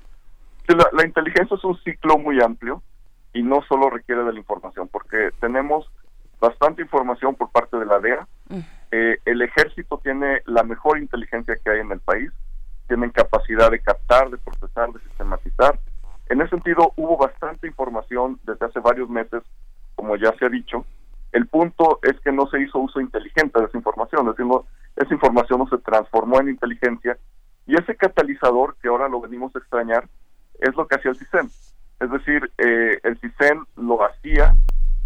la, 0.75 0.89
la, 0.93 1.07
inteligencia 1.07 1.57
es 1.57 1.65
un 1.65 1.79
ciclo 1.83 2.19
muy 2.19 2.41
amplio 2.43 2.83
y 3.33 3.43
no 3.43 3.63
solo 3.69 3.91
requiere 3.91 4.25
de 4.25 4.33
la 4.33 4.39
información, 4.39 4.89
porque 4.89 5.31
tenemos 5.41 5.91
bastante 6.41 6.83
información 6.83 7.35
por 7.35 7.51
parte 7.51 7.77
de 7.77 7.87
la 7.87 7.99
DEA. 7.99 8.27
Mm. 8.49 8.59
Eh, 8.93 9.19
el 9.25 9.43
ejército 9.43 10.01
tiene 10.03 10.43
la 10.47 10.63
mejor 10.63 10.99
inteligencia 10.99 11.57
que 11.63 11.71
hay 11.71 11.81
en 11.81 11.93
el 11.93 12.01
país, 12.01 12.31
tienen 12.89 13.11
capacidad 13.11 13.71
de 13.71 13.81
captar, 13.81 14.31
de 14.31 14.39
procesar, 14.39 14.93
de 14.93 15.01
sistematizar. 15.01 15.79
En 16.29 16.41
ese 16.41 16.51
sentido, 16.51 16.93
hubo 16.97 17.17
bastante 17.17 17.67
información 17.67 18.39
desde 18.45 18.67
hace 18.67 18.81
varios 18.81 19.09
meses, 19.09 19.43
como 19.95 20.17
ya 20.17 20.33
se 20.39 20.47
ha 20.47 20.49
dicho. 20.49 20.85
El 21.33 21.47
punto 21.47 21.99
es 22.03 22.19
que 22.21 22.33
no 22.33 22.47
se 22.47 22.61
hizo 22.61 22.79
uso 22.79 23.01
inteligente 23.01 23.61
de 23.61 23.67
esa 23.67 23.77
información, 23.77 24.23
es 24.23 24.37
decir, 24.37 24.47
no, 24.47 24.65
esa 24.97 25.13
información 25.13 25.59
no 25.59 25.69
se 25.69 25.79
transformó 25.79 26.41
en 26.41 26.49
inteligencia 26.49 27.19
y 27.67 27.75
ese 27.75 27.97
catalizador 27.97 28.77
que 28.81 28.89
ahora 28.89 29.09
lo 29.09 29.21
venimos 29.21 29.55
a 29.55 29.59
extrañar 29.59 30.09
es 30.61 30.75
lo 30.77 30.87
que 30.87 30.97
hacía 30.97 31.11
el 31.11 31.19
CISEN. 31.19 31.51
Es 32.01 32.11
decir, 32.11 32.51
eh, 32.59 32.99
el 33.03 33.19
CISEN 33.21 33.65
lo 33.77 34.05
hacía 34.05 34.55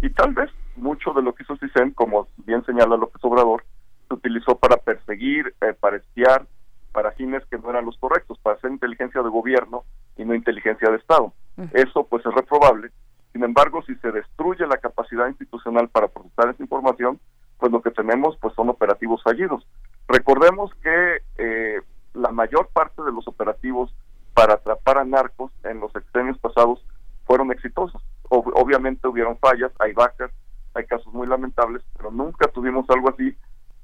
y 0.01 0.09
tal 0.09 0.33
vez 0.33 0.49
mucho 0.75 1.13
de 1.13 1.21
lo 1.21 1.33
que 1.33 1.43
hizo 1.43 1.53
el 1.53 1.59
CISEN, 1.59 1.91
como 1.91 2.27
bien 2.37 2.65
señala 2.65 2.97
López 2.97 3.23
Obrador, 3.23 3.63
se 4.07 4.13
utilizó 4.15 4.57
para 4.57 4.77
perseguir, 4.77 5.53
eh, 5.61 5.73
para 5.79 5.97
espiar, 5.97 6.45
para 6.91 7.11
fines 7.11 7.43
que 7.45 7.57
no 7.57 7.69
eran 7.69 7.85
los 7.85 7.97
correctos, 7.97 8.37
para 8.39 8.57
hacer 8.57 8.71
inteligencia 8.71 9.21
de 9.21 9.29
gobierno 9.29 9.83
y 10.17 10.25
no 10.25 10.35
inteligencia 10.35 10.89
de 10.89 10.97
Estado. 10.97 11.33
Eso 11.73 12.05
pues 12.05 12.25
es 12.25 12.33
reprobable. 12.33 12.91
Sin 13.31 13.43
embargo, 13.43 13.81
si 13.83 13.95
se 13.95 14.11
destruye 14.11 14.65
la 14.67 14.77
capacidad 14.77 15.27
institucional 15.27 15.87
para 15.89 16.07
procesar 16.07 16.49
esa 16.49 16.63
información, 16.63 17.19
pues 17.57 17.71
lo 17.71 17.81
que 17.81 17.91
tenemos 17.91 18.35
pues 18.41 18.53
son 18.55 18.69
operativos 18.69 19.21
fallidos. 19.23 19.65
Recordemos 20.07 20.73
que 20.83 21.21
eh, 21.37 21.81
la 22.13 22.31
mayor 22.31 22.67
parte 22.73 23.01
de 23.03 23.11
los 23.11 23.27
operativos 23.27 23.93
para 24.33 24.55
atrapar 24.55 24.97
a 24.97 25.05
narcos 25.05 25.51
en 25.63 25.79
los 25.79 25.95
extremos 25.95 26.37
pasados 26.39 26.83
fueron 27.25 27.51
exitosos. 27.51 28.01
obviamente 28.29 29.07
hubieron 29.07 29.37
fallas, 29.37 29.71
hay 29.79 29.93
vacas, 29.93 30.31
hay 30.73 30.85
casos 30.85 31.13
muy 31.13 31.27
lamentables, 31.27 31.83
pero 31.97 32.11
nunca 32.11 32.47
tuvimos 32.47 32.89
algo 32.89 33.09
así 33.09 33.35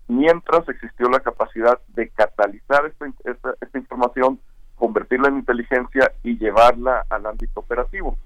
mientras 0.07 0.67
existió 0.69 1.09
la 1.09 1.19
capacidad 1.19 1.79
de 1.89 2.09
catalizar 2.09 2.85
esta, 2.85 3.05
esta, 3.61 3.77
información, 3.77 4.39
convertirla 4.75 5.27
en 5.27 5.37
inteligencia 5.37 6.11
y 6.23 6.37
llevarla 6.37 7.05
al 7.09 7.25
ámbito 7.25 7.59
operativo. 7.59 8.17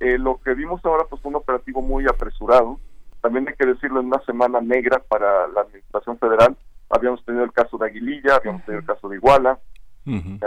Eh, 0.00 0.18
lo 0.18 0.40
que 0.40 0.54
vimos 0.54 0.84
ahora 0.84 1.04
pues 1.08 1.20
fue 1.20 1.30
un 1.30 1.36
operativo 1.36 1.82
muy 1.82 2.06
apresurado, 2.06 2.78
también 3.20 3.48
hay 3.48 3.54
que 3.54 3.66
decirlo 3.66 4.00
en 4.00 4.06
una 4.06 4.20
semana 4.24 4.60
negra 4.60 5.02
para 5.08 5.48
la 5.48 5.62
administración 5.62 6.18
federal, 6.18 6.56
habíamos 6.88 7.24
tenido 7.24 7.44
el 7.44 7.52
caso 7.52 7.76
de 7.78 7.86
Aguililla, 7.86 8.36
habíamos 8.36 8.64
tenido 8.64 8.80
el 8.80 8.86
caso 8.86 9.08
de 9.08 9.16
Iguala, 9.16 9.58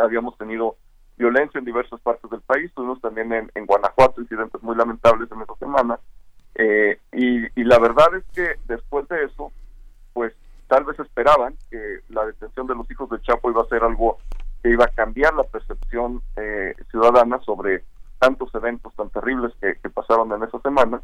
habíamos 0.01 0.37
tenido 0.37 0.77
violencia 1.21 1.59
en 1.59 1.65
diversas 1.65 2.01
partes 2.01 2.29
del 2.31 2.41
país. 2.41 2.71
Tuvimos 2.73 2.99
también 2.99 3.31
en, 3.31 3.65
Guanajuato 3.65 4.21
incidentes 4.21 4.61
muy 4.63 4.75
lamentables 4.75 5.31
en 5.31 5.41
esa 5.41 5.55
semana. 5.55 5.99
Eh, 6.55 6.99
y, 7.13 7.63
la 7.63 7.77
verdad 7.77 8.15
es 8.15 8.25
que 8.33 8.55
después 8.65 9.07
de 9.07 9.25
eso, 9.25 9.51
pues 10.13 10.33
tal 10.67 10.83
vez 10.83 10.99
esperaban 10.99 11.53
que 11.69 11.99
la 12.09 12.25
detención 12.25 12.65
de 12.65 12.75
los 12.75 12.89
hijos 12.89 13.09
de 13.09 13.21
Chapo 13.21 13.51
iba 13.51 13.61
a 13.61 13.67
ser 13.67 13.83
algo 13.83 14.17
que 14.63 14.69
iba 14.69 14.85
a 14.85 14.95
cambiar 14.95 15.33
la 15.35 15.43
percepción 15.43 16.21
eh, 16.35 16.73
ciudadana 16.89 17.39
sobre 17.41 17.83
tantos 18.19 18.53
eventos 18.55 18.93
tan 18.95 19.09
terribles 19.09 19.53
que, 19.61 19.89
pasaron 19.89 20.31
en 20.31 20.43
esa 20.43 20.59
semana, 20.59 21.01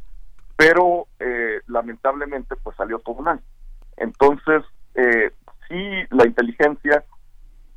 pero 0.55 1.07
eh, 1.19 1.61
lamentablemente 1.67 2.55
pues 2.63 2.75
salió 2.75 2.99
todo 2.99 3.21
mal. 3.21 3.39
Entonces, 3.97 4.63
sí, 5.67 5.75
la 6.09 6.25
inteligencia 6.25 7.03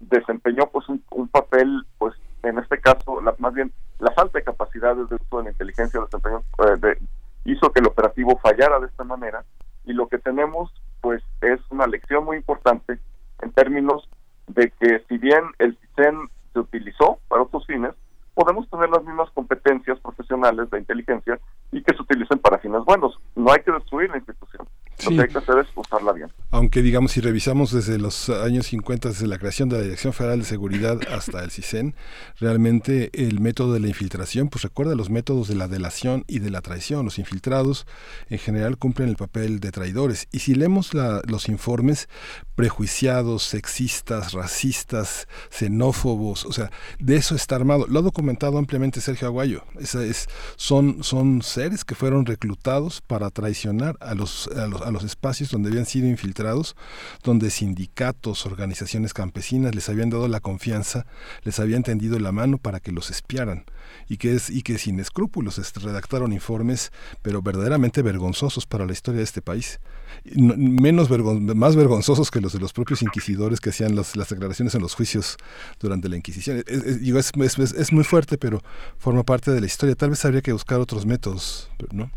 desempeñó 0.00 0.66
pues 0.70 0.86
un 0.88 1.28
papel 1.28 1.84
pues 1.98 2.14
en 2.42 2.58
este 2.58 2.80
caso, 2.80 3.20
la, 3.20 3.34
más 3.38 3.54
bien 3.54 3.72
la 3.98 4.12
falta 4.12 4.38
de 4.38 4.44
capacidades 4.44 5.08
de 5.08 5.16
uso 5.16 5.38
de 5.38 5.44
la 5.44 5.50
inteligencia 5.50 6.00
eh, 6.00 6.98
hizo 7.44 7.72
que 7.72 7.80
el 7.80 7.86
operativo 7.86 8.38
fallara 8.42 8.80
de 8.80 8.86
esta 8.86 9.04
manera 9.04 9.44
y 9.84 9.92
lo 9.92 10.08
que 10.08 10.18
tenemos 10.18 10.72
pues 11.00 11.22
es 11.40 11.60
una 11.70 11.86
lección 11.86 12.24
muy 12.24 12.36
importante 12.36 12.98
en 13.42 13.52
términos 13.52 14.08
de 14.48 14.70
que 14.78 15.04
si 15.08 15.18
bien 15.18 15.44
el 15.58 15.76
CISEN 15.78 16.28
se 16.52 16.58
utilizó 16.58 17.18
para 17.28 17.42
otros 17.42 17.66
fines, 17.66 17.94
podemos 18.34 18.68
tener 18.70 18.88
las 18.90 19.04
mismas 19.04 19.30
competencias 19.30 19.98
profesionales 20.00 20.70
de 20.70 20.78
inteligencia 20.78 21.38
y 21.72 21.82
que 21.82 21.94
se 21.94 22.02
utilicen 22.02 22.38
para 22.38 22.58
fines 22.58 22.84
buenos. 22.84 23.18
No 23.34 23.52
hay 23.52 23.60
que 23.62 23.72
destruir 23.72 24.10
la 24.10 24.18
institución. 24.18 24.66
Lo 25.04 25.10
que 25.10 25.22
hay 25.22 25.28
que 25.28 25.38
hacer 25.38 25.58
es 25.58 25.66
usarla 25.74 26.12
bien. 26.12 26.30
Aunque, 26.50 26.82
digamos, 26.82 27.12
si 27.12 27.20
revisamos 27.20 27.72
desde 27.72 27.98
los 27.98 28.28
años 28.28 28.66
50, 28.66 29.10
desde 29.10 29.26
la 29.26 29.38
creación 29.38 29.68
de 29.68 29.76
la 29.76 29.82
Dirección 29.82 30.12
Federal 30.12 30.40
de 30.40 30.44
Seguridad 30.44 30.98
hasta 31.12 31.42
el 31.44 31.50
CISEN, 31.50 31.94
realmente 32.38 33.10
el 33.12 33.40
método 33.40 33.72
de 33.72 33.80
la 33.80 33.88
infiltración, 33.88 34.48
pues 34.48 34.62
recuerda 34.62 34.94
los 34.94 35.10
métodos 35.10 35.48
de 35.48 35.54
la 35.54 35.68
delación 35.68 36.24
y 36.26 36.40
de 36.40 36.50
la 36.50 36.60
traición. 36.60 37.04
Los 37.04 37.18
infiltrados 37.18 37.86
en 38.28 38.38
general 38.38 38.78
cumplen 38.78 39.08
el 39.08 39.16
papel 39.16 39.60
de 39.60 39.70
traidores. 39.70 40.28
Y 40.32 40.40
si 40.40 40.54
leemos 40.54 40.94
la, 40.94 41.22
los 41.26 41.48
informes 41.48 42.08
prejuiciados, 42.56 43.44
sexistas, 43.44 44.32
racistas, 44.32 45.28
xenófobos, 45.50 46.44
o 46.44 46.52
sea, 46.52 46.70
de 46.98 47.16
eso 47.16 47.34
está 47.34 47.56
armado. 47.56 47.86
Lo 47.88 48.00
ha 48.00 48.02
documentado 48.02 48.58
ampliamente 48.58 49.00
Sergio 49.00 49.28
Aguayo. 49.28 49.62
Esa 49.78 50.04
es, 50.04 50.28
son, 50.56 51.02
son 51.02 51.42
seres 51.42 51.84
que 51.84 51.94
fueron 51.94 52.26
reclutados 52.26 53.00
para 53.00 53.30
traicionar 53.30 53.96
a 54.00 54.14
los, 54.14 54.48
a 54.48 54.66
los 54.66 54.82
a 54.90 54.92
los 54.92 55.04
espacios 55.04 55.50
donde 55.50 55.70
habían 55.70 55.86
sido 55.86 56.08
infiltrados, 56.08 56.76
donde 57.22 57.50
sindicatos, 57.50 58.46
organizaciones 58.46 59.14
campesinas 59.14 59.74
les 59.74 59.88
habían 59.88 60.10
dado 60.10 60.28
la 60.28 60.40
confianza, 60.40 61.06
les 61.42 61.58
habían 61.58 61.82
tendido 61.82 62.18
la 62.18 62.32
mano 62.32 62.58
para 62.58 62.80
que 62.80 62.92
los 62.92 63.10
espiaran 63.10 63.64
y 64.08 64.16
que, 64.16 64.34
es, 64.34 64.50
y 64.50 64.62
que 64.62 64.78
sin 64.78 65.00
escrúpulos 65.00 65.60
redactaron 65.82 66.32
informes, 66.32 66.92
pero 67.22 67.42
verdaderamente 67.42 68.02
vergonzosos 68.02 68.66
para 68.66 68.86
la 68.86 68.92
historia 68.92 69.18
de 69.18 69.24
este 69.24 69.42
país. 69.42 69.80
menos 70.24 71.08
más 71.10 71.76
vergonzosos 71.76 72.30
que 72.30 72.40
los 72.40 72.52
de 72.52 72.58
los 72.58 72.72
propios 72.72 73.02
inquisidores 73.02 73.60
que 73.60 73.70
hacían 73.70 73.94
las 73.94 74.12
declaraciones 74.12 74.74
en 74.74 74.82
los 74.82 74.94
juicios 74.94 75.36
durante 75.78 76.08
la 76.08 76.16
Inquisición. 76.16 76.62
Es, 76.66 77.32
es, 77.36 77.72
es, 77.72 77.92
muy 77.92 78.04
fuerte, 78.04 78.36
pero 78.36 78.60
forma 78.98 79.22
parte 79.22 79.50
de 79.50 79.60
la 79.60 79.66
historia. 79.66 79.94
Tal 79.94 80.10
vez 80.10 80.24
habría 80.24 80.42
que 80.42 80.52
buscar 80.52 80.80
otros 80.80 81.06
métodos, 81.06 81.70
¿no? 81.92 82.10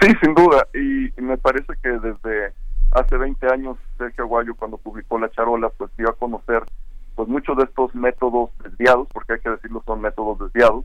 Sí, 0.00 0.08
sin 0.22 0.34
duda. 0.34 0.66
Y, 0.74 1.12
me 1.20 1.38
parece 1.38 1.72
que 1.82 1.88
desde 1.88 2.52
hace 2.92 3.16
20 3.16 3.46
años 3.52 3.78
Sergio 3.98 4.24
Aguayo 4.24 4.54
cuando 4.54 4.78
publicó 4.78 5.18
La 5.18 5.30
Charola 5.30 5.68
pues 5.70 5.90
dio 5.96 6.08
a 6.08 6.16
conocer 6.16 6.62
pues 7.16 7.28
muchos 7.28 7.56
de 7.56 7.64
estos 7.64 7.94
métodos 7.94 8.50
desviados, 8.62 9.08
porque 9.12 9.34
hay 9.34 9.40
que 9.40 9.50
decirlo 9.50 9.82
son 9.86 10.00
métodos 10.00 10.38
desviados, 10.38 10.84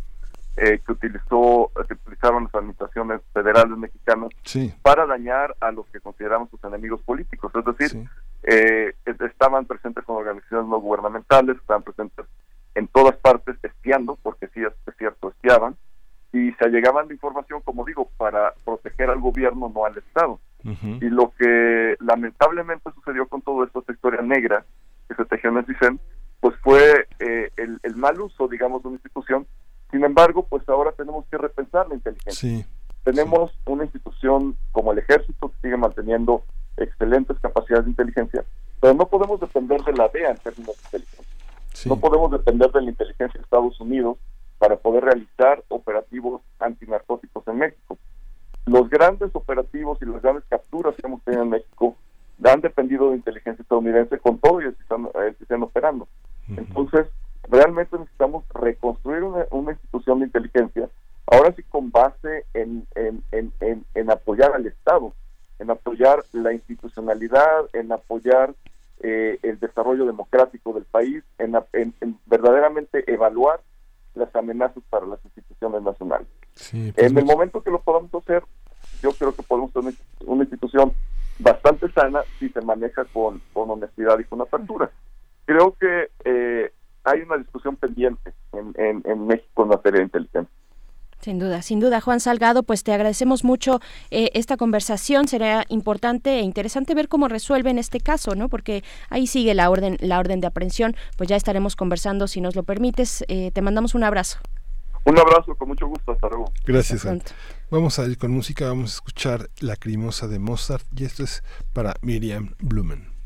eh, 0.58 0.80
que 0.86 0.92
utilizó 0.92 1.72
que 1.88 1.94
utilizaron 1.94 2.44
las 2.44 2.56
administraciones 2.56 3.22
federales 3.34 3.78
mexicanas 3.78 4.30
para 4.82 5.06
dañar 5.06 5.56
a 5.60 5.72
los 5.72 5.88
que 5.88 6.00
consideramos 6.00 6.50
sus 6.50 6.64
enemigos 6.64 7.02
políticos. 7.02 7.52
Es 7.56 7.66
decir, 7.66 8.10
eh, 8.44 8.94
estaban 9.06 9.66
presentes 9.66 10.04
con 10.04 10.18
organizaciones 10.18 10.68
no 10.68 10.80
gubernamentales, 10.80 11.58
estaban 11.58 11.84
presentes 11.84 12.26
en 12.76 12.88
todas 12.88 13.16
partes 13.18 13.58
espiando, 13.64 14.18
porque 14.22 14.48
sí 14.54 14.62
es 14.64 14.96
cierto, 14.98 15.30
espiaban, 15.30 15.76
y 16.32 16.52
se 16.54 16.66
allegaban 16.66 17.08
de 17.08 17.16
información, 17.16 17.62
como 17.64 17.86
digo, 17.86 18.10
para 18.18 18.54
proteger 18.64 19.10
al 19.10 19.20
gobierno, 19.20 19.72
no 19.74 19.86
al 19.86 19.98
Estado. 19.98 20.40
Y 20.64 21.10
lo 21.10 21.32
que 21.38 21.96
lamentablemente 22.02 22.92
sucedió 22.94 23.28
con 23.28 23.42
todo 23.42 23.64
esto, 23.64 23.80
esta 23.80 23.94
historia 23.94 24.22
negra 24.22 24.66
que 25.08 25.16
se 25.16 25.26
tejió 25.26 25.50
en 25.50 25.58
el 25.58 25.66
CISEN, 25.66 26.00
pues 26.42 26.56
fue 26.62 27.08
eh, 27.20 27.50
el, 27.56 27.80
el, 27.82 27.96
mal 27.96 28.20
uso, 28.20 28.48
digamos, 28.48 28.82
de 28.82 28.90
una 28.90 28.96
institución. 28.96 29.48
Sin 29.90 30.04
embargo, 30.04 30.46
pues 30.48 30.68
ahora 30.68 30.92
tenemos 30.92 31.26
que 31.32 31.38
repensar 31.38 31.88
la 31.88 31.96
inteligencia. 31.96 32.66
tenemos 33.04 33.52
una 33.66 33.86
institución 33.86 34.56
como 34.72 34.92
el 34.92 35.00
ejército 35.00 35.50
que 35.50 35.56
sigue 35.62 35.78
manteniendo 35.78 36.44
excelentes 36.78 37.40
capacidades 37.40 37.86
de 37.86 37.92
inteligencia, 37.92 38.44
pero 38.80 38.94
no 38.94 39.08
podemos 39.08 39.40
depender 39.40 39.82
de 39.84 39.94
la 39.94 40.08
DEA 40.10 40.32
en 40.32 40.38
términos 40.38 40.76
de 40.76 40.84
inteligencia. 40.86 41.36
No 41.86 42.00
podemos 42.00 42.32
depender 42.32 42.72
de 42.72 42.82
la 42.82 42.90
inteligencia 42.90 43.40
de 43.40 43.44
Estados 43.44 43.80
Unidos 43.80 44.18
para 44.60 44.76
poder 44.76 45.06
realizar 45.06 45.64
operativos 45.70 46.42
antinarcóticos 46.60 47.48
en 47.48 47.58
México. 47.58 47.98
Los 48.66 48.90
grandes 48.90 49.34
operativos 49.34 49.98
y 50.02 50.06
las 50.06 50.22
grandes 50.22 50.44
capturas 50.48 50.94
que 50.96 51.08
hemos 51.08 51.24
tenido 51.24 51.44
en 51.44 51.50
México 51.50 51.96
han 52.44 52.62
dependido 52.62 53.10
de 53.10 53.18
inteligencia 53.18 53.62
estadounidense 53.62 54.20
con 54.20 54.38
todo 54.38 54.62
y 54.62 54.66
el 54.66 54.76
están 55.40 55.64
operando. 55.64 56.08
Entonces, 56.56 57.08
realmente 57.50 57.98
necesitamos 57.98 58.44
reconstruir 58.54 59.24
una, 59.24 59.72
institución 59.72 60.20
de 60.20 60.26
inteligencia, 60.26 60.90
ahora 61.28 61.54
sí 61.56 61.64
con 61.64 61.92
base 61.92 62.46
en, 62.54 62.88
en, 62.96 64.12
apoyar 64.12 64.54
al 64.54 64.66
Estado, 64.66 65.14
en 65.60 65.70
apoyar 65.70 66.24
la 66.32 66.54
institucionalidad, 66.54 67.66
en 67.74 67.92
apoyar 67.92 68.54
eh, 69.02 69.40
el 69.44 69.60
desarrollo 69.60 70.06
democrático 70.06 70.74
del 70.74 70.86
país, 70.86 71.24
en, 71.38 71.54
verdaderamente 72.26 73.12
evaluar 73.12 73.62
las 74.20 74.36
amenazas 74.36 74.84
para 74.90 75.06
las 75.06 75.24
instituciones 75.26 75.82
nacionales. 75.82 76.28
Pues 76.54 76.98
en 76.98 77.18
el 77.18 77.26
momento 77.26 77.64
que 77.64 77.72
lo 77.72 77.82
podamos 77.82 78.14
hacer, 78.14 78.44
yo 79.02 79.12
creo 79.14 79.34
que 79.34 79.44
podemos 79.44 79.74
tener 79.74 79.94
una 80.26 80.44
institución 80.44 80.94
bastante 81.40 81.92
sana 81.92 82.22
si 82.38 82.50
se 82.50 82.62
maneja 82.62 83.06
con, 83.06 83.42
con 83.54 83.70
honestidad 83.72 84.20
y 84.20 84.26
con 84.26 84.42
apertura. 84.42 84.92
Creo 85.46 85.76
que 85.80 86.10
eh, 86.26 86.72
hay 87.04 87.22
una 87.22 87.38
discusión 87.38 87.76
pendiente 87.78 88.34
en, 88.54 88.74
en, 88.78 89.02
en 89.06 89.26
México 89.26 89.64
en 89.64 89.70
materia 89.70 90.00
de 90.00 90.06
inteligencia. 90.06 90.59
Sin 91.22 91.38
duda, 91.38 91.62
sin 91.62 91.82
duda, 91.82 92.00
Juan 92.00 92.22
Salgado, 92.22 92.64
pues 92.64 92.84
te 92.84 92.94
agradecemos 92.94 93.44
mucho 93.44 93.82
eh, 94.10 94.32
esta 94.36 94.56
conversación. 94.56 95.28
Será 95.28 95.66
importante 95.68 96.40
e 96.40 96.42
interesante 96.42 96.96
ver 96.96 97.10
cómo 97.10 97.28
resuelven 97.28 97.78
este 97.78 98.00
caso, 98.00 98.36
¿no? 98.36 98.48
Porque 98.48 98.86
ahí 99.10 99.28
sigue 99.28 99.54
la 99.54 99.70
orden, 99.70 99.98
la 100.00 100.18
orden 100.20 100.40
de 100.40 100.48
aprehensión. 100.48 100.96
Pues 101.18 101.28
ya 101.28 101.36
estaremos 101.36 101.76
conversando 101.76 102.28
si 102.28 102.40
nos 102.40 102.56
lo 102.56 102.64
permites. 102.64 103.26
Eh, 103.28 103.52
te 103.52 103.62
mandamos 103.62 103.96
un 103.96 104.06
abrazo. 104.06 104.40
Un 105.04 105.20
abrazo, 105.20 105.56
con 105.56 105.68
mucho 105.68 105.88
gusto. 105.88 106.14
Hasta 106.14 106.30
luego. 106.30 106.46
Gracias. 106.66 107.06
Vamos 107.70 108.00
a 108.00 108.06
ir 108.06 108.18
con 108.18 108.32
música. 108.32 108.70
Vamos 108.70 108.92
a 108.92 108.96
escuchar 108.96 109.50
La 109.60 109.76
Crimosa 109.76 110.28
de 110.28 110.40
Mozart 110.40 110.86
y 110.96 111.04
esto 111.04 111.24
es 111.24 111.44
para 111.74 111.96
Miriam 112.02 112.56
Blumen. 112.60 113.19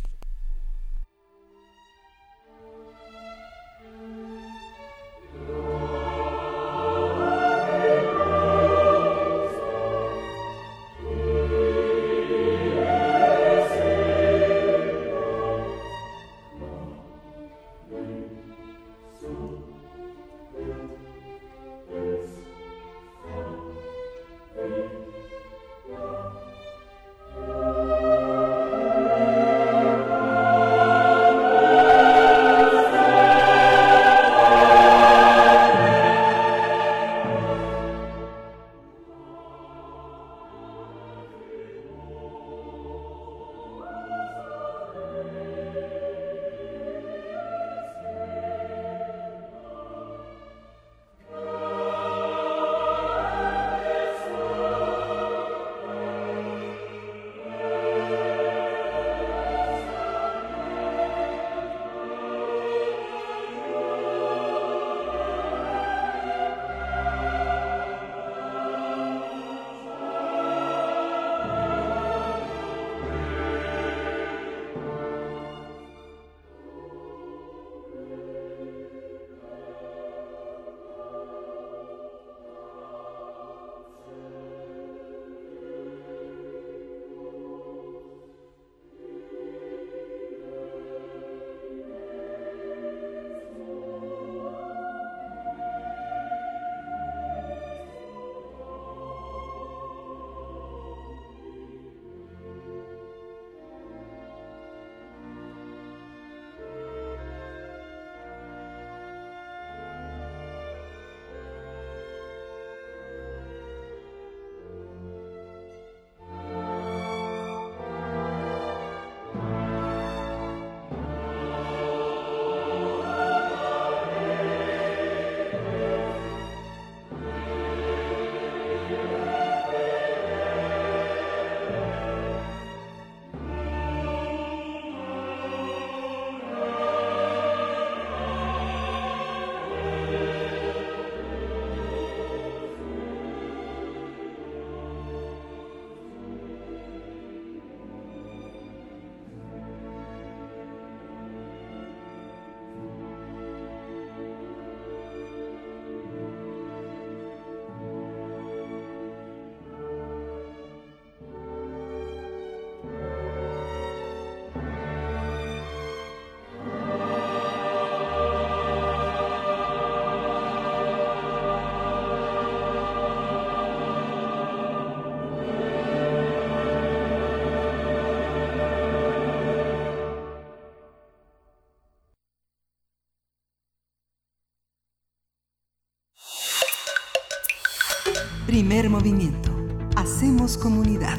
Primer 188.54 188.88
movimiento. 188.88 189.52
Hacemos 189.96 190.60
comunidad. 190.60 191.18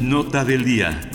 Nota 0.00 0.44
del 0.44 0.64
día. 0.64 1.10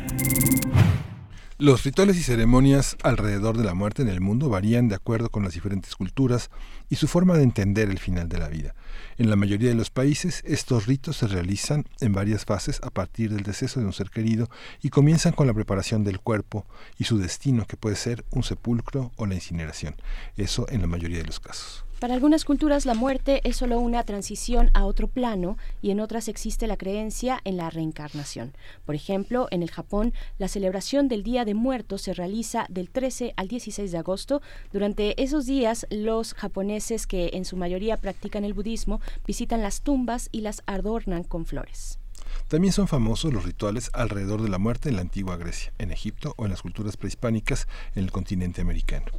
Los 1.57 1.86
rituales 1.86 2.18
y 2.18 2.22
ceremonias 2.22 2.98
alrededor 3.02 3.57
de 3.57 3.64
la 3.64 3.76
muerte 3.76 4.02
en 4.02 4.10
el 4.10 4.19
mundo 4.19 4.49
varían 4.49 4.90
de 4.90 4.95
acuerdo 4.95 5.30
con 5.30 5.44
las 5.44 5.53
diferentes 5.53 5.95
culturas 5.95 6.49
y 6.90 6.98
su 6.98 7.07
forma 7.07 7.38
de 7.38 7.44
entender 7.44 7.90
el 7.90 7.98
final 7.98 8.27
de 8.27 8.40
la 8.40 8.49
vida. 8.49 8.76
En 9.18 9.30
la 9.30 9.38
mayoría 9.38 9.69
de 9.69 9.76
los 9.76 9.90
países, 9.90 10.44
estos 10.45 10.86
ritos 10.86 11.15
se 11.15 11.27
realizan 11.27 11.86
en 12.02 12.11
varias 12.11 12.44
fases 12.44 12.81
a 12.84 12.90
partir 12.90 13.34
del 13.34 13.44
deceso 13.44 13.80
de 13.80 13.86
un 13.86 13.94
ser 13.94 14.10
querido 14.10 14.49
y 14.81 14.90
comienzan 14.90 15.31
con 15.31 15.48
la 15.48 15.53
preparación 15.53 16.03
del 16.03 16.19
cuerpo 16.19 16.65
y 16.98 17.06
su 17.06 17.19
destino, 17.19 17.65
que 17.65 17.77
puede 17.77 17.95
ser 17.95 18.26
un 18.31 18.44
sepulcro 18.44 19.14
o 19.15 19.26
la 19.26 19.36
incineración. 19.36 19.95
Eso 20.36 20.65
en 20.68 20.81
la 20.81 20.88
mayoría 20.88 21.19
de 21.19 21.26
los 21.26 21.40
casos. 21.40 21.86
Para 22.00 22.14
algunas 22.14 22.46
culturas 22.46 22.86
la 22.86 22.94
muerte 22.94 23.42
es 23.44 23.58
solo 23.58 23.78
una 23.78 24.04
transición 24.04 24.72
a 24.74 24.86
otro 24.86 25.10
plano 25.10 25.58
y 25.82 25.92
en 25.92 26.00
otras 26.00 26.30
existe 26.30 26.66
la 26.66 26.78
creencia 26.78 27.42
en 27.44 27.58
la 27.58 27.70
reencarnación. 27.70 28.54
Por 28.86 28.96
ejemplo, 28.96 29.50
en 29.52 29.64
el 29.64 29.70
Japón, 29.70 30.14
la 30.38 30.48
celebración 30.48 31.10
del 31.10 31.24
Día 31.24 31.44
de 31.44 31.56
Muertos 31.56 32.04
se 32.04 32.14
realiza 32.14 32.66
del 32.70 32.90
13 32.90 33.34
al 33.36 33.50
16 33.50 33.92
de 33.92 33.98
agosto. 33.98 34.42
Durante 34.72 35.22
esos 35.22 35.46
días, 35.46 35.88
los 35.90 36.34
japoneses 36.36 37.06
que 37.06 37.32
en 37.34 37.44
su 37.44 37.58
mayoría 37.58 37.98
practican 37.98 38.46
el 38.46 38.54
budismo 38.54 39.02
visitan 39.28 39.62
las 39.62 39.82
tumbas 39.82 40.30
y 40.32 40.40
las 40.40 40.64
adornan 40.68 41.26
con 41.26 41.46
flores. 41.46 42.00
También 42.48 42.72
son 42.72 42.88
famosos 42.88 43.34
los 43.34 43.44
rituales 43.44 43.92
alrededor 43.94 44.42
de 44.42 44.50
la 44.50 44.58
muerte 44.58 44.88
en 44.88 44.96
la 44.96 45.02
antigua 45.02 45.36
Grecia, 45.36 45.74
en 45.78 45.92
Egipto 45.92 46.34
o 46.38 46.46
en 46.46 46.52
las 46.52 46.62
culturas 46.62 46.96
prehispánicas 46.96 47.68
en 47.94 48.06
el 48.06 48.12
continente 48.14 48.62
americano. 48.62 49.12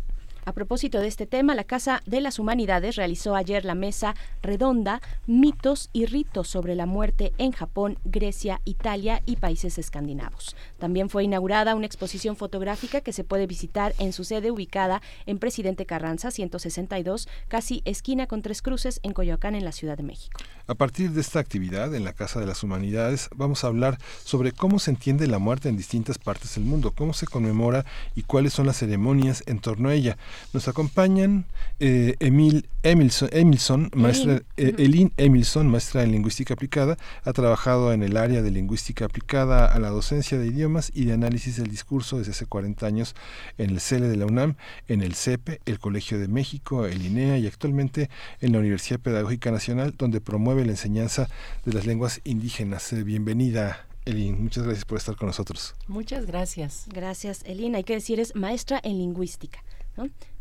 A 0.51 0.52
propósito 0.52 0.98
de 0.98 1.06
este 1.06 1.28
tema, 1.28 1.55
la 1.55 1.62
Casa 1.62 2.02
de 2.06 2.20
las 2.20 2.40
Humanidades 2.40 2.97
realizó 2.97 3.36
ayer 3.36 3.64
la 3.64 3.77
mesa 3.77 4.16
redonda 4.43 5.01
Mitos 5.28 5.90
y 5.93 6.06
ritos 6.06 6.48
sobre 6.48 6.74
la 6.74 6.86
muerte 6.86 7.32
en 7.39 7.52
Japón, 7.52 8.01
Grecia, 8.05 8.60
Italia 8.64 9.22
y 9.27 9.36
países 9.36 9.78
escandinavos. 9.78 10.56
También 10.81 11.09
fue 11.09 11.22
inaugurada 11.22 11.77
una 11.77 11.86
exposición 11.86 12.35
fotográfica 12.35 13.01
que 13.01 13.12
se 13.12 13.22
puede 13.22 13.47
visitar 13.47 13.94
en 14.01 14.12
su 14.12 14.24
sede 14.24 14.51
ubicada 14.51 15.02
en 15.24 15.39
Presidente 15.39 15.86
Carranza 15.86 16.32
162, 16.32 17.28
casi 17.47 17.82
esquina 17.85 18.27
con 18.27 18.43
tres 18.43 18.60
cruces 18.60 18.98
en 19.05 19.12
Coyoacán, 19.12 19.55
en 19.55 19.64
la 19.64 19.70
Ciudad 19.70 19.97
de 19.97 20.02
México. 20.02 20.40
A 20.66 20.74
partir 20.74 21.12
de 21.12 21.20
esta 21.20 21.39
actividad 21.39 21.94
en 21.94 22.02
la 22.02 22.12
Casa 22.12 22.40
de 22.40 22.47
las 22.47 22.64
Humanidades 22.64 23.28
vamos 23.36 23.62
a 23.62 23.68
hablar 23.68 23.98
sobre 24.24 24.51
cómo 24.51 24.81
se 24.81 24.90
entiende 24.90 25.28
la 25.28 25.39
muerte 25.39 25.68
en 25.68 25.77
distintas 25.77 26.18
partes 26.18 26.56
del 26.56 26.64
mundo, 26.64 26.93
cómo 26.93 27.12
se 27.12 27.28
conmemora 27.28 27.85
y 28.16 28.22
cuáles 28.22 28.52
son 28.52 28.66
las 28.66 28.78
ceremonias 28.78 29.44
en 29.47 29.60
torno 29.60 29.90
a 29.90 29.94
ella. 29.94 30.16
Nos 30.52 30.68
acompañan 30.68 31.46
eh, 31.78 32.16
Emil 32.20 32.66
Emilson, 32.82 33.28
Emilson 33.32 33.90
maestra, 33.94 34.42
eh, 34.56 34.74
Elin 34.78 35.12
Emilson, 35.18 35.68
maestra 35.68 36.02
en 36.02 36.12
lingüística 36.12 36.54
aplicada, 36.54 36.96
ha 37.24 37.32
trabajado 37.32 37.92
en 37.92 38.02
el 38.02 38.16
área 38.16 38.40
de 38.40 38.50
lingüística 38.50 39.04
aplicada 39.04 39.66
a 39.66 39.78
la 39.78 39.90
docencia 39.90 40.38
de 40.38 40.46
idiomas 40.46 40.90
y 40.94 41.04
de 41.04 41.12
análisis 41.12 41.56
del 41.56 41.68
discurso 41.68 42.18
desde 42.18 42.32
hace 42.32 42.46
40 42.46 42.86
años 42.86 43.14
en 43.58 43.70
el 43.70 43.80
CELE 43.80 44.08
de 44.08 44.16
la 44.16 44.26
UNAM, 44.26 44.56
en 44.88 45.02
el 45.02 45.14
CEPE, 45.14 45.60
el 45.66 45.78
Colegio 45.78 46.18
de 46.18 46.28
México, 46.28 46.86
el 46.86 47.04
INEA 47.04 47.38
y 47.38 47.46
actualmente 47.46 48.08
en 48.40 48.52
la 48.52 48.58
Universidad 48.60 49.00
Pedagógica 49.00 49.50
Nacional, 49.50 49.94
donde 49.98 50.20
promueve 50.20 50.64
la 50.64 50.72
enseñanza 50.72 51.28
de 51.64 51.72
las 51.72 51.86
lenguas 51.86 52.20
indígenas. 52.24 52.92
Eh, 52.92 53.02
bienvenida. 53.02 53.86
Elin, 54.06 54.42
muchas 54.42 54.64
gracias 54.64 54.86
por 54.86 54.96
estar 54.96 55.16
con 55.16 55.26
nosotros. 55.26 55.74
Muchas 55.86 56.24
gracias. 56.24 56.86
Gracias, 56.88 57.42
Elin. 57.44 57.74
Hay 57.74 57.84
que 57.84 57.94
decir, 57.94 58.18
es 58.18 58.34
maestra 58.34 58.80
en 58.82 58.96
lingüística. 58.98 59.62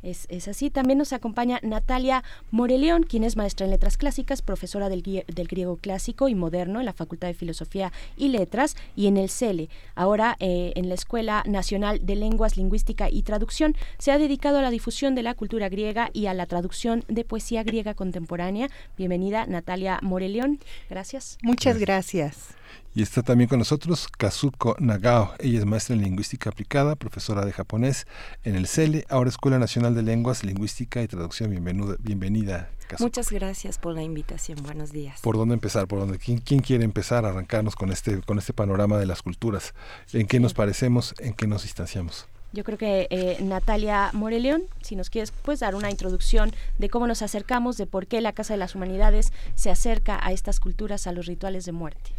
Es, 0.01 0.27
es, 0.29 0.47
así. 0.47 0.69
También 0.69 0.97
nos 0.97 1.11
acompaña 1.11 1.59
Natalia 1.61 2.23
Moreleón, 2.51 3.03
quien 3.03 3.25
es 3.25 3.35
maestra 3.35 3.65
en 3.65 3.71
letras 3.71 3.97
clásicas, 3.97 4.41
profesora 4.41 4.87
del, 4.87 5.03
del, 5.03 5.47
griego 5.47 5.75
clásico 5.75 6.29
y 6.29 6.35
moderno 6.35 6.79
en 6.79 6.85
la 6.85 6.93
Facultad 6.93 7.27
de 7.27 7.33
Filosofía 7.33 7.91
y 8.15 8.29
Letras 8.29 8.77
y 8.95 9.07
en 9.07 9.17
el 9.17 9.29
CELE. 9.29 9.69
Ahora 9.95 10.37
eh, 10.39 10.71
en 10.75 10.87
la 10.87 10.95
Escuela 10.95 11.43
Nacional 11.45 12.05
de 12.05 12.15
Lenguas, 12.15 12.55
Lingüística 12.55 13.09
y 13.09 13.23
Traducción 13.23 13.75
se 13.97 14.11
ha 14.11 14.17
dedicado 14.17 14.59
a 14.59 14.61
la 14.61 14.71
difusión 14.71 15.15
de 15.15 15.23
la 15.23 15.33
cultura 15.33 15.67
griega 15.67 16.09
y 16.13 16.27
a 16.27 16.33
la 16.33 16.45
traducción 16.45 17.03
de 17.09 17.25
poesía 17.25 17.63
griega 17.63 17.93
contemporánea. 17.93 18.69
Bienvenida, 18.97 19.45
Natalia 19.47 19.99
Moreleón. 20.01 20.59
Gracias. 20.89 21.37
Muchas 21.43 21.77
gracias. 21.77 22.55
Y 22.95 23.03
está 23.03 23.21
también 23.21 23.47
con 23.47 23.59
nosotros 23.59 24.07
Kazuko 24.07 24.75
Nagao. 24.79 25.33
Ella 25.39 25.59
es 25.59 25.65
maestra 25.65 25.95
en 25.95 26.01
lingüística 26.01 26.49
aplicada, 26.49 26.95
profesora 26.95 27.45
de 27.45 27.51
japonés 27.51 28.07
en 28.43 28.55
el 28.55 28.67
CELE, 28.67 29.05
ahora 29.09 29.29
Escuela 29.29 29.59
Nacional 29.59 29.93
de 29.93 30.01
Lenguas, 30.01 30.43
Lingüística 30.43 31.01
y 31.03 31.07
Traducción. 31.07 31.51
Bienvenida, 31.51 31.95
bienvenida 31.99 32.69
Kazuko. 32.87 33.03
Muchas 33.03 33.29
gracias 33.29 33.77
por 33.77 33.93
la 33.93 34.01
invitación. 34.01 34.63
Buenos 34.63 34.91
días. 34.91 35.21
¿Por 35.21 35.37
dónde 35.37 35.53
empezar? 35.53 35.87
¿Por 35.87 35.99
dónde? 35.99 36.17
¿Quién, 36.17 36.39
quién 36.39 36.61
quiere 36.61 36.83
empezar 36.83 37.25
a 37.25 37.29
arrancarnos 37.29 37.75
con 37.75 37.91
este, 37.91 38.21
con 38.21 38.39
este 38.39 38.53
panorama 38.53 38.97
de 38.97 39.05
las 39.05 39.21
culturas? 39.21 39.75
¿En 40.11 40.25
qué 40.25 40.39
nos 40.39 40.55
parecemos? 40.55 41.13
¿En 41.19 41.33
qué 41.33 41.45
nos 41.45 41.63
distanciamos? 41.63 42.27
Yo 42.51 42.63
creo 42.63 42.79
que 42.79 43.07
eh, 43.11 43.37
Natalia 43.41 44.09
Moreleón, 44.13 44.63
si 44.81 44.95
nos 44.95 45.11
quieres 45.11 45.31
pues 45.31 45.59
dar 45.59 45.75
una 45.75 45.91
introducción 45.91 46.51
de 46.79 46.89
cómo 46.89 47.05
nos 47.05 47.21
acercamos, 47.21 47.77
de 47.77 47.85
por 47.85 48.07
qué 48.07 48.21
la 48.21 48.33
Casa 48.33 48.55
de 48.55 48.57
las 48.57 48.73
Humanidades 48.73 49.31
se 49.53 49.69
acerca 49.69 50.19
a 50.19 50.31
estas 50.31 50.59
culturas, 50.59 51.05
a 51.05 51.11
los 51.11 51.27
rituales 51.27 51.65
de 51.65 51.73
muerte. 51.73 52.11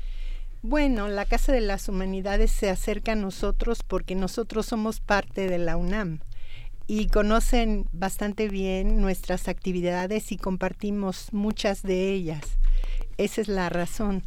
Bueno, 0.62 1.08
la 1.08 1.24
Casa 1.24 1.52
de 1.52 1.62
las 1.62 1.88
Humanidades 1.88 2.50
se 2.50 2.68
acerca 2.68 3.12
a 3.12 3.16
nosotros 3.16 3.82
porque 3.82 4.14
nosotros 4.14 4.66
somos 4.66 5.00
parte 5.00 5.48
de 5.48 5.56
la 5.56 5.78
UNAM 5.78 6.20
y 6.86 7.06
conocen 7.06 7.86
bastante 7.92 8.48
bien 8.48 9.00
nuestras 9.00 9.48
actividades 9.48 10.32
y 10.32 10.36
compartimos 10.36 11.32
muchas 11.32 11.82
de 11.82 12.12
ellas. 12.12 12.42
Esa 13.16 13.40
es 13.40 13.48
la 13.48 13.70
razón. 13.70 14.22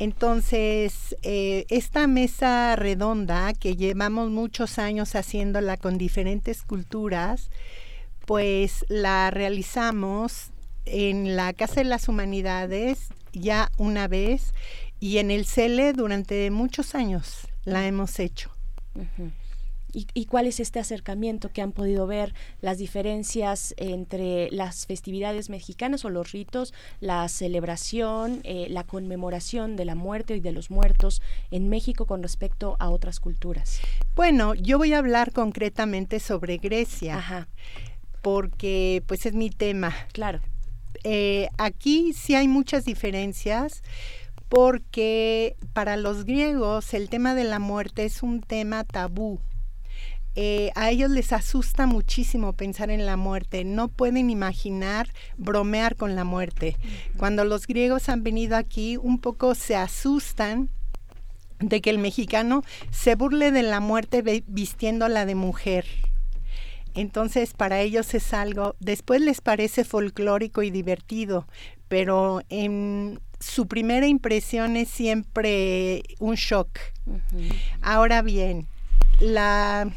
Entonces, 0.00 1.14
eh, 1.22 1.64
esta 1.68 2.08
mesa 2.08 2.74
redonda 2.74 3.52
que 3.54 3.76
llevamos 3.76 4.30
muchos 4.30 4.80
años 4.80 5.14
haciéndola 5.14 5.76
con 5.76 5.96
diferentes 5.96 6.62
culturas, 6.62 7.50
pues 8.26 8.84
la 8.88 9.30
realizamos 9.30 10.50
en 10.86 11.36
la 11.36 11.52
Casa 11.52 11.76
de 11.76 11.84
las 11.84 12.08
Humanidades 12.08 13.10
ya 13.32 13.70
una 13.76 14.08
vez 14.08 14.52
y 15.00 15.18
en 15.18 15.30
el 15.30 15.46
CELE 15.46 15.92
durante 15.92 16.50
muchos 16.50 16.94
años 16.94 17.48
la 17.64 17.86
hemos 17.86 18.18
hecho. 18.18 18.50
¿Y, 19.92 20.06
¿Y, 20.14 20.26
cuál 20.26 20.46
es 20.46 20.60
este 20.60 20.78
acercamiento 20.78 21.50
que 21.50 21.62
han 21.62 21.72
podido 21.72 22.06
ver, 22.06 22.34
las 22.60 22.78
diferencias 22.78 23.74
entre 23.78 24.50
las 24.50 24.86
festividades 24.86 25.48
mexicanas 25.48 26.04
o 26.04 26.10
los 26.10 26.32
ritos, 26.32 26.74
la 27.00 27.26
celebración, 27.28 28.40
eh, 28.44 28.66
la 28.68 28.84
conmemoración 28.84 29.76
de 29.76 29.84
la 29.84 29.94
muerte 29.94 30.36
y 30.36 30.40
de 30.40 30.52
los 30.52 30.70
muertos 30.70 31.22
en 31.50 31.68
México 31.68 32.06
con 32.06 32.22
respecto 32.22 32.76
a 32.78 32.90
otras 32.90 33.20
culturas? 33.20 33.80
Bueno, 34.14 34.54
yo 34.54 34.78
voy 34.78 34.92
a 34.92 34.98
hablar 34.98 35.32
concretamente 35.32 36.20
sobre 36.20 36.58
Grecia, 36.58 37.48
porque 38.22 39.02
pues 39.06 39.24
es 39.24 39.34
mi 39.34 39.50
tema. 39.50 39.94
Claro. 40.12 40.40
Eh, 41.04 41.48
aquí 41.58 42.12
sí 42.12 42.34
hay 42.34 42.48
muchas 42.48 42.84
diferencias 42.84 43.82
porque 44.48 45.56
para 45.72 45.96
los 45.96 46.24
griegos 46.24 46.94
el 46.94 47.08
tema 47.08 47.34
de 47.34 47.44
la 47.44 47.58
muerte 47.58 48.04
es 48.04 48.22
un 48.22 48.40
tema 48.40 48.84
tabú. 48.84 49.40
Eh, 50.38 50.70
a 50.74 50.90
ellos 50.90 51.10
les 51.10 51.32
asusta 51.32 51.86
muchísimo 51.86 52.52
pensar 52.52 52.90
en 52.90 53.06
la 53.06 53.16
muerte, 53.16 53.64
no 53.64 53.88
pueden 53.88 54.28
imaginar 54.28 55.08
bromear 55.38 55.96
con 55.96 56.14
la 56.14 56.24
muerte. 56.24 56.76
Cuando 57.16 57.44
los 57.46 57.66
griegos 57.66 58.10
han 58.10 58.22
venido 58.22 58.56
aquí, 58.56 58.98
un 58.98 59.18
poco 59.18 59.54
se 59.54 59.76
asustan 59.76 60.68
de 61.58 61.80
que 61.80 61.88
el 61.88 61.98
mexicano 61.98 62.62
se 62.90 63.14
burle 63.14 63.50
de 63.50 63.62
la 63.62 63.80
muerte 63.80 64.42
vistiéndola 64.46 65.24
de 65.24 65.34
mujer. 65.34 65.86
Entonces 66.94 67.54
para 67.54 67.80
ellos 67.80 68.12
es 68.12 68.34
algo, 68.34 68.76
después 68.78 69.22
les 69.22 69.40
parece 69.40 69.84
folclórico 69.84 70.62
y 70.62 70.70
divertido, 70.70 71.46
pero 71.88 72.42
en 72.48 73.20
su 73.40 73.66
primera 73.66 74.06
impresión 74.06 74.76
es 74.76 74.88
siempre 74.88 76.02
un 76.18 76.34
shock. 76.34 76.78
Ahora 77.82 78.22
bien, 78.22 78.66
la 79.20 79.90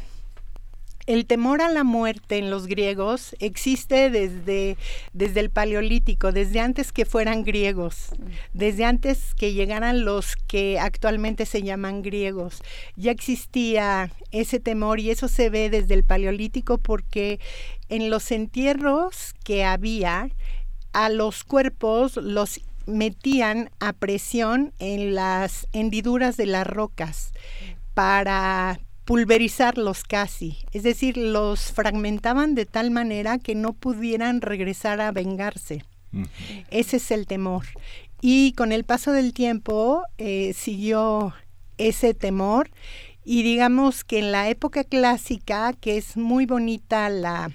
el 1.10 1.26
temor 1.26 1.60
a 1.60 1.68
la 1.68 1.82
muerte 1.82 2.38
en 2.38 2.50
los 2.50 2.68
griegos 2.68 3.34
existe 3.40 4.10
desde, 4.10 4.76
desde 5.12 5.40
el 5.40 5.50
paleolítico, 5.50 6.30
desde 6.30 6.60
antes 6.60 6.92
que 6.92 7.04
fueran 7.04 7.42
griegos, 7.42 8.10
desde 8.52 8.84
antes 8.84 9.34
que 9.34 9.52
llegaran 9.52 10.04
los 10.04 10.36
que 10.36 10.78
actualmente 10.78 11.46
se 11.46 11.64
llaman 11.64 12.02
griegos. 12.02 12.62
Ya 12.94 13.10
existía 13.10 14.12
ese 14.30 14.60
temor 14.60 15.00
y 15.00 15.10
eso 15.10 15.26
se 15.26 15.50
ve 15.50 15.68
desde 15.68 15.94
el 15.94 16.04
paleolítico 16.04 16.78
porque 16.78 17.40
en 17.88 18.08
los 18.08 18.30
entierros 18.30 19.34
que 19.42 19.64
había, 19.64 20.28
a 20.92 21.08
los 21.08 21.42
cuerpos 21.42 22.16
los 22.18 22.60
metían 22.86 23.70
a 23.80 23.92
presión 23.92 24.72
en 24.78 25.14
las 25.14 25.66
hendiduras 25.72 26.36
de 26.36 26.46
las 26.46 26.66
rocas 26.66 27.32
para 27.94 28.80
pulverizarlos 29.04 30.04
casi, 30.04 30.58
es 30.72 30.84
decir, 30.84 31.16
los 31.16 31.72
fragmentaban 31.72 32.54
de 32.54 32.64
tal 32.64 32.90
manera 32.90 33.38
que 33.38 33.54
no 33.54 33.72
pudieran 33.72 34.40
regresar 34.40 35.00
a 35.00 35.10
vengarse. 35.10 35.84
Ese 36.70 36.96
es 36.96 37.10
el 37.10 37.26
temor. 37.26 37.66
Y 38.20 38.52
con 38.52 38.72
el 38.72 38.84
paso 38.84 39.12
del 39.12 39.32
tiempo 39.32 40.02
eh, 40.18 40.52
siguió 40.54 41.34
ese 41.78 42.14
temor 42.14 42.70
y 43.24 43.42
digamos 43.42 44.04
que 44.04 44.18
en 44.18 44.32
la 44.32 44.48
época 44.48 44.84
clásica, 44.84 45.72
que 45.72 45.96
es 45.96 46.16
muy 46.16 46.46
bonita 46.46 47.08
la, 47.08 47.50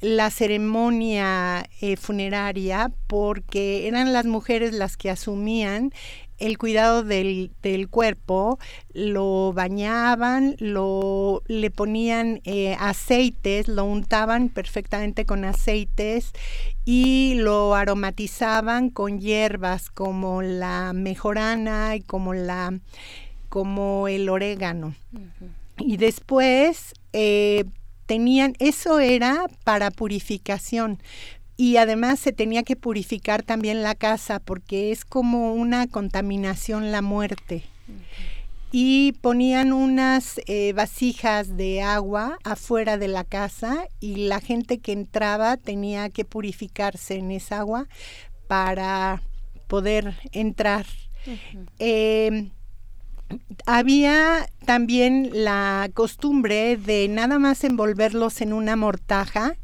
la 0.00 0.30
ceremonia 0.30 1.68
eh, 1.80 1.96
funeraria, 1.96 2.92
porque 3.06 3.88
eran 3.88 4.12
las 4.12 4.26
mujeres 4.26 4.72
las 4.72 4.96
que 4.96 5.10
asumían 5.10 5.92
el 6.38 6.58
cuidado 6.58 7.04
del, 7.04 7.52
del, 7.62 7.88
cuerpo, 7.88 8.58
lo 8.92 9.52
bañaban, 9.52 10.56
lo, 10.58 11.42
le 11.46 11.70
ponían 11.70 12.40
eh, 12.44 12.76
aceites, 12.78 13.68
lo 13.68 13.84
untaban 13.84 14.48
perfectamente 14.48 15.26
con 15.26 15.44
aceites 15.44 16.32
y 16.84 17.34
lo 17.36 17.74
aromatizaban 17.74 18.90
con 18.90 19.20
hierbas 19.20 19.90
como 19.90 20.42
la 20.42 20.92
mejorana 20.92 21.96
y 21.96 22.00
como 22.00 22.34
la 22.34 22.78
como 23.48 24.08
el 24.08 24.28
orégano. 24.28 24.96
Y 25.78 25.96
después 25.96 26.94
eh, 27.12 27.64
tenían, 28.06 28.54
eso 28.58 29.00
era 29.00 29.46
para 29.64 29.90
purificación, 29.90 30.98
y 31.56 31.76
además 31.76 32.18
se 32.18 32.32
tenía 32.32 32.62
que 32.62 32.76
purificar 32.76 33.42
también 33.42 33.82
la 33.82 33.94
casa 33.94 34.40
porque 34.40 34.90
es 34.90 35.04
como 35.04 35.54
una 35.54 35.86
contaminación 35.86 36.90
la 36.90 37.02
muerte. 37.02 37.64
Y 38.72 39.12
ponían 39.20 39.72
unas 39.72 40.40
eh, 40.46 40.72
vasijas 40.72 41.56
de 41.56 41.80
agua 41.80 42.38
afuera 42.42 42.98
de 42.98 43.06
la 43.06 43.22
casa 43.22 43.86
y 44.00 44.26
la 44.26 44.40
gente 44.40 44.78
que 44.78 44.90
entraba 44.90 45.56
tenía 45.56 46.10
que 46.10 46.24
purificarse 46.24 47.14
en 47.14 47.30
esa 47.30 47.60
agua 47.60 47.86
para 48.48 49.22
poder 49.68 50.14
entrar. 50.32 50.86
Em, 51.78 52.50
había 53.66 54.48
también 54.64 55.30
la 55.32 55.88
costumbre 55.94 56.76
de 56.76 57.08
nada 57.08 57.38
más 57.38 57.64
envolverlos 57.64 58.40
en 58.40 58.52
una 58.52 58.76
mortaja 58.76 59.56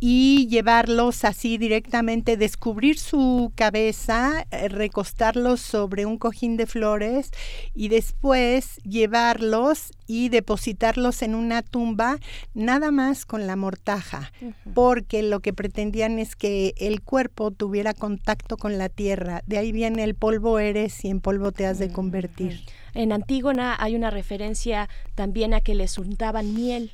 y 0.00 0.48
llevarlos 0.48 1.24
así 1.24 1.58
directamente, 1.58 2.38
descubrir 2.38 2.98
su 2.98 3.52
cabeza, 3.54 4.46
eh, 4.50 4.68
recostarlos 4.68 5.60
sobre 5.60 6.06
un 6.06 6.16
cojín 6.16 6.56
de 6.56 6.66
flores 6.66 7.30
y 7.74 7.88
después 7.88 8.78
llevarlos 8.78 9.92
y 10.06 10.30
depositarlos 10.30 11.22
en 11.22 11.34
una 11.34 11.62
tumba 11.62 12.18
nada 12.54 12.90
más 12.90 13.26
con 13.26 13.46
la 13.46 13.56
mortaja, 13.56 14.32
porque 14.74 15.22
lo 15.22 15.40
que 15.40 15.52
pretendían 15.52 16.18
es 16.18 16.34
que 16.34 16.72
el 16.78 17.02
cuerpo 17.02 17.50
tuviera 17.50 17.92
contacto 17.92 18.56
con 18.56 18.78
la 18.78 18.88
tierra. 18.88 19.42
De 19.46 19.58
ahí 19.58 19.70
viene 19.70 20.02
el 20.02 20.14
polvo 20.14 20.58
eres 20.58 21.04
y 21.04 21.08
en 21.08 21.20
polvo 21.20 21.52
te 21.52 21.66
has 21.66 21.78
de 21.78 21.92
convertir. 21.92 22.60
En 22.94 23.12
Antígona 23.12 23.76
hay 23.78 23.94
una 23.94 24.10
referencia 24.10 24.88
también 25.14 25.54
a 25.54 25.60
que 25.60 25.74
les 25.74 25.98
untaban 25.98 26.54
miel. 26.54 26.92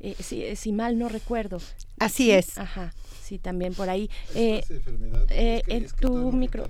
Eh, 0.00 0.14
si, 0.20 0.56
si, 0.56 0.72
mal 0.72 0.98
no 0.98 1.08
recuerdo. 1.08 1.58
Así 1.98 2.30
es. 2.30 2.58
Ajá, 2.58 2.92
sí, 3.22 3.38
también 3.38 3.74
por 3.74 3.88
ahí. 3.88 4.10
Eh, 4.34 4.62
eh, 5.30 5.62
en 5.66 5.86
tu 6.00 6.32
micro 6.32 6.68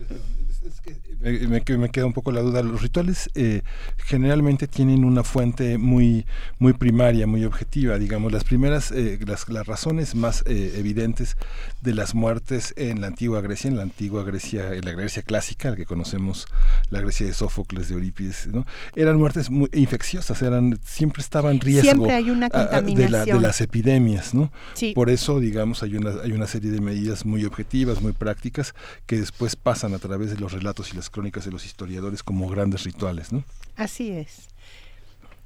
me, 1.20 1.60
me, 1.78 1.90
queda 1.90 2.06
un 2.06 2.12
poco 2.12 2.32
la 2.32 2.40
duda. 2.40 2.62
Los 2.62 2.82
rituales 2.82 3.30
eh, 3.34 3.62
generalmente 4.04 4.66
tienen 4.66 5.04
una 5.04 5.24
fuente 5.24 5.78
muy, 5.78 6.26
muy 6.58 6.72
primaria, 6.72 7.26
muy 7.26 7.44
objetiva. 7.44 7.98
Digamos, 7.98 8.32
las 8.32 8.44
primeras, 8.44 8.92
eh, 8.92 9.18
las, 9.26 9.48
las, 9.48 9.66
razones 9.66 10.14
más 10.14 10.42
eh, 10.46 10.74
evidentes 10.76 11.36
de 11.82 11.94
las 11.94 12.14
muertes 12.14 12.74
en 12.76 13.00
la 13.00 13.08
antigua 13.08 13.40
Grecia, 13.40 13.68
en 13.68 13.76
la 13.76 13.82
antigua 13.82 14.24
Grecia, 14.24 14.74
en 14.74 14.84
la 14.84 14.92
Grecia 14.92 15.22
clásica, 15.22 15.70
la 15.70 15.76
que 15.76 15.86
conocemos, 15.86 16.46
la 16.90 17.00
Grecia 17.00 17.26
de 17.26 17.32
Sófocles, 17.32 17.88
de 17.88 17.94
Eurípides, 17.94 18.48
¿no? 18.48 18.66
eran 18.94 19.16
muertes 19.18 19.50
muy 19.50 19.68
infecciosas, 19.72 20.40
eran, 20.42 20.78
siempre 20.84 21.22
estaban 21.22 21.54
en 21.54 21.60
riesgo 21.60 21.82
siempre 21.82 22.14
hay 22.14 22.30
una 22.30 22.50
contaminación. 22.50 23.24
De, 23.26 23.32
de, 23.32 23.40
las 23.40 23.60
epidemias. 23.60 24.34
¿no? 24.34 24.52
Sí. 24.74 24.92
Por 24.94 25.10
eso, 25.10 25.40
digamos, 25.40 25.82
hay 25.82 25.96
una, 25.96 26.12
hay 26.22 26.32
una 26.32 26.46
serie 26.46 26.70
de 26.70 26.80
medidas 26.80 27.24
muy 27.24 27.44
objetivas, 27.44 28.00
muy 28.02 28.12
prácticas, 28.12 28.74
que 29.06 29.18
después 29.18 29.56
pasan 29.56 29.94
a 29.94 29.98
través 29.98 30.30
de 30.30 30.36
los 30.36 30.52
relatos 30.56 30.92
y 30.92 30.96
las 30.96 31.10
crónicas 31.10 31.44
de 31.44 31.50
los 31.50 31.64
historiadores 31.64 32.22
como 32.22 32.48
grandes 32.48 32.84
rituales, 32.84 33.32
¿no? 33.32 33.44
Así 33.76 34.10
es. 34.10 34.48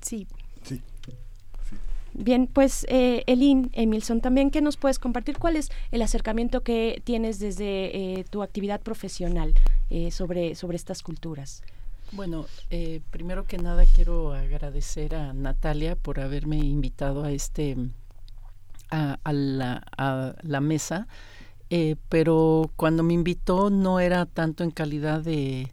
Sí. 0.01 0.27
Sí. 0.63 0.81
Bien, 2.13 2.49
pues 2.49 2.87
eh, 2.89 3.23
Elin, 3.27 3.71
Emilson, 3.73 4.21
también 4.21 4.51
qué 4.51 4.61
nos 4.61 4.77
puedes 4.77 4.99
compartir 4.99 5.39
cuál 5.39 5.57
es 5.57 5.71
el 5.93 6.03
acercamiento 6.03 6.63
que 6.63 7.03
tienes 7.05 7.39
desde 7.39 8.19
eh, 8.19 8.25
tu 8.29 8.43
actividad 8.43 8.81
profesional 8.81 9.55
eh, 9.91 10.11
sobre, 10.11 10.55
sobre 10.55 10.77
estas 10.77 11.03
culturas. 11.03 11.63
Bueno, 12.13 12.47
eh, 12.71 13.01
primero 13.11 13.47
que 13.47 13.59
nada 13.59 13.85
quiero 13.87 14.33
agradecer 14.33 15.15
a 15.15 15.33
Natalia 15.33 15.95
por 15.95 16.19
haberme 16.19 16.59
invitado 16.59 17.23
a 17.23 17.31
este 17.31 17.77
a, 18.91 19.19
a, 19.23 19.33
la, 19.33 19.85
a 19.97 20.35
la 20.43 20.61
mesa 20.61 21.07
eh, 21.71 21.97
pero 22.09 22.71
cuando 22.77 23.03
me 23.03 23.15
invitó 23.15 23.71
no 23.71 24.01
era 24.01 24.27
tanto 24.27 24.65
en 24.65 24.71
calidad 24.71 25.23
de 25.23 25.73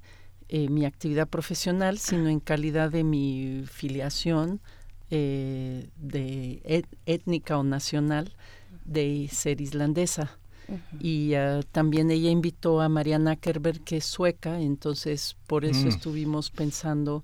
eh, 0.49 0.69
mi 0.69 0.85
actividad 0.85 1.27
profesional, 1.27 1.97
sino 1.97 2.29
en 2.29 2.39
calidad 2.39 2.89
de 2.89 3.03
mi 3.03 3.63
filiación 3.69 4.61
eh, 5.09 5.89
de 5.97 6.85
étnica 7.05 7.57
o 7.57 7.63
nacional 7.63 8.33
de 8.85 9.29
ser 9.31 9.61
islandesa. 9.61 10.37
Y 10.99 11.33
uh, 11.35 11.63
también 11.71 12.11
ella 12.11 12.29
invitó 12.29 12.81
a 12.81 12.89
Mariana 12.89 13.31
Ackerberg, 13.31 13.81
que 13.85 13.97
es 13.97 14.05
sueca, 14.05 14.59
entonces 14.59 15.37
por 15.47 15.63
eso 15.63 15.85
mm. 15.85 15.87
estuvimos 15.87 16.51
pensando, 16.51 17.23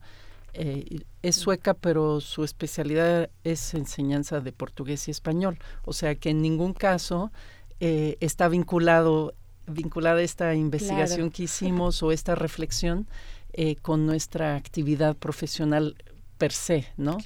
eh, 0.54 1.02
es 1.22 1.36
sueca, 1.36 1.74
pero 1.74 2.22
su 2.22 2.46
especialidad 2.46 3.30
es 3.44 3.74
enseñanza 3.74 4.40
de 4.40 4.54
portugués 4.54 5.10
y 5.10 5.12
español, 5.12 5.60
o 5.84 5.92
sea 5.92 6.16
que 6.16 6.30
en 6.30 6.42
ningún 6.42 6.74
caso 6.74 7.32
eh, 7.80 8.18
está 8.20 8.48
vinculado 8.48 9.34
vinculada 9.66 10.22
esta 10.22 10.54
investigación 10.56 11.32
que 11.32 11.44
hicimos 11.44 12.04
o 12.04 12.12
esta 12.12 12.36
reflexión 12.36 13.08
eh, 13.54 13.78
con 13.78 14.06
nuestra 14.06 14.58
actividad 14.58 15.16
profesional 15.16 15.96
per 16.38 16.52
se, 16.52 16.88
¿no? 16.98 17.18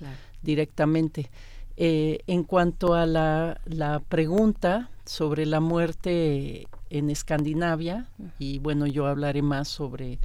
Directamente. 0.43 1.31
Eh, 1.77 2.19
en 2.27 2.43
cuanto 2.43 2.93
a 2.93 3.07
la, 3.07 3.59
la, 3.65 4.01
pregunta 4.01 4.91
sobre 5.03 5.47
la 5.47 5.61
muerte 5.61 6.67
en 6.91 7.09
Escandinavia, 7.09 8.07
y 8.37 8.59
bueno, 8.59 8.85
yo 8.85 9.07
hablaré 9.07 9.41
más 9.41 9.67
sobre 9.67 10.19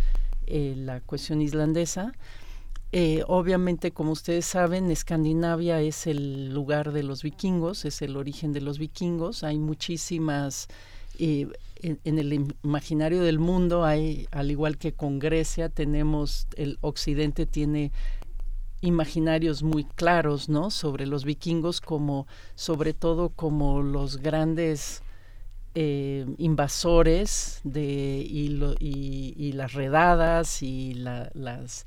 la 0.46 1.00
cuestión 1.00 1.40
islandesa, 1.40 2.12
eh, 2.94 3.24
obviamente, 3.26 3.92
como 3.92 4.12
ustedes 4.12 4.44
saben, 4.44 4.90
Escandinavia 4.90 5.80
es 5.80 6.06
el 6.06 6.52
lugar 6.52 6.92
de 6.92 7.02
los 7.02 7.22
vikingos, 7.22 7.86
es 7.86 8.02
el 8.02 8.18
origen 8.18 8.52
de 8.52 8.60
los 8.60 8.78
vikingos. 8.78 9.44
Hay 9.44 9.58
muchísimas, 9.58 10.68
eh, 11.18 11.48
en, 11.76 12.18
el 12.18 12.52
imaginario 12.62 13.22
del 13.22 13.38
mundo, 13.38 13.86
hay, 13.86 14.28
al 14.30 14.50
igual 14.50 14.76
que 14.76 14.92
con 14.92 15.18
Grecia, 15.18 15.70
tenemos, 15.70 16.46
el 16.54 16.76
occidente 16.82 17.46
tiene 17.46 17.92
imaginarios 18.82 19.62
muy 19.62 19.84
claros, 19.84 20.50
¿no? 20.50 20.70
Sobre 20.70 21.06
los 21.06 21.24
vikingos 21.24 21.80
como, 21.80 22.26
sobre 22.56 22.92
todo 22.92 23.30
como 23.30 23.80
los 23.80 24.18
grandes 24.18 25.02
eh, 25.74 26.26
invasores 26.36 27.62
de, 27.64 28.26
y, 28.28 29.52
las 29.54 29.72
redadas 29.72 30.62
y 30.62 30.92
las 30.92 31.86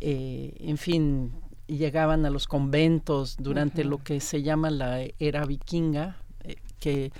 eh, 0.00 0.54
en 0.60 0.78
fin, 0.78 1.32
llegaban 1.66 2.26
a 2.26 2.30
los 2.30 2.46
conventos 2.46 3.36
durante 3.38 3.84
lo 3.84 3.98
que 3.98 4.20
se 4.20 4.42
llama 4.42 4.70
la 4.70 5.00
era 5.18 5.44
vikinga, 5.44 6.16
eh, 6.44 6.56
que, 6.80 7.12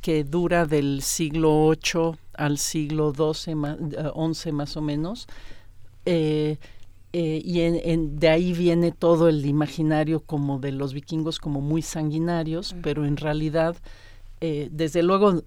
que 0.00 0.24
dura 0.24 0.66
del 0.66 1.02
siglo 1.02 1.70
VIII 1.70 2.18
al 2.34 2.58
siglo 2.58 3.12
XII, 3.12 3.54
XI 4.34 4.52
más 4.52 4.76
o 4.76 4.82
menos. 4.82 5.26
Eh, 6.04 6.58
y 7.12 7.60
en, 7.60 8.18
de 8.18 8.28
ahí 8.28 8.52
viene 8.52 8.92
todo 8.92 9.30
el 9.30 9.46
imaginario 9.46 10.20
como 10.20 10.58
de 10.58 10.70
los 10.72 10.92
vikingos 10.92 11.38
como 11.38 11.62
muy 11.62 11.80
sanguinarios, 11.80 12.76
pero 12.82 13.06
en 13.06 13.16
realidad, 13.16 13.74
desde 14.38 15.02
luego, 15.02 15.42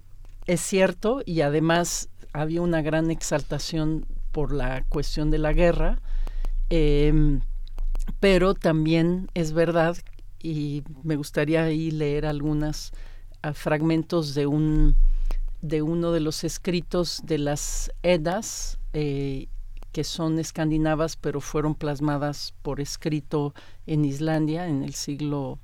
es 0.46 0.60
cierto 0.60 1.22
y 1.24 1.42
además 1.42 2.08
había 2.32 2.62
una 2.62 2.82
gran 2.82 3.10
exaltación 3.12 4.04
por 4.32 4.52
la 4.52 4.84
cuestión 4.88 5.30
de 5.30 5.38
la 5.38 5.52
guerra, 5.52 6.00
Em, 6.70 7.40
pero 8.20 8.54
también 8.54 9.28
es 9.34 9.52
verdad, 9.52 9.96
y 10.42 10.82
me 11.02 11.16
gustaría 11.16 11.64
ahí 11.64 11.90
leer 11.90 12.26
algunos 12.26 12.92
ah, 13.42 13.52
fragmentos 13.52 14.34
de 14.34 14.46
un 14.46 14.96
de 15.62 15.82
uno 15.82 16.12
de 16.12 16.20
los 16.20 16.42
escritos 16.42 17.20
de 17.24 17.36
las 17.36 17.92
Edas, 18.02 18.78
eh, 18.94 19.48
que 19.92 20.04
son 20.04 20.38
escandinavas, 20.38 21.16
pero 21.16 21.40
fueron 21.40 21.74
plasmadas 21.74 22.54
por 22.62 22.80
escrito 22.80 23.52
en 23.86 24.04
Islandia 24.06 24.68
en 24.68 24.82
el 24.82 24.94
siglo 24.94 25.58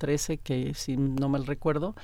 XIII, 0.00 0.38
que 0.38 0.74
si 0.74 0.96
no 0.96 1.28
mal 1.28 1.46
recuerdo, 1.46 1.96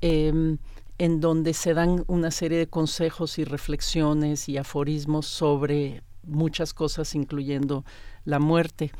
em, 0.00 0.58
en 0.98 1.20
donde 1.20 1.54
se 1.54 1.72
dan 1.72 2.04
una 2.06 2.30
serie 2.30 2.58
de 2.58 2.66
consejos 2.66 3.38
y 3.38 3.44
reflexiones 3.44 4.48
y 4.48 4.58
aforismos 4.58 5.26
sobre 5.26 6.02
muchas 6.26 6.74
cosas, 6.74 7.14
incluyendo 7.14 7.84
la 8.24 8.38
muerte. 8.38 8.92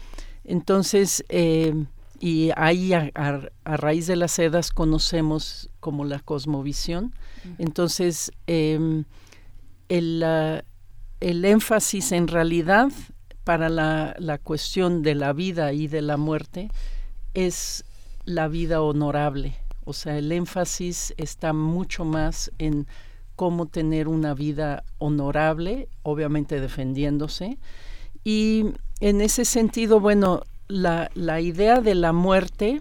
Entonces, 0.45 1.25
em, 1.29 1.87
y 2.21 2.51
ahí 2.57 2.93
a, 2.93 3.11
raíz 3.65 4.07
de 4.07 4.17
las 4.17 4.33
sedas 4.33 4.71
conocemos 4.71 5.71
como 5.81 6.05
la 6.05 6.21
cosmovisión. 6.21 7.15
Entonces, 7.59 8.31
em, 8.47 9.05
el, 9.89 10.25
el, 11.21 11.45
énfasis 11.45 12.13
en 12.13 12.29
realidad 12.29 12.89
para 13.45 13.69
la, 13.69 14.15
la, 14.19 14.39
cuestión 14.39 15.03
de 15.03 15.15
la 15.15 15.33
vida 15.33 15.73
y 15.73 15.87
de 15.87 16.01
la 16.01 16.17
muerte 16.17 16.71
es 17.35 17.85
la 18.25 18.49
vida 18.49 18.81
honorable. 18.81 19.57
O 19.85 19.93
sea, 19.93 20.17
el 20.17 20.33
énfasis 20.33 21.13
está 21.19 21.53
mucho 21.53 22.05
más 22.05 22.51
en 22.59 22.87
cómo 23.37 23.67
tener 23.67 24.09
una 24.09 24.35
vida 24.35 24.85
honorable, 24.99 25.89
obviamente 26.03 26.61
defendiéndose. 26.61 27.59
Y 28.25 28.67
en 29.01 29.21
ese 29.21 29.45
sentido, 29.45 30.01
bueno, 30.01 30.43
la, 30.69 31.11
idea 31.41 31.81
de 31.81 31.95
la 31.95 32.13
muerte, 32.13 32.81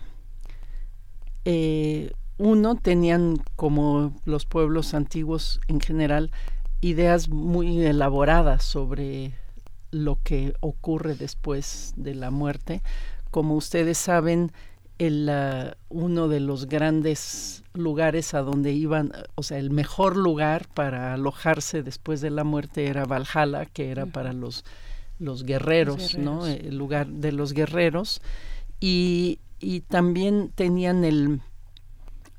eh, 1.46 2.12
uno, 2.38 2.76
tenían 2.76 3.38
como 3.56 4.14
los 4.26 4.46
pueblos 4.46 4.94
antiguos 4.94 5.60
en 5.68 5.80
general 5.80 6.32
ideas 6.82 7.30
muy 7.30 7.82
elaboradas 7.82 8.64
sobre 8.64 9.34
lo 9.92 10.18
que 10.24 10.54
ocurre 10.60 11.16
después 11.16 11.94
de 11.96 12.16
la 12.16 12.32
muerte. 12.32 12.82
Como 13.32 13.56
ustedes 13.56 13.98
saben, 13.98 14.52
el, 14.99 15.32
uno 15.90 16.28
de 16.28 16.40
los 16.40 16.68
grandes 16.68 17.64
lugares 17.74 18.34
a 18.34 18.41
donde 18.41 18.72
iban, 18.74 19.11
o 19.36 19.44
sea, 19.44 19.57
el 19.57 19.72
mejor 19.72 20.18
lugar 20.18 20.68
para 20.74 21.14
alojarse 21.14 21.84
después 21.84 22.22
de 22.22 22.30
la 22.30 22.44
muerte 22.44 22.88
era 22.88 23.06
Valhalla, 23.06 23.65
que 23.65 23.91
era 23.91 24.06
para 24.06 24.34
los 24.34 24.64
los 25.20 25.44
guerreros, 25.44 26.18
¿no? 26.18 26.45
El 26.45 26.78
lugar 26.78 27.07
de 27.07 27.32
los 27.32 27.53
guerreros. 27.53 28.22
Y, 28.80 29.40
y 29.60 29.82
también 29.82 30.52
tenían 30.53 31.03
el, 31.03 31.41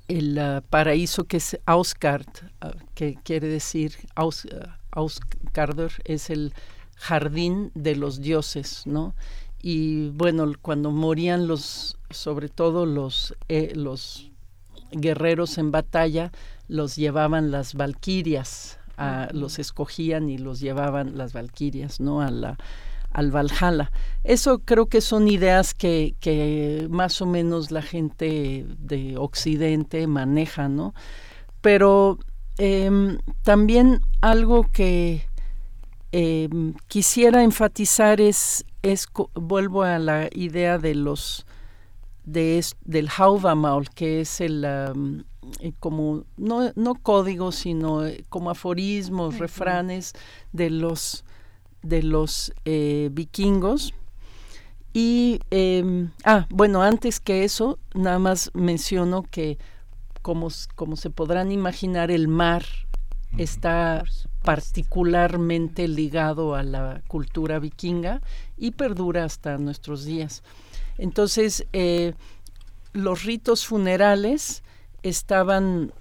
el 0.08 0.38
uh, 0.38 0.62
paraíso 0.68 1.24
que 1.24 1.38
es 1.38 1.58
Ausgard, 1.66 2.26
uh, 2.62 2.76
que 2.94 3.16
quiere 3.22 3.48
decir 3.48 3.96
Aus, 4.14 4.44
uh, 4.44 5.00
es 6.04 6.30
el 6.30 6.52
jardín 6.96 7.70
de 7.74 7.96
los 7.96 8.20
dioses, 8.20 8.86
¿no? 8.86 9.14
Y 9.66 10.10
bueno, 10.10 10.52
cuando 10.60 10.90
morían 10.90 11.46
los, 11.46 11.96
sobre 12.10 12.50
todo 12.50 12.84
los, 12.84 13.34
eh, 13.48 13.72
los 13.74 14.30
guerreros 14.92 15.56
en 15.56 15.70
batalla, 15.70 16.32
los 16.68 16.96
llevaban 16.96 17.50
las 17.50 17.72
valquirias 17.72 18.78
los 19.32 19.58
escogían 19.58 20.28
y 20.30 20.38
los 20.38 20.60
llevaban 20.60 21.16
las 21.16 21.32
valquirias, 21.32 22.00
¿no? 22.00 22.20
A 22.20 22.30
la, 22.30 22.58
al 23.10 23.30
Valhalla. 23.30 23.90
Eso 24.22 24.60
creo 24.60 24.86
que 24.86 25.00
son 25.00 25.28
ideas 25.28 25.74
que, 25.74 26.14
que 26.20 26.86
más 26.90 27.20
o 27.20 27.26
menos 27.26 27.70
la 27.70 27.82
gente 27.82 28.66
de 28.78 29.16
Occidente 29.16 30.06
maneja, 30.06 30.68
¿no? 30.68 30.94
Pero 31.60 32.18
em, 32.58 33.18
también 33.42 34.00
algo 34.20 34.70
que 34.70 35.26
em, 36.16 36.74
quisiera 36.86 37.42
enfatizar 37.42 38.20
es, 38.20 38.64
es, 38.82 39.08
vuelvo 39.34 39.82
a 39.82 39.98
la 39.98 40.28
idea 40.32 40.78
de 40.78 40.94
los 40.94 41.44
de, 42.24 42.64
del 42.84 43.08
Hauvamaul, 43.08 43.90
que 43.90 44.20
es 44.20 44.40
el, 44.40 44.64
eh, 44.64 45.72
como, 45.80 46.22
no, 46.36 46.70
no 46.76 46.94
códigos, 46.94 47.56
sino 47.56 48.06
eh, 48.06 48.24
como 48.28 48.50
aforismos, 48.50 49.38
refranes 49.38 50.12
de 50.52 50.70
los, 50.70 51.24
de 51.82 52.04
los 52.04 52.52
eh, 52.64 53.08
vikingos. 53.10 53.92
Y, 54.92 55.40
em, 55.50 56.12
ah, 56.24 56.46
bueno, 56.48 56.80
antes 56.80 57.18
que 57.18 57.42
eso, 57.42 57.80
nada 57.92 58.20
más 58.20 58.52
menciono 58.54 59.24
que, 59.24 59.58
como, 60.22 60.46
como 60.76 60.94
se 60.94 61.10
podrán 61.10 61.50
imaginar, 61.50 62.12
el 62.12 62.28
mar 62.28 62.64
está 63.38 64.04
particularmente 64.42 65.88
ligado 65.88 66.54
a 66.54 66.62
la 66.62 67.02
cultura 67.08 67.58
vikinga 67.58 68.20
y 68.56 68.72
perdura 68.72 69.24
hasta 69.24 69.58
nuestros 69.58 70.04
días. 70.04 70.42
Entonces, 70.98 71.66
los 72.92 73.24
ritos 73.24 73.66
funerales 73.66 74.62
estaban 75.02 75.92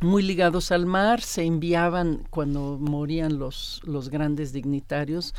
muy 0.00 0.22
ligados 0.22 0.72
al 0.72 0.86
mar, 0.86 1.20
se 1.20 1.44
enviaban 1.44 2.26
cuando 2.30 2.78
morían 2.80 3.38
los, 3.38 3.82
los 3.84 4.08
grandes 4.08 4.52
dignitarios 4.52 5.34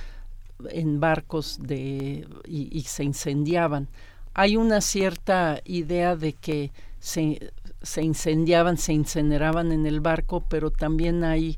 en 0.69 0.99
barcos 0.99 1.57
de, 1.59 2.27
y, 2.45 2.81
se 2.81 3.03
incendiaban. 3.03 3.87
Hay 4.33 4.57
una 4.57 4.81
cierta 4.81 5.61
idea 5.65 6.15
de 6.15 6.33
que 6.33 6.71
se, 6.99 7.51
se, 7.81 8.03
incendiaban, 8.03 8.77
se 8.77 8.93
incineraban 8.93 9.71
en 9.71 9.85
el 9.85 9.99
barco, 9.99 10.43
pero 10.47 10.71
también 10.71 11.23
hay 11.23 11.57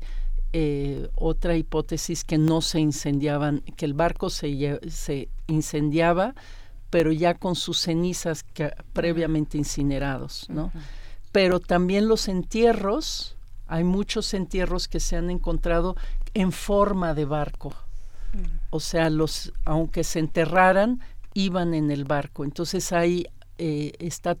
eh, 0.52 1.08
otra 1.14 1.56
hipótesis 1.56 2.24
que 2.24 2.38
no 2.38 2.60
se 2.60 2.80
incendiaban, 2.80 3.60
que 3.76 3.84
el 3.84 3.94
barco 3.94 4.30
se, 4.30 4.80
se 4.88 5.28
incendiaba, 5.46 6.34
pero 6.90 7.10
ya 7.12 7.34
con 7.34 7.56
sus 7.56 7.80
cenizas 7.80 8.44
previamente 8.92 9.58
incinerados, 9.58 10.46
¿no? 10.48 10.70
pero 11.34 11.58
también 11.58 12.06
los 12.06 12.28
entierros, 12.28 13.36
hay 13.66 13.82
muchos 13.82 14.34
entierros 14.34 14.86
que 14.86 15.00
se 15.00 15.16
han 15.16 15.30
encontrado 15.30 15.96
en 16.32 16.52
forma 16.52 17.12
de 17.14 17.24
barco. 17.24 17.74
O 18.70 18.78
sea, 18.78 19.10
los, 19.10 19.52
aunque 19.64 20.04
se 20.04 20.20
enterraran, 20.20 21.00
iban 21.34 21.74
en 21.74 21.90
el 21.90 22.04
barco. 22.04 22.44
Entonces 22.44 22.92
ahí 22.92 23.26
eh, 23.58 23.94
está 23.98 24.36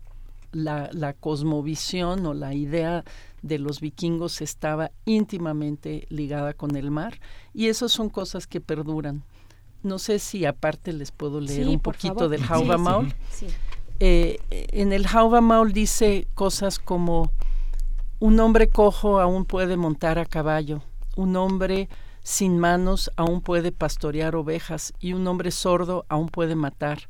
la, 0.54 0.88
la, 0.92 1.12
cosmovisión 1.12 2.24
o 2.26 2.34
la 2.34 2.54
idea 2.54 3.04
de 3.42 3.58
los 3.58 3.80
vikingos 3.80 4.40
estaba 4.40 4.90
íntimamente 5.04 6.06
ligada 6.08 6.54
con 6.54 6.76
el 6.76 6.90
mar 6.90 7.20
y 7.52 7.66
esas 7.66 7.92
son 7.92 8.08
cosas 8.08 8.46
que 8.46 8.60
perduran. 8.60 9.22
No 9.82 9.98
sé 9.98 10.18
si 10.18 10.46
aparte 10.46 10.92
les 10.94 11.10
puedo 11.10 11.40
leer 11.40 11.68
un 11.68 11.80
poquito 11.80 12.30
del 12.30 12.42
Hauvamaul. 12.42 13.12
Sí, 13.30 13.48
eh, 14.00 14.38
en 14.50 14.92
el 14.92 15.06
Maul 15.42 15.72
dice 15.72 16.26
cosas 16.34 16.78
como 16.78 17.30
un 18.18 18.40
hombre 18.40 18.68
cojo 18.68 19.20
aún 19.20 19.44
puede 19.44 19.76
montar 19.76 20.18
a 20.18 20.26
caballo, 20.26 20.82
un 21.16 21.36
hombre 21.36 21.88
sin 22.22 22.58
manos 22.58 23.10
aún 23.16 23.40
puede 23.40 23.70
pastorear 23.70 24.34
ovejas 24.34 24.94
y 24.98 25.12
un 25.12 25.26
hombre 25.26 25.50
sordo 25.50 26.06
aún 26.08 26.28
puede 26.28 26.56
matar. 26.56 27.08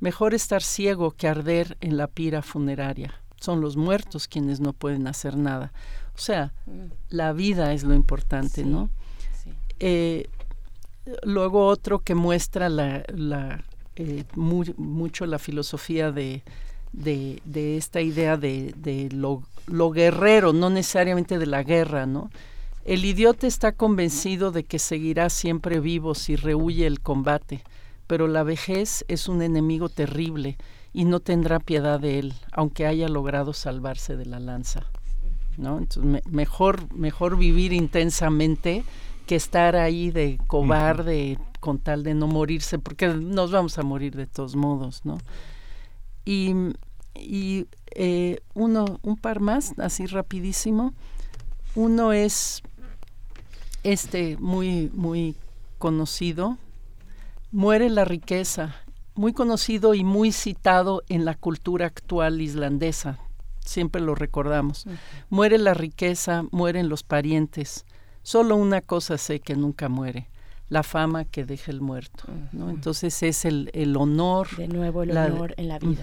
Mejor 0.00 0.34
estar 0.34 0.62
ciego 0.62 1.10
que 1.12 1.28
arder 1.28 1.76
en 1.80 1.96
la 1.96 2.06
pira 2.06 2.42
funeraria. 2.42 3.14
Son 3.40 3.60
los 3.60 3.76
muertos 3.76 4.28
quienes 4.28 4.60
no 4.60 4.72
pueden 4.72 5.06
hacer 5.06 5.36
nada. 5.36 5.72
O 6.14 6.20
sea, 6.20 6.52
mm. 6.66 6.86
la 7.10 7.32
vida 7.32 7.72
es 7.72 7.84
lo 7.84 7.94
importante, 7.94 8.64
¿no? 8.64 8.90
Eh, 9.80 10.28
luego 11.22 11.66
otro 11.66 12.00
que 12.00 12.14
muestra 12.14 12.68
la, 12.68 13.04
eh, 13.96 14.24
mucho 14.34 15.26
la 15.26 15.38
filosofía 15.38 16.10
de, 16.10 16.42
de, 16.92 17.76
esta 17.76 18.00
idea 18.00 18.36
de, 18.36 18.74
de 18.76 19.08
lo, 19.10 19.42
lo, 19.66 19.90
guerrero, 19.90 20.52
no 20.52 20.70
necesariamente 20.70 21.38
de 21.38 21.46
la 21.46 21.62
guerra, 21.62 22.06
¿no? 22.06 22.30
El 22.84 23.04
idiota 23.04 23.46
está 23.46 23.72
convencido 23.72 24.50
de 24.50 24.64
que 24.64 24.78
seguirá 24.78 25.28
siempre 25.28 25.78
vivo 25.78 26.14
si 26.14 26.36
rehuye 26.36 26.86
el 26.86 27.00
combate, 27.00 27.62
pero 28.08 28.26
la 28.26 28.42
vejez 28.42 29.04
es 29.06 29.28
un 29.28 29.42
enemigo 29.42 29.88
terrible 29.88 30.58
y 30.92 31.04
no 31.04 31.20
tendrá 31.20 31.60
piedad 31.60 32.00
de 32.00 32.18
él, 32.18 32.34
aunque 32.50 32.86
haya 32.86 33.08
logrado 33.08 33.52
salvarse 33.52 34.16
de 34.16 34.26
la 34.26 34.40
lanza. 34.40 34.80
¿no? 35.56 35.78
Entonces, 35.78 36.22
mejor, 36.26 36.92
mejor 36.94 37.36
vivir 37.36 37.72
intensamente 37.72 38.84
que 39.26 39.36
estar 39.36 39.76
ahí 39.76 40.10
de 40.10 40.38
cobarde, 40.46 41.38
con 41.60 41.78
tal 41.78 42.02
de 42.02 42.14
no 42.14 42.26
morirse, 42.26 42.78
porque 42.78 43.08
nos 43.08 43.50
vamos 43.50 43.78
a 43.78 43.82
morir 43.82 44.16
de 44.16 44.26
todos 44.26 44.56
modos, 44.56 45.04
¿no? 45.04 45.18
Y, 46.24 46.54
y 47.14 47.66
eh, 47.90 48.40
uno, 48.54 48.98
un 49.02 49.16
par 49.16 49.40
más, 49.40 49.74
así 49.78 50.06
rapidísimo. 50.06 50.94
Uno 51.74 52.12
es 52.12 52.62
este 53.82 54.36
muy, 54.38 54.90
muy 54.94 55.36
conocido, 55.78 56.56
Muere 57.50 57.88
la 57.88 58.04
riqueza, 58.04 58.76
muy 59.14 59.32
conocido 59.32 59.94
y 59.94 60.04
muy 60.04 60.32
citado 60.32 61.02
en 61.08 61.24
la 61.24 61.34
cultura 61.34 61.86
actual 61.86 62.40
islandesa, 62.40 63.18
siempre 63.68 64.00
lo 64.00 64.14
recordamos. 64.14 64.86
Muere 65.30 65.58
la 65.58 65.74
riqueza, 65.74 66.44
mueren 66.50 66.88
los 66.88 67.02
parientes. 67.02 67.84
Solo 68.22 68.56
una 68.56 68.80
cosa 68.80 69.18
sé 69.18 69.40
que 69.40 69.54
nunca 69.54 69.88
muere, 69.88 70.28
la 70.68 70.82
fama 70.82 71.24
que 71.24 71.44
deja 71.44 71.70
el 71.70 71.80
muerto. 71.80 72.24
¿no? 72.52 72.70
Entonces 72.70 73.22
es 73.22 73.44
el, 73.44 73.70
el 73.72 73.96
honor. 73.96 74.48
De 74.56 74.68
nuevo 74.68 75.02
el 75.02 75.16
honor 75.16 75.54
en 75.56 75.68
la 75.68 75.78
vida. 75.78 76.02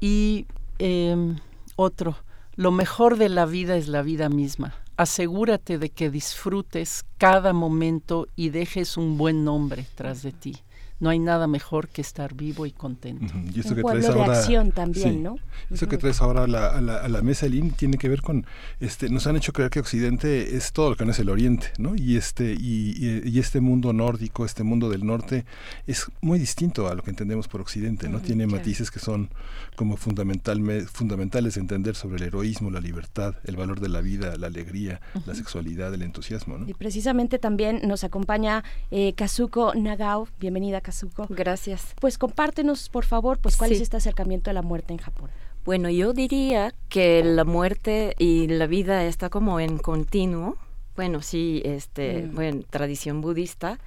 Y 0.00 0.46
eh, 0.78 1.36
otro, 1.76 2.16
lo 2.54 2.70
mejor 2.70 3.16
de 3.16 3.28
la 3.28 3.46
vida 3.46 3.76
es 3.76 3.88
la 3.88 4.02
vida 4.02 4.28
misma. 4.28 4.74
Asegúrate 5.02 5.78
de 5.78 5.88
que 5.88 6.10
disfrutes 6.10 7.04
cada 7.18 7.52
momento 7.52 8.28
y 8.36 8.50
dejes 8.50 8.96
un 8.96 9.18
buen 9.18 9.42
nombre 9.42 9.84
tras 9.96 10.22
de 10.22 10.30
ti 10.30 10.62
no 11.02 11.10
hay 11.10 11.18
nada 11.18 11.48
mejor 11.48 11.88
que 11.88 12.00
estar 12.00 12.32
vivo 12.32 12.64
y 12.64 12.70
contento. 12.70 13.34
Y 13.52 13.58
eso 13.58 13.70
Un 13.70 13.74
que 13.74 13.82
pueblo 13.82 14.00
traes 14.02 14.14
de 14.14 14.20
ahora, 14.20 14.38
acción 14.38 14.70
también, 14.70 15.20
¿no? 15.20 15.36
Eso 15.68 15.88
que 15.88 15.98
traes 15.98 16.22
ahora 16.22 16.44
a 16.44 16.46
la, 16.46 16.68
a 16.68 16.80
la, 16.80 16.98
a 16.98 17.08
la 17.08 17.22
mesa, 17.22 17.48
Lin, 17.48 17.72
tiene 17.72 17.98
que 17.98 18.08
ver 18.08 18.22
con, 18.22 18.46
este, 18.78 19.10
nos 19.10 19.26
han 19.26 19.34
hecho 19.34 19.52
creer 19.52 19.68
que 19.70 19.80
Occidente 19.80 20.56
es 20.56 20.72
todo 20.72 20.90
lo 20.90 20.96
que 20.96 21.04
no 21.04 21.10
es 21.10 21.18
el 21.18 21.28
Oriente, 21.28 21.72
¿no? 21.76 21.96
Y 21.96 22.16
este, 22.16 22.52
y, 22.52 23.20
y, 23.24 23.38
este 23.40 23.60
mundo 23.60 23.92
nórdico, 23.92 24.44
este 24.44 24.62
mundo 24.62 24.88
del 24.90 25.04
norte, 25.04 25.44
es 25.88 26.06
muy 26.20 26.38
distinto 26.38 26.86
a 26.86 26.94
lo 26.94 27.02
que 27.02 27.10
entendemos 27.10 27.48
por 27.48 27.60
Occidente, 27.60 28.08
¿no? 28.08 28.20
tiene 28.20 28.46
matices 28.46 28.92
que 28.92 29.00
son 29.00 29.28
como 29.74 29.96
fundamental, 29.96 30.62
fundamentales 30.86 31.56
de 31.56 31.62
entender 31.62 31.96
sobre 31.96 32.18
el 32.18 32.22
heroísmo, 32.28 32.70
la 32.70 32.78
libertad, 32.78 33.34
el 33.42 33.56
valor 33.56 33.80
de 33.80 33.88
la 33.88 34.02
vida, 34.02 34.36
la 34.36 34.46
alegría, 34.46 35.00
la 35.26 35.34
sexualidad, 35.34 35.92
el 35.92 36.02
entusiasmo, 36.02 36.58
¿no? 36.58 36.68
Y 36.68 36.74
precisamente 36.74 37.40
también 37.40 37.80
nos 37.88 38.04
acompaña 38.04 38.62
eh, 38.92 39.14
Kazuko 39.14 39.74
Nagao, 39.74 40.28
bienvenida 40.38 40.80
Kazuko. 40.80 40.91
Gracias. 41.28 41.94
Pues 42.00 42.18
compártenos, 42.18 42.88
por 42.88 43.04
favor, 43.04 43.38
pues 43.38 43.56
cuál 43.56 43.72
es 43.72 43.80
este 43.80 43.96
acercamiento 43.96 44.50
a 44.50 44.52
la 44.52 44.62
muerte 44.62 44.92
en 44.92 44.98
Japón. 44.98 45.30
Bueno, 45.64 45.88
yo 45.90 46.12
diría 46.12 46.74
que 46.88 47.22
la 47.22 47.44
muerte 47.44 48.14
y 48.18 48.48
la 48.48 48.66
vida 48.66 49.04
está 49.04 49.30
como 49.30 49.60
en 49.60 49.78
continuo. 49.78 50.56
Bueno, 50.96 51.22
sí, 51.22 51.62
este, 51.64 52.22
mm. 52.22 52.34
bueno, 52.34 52.62
tradición 52.68 53.20
budista, 53.20 53.78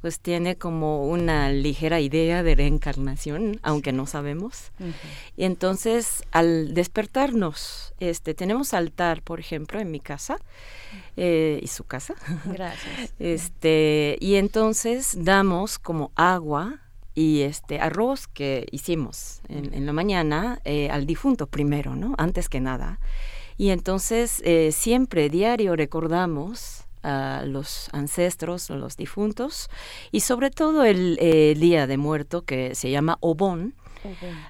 pues 0.00 0.20
tiene 0.20 0.56
como 0.56 1.08
una 1.08 1.50
ligera 1.50 2.00
idea 2.00 2.42
de 2.42 2.54
reencarnación, 2.54 3.58
aunque 3.62 3.92
no 3.92 4.06
sabemos. 4.06 4.70
Y 5.36 5.44
entonces, 5.44 6.22
al 6.30 6.72
despertarnos, 6.74 7.94
este, 7.98 8.34
tenemos 8.34 8.74
altar, 8.74 9.22
por 9.22 9.40
ejemplo, 9.40 9.80
en 9.80 9.90
mi 9.90 9.98
casa 9.98 10.38
eh, 11.16 11.58
y 11.62 11.66
su 11.66 11.84
casa. 11.84 12.14
Gracias. 12.44 13.12
este, 13.18 14.16
y 14.20 14.36
entonces 14.36 15.16
damos 15.18 15.78
como 15.78 16.12
agua 16.14 16.80
y 17.14 17.40
este 17.40 17.80
arroz 17.80 18.28
que 18.28 18.68
hicimos 18.70 19.40
en, 19.48 19.84
la 19.84 19.92
mañana 19.92 20.60
eh, 20.64 20.88
al 20.90 21.04
difunto 21.04 21.48
primero, 21.48 21.96
¿no? 21.96 22.14
Antes 22.16 22.48
que 22.48 22.60
nada. 22.60 23.00
Y 23.56 23.70
entonces 23.70 24.40
eh, 24.44 24.70
siempre 24.70 25.28
diario 25.28 25.74
recordamos 25.74 26.77
a 27.02 27.42
los 27.46 27.88
ancestros, 27.92 28.70
a 28.70 28.76
los 28.76 28.96
difuntos, 28.96 29.68
y 30.12 30.20
sobre 30.20 30.50
todo 30.50 30.84
el 30.84 31.16
Día 31.58 31.86
de 31.86 31.96
Muerto 31.96 32.42
que 32.42 32.74
se 32.74 32.90
llama 32.90 33.18
Obon, 33.20 33.74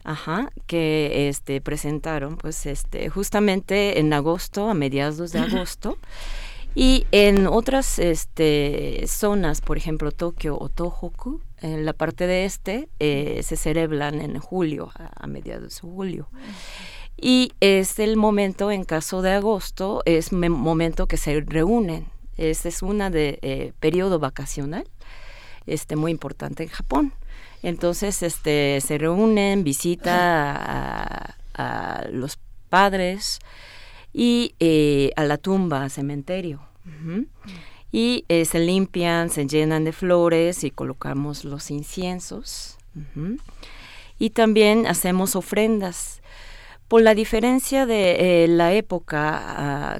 Ajá, 0.04 0.50
que 0.66 1.28
este 1.28 1.60
presentaron 1.60 2.36
pues 2.36 2.66
este 2.66 3.08
justamente 3.08 3.98
en 3.98 4.12
agosto, 4.12 4.68
a 4.68 4.74
mediados 4.74 5.32
de 5.32 5.38
agosto. 5.40 5.98
Y 6.74 7.06
en 7.10 7.46
otras 7.46 7.98
este, 7.98 9.04
zonas, 9.08 9.60
por 9.60 9.78
ejemplo 9.78 10.12
Tokio 10.12 10.56
o 10.60 10.68
Tohoku, 10.68 11.40
en 11.60 11.84
la 11.84 11.92
parte 11.92 12.26
de 12.26 12.44
este, 12.44 12.88
eh, 13.00 13.40
se 13.42 13.56
celebran 13.56 14.20
en 14.20 14.38
julio, 14.38 14.92
a, 14.94 15.26
mediados 15.26 15.74
de 15.74 15.80
julio. 15.80 16.28
Y 17.16 17.52
es 17.58 17.98
el 17.98 18.16
momento, 18.16 18.70
en 18.70 18.84
caso 18.84 19.22
de 19.22 19.32
agosto, 19.32 20.02
es 20.04 20.30
momento 20.32 21.08
que 21.08 21.16
se 21.16 21.40
reúnen. 21.40 22.06
Este 22.38 22.68
es 22.68 22.82
una 22.82 23.10
de 23.10 23.40
eh, 23.42 23.72
periodo 23.80 24.20
vacacional, 24.20 24.84
este 25.66 25.96
muy 25.96 26.12
importante 26.12 26.62
en 26.62 26.68
Japón. 26.68 27.12
Entonces, 27.64 28.22
este, 28.22 28.80
se 28.80 28.96
reúnen, 28.96 29.64
visita 29.64 31.34
a, 31.54 32.06
los 32.12 32.38
padres 32.68 33.40
y 34.12 34.54
eh, 34.60 35.10
a 35.16 35.24
la 35.24 35.38
tumba, 35.38 35.88
cementerio. 35.88 36.62
Y 37.90 38.24
eh, 38.28 38.44
se 38.44 38.60
limpian, 38.60 39.28
se 39.28 39.46
llenan 39.46 39.82
de 39.84 39.92
flores 39.92 40.62
y 40.62 40.70
colocamos 40.70 41.44
los 41.44 41.72
inciensos. 41.72 42.78
Y 44.20 44.30
también 44.30 44.86
hacemos 44.86 45.34
ofrendas. 45.34 46.22
Por 46.86 47.02
la 47.02 47.14
diferencia 47.14 47.84
de 47.86 48.46
la 48.48 48.72
época 48.72 49.38
ah, 49.38 49.98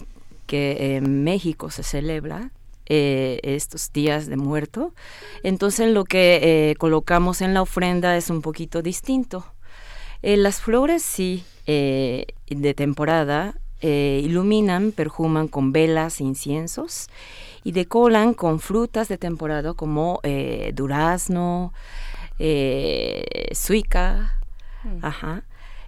que 0.49 0.97
en 0.97 1.23
México 1.23 1.71
se 1.71 1.85
celebra, 1.85 2.51
eh, 2.91 3.39
estos 3.43 3.93
días 3.93 4.29
de 4.29 4.39
muerto. 4.39 4.95
Entonces 5.43 5.93
lo 5.93 6.05
que 6.05 6.41
eh, 6.71 6.75
colocamos 6.77 7.43
en 7.43 7.53
la 7.53 7.61
ofrenda 7.61 8.17
es 8.17 8.31
un 8.31 8.41
poquito 8.41 8.81
distinto. 8.81 9.45
Eh, 10.23 10.39
las 10.39 10.63
flores 10.63 11.03
sí, 11.03 11.45
de 11.67 12.75
temporada, 12.75 13.61
iluminan, 13.83 14.93
perfuman 14.93 15.49
con 15.49 15.71
velas, 15.71 16.23
inciensos 16.23 17.11
y 17.63 17.73
decoran 17.73 18.33
con 18.33 18.59
frutas 18.59 19.09
de 19.09 19.19
temporada 19.19 19.75
como 19.75 20.23
durazno, 20.73 21.75
suica, 23.53 24.41
mm. 24.85 25.05
ajá, 25.05 25.43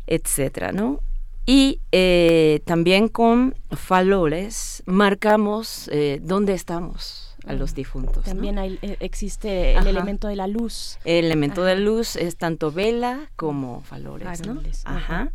etcétera, 0.06 0.72
¿no? 0.72 1.00
Y 1.46 1.80
eh, 1.92 2.62
también 2.64 3.08
con 3.08 3.54
valores 3.88 4.82
marcamos 4.86 5.88
eh, 5.92 6.20
dónde 6.22 6.52
estamos 6.52 7.36
a 7.46 7.54
los 7.54 7.74
difuntos. 7.74 8.24
También 8.24 8.58
hay, 8.58 8.78
eh, 8.82 8.96
existe 9.00 9.74
el 9.74 9.86
elemento 9.86 10.28
de 10.28 10.36
la 10.36 10.46
luz. 10.46 10.98
El 11.04 11.24
elemento 11.24 11.64
de 11.64 11.76
luz 11.76 12.16
es 12.16 12.36
tanto 12.36 12.70
vela 12.70 13.30
como 13.36 13.82
valores. 13.90 14.46
¿no? 14.46 14.60
Ajá. 14.84 15.32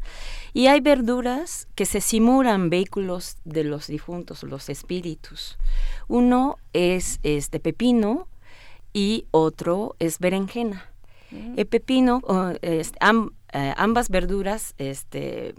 Y 0.54 0.68
hay 0.68 0.80
verduras 0.80 1.68
que 1.76 1.86
se 1.86 2.00
simulan 2.00 2.70
vehículos 2.70 3.38
de 3.44 3.64
los 3.64 3.88
difuntos, 3.88 4.44
los 4.44 4.70
espíritus. 4.70 5.58
Uno 6.08 6.58
es 6.74 7.20
este 7.24 7.60
pepino 7.60 8.28
y 8.94 9.26
otro 9.32 9.96
es 10.00 10.20
berenjena. 10.20 10.86
Mm. 11.32 11.56
El 11.58 11.66
pepino, 11.66 12.22
ambas 13.52 14.10
verduras 14.10 14.76
este, 14.78 15.56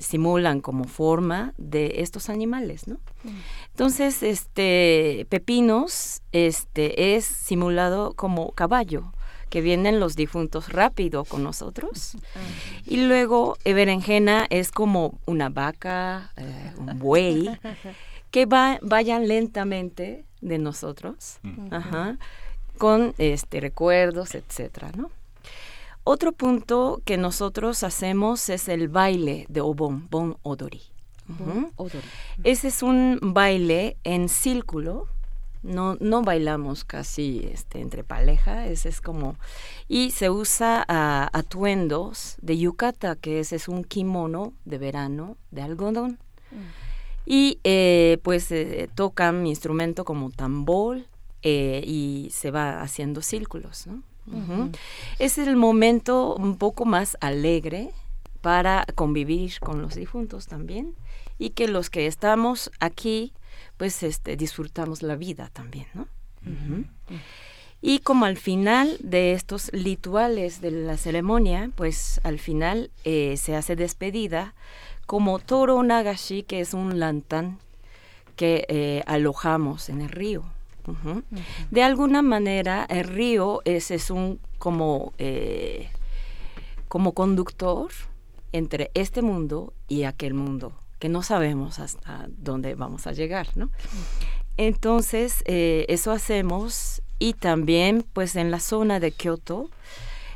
simulan 0.00 0.60
como 0.60 0.84
forma 0.84 1.54
de 1.58 1.94
estos 1.98 2.28
animales, 2.28 2.86
¿no? 2.86 2.98
Entonces, 3.70 4.22
este 4.22 5.26
pepinos, 5.28 6.22
este 6.32 7.16
es 7.16 7.24
simulado 7.24 8.14
como 8.14 8.52
caballo 8.52 9.12
que 9.52 9.60
vienen 9.60 10.00
los 10.00 10.16
difuntos 10.16 10.72
rápido 10.72 11.26
con 11.26 11.44
nosotros. 11.44 12.16
Y 12.86 13.06
luego 13.06 13.58
eh, 13.64 13.74
berenjena 13.74 14.46
es 14.48 14.70
como 14.70 15.20
una 15.26 15.50
vaca, 15.50 16.32
eh, 16.38 16.72
un 16.78 16.98
buey, 16.98 17.50
que 18.30 18.46
va, 18.46 18.78
vayan 18.80 19.28
lentamente 19.28 20.24
de 20.40 20.56
nosotros, 20.56 21.38
con 22.78 23.14
este 23.18 23.60
recuerdos, 23.60 24.34
etcétera, 24.34 24.90
¿no? 24.96 25.10
Otro 26.04 26.32
punto 26.32 27.00
que 27.04 27.16
nosotros 27.16 27.82
hacemos 27.84 28.48
es 28.48 28.68
el 28.68 28.88
baile 28.88 29.46
de 29.48 29.60
Obon, 29.60 30.08
Bon 30.10 30.36
Odori. 30.42 30.82
Ese 32.44 32.68
es 32.68 32.82
un 32.82 33.18
baile 33.22 33.96
en 34.04 34.28
círculo, 34.28 35.06
no, 35.62 35.96
no 36.00 36.22
bailamos 36.22 36.84
casi 36.84 37.48
este, 37.52 37.80
entre 37.80 38.02
pareja, 38.02 38.66
ese 38.66 38.88
es 38.88 39.00
como... 39.00 39.36
Y 39.88 40.10
se 40.10 40.28
usa 40.28 40.84
atuendos 41.32 42.36
de 42.42 42.58
yukata, 42.58 43.16
que 43.16 43.40
ese 43.40 43.56
es 43.56 43.68
un 43.68 43.84
kimono 43.84 44.52
de 44.64 44.78
verano 44.78 45.36
de 45.52 45.62
algodón. 45.62 46.18
Mm. 46.50 46.56
Y 47.24 47.60
eh, 47.62 48.18
pues 48.24 48.50
eh, 48.50 48.90
tocan 48.96 49.46
instrumento 49.46 50.04
como 50.04 50.30
tambor 50.30 51.04
eh, 51.42 51.82
y 51.86 52.28
se 52.32 52.50
va 52.50 52.82
haciendo 52.82 53.22
círculos, 53.22 53.86
¿no? 53.86 54.02
Es 55.18 55.38
el 55.38 55.56
momento 55.56 56.34
un 56.36 56.56
poco 56.56 56.84
más 56.84 57.16
alegre 57.20 57.90
para 58.40 58.86
convivir 58.94 59.58
con 59.60 59.82
los 59.82 59.94
difuntos 59.94 60.46
también 60.46 60.94
y 61.38 61.50
que 61.50 61.68
los 61.68 61.90
que 61.90 62.06
estamos 62.06 62.70
aquí 62.80 63.32
pues 63.76 64.02
este 64.02 64.36
disfrutamos 64.36 65.02
la 65.02 65.16
vida 65.16 65.50
también, 65.52 65.86
¿no? 65.94 66.06
Y 67.80 67.98
como 67.98 68.26
al 68.26 68.36
final 68.36 68.96
de 69.00 69.32
estos 69.32 69.70
rituales 69.72 70.60
de 70.60 70.70
la 70.70 70.96
ceremonia, 70.96 71.70
pues 71.74 72.20
al 72.22 72.38
final 72.38 72.90
eh, 73.04 73.36
se 73.36 73.56
hace 73.56 73.74
despedida 73.74 74.54
como 75.06 75.40
Toro 75.40 75.82
Nagashi, 75.82 76.44
que 76.44 76.60
es 76.60 76.74
un 76.74 77.00
lantán 77.00 77.58
que 78.36 78.64
eh, 78.68 79.02
alojamos 79.06 79.88
en 79.88 80.00
el 80.00 80.10
río. 80.10 80.44
De 81.70 81.82
alguna 81.82 82.22
manera, 82.22 82.86
el 82.88 83.04
río 83.04 83.62
es, 83.64 83.90
es 83.90 84.10
un 84.10 84.40
como, 84.58 85.12
eh, 85.18 85.90
como 86.88 87.12
conductor 87.12 87.90
entre 88.52 88.90
este 88.94 89.22
mundo 89.22 89.72
y 89.88 90.04
aquel 90.04 90.34
mundo, 90.34 90.72
que 90.98 91.08
no 91.08 91.22
sabemos 91.22 91.78
hasta 91.78 92.26
dónde 92.28 92.74
vamos 92.74 93.06
a 93.06 93.12
llegar, 93.12 93.48
¿no? 93.56 93.70
Entonces, 94.56 95.42
eh, 95.46 95.86
eso 95.88 96.12
hacemos 96.12 97.02
y 97.18 97.32
también 97.34 98.04
pues 98.12 98.36
en 98.36 98.50
la 98.50 98.60
zona 98.60 99.00
de 99.00 99.12
Kioto 99.12 99.70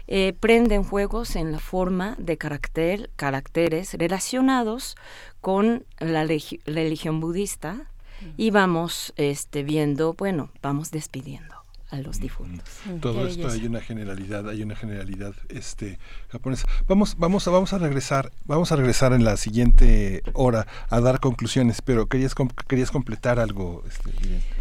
eh, 0.08 0.34
prenden 0.38 0.84
juegos 0.84 1.34
en 1.36 1.52
la 1.52 1.58
forma 1.58 2.14
de 2.18 2.38
carácter, 2.38 3.10
caracteres 3.16 3.94
relacionados 3.94 4.96
con 5.40 5.84
la 5.98 6.24
religión 6.24 7.20
budista 7.20 7.90
y 8.36 8.50
vamos 8.50 9.12
este, 9.16 9.62
viendo, 9.62 10.14
bueno, 10.14 10.50
vamos 10.62 10.90
despidiendo 10.90 11.56
a 11.90 11.98
los 11.98 12.18
difuntos. 12.20 12.68
Mm, 12.84 12.98
Todo 12.98 13.26
esto 13.26 13.48
hay 13.48 13.66
una 13.66 13.80
generalidad, 13.80 14.48
hay 14.48 14.62
una 14.62 14.74
generalidad 14.74 15.34
este 15.48 15.98
japonesa. 16.28 16.66
Vamos, 16.88 17.16
vamos, 17.16 17.44
vamos 17.46 17.72
a 17.72 17.78
regresar, 17.78 18.32
vamos 18.44 18.72
a 18.72 18.76
regresar 18.76 19.12
en 19.12 19.24
la 19.24 19.36
siguiente 19.36 20.22
hora 20.32 20.66
a 20.88 21.00
dar 21.00 21.20
conclusiones, 21.20 21.82
pero 21.82 22.06
querías 22.06 22.34
querías 22.66 22.90
completar 22.90 23.38
algo, 23.38 23.84
este, 23.88 24.10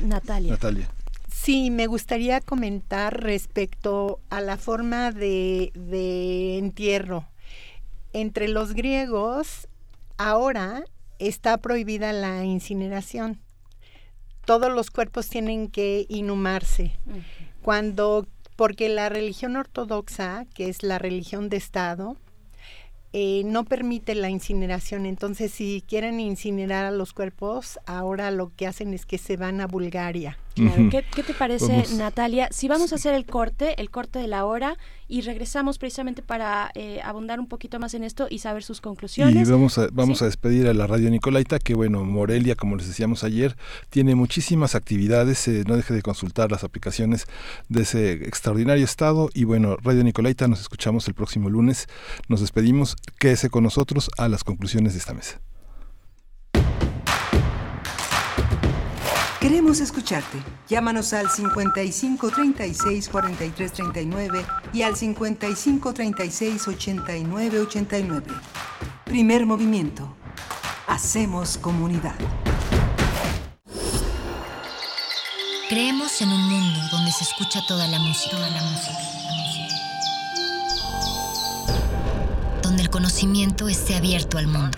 Natalia. 0.01 0.51
Natalia. 0.51 0.89
Sí, 1.31 1.69
me 1.69 1.87
gustaría 1.87 2.41
comentar 2.41 3.21
respecto 3.21 4.19
a 4.29 4.41
la 4.41 4.57
forma 4.57 5.11
de, 5.11 5.71
de 5.75 6.57
entierro. 6.57 7.27
Entre 8.13 8.47
los 8.47 8.73
griegos, 8.73 9.67
ahora 10.17 10.83
está 11.19 11.57
prohibida 11.57 12.13
la 12.13 12.45
incineración 12.45 13.39
todos 14.45 14.71
los 14.71 14.91
cuerpos 14.91 15.27
tienen 15.27 15.69
que 15.69 16.05
inhumarse. 16.07 16.93
Cuando, 17.61 18.27
porque 18.55 18.89
la 18.89 19.09
religión 19.09 19.55
ortodoxa, 19.55 20.45
que 20.53 20.69
es 20.69 20.83
la 20.83 20.99
religión 20.99 21.49
de 21.49 21.57
Estado, 21.57 22.15
eh, 23.11 23.43
no 23.45 23.63
permite 23.63 24.13
la 24.13 24.29
incineración. 24.29 25.05
Entonces, 25.05 25.51
si 25.51 25.83
quieren 25.87 26.19
incinerar 26.19 26.85
a 26.85 26.91
los 26.91 27.13
cuerpos, 27.13 27.79
ahora 27.85 28.29
lo 28.31 28.51
que 28.55 28.67
hacen 28.67 28.93
es 28.93 29.05
que 29.05 29.17
se 29.17 29.37
van 29.37 29.61
a 29.61 29.67
Bulgaria. 29.67 30.37
¿Qué, 30.55 31.23
te 31.23 31.33
parece, 31.33 31.83
Natalia? 31.97 32.47
Si 32.51 32.67
vamos 32.67 32.93
a 32.93 32.95
hacer 32.95 33.13
el 33.13 33.25
corte, 33.25 33.79
el 33.81 33.89
corte 33.89 34.19
de 34.19 34.27
la 34.27 34.45
hora, 34.45 34.77
y 35.07 35.21
regresamos 35.21 35.77
precisamente 35.77 36.21
para 36.21 36.71
eh, 36.75 37.01
abundar 37.03 37.39
un 37.39 37.47
poquito 37.47 37.77
más 37.79 37.93
en 37.93 38.03
esto 38.03 38.27
y 38.29 38.39
saber 38.39 38.63
sus 38.63 38.81
conclusiones. 38.81 39.47
Y 39.47 39.51
vamos 39.51 39.77
a, 39.77 39.87
vamos 39.91 40.21
a 40.21 40.25
despedir 40.25 40.67
a 40.67 40.73
la 40.73 40.87
radio 40.87 41.09
Nicolaita, 41.09 41.59
que 41.59 41.75
bueno, 41.75 42.03
Morelia, 42.05 42.55
como 42.55 42.75
les 42.77 42.87
decíamos 42.87 43.23
ayer, 43.23 43.55
tiene 43.89 44.15
muchísimas 44.15 44.75
actividades, 44.75 45.47
eh, 45.47 45.63
no 45.67 45.75
deje 45.75 45.93
de 45.93 46.01
consultar 46.01 46.51
las 46.51 46.63
aplicaciones 46.63 47.25
de 47.69 47.83
ese 47.83 48.13
extraordinario 48.13 48.85
estado, 48.85 49.29
y 49.33 49.43
bueno, 49.43 49.77
Radio 49.83 50.03
Nicolaita, 50.03 50.47
nos 50.47 50.61
escuchamos 50.61 51.07
el 51.07 51.13
próximo 51.13 51.49
lunes, 51.49 51.87
nos 52.29 52.41
despedimos, 52.41 52.95
quédese 53.19 53.49
con 53.49 53.63
nosotros 53.63 54.09
a 54.17 54.29
las 54.29 54.43
conclusiones 54.43 54.93
de 54.93 54.99
esta 54.99 55.13
mesa. 55.13 55.41
Queremos 59.39 59.79
escucharte. 59.79 60.41
Llámanos 60.67 61.13
al 61.13 61.29
55 61.29 62.31
36 62.31 63.09
43 63.09 63.73
39 63.73 64.45
y 64.73 64.81
al 64.81 64.95
55 64.95 65.93
36 65.93 66.67
89 66.67 67.59
89. 67.59 68.25
Primer 69.03 69.45
movimiento. 69.45 70.15
Hacemos 70.87 71.57
comunidad. 71.57 72.15
Creemos 75.69 76.21
en 76.21 76.29
un 76.29 76.41
mundo 76.41 76.79
donde 76.91 77.11
se 77.11 77.23
escucha 77.25 77.59
toda 77.67 77.87
la 77.87 77.99
música. 77.99 78.37
Toda 78.37 78.49
la 78.49 78.63
música. 78.63 78.97
Donde 82.63 82.83
el 82.83 82.89
conocimiento 82.89 83.67
esté 83.67 83.95
abierto 83.95 84.37
al 84.37 84.47
mundo 84.47 84.77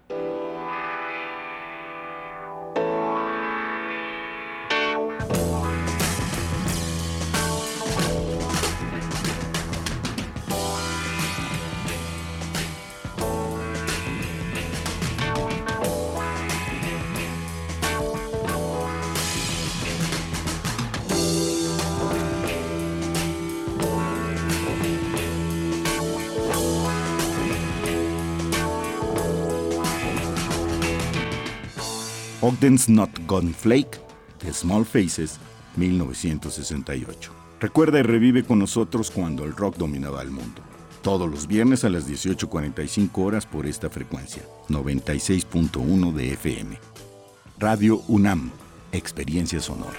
Ogden's 32.61 32.87
Not 32.87 33.09
Gone 33.25 33.53
Flake, 33.53 33.97
The 34.37 34.53
Small 34.53 34.85
Faces, 34.85 35.39
1968. 35.77 37.31
Recuerda 37.59 37.97
y 37.97 38.03
revive 38.03 38.43
con 38.43 38.59
nosotros 38.59 39.09
cuando 39.09 39.45
el 39.45 39.55
rock 39.55 39.77
dominaba 39.77 40.21
el 40.21 40.29
mundo. 40.29 40.61
Todos 41.01 41.27
los 41.27 41.47
viernes 41.47 41.83
a 41.85 41.89
las 41.89 42.07
18.45 42.07 43.09
horas 43.17 43.47
por 43.47 43.65
esta 43.65 43.89
frecuencia, 43.89 44.43
96.1 44.69 46.13
de 46.13 46.33
FM. 46.33 46.77
Radio 47.57 48.03
UNAM, 48.07 48.51
Experiencia 48.91 49.59
Sonora. 49.59 49.97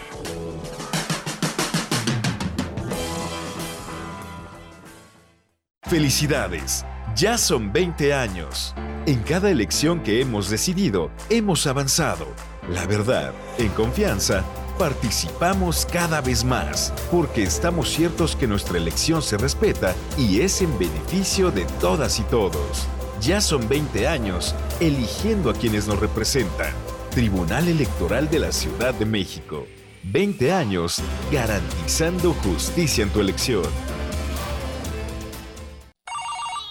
Felicidades, 5.82 6.86
ya 7.16 7.36
son 7.39 7.72
20 7.72 8.14
años. 8.14 8.72
En 9.06 9.18
cada 9.24 9.51
elección 9.51 10.01
que 10.01 10.20
hemos 10.20 10.48
decidido, 10.48 11.10
hemos 11.28 11.66
avanzado. 11.66 12.28
La 12.68 12.86
verdad, 12.86 13.34
en 13.59 13.70
confianza, 13.70 14.44
participamos 14.78 15.84
cada 15.84 16.20
vez 16.20 16.44
más, 16.44 16.94
porque 17.10 17.43
estamos 17.43 17.90
ciertos 17.90 18.36
que 18.36 18.47
nuestra 18.47 18.78
elección 18.78 19.20
se 19.20 19.36
respeta 19.36 19.97
y 20.16 20.43
es 20.43 20.62
en 20.62 20.78
beneficio 20.78 21.51
de 21.51 21.64
todas 21.80 22.20
y 22.20 22.22
todos. 22.22 22.86
Ya 23.20 23.40
son 23.40 23.68
20 23.68 24.06
años 24.06 24.55
eligiendo 24.78 25.51
a 25.51 25.55
quienes 25.55 25.89
nos 25.89 25.98
representan. 25.98 26.72
Tribunal 27.10 27.66
Electoral 27.66 28.30
de 28.30 28.39
la 28.39 28.52
Ciudad 28.52 28.94
de 28.94 29.06
México. 29.06 29.66
20 30.05 30.52
años 30.52 31.02
garantizando 31.32 32.32
justicia 32.32 33.02
en 33.02 33.10
tu 33.10 33.20
elección. 33.20 33.66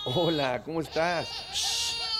Hola, 0.05 0.63
¿cómo 0.63 0.79
estás? 0.79 1.90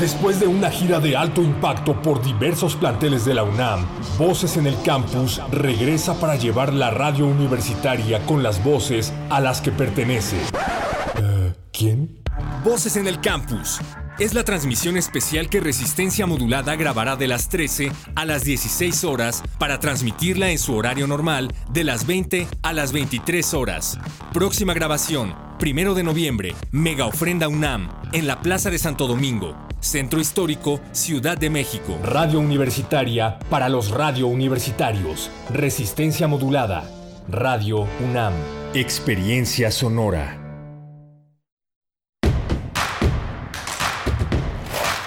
Después 0.00 0.38
de 0.38 0.46
una 0.46 0.70
gira 0.70 1.00
de 1.00 1.16
alto 1.16 1.42
impacto 1.42 2.00
por 2.00 2.22
diversos 2.22 2.76
planteles 2.76 3.24
de 3.24 3.34
la 3.34 3.42
UNAM, 3.42 3.84
Voces 4.16 4.56
en 4.56 4.68
el 4.68 4.80
Campus 4.82 5.40
regresa 5.50 6.20
para 6.20 6.36
llevar 6.36 6.72
la 6.72 6.92
radio 6.92 7.26
universitaria 7.26 8.24
con 8.24 8.44
las 8.44 8.62
voces 8.62 9.12
a 9.28 9.40
las 9.40 9.60
que 9.60 9.72
pertenece. 9.72 10.36
Eh, 11.16 11.52
¿Quién? 11.72 12.22
Voces 12.64 12.96
en 12.96 13.08
el 13.08 13.20
Campus. 13.20 13.80
Es 14.20 14.34
la 14.34 14.44
transmisión 14.44 14.96
especial 14.96 15.48
que 15.48 15.60
Resistencia 15.60 16.26
Modulada 16.26 16.76
grabará 16.76 17.16
de 17.16 17.26
las 17.26 17.48
13 17.48 17.90
a 18.14 18.24
las 18.24 18.44
16 18.44 19.02
horas 19.02 19.42
para 19.58 19.80
transmitirla 19.80 20.50
en 20.50 20.58
su 20.58 20.76
horario 20.76 21.08
normal 21.08 21.52
de 21.70 21.82
las 21.82 22.06
20 22.06 22.46
a 22.62 22.72
las 22.72 22.92
23 22.92 23.54
horas. 23.54 23.98
Próxima 24.32 24.74
grabación, 24.74 25.34
primero 25.58 25.94
de 25.94 26.04
noviembre, 26.04 26.54
Mega 26.70 27.06
Ofrenda 27.06 27.48
UNAM, 27.48 27.88
en 28.12 28.28
la 28.28 28.40
Plaza 28.42 28.70
de 28.70 28.78
Santo 28.78 29.06
Domingo, 29.06 29.67
Centro 29.88 30.20
Histórico, 30.20 30.80
Ciudad 30.92 31.38
de 31.38 31.48
México. 31.48 31.98
Radio 32.02 32.40
Universitaria 32.40 33.38
para 33.48 33.70
los 33.70 33.90
radio 33.90 34.26
universitarios. 34.26 35.30
Resistencia 35.48 36.28
modulada. 36.28 36.84
Radio 37.26 37.86
UNAM. 38.06 38.34
Experiencia 38.74 39.70
Sonora. 39.70 40.38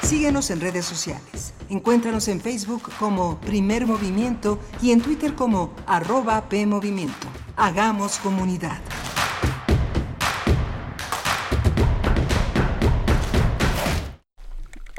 Síguenos 0.01 0.49
en 0.49 0.61
redes 0.61 0.85
sociales. 0.85 1.53
Encuéntranos 1.69 2.27
en 2.27 2.41
Facebook 2.41 2.89
como 2.97 3.39
Primer 3.39 3.85
Movimiento 3.85 4.57
y 4.81 4.93
en 4.93 5.01
Twitter 5.01 5.35
como 5.35 5.75
arroba 5.85 6.49
PMovimiento. 6.49 7.27
Hagamos 7.55 8.17
comunidad. 8.17 8.79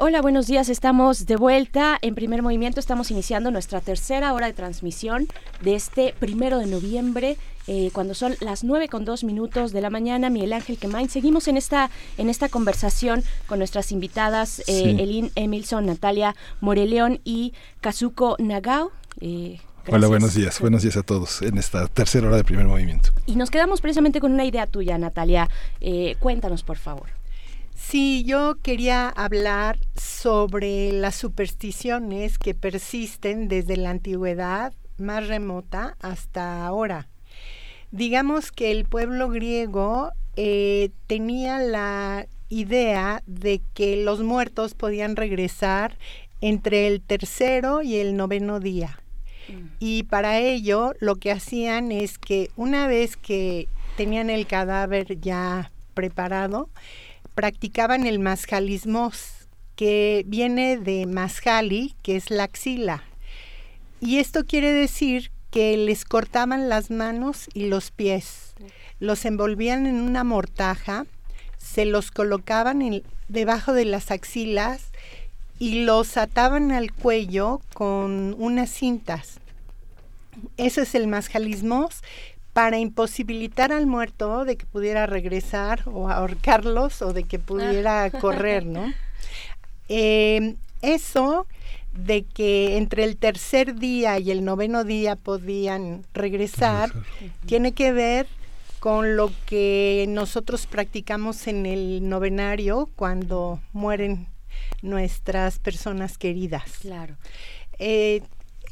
Hola, 0.05 0.21
buenos 0.21 0.47
días. 0.47 0.67
Estamos 0.67 1.27
de 1.27 1.37
vuelta 1.37 1.97
en 2.01 2.13
primer 2.13 2.41
movimiento. 2.41 2.81
Estamos 2.81 3.09
iniciando 3.09 3.51
nuestra 3.51 3.79
tercera 3.79 4.33
hora 4.33 4.47
de 4.47 4.51
transmisión 4.51 5.29
de 5.61 5.75
este 5.75 6.13
primero 6.19 6.59
de 6.59 6.65
noviembre. 6.65 7.37
Eh, 7.67 7.89
cuando 7.93 8.13
son 8.13 8.35
las 8.41 8.65
nueve 8.65 8.89
con 8.89 9.05
dos 9.05 9.23
minutos 9.23 9.71
de 9.71 9.79
la 9.79 9.89
mañana, 9.89 10.29
Miguel 10.29 10.51
Ángel 10.51 10.77
Quemain. 10.77 11.07
Seguimos 11.07 11.47
en 11.47 11.55
esta, 11.55 11.89
en 12.17 12.29
esta 12.29 12.49
conversación 12.49 13.23
con 13.47 13.59
nuestras 13.59 13.93
invitadas, 13.93 14.59
eh, 14.67 14.97
Elin 14.99 15.31
Emilson, 15.35 15.85
Natalia 15.85 16.35
Moreleón 16.59 17.21
y 17.23 17.53
Kazuko 17.79 18.35
Nagao. 18.39 18.91
Eh, 19.21 19.61
Hola, 19.87 20.07
buenos 20.07 20.33
días. 20.33 20.59
Buenos 20.59 20.81
días 20.81 20.97
a 20.97 21.03
todos 21.03 21.41
en 21.43 21.57
esta 21.57 21.87
tercera 21.87 22.27
hora 22.27 22.35
de 22.35 22.43
primer 22.43 22.67
movimiento. 22.67 23.11
Y 23.25 23.37
nos 23.37 23.49
quedamos 23.49 23.79
precisamente 23.79 24.19
con 24.19 24.33
una 24.33 24.43
idea 24.43 24.67
tuya, 24.67 24.97
Natalia. 24.97 25.49
cuéntanos, 26.19 26.63
por 26.63 26.75
favor. 26.75 27.22
Sí, 27.75 28.23
yo 28.25 28.55
quería 28.61 29.09
hablar 29.09 29.79
sobre 29.95 30.91
las 30.91 31.15
supersticiones 31.15 32.37
que 32.37 32.53
persisten 32.55 33.47
desde 33.47 33.77
la 33.77 33.91
antigüedad 33.91 34.73
más 34.97 35.27
remota 35.27 35.95
hasta 35.99 36.65
ahora. 36.65 37.07
Digamos 37.91 38.51
que 38.51 38.71
el 38.71 38.85
pueblo 38.85 39.29
griego 39.29 40.11
eh, 40.35 40.89
tenía 41.07 41.59
la 41.59 42.25
idea 42.49 43.21
de 43.25 43.61
que 43.73 43.97
los 43.97 44.21
muertos 44.21 44.73
podían 44.73 45.15
regresar 45.15 45.97
entre 46.41 46.87
el 46.87 47.01
tercero 47.01 47.81
y 47.81 47.97
el 47.97 48.15
noveno 48.17 48.59
día. 48.59 48.99
Mm. 49.47 49.67
Y 49.79 50.03
para 50.03 50.39
ello 50.39 50.93
lo 50.99 51.15
que 51.15 51.31
hacían 51.31 51.91
es 51.91 52.17
que 52.17 52.49
una 52.55 52.87
vez 52.87 53.17
que 53.17 53.67
tenían 53.97 54.29
el 54.29 54.47
cadáver 54.47 55.19
ya 55.19 55.71
preparado, 55.93 56.69
practicaban 57.35 58.05
el 58.05 58.19
masjalismos, 58.19 59.47
que 59.75 60.23
viene 60.27 60.77
de 60.77 61.05
masjali, 61.05 61.95
que 62.03 62.15
es 62.15 62.29
la 62.29 62.43
axila. 62.43 63.03
Y 63.99 64.17
esto 64.17 64.45
quiere 64.45 64.71
decir 64.71 65.31
que 65.49 65.77
les 65.77 66.05
cortaban 66.05 66.69
las 66.69 66.91
manos 66.91 67.47
y 67.53 67.67
los 67.67 67.91
pies, 67.91 68.53
los 68.99 69.25
envolvían 69.25 69.85
en 69.85 70.01
una 70.01 70.23
mortaja, 70.23 71.05
se 71.57 71.85
los 71.85 72.11
colocaban 72.11 73.03
debajo 73.29 73.73
de 73.73 73.85
las 73.85 74.11
axilas 74.11 74.91
y 75.59 75.85
los 75.85 76.17
ataban 76.17 76.71
al 76.71 76.91
cuello 76.91 77.61
con 77.73 78.35
unas 78.37 78.69
cintas. 78.69 79.39
Eso 80.57 80.81
es 80.81 80.95
el 80.95 81.07
masjalismos 81.07 82.01
para 82.53 82.77
imposibilitar 82.77 83.71
al 83.73 83.87
muerto 83.87 84.45
de 84.45 84.57
que 84.57 84.65
pudiera 84.65 85.05
regresar 85.07 85.81
o 85.85 86.09
ahorcarlos 86.09 87.01
o 87.01 87.11
de 87.11 87.23
que 87.23 87.39
pudiera 87.39 88.09
correr, 88.11 88.65
¿no? 88.65 88.93
Eh, 89.89 90.55
eso 90.81 91.45
de 91.93 92.23
que 92.23 92.77
entre 92.77 93.03
el 93.03 93.17
tercer 93.17 93.75
día 93.75 94.17
y 94.17 94.31
el 94.31 94.45
noveno 94.45 94.85
día 94.85 95.17
podían 95.17 96.03
regresar, 96.13 96.89
tiene 97.45 97.73
que 97.73 97.91
ver 97.91 98.27
con 98.79 99.15
lo 99.15 99.31
que 99.45 100.05
nosotros 100.07 100.67
practicamos 100.67 101.47
en 101.47 101.65
el 101.65 102.07
novenario 102.07 102.89
cuando 102.95 103.59
mueren 103.73 104.27
nuestras 104.81 105.59
personas 105.59 106.17
queridas. 106.17 106.79
Claro. 106.81 107.15
Eh, 107.79 108.21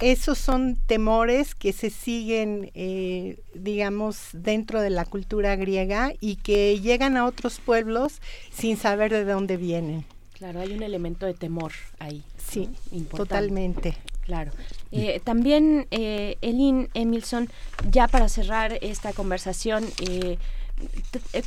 esos 0.02 0.38
son 0.38 0.76
temores 0.88 1.56
que 1.56 1.74
se 1.74 1.90
siguen, 1.90 2.72
eh, 2.74 3.40
digamos, 3.54 4.30
dentro 4.34 4.82
de 4.82 4.90
la 4.90 5.06
cultura 5.06 5.56
griega 5.56 6.14
y 6.20 6.38
que 6.38 6.80
llegan 6.80 7.18
a 7.18 7.26
otros 7.26 7.60
pueblos 7.60 8.22
sin 8.52 8.78
saber 8.78 9.12
de 9.12 9.26
dónde 9.26 9.58
vienen. 9.58 10.06
Claro, 10.34 10.60
hay 10.60 10.74
un 10.74 10.82
elemento 10.82 11.28
de 11.28 11.36
temor 11.36 11.72
ahí. 12.00 12.24
Sí, 12.38 12.68
totalmente. 13.16 13.96
Claro. 14.22 14.52
Eh, 14.92 15.20
también, 15.24 15.88
eh, 15.92 16.38
Elin 16.42 16.90
Emilson, 16.94 17.50
ya 17.90 18.08
para 18.08 18.30
cerrar 18.30 18.78
esta 18.82 19.14
conversación, 19.14 19.86
eh, 20.10 20.38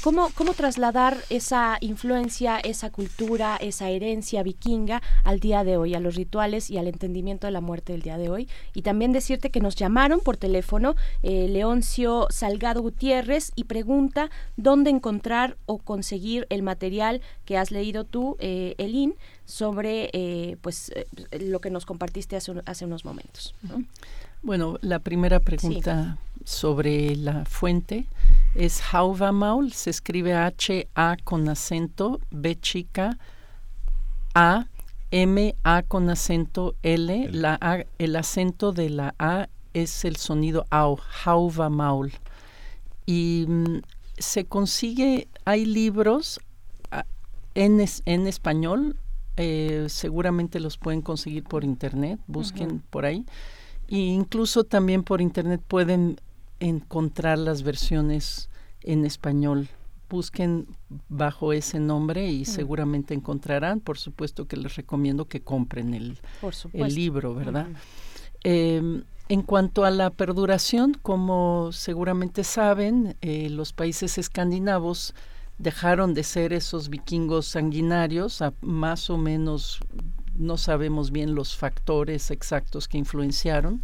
¿Cómo, 0.02 0.28
¿Cómo 0.34 0.54
trasladar 0.54 1.16
esa 1.30 1.78
influencia, 1.80 2.58
esa 2.58 2.90
cultura, 2.90 3.56
esa 3.56 3.88
herencia 3.88 4.42
vikinga 4.42 5.02
al 5.24 5.40
día 5.40 5.64
de 5.64 5.76
hoy, 5.76 5.94
a 5.94 6.00
los 6.00 6.14
rituales 6.14 6.70
y 6.70 6.78
al 6.78 6.86
entendimiento 6.86 7.46
de 7.46 7.52
la 7.52 7.60
muerte 7.60 7.92
del 7.92 8.02
día 8.02 8.18
de 8.18 8.28
hoy? 8.28 8.48
Y 8.74 8.82
también 8.82 9.12
decirte 9.12 9.50
que 9.50 9.60
nos 9.60 9.74
llamaron 9.74 10.20
por 10.20 10.36
teléfono 10.36 10.94
eh, 11.22 11.48
Leoncio 11.48 12.26
Salgado 12.30 12.82
Gutiérrez 12.82 13.52
y 13.54 13.64
pregunta 13.64 14.30
dónde 14.56 14.90
encontrar 14.90 15.56
o 15.66 15.78
conseguir 15.78 16.46
el 16.50 16.62
material 16.62 17.20
que 17.44 17.56
has 17.56 17.70
leído 17.70 18.04
tú, 18.04 18.36
eh, 18.40 18.74
Elin, 18.78 19.14
sobre 19.44 20.10
eh, 20.12 20.56
pues 20.60 20.92
lo 21.32 21.60
que 21.60 21.70
nos 21.70 21.86
compartiste 21.86 22.36
hace, 22.36 22.52
hace 22.66 22.84
unos 22.84 23.04
momentos. 23.04 23.54
Bueno, 24.42 24.78
la 24.82 24.98
primera 24.98 25.40
pregunta 25.40 26.18
sobre 26.44 27.16
la 27.16 27.44
fuente 27.44 28.06
es 28.54 28.82
Maul, 29.32 29.72
se 29.72 29.90
escribe 29.90 30.34
H-A 30.34 31.16
con 31.24 31.48
acento, 31.48 32.20
B 32.30 32.58
chica, 32.60 33.18
A, 34.34 34.66
M, 35.10 35.54
A 35.64 35.82
con 35.82 36.08
acento 36.10 36.74
L, 36.82 37.28
la 37.32 37.84
el 37.98 38.16
acento 38.16 38.72
de 38.72 38.90
la 38.90 39.14
A 39.18 39.48
es 39.72 40.04
el 40.04 40.16
sonido 40.16 40.66
AU, 40.70 40.98
Maul. 41.70 42.12
Y 43.06 43.44
mm, 43.48 43.80
se 44.16 44.44
consigue, 44.44 45.28
hay 45.44 45.66
libros 45.66 46.40
ah, 46.90 47.04
en, 47.54 47.84
en 48.06 48.26
español, 48.26 48.96
eh, 49.36 49.86
seguramente 49.88 50.60
los 50.60 50.78
pueden 50.78 51.02
conseguir 51.02 51.42
por 51.42 51.64
internet, 51.64 52.20
busquen 52.28 52.82
por 52.90 53.04
ahí. 53.04 53.26
E 53.88 53.96
incluso 53.96 54.64
también 54.64 55.02
por 55.02 55.20
internet 55.20 55.60
pueden 55.66 56.20
encontrar 56.60 57.38
las 57.38 57.62
versiones 57.62 58.48
en 58.82 59.04
español. 59.04 59.68
Busquen 60.08 60.66
bajo 61.08 61.52
ese 61.52 61.80
nombre 61.80 62.30
y 62.30 62.44
seguramente 62.44 63.14
encontrarán. 63.14 63.80
Por 63.80 63.98
supuesto 63.98 64.46
que 64.46 64.56
les 64.56 64.76
recomiendo 64.76 65.26
que 65.26 65.42
compren 65.42 65.94
el, 65.94 66.18
el 66.72 66.94
libro, 66.94 67.34
¿verdad? 67.34 67.68
Em, 68.44 69.02
en 69.28 69.42
cuanto 69.42 69.84
a 69.84 69.90
la 69.90 70.10
perduración, 70.10 70.94
como 71.00 71.70
seguramente 71.72 72.44
saben, 72.44 73.16
eh, 73.22 73.48
los 73.48 73.72
países 73.72 74.18
escandinavos 74.18 75.14
dejaron 75.58 76.14
de 76.14 76.24
ser 76.24 76.52
esos 76.52 76.90
vikingos 76.90 77.46
sanguinarios, 77.46 78.42
a 78.42 78.52
más 78.60 79.08
o 79.08 79.16
menos 79.16 79.80
no 80.36 80.56
sabemos 80.58 81.10
bien 81.10 81.34
los 81.34 81.56
factores 81.56 82.30
exactos 82.30 82.88
que 82.88 82.98
influenciaron, 82.98 83.82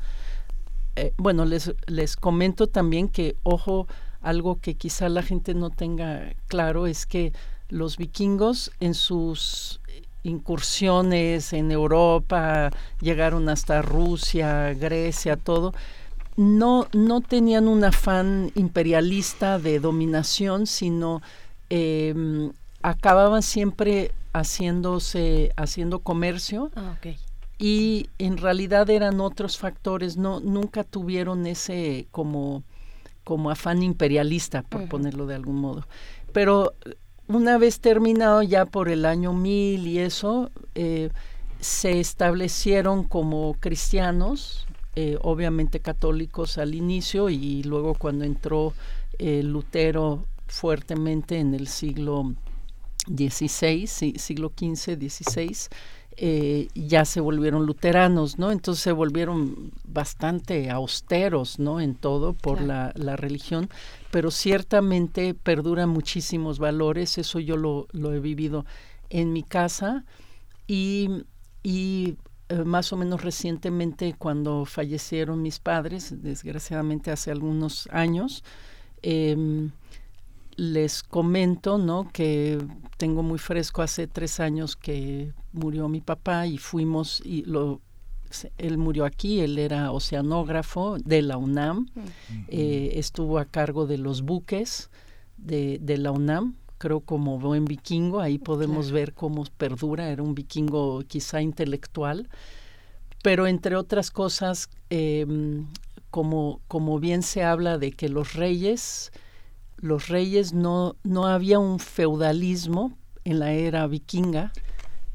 eh, 0.96 1.12
bueno, 1.16 1.44
les, 1.44 1.72
les 1.86 2.16
comento 2.16 2.66
también 2.66 3.08
que, 3.08 3.36
ojo, 3.42 3.86
algo 4.20 4.60
que 4.60 4.74
quizá 4.74 5.08
la 5.08 5.22
gente 5.22 5.54
no 5.54 5.70
tenga 5.70 6.34
claro 6.46 6.86
es 6.86 7.06
que 7.06 7.32
los 7.68 7.96
vikingos 7.96 8.72
en 8.80 8.94
sus 8.94 9.80
incursiones 10.22 11.52
en 11.52 11.70
Europa, 11.70 12.70
llegaron 13.00 13.48
hasta 13.48 13.82
Rusia, 13.82 14.74
Grecia, 14.74 15.36
todo, 15.36 15.72
no, 16.36 16.88
no 16.92 17.20
tenían 17.20 17.68
un 17.68 17.84
afán 17.84 18.52
imperialista 18.54 19.58
de 19.58 19.80
dominación, 19.80 20.66
sino 20.66 21.22
em, 21.70 22.52
acababan 22.82 23.42
siempre 23.42 24.12
haciéndose, 24.32 25.52
haciendo 25.56 26.00
comercio. 26.00 26.70
Ah, 26.76 26.96
y 27.60 28.08
en 28.18 28.38
realidad 28.38 28.88
eran 28.88 29.20
otros 29.20 29.58
factores, 29.58 30.16
no 30.16 30.40
nunca 30.40 30.82
tuvieron 30.82 31.46
ese 31.46 32.08
como 32.10 32.64
como 33.22 33.50
afán 33.50 33.82
imperialista, 33.82 34.62
por 34.62 34.88
ponerlo 34.88 35.26
de 35.26 35.34
algún 35.34 35.56
modo. 35.56 35.86
Pero 36.32 36.72
una 37.28 37.58
vez 37.58 37.78
terminado 37.78 38.42
ya 38.42 38.64
por 38.64 38.88
el 38.88 39.04
año 39.04 39.34
1000 39.34 39.86
y 39.86 39.98
eso, 39.98 40.50
eh, 40.74 41.10
se 41.60 42.00
establecieron 42.00 43.04
como 43.04 43.54
cristianos, 43.60 44.66
eh, 44.96 45.18
obviamente 45.20 45.80
católicos 45.80 46.58
al 46.58 46.74
inicio 46.74 47.28
y 47.28 47.62
luego 47.62 47.94
cuando 47.94 48.24
entró 48.24 48.72
eh, 49.18 49.42
Lutero 49.44 50.24
fuertemente 50.48 51.38
en 51.38 51.54
el 51.54 51.68
siglo 51.68 52.34
XVI, 53.06 53.86
siglo 53.86 54.50
XV, 54.58 54.98
XVI, 54.98 55.68
eh, 56.22 56.68
ya 56.74 57.06
se 57.06 57.18
volvieron 57.18 57.64
luteranos, 57.64 58.38
¿no? 58.38 58.52
Entonces 58.52 58.84
se 58.84 58.92
volvieron 58.92 59.72
bastante 59.84 60.68
austeros, 60.68 61.58
¿no? 61.58 61.80
En 61.80 61.94
todo 61.94 62.34
por 62.34 62.60
la, 62.60 62.92
la, 62.94 63.16
religión, 63.16 63.70
pero 64.10 64.30
ciertamente 64.30 65.32
perduran 65.32 65.88
muchísimos 65.88 66.58
valores, 66.58 67.16
eso 67.16 67.38
yo 67.38 67.56
lo, 67.56 67.86
lo 67.92 68.12
he 68.12 68.20
vivido 68.20 68.66
en 69.08 69.32
mi 69.32 69.42
casa 69.42 70.04
y, 70.66 71.24
y 71.62 72.18
eh, 72.50 72.64
más 72.64 72.92
o 72.92 72.98
menos 72.98 73.22
recientemente 73.24 74.14
cuando 74.18 74.66
fallecieron 74.66 75.40
mis 75.40 75.58
padres, 75.58 76.22
desgraciadamente 76.22 77.10
hace 77.10 77.30
algunos 77.30 77.88
años, 77.92 78.44
eh, 79.00 79.70
les 80.60 81.02
comento, 81.02 81.78
¿no? 81.78 82.06
Que 82.12 82.58
tengo 82.98 83.22
muy 83.22 83.38
fresco 83.38 83.80
hace 83.80 84.06
tres 84.06 84.40
años 84.40 84.76
que 84.76 85.32
murió 85.52 85.88
mi 85.88 86.02
papá 86.02 86.46
y 86.46 86.58
fuimos 86.58 87.22
y 87.24 87.44
lo 87.44 87.80
él 88.58 88.76
murió 88.76 89.06
aquí, 89.06 89.40
él 89.40 89.58
era 89.58 89.90
oceanógrafo 89.90 90.98
de 90.98 91.22
la 91.22 91.36
UNAM, 91.36 91.88
eh, 92.46 92.92
estuvo 92.94 93.38
a 93.38 93.44
cargo 93.44 93.86
de 93.86 93.98
los 93.98 94.22
buques 94.22 94.90
de, 95.36 95.78
de, 95.80 95.96
la 95.96 96.12
UNAM, 96.12 96.54
creo 96.78 97.00
como 97.00 97.40
buen 97.40 97.64
vikingo, 97.64 98.20
ahí 98.20 98.38
podemos 98.38 98.92
ver 98.92 99.14
cómo 99.14 99.44
perdura, 99.56 100.10
era 100.10 100.22
un 100.22 100.36
vikingo 100.36 101.02
quizá 101.08 101.42
intelectual, 101.42 102.28
pero 103.22 103.48
entre 103.48 103.74
otras 103.74 104.12
cosas, 104.12 104.68
eh, 104.90 105.26
como, 106.10 106.60
como 106.68 107.00
bien 107.00 107.22
se 107.22 107.42
habla 107.42 107.78
de 107.78 107.90
que 107.90 108.08
los 108.08 108.34
reyes, 108.34 109.10
los 109.80 110.08
reyes 110.08 110.52
no, 110.52 110.96
no 111.02 111.26
había 111.26 111.58
un 111.58 111.78
feudalismo 111.78 112.96
en 113.24 113.38
la 113.38 113.52
era 113.52 113.86
vikinga 113.86 114.52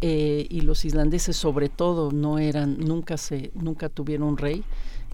eh, 0.01 0.47
y 0.49 0.61
los 0.61 0.85
islandeses 0.85 1.35
sobre 1.35 1.69
todo 1.69 2.11
no 2.11 2.39
eran, 2.39 2.77
nunca 2.79 3.17
se, 3.17 3.51
nunca 3.55 3.89
tuvieron 3.89 4.37
rey. 4.37 4.63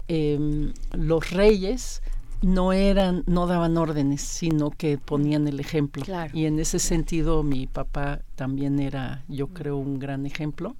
Eh, 0.08 0.72
los 0.92 1.30
reyes 1.30 2.02
no 2.42 2.72
eran, 2.72 3.22
no 3.26 3.46
daban 3.46 3.76
órdenes, 3.78 4.20
sino 4.20 4.70
que 4.70 4.98
ponían 4.98 5.46
el 5.48 5.60
ejemplo. 5.60 6.04
Y 6.32 6.46
en 6.46 6.58
ese 6.58 6.78
sentido 6.78 7.42
mi 7.42 7.66
papá 7.66 8.20
también 8.34 8.80
era, 8.80 9.24
yo 9.28 9.48
creo, 9.48 9.76
un 9.76 9.98
gran 9.98 10.26
ejemplo. 10.26 10.76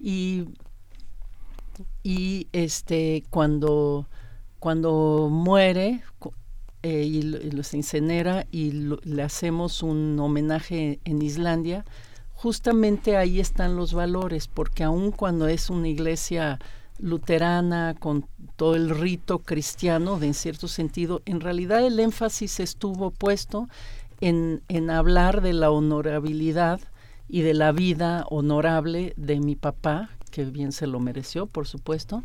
Y, 0.00 0.46
y 2.02 2.48
este 2.52 3.24
cuando, 3.30 4.08
cuando 4.58 5.28
muere, 5.30 6.02
eh, 6.84 7.02
y, 7.02 7.22
lo, 7.22 7.62
se 7.62 7.78
incinera 7.78 8.46
y 8.52 8.72
le 8.72 9.22
hacemos 9.22 9.82
un 9.82 10.20
homenaje 10.20 11.00
en 11.06 11.22
Islandia, 11.22 11.82
justamente 12.34 13.16
ahí 13.16 13.40
están 13.40 13.74
los 13.74 13.94
valores, 13.94 14.48
porque 14.48 14.84
aun 14.84 15.10
cuando 15.10 15.48
es 15.48 15.70
una 15.70 15.88
iglesia 15.88 16.58
luterana 16.98 17.94
con 17.98 18.26
todo 18.56 18.74
el 18.74 18.90
rito 18.90 19.38
cristiano, 19.38 20.18
de 20.18 20.26
en 20.26 20.34
cierto 20.34 20.68
sentido, 20.68 21.22
en 21.24 21.40
realidad 21.40 21.86
el 21.86 21.98
énfasis 21.98 22.60
estuvo 22.60 23.10
puesto 23.10 23.66
en, 24.20 24.60
en 24.68 24.90
hablar 24.90 25.40
de 25.40 25.54
la 25.54 25.70
honorabilidad 25.70 26.80
y 27.30 27.40
de 27.40 27.54
la 27.54 27.72
vida 27.72 28.26
honorable 28.28 29.14
de 29.16 29.40
mi 29.40 29.56
papá, 29.56 30.10
que 30.30 30.44
bien 30.44 30.72
se 30.72 30.86
lo 30.86 31.00
mereció, 31.00 31.46
por 31.46 31.66
supuesto, 31.66 32.24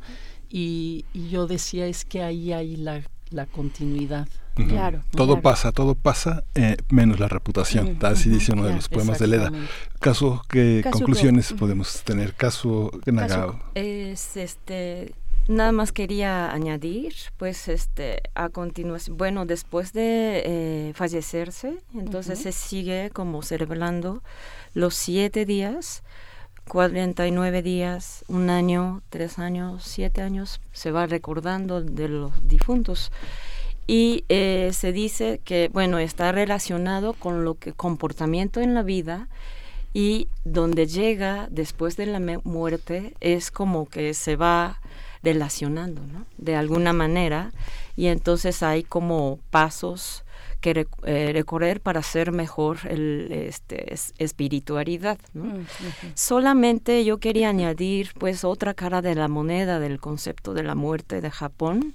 y, 0.49 1.05
y 1.13 1.29
yo 1.29 1.47
decía 1.47 1.87
es 1.87 2.03
que 2.03 2.23
ahí 2.23 2.51
hay 2.51 2.75
la, 2.75 3.03
la 3.29 3.45
continuidad. 3.45 4.27
Claro. 4.67 5.01
Todo 5.11 5.41
pasa, 5.41 5.71
todo 5.71 5.95
pasa, 5.95 6.43
eh, 6.55 6.77
menos 6.89 7.19
la 7.19 7.27
reputación. 7.27 7.97
Así 8.01 8.29
dice 8.29 8.53
uno 8.53 8.65
de 8.65 8.75
los 8.75 8.89
poemas 8.89 9.19
de 9.19 9.27
Leda. 9.27 9.51
Caso, 9.99 10.43
¿qué 10.49 10.83
conclusiones 10.91 11.53
podemos 11.53 12.03
tener? 12.03 12.33
Caso 12.33 12.91
Nagao. 13.05 13.59
Es 13.75 14.37
este. 14.37 15.13
Nada 15.47 15.71
más 15.71 15.91
quería 15.91 16.51
añadir, 16.51 17.13
pues, 17.37 17.69
este, 17.69 18.21
a 18.35 18.49
continuación, 18.49 19.17
bueno, 19.17 19.47
después 19.47 19.93
de 19.93 20.43
eh, 20.45 20.91
fallecerse, 20.93 21.79
entonces 21.95 22.37
se 22.37 22.51
sigue 22.51 23.09
como 23.11 23.41
celebrando 23.41 24.21
los 24.75 24.93
siete 24.93 25.47
días 25.47 26.03
49 26.69 27.63
días, 27.63 28.23
un 28.27 28.49
año, 28.49 29.01
tres 29.09 29.39
años, 29.39 29.83
siete 29.83 30.21
años, 30.21 30.61
se 30.71 30.91
va 30.91 31.07
recordando 31.07 31.81
de 31.81 32.07
los 32.07 32.47
difuntos 32.47 33.11
y 33.89 34.23
eh, 34.29 34.69
se 34.71 34.93
dice 34.93 35.41
que 35.43 35.67
bueno 35.73 35.97
está 35.97 36.31
relacionado 36.31 37.13
con 37.13 37.43
lo 37.43 37.55
que 37.55 37.73
comportamiento 37.73 38.61
en 38.61 38.75
la 38.75 38.83
vida 38.83 39.27
y 39.95 40.27
donde 40.45 40.85
llega 40.85 41.47
después 41.49 41.97
de 41.97 42.05
la 42.05 42.19
muerte 42.43 43.15
es 43.19 43.49
como 43.49 43.89
que 43.89 44.13
se 44.13 44.35
va 44.35 44.79
relacionando 45.23 46.03
¿no? 46.05 46.27
de 46.37 46.55
alguna 46.55 46.93
manera. 46.93 47.51
Y 47.95 48.07
entonces 48.07 48.61
hay 48.61 48.83
como 48.83 49.39
pasos 49.49 50.23
que 50.61 50.85
eh, 51.03 51.31
recorrer 51.33 51.81
para 51.81 52.03
ser 52.03 52.31
mejor 52.31 52.79
el 52.89 53.29
este 53.31 53.93
espiritualidad 54.17 55.17
mm, 55.33 55.61
solamente 56.15 57.05
yo 57.05 57.17
quería 57.17 57.47
añadir 57.49 58.11
pues 58.17 58.43
otra 58.43 58.73
cara 58.73 59.01
de 59.01 59.15
la 59.15 59.29
moneda 59.29 59.79
del 59.79 60.01
concepto 60.01 60.53
de 60.53 60.63
la 60.63 60.75
muerte 60.75 61.21
de 61.21 61.31
Japón 61.31 61.93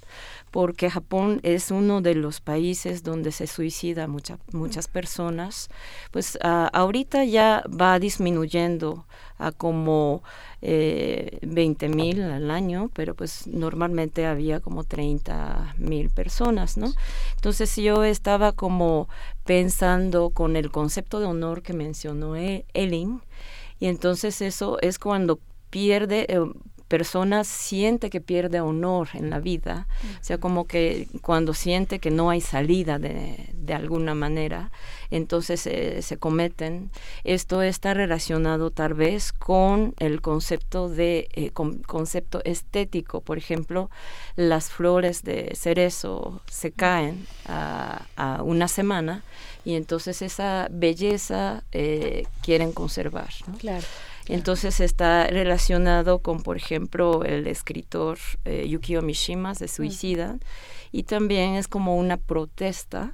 porque 0.55 0.89
Japón 0.89 1.41
es 1.43 1.69
uno 1.69 1.99
de 1.99 2.15
los 2.15 2.39
países 2.39 3.03
donde 3.03 3.33
se 3.33 3.45
suicida 3.45 4.07
mucha, 4.07 4.37
muchas 4.53 4.87
personas, 4.87 5.67
pues 6.11 6.39
ahorita 6.41 7.25
ya 7.25 7.61
va 7.67 7.99
disminuyendo 7.99 9.05
a 9.37 9.51
como 9.51 10.23
eh, 10.61 11.39
20 11.41 11.89
mil 11.89 12.21
al 12.21 12.49
año, 12.51 12.89
pero 12.93 13.15
pues 13.15 13.47
normalmente 13.47 14.27
había 14.27 14.61
como 14.61 14.85
30 14.85 15.75
mil 15.77 16.09
personas, 16.09 16.77
¿no? 16.77 16.93
Entonces 17.35 17.75
yo 17.75 18.05
estaba 18.05 18.53
como 18.53 19.09
pensando 19.43 20.29
con 20.29 20.55
el 20.55 20.71
concepto 20.71 21.19
de 21.19 21.25
honor 21.25 21.63
que 21.63 21.73
mencionó 21.73 22.37
Elin, 22.37 23.21
y 23.81 23.87
entonces 23.87 24.41
eso 24.41 24.77
es 24.79 24.99
cuando 24.99 25.37
pierde, 25.69 26.27
eh, 26.29 26.39
persona 26.87 27.43
siente 27.43 28.09
que 28.09 28.21
pierde 28.21 28.61
honor 28.61 29.09
en 29.13 29.29
la 29.29 29.39
vida, 29.39 29.87
o 30.19 30.23
sea, 30.23 30.37
como 30.37 30.65
que 30.65 31.07
cuando 31.21 31.53
siente 31.53 31.99
que 31.99 32.11
no 32.11 32.29
hay 32.29 32.41
salida 32.41 32.99
de, 32.99 33.49
de 33.53 33.73
alguna 33.73 34.13
manera, 34.13 34.71
entonces 35.11 35.61
se 35.61 36.17
cometen. 36.17 36.91
Esto 37.23 37.61
está 37.61 37.93
relacionado 37.93 38.71
tal 38.71 38.93
vez 38.93 39.31
con 39.31 39.93
el 39.99 40.21
concepto 40.21 40.89
de 40.89 41.27
eh, 41.33 41.51
concepto 41.51 42.41
estético, 42.43 43.21
por 43.21 43.37
ejemplo, 43.37 43.89
las 44.35 44.69
flores 44.69 45.23
de 45.23 45.53
cerezo 45.55 46.41
se 46.47 46.71
caen 46.71 47.25
a, 47.47 48.05
a 48.15 48.43
una 48.43 48.67
semana 48.67 49.23
y 49.63 49.73
entonces 49.73 50.21
esa 50.21 50.67
belleza 50.69 51.63
eh, 51.71 52.25
quieren 52.41 52.71
conservar. 52.71 53.29
¿no? 53.47 53.57
Claro. 53.57 53.85
Entonces 54.27 54.79
está 54.79 55.27
relacionado 55.27 56.19
con, 56.19 56.41
por 56.41 56.57
ejemplo, 56.57 57.23
el 57.23 57.47
escritor 57.47 58.17
eh, 58.45 58.67
Yukio 58.67 59.01
Mishima 59.01 59.53
de 59.53 59.67
Suicida 59.67 60.37
y 60.91 61.03
también 61.03 61.55
es 61.55 61.67
como 61.67 61.97
una 61.97 62.17
protesta 62.17 63.13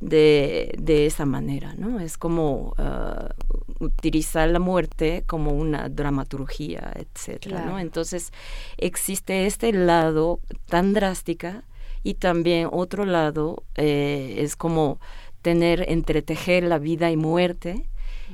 de, 0.00 0.74
de 0.78 1.06
esa 1.06 1.24
manera, 1.24 1.74
¿no? 1.74 2.00
Es 2.00 2.18
como 2.18 2.74
uh, 2.78 3.84
utilizar 3.84 4.48
la 4.48 4.58
muerte 4.58 5.24
como 5.26 5.52
una 5.52 5.88
dramaturgia, 5.88 6.92
etcétera, 6.94 7.64
¿no? 7.64 7.78
Entonces 7.78 8.32
existe 8.76 9.46
este 9.46 9.72
lado 9.72 10.40
tan 10.66 10.92
drástica 10.92 11.64
y 12.02 12.14
también 12.14 12.68
otro 12.70 13.04
lado 13.04 13.64
eh, 13.74 14.36
es 14.38 14.54
como 14.54 15.00
tener 15.42 15.90
entretejer 15.90 16.64
la 16.64 16.78
vida 16.78 17.10
y 17.10 17.16
muerte 17.16 17.88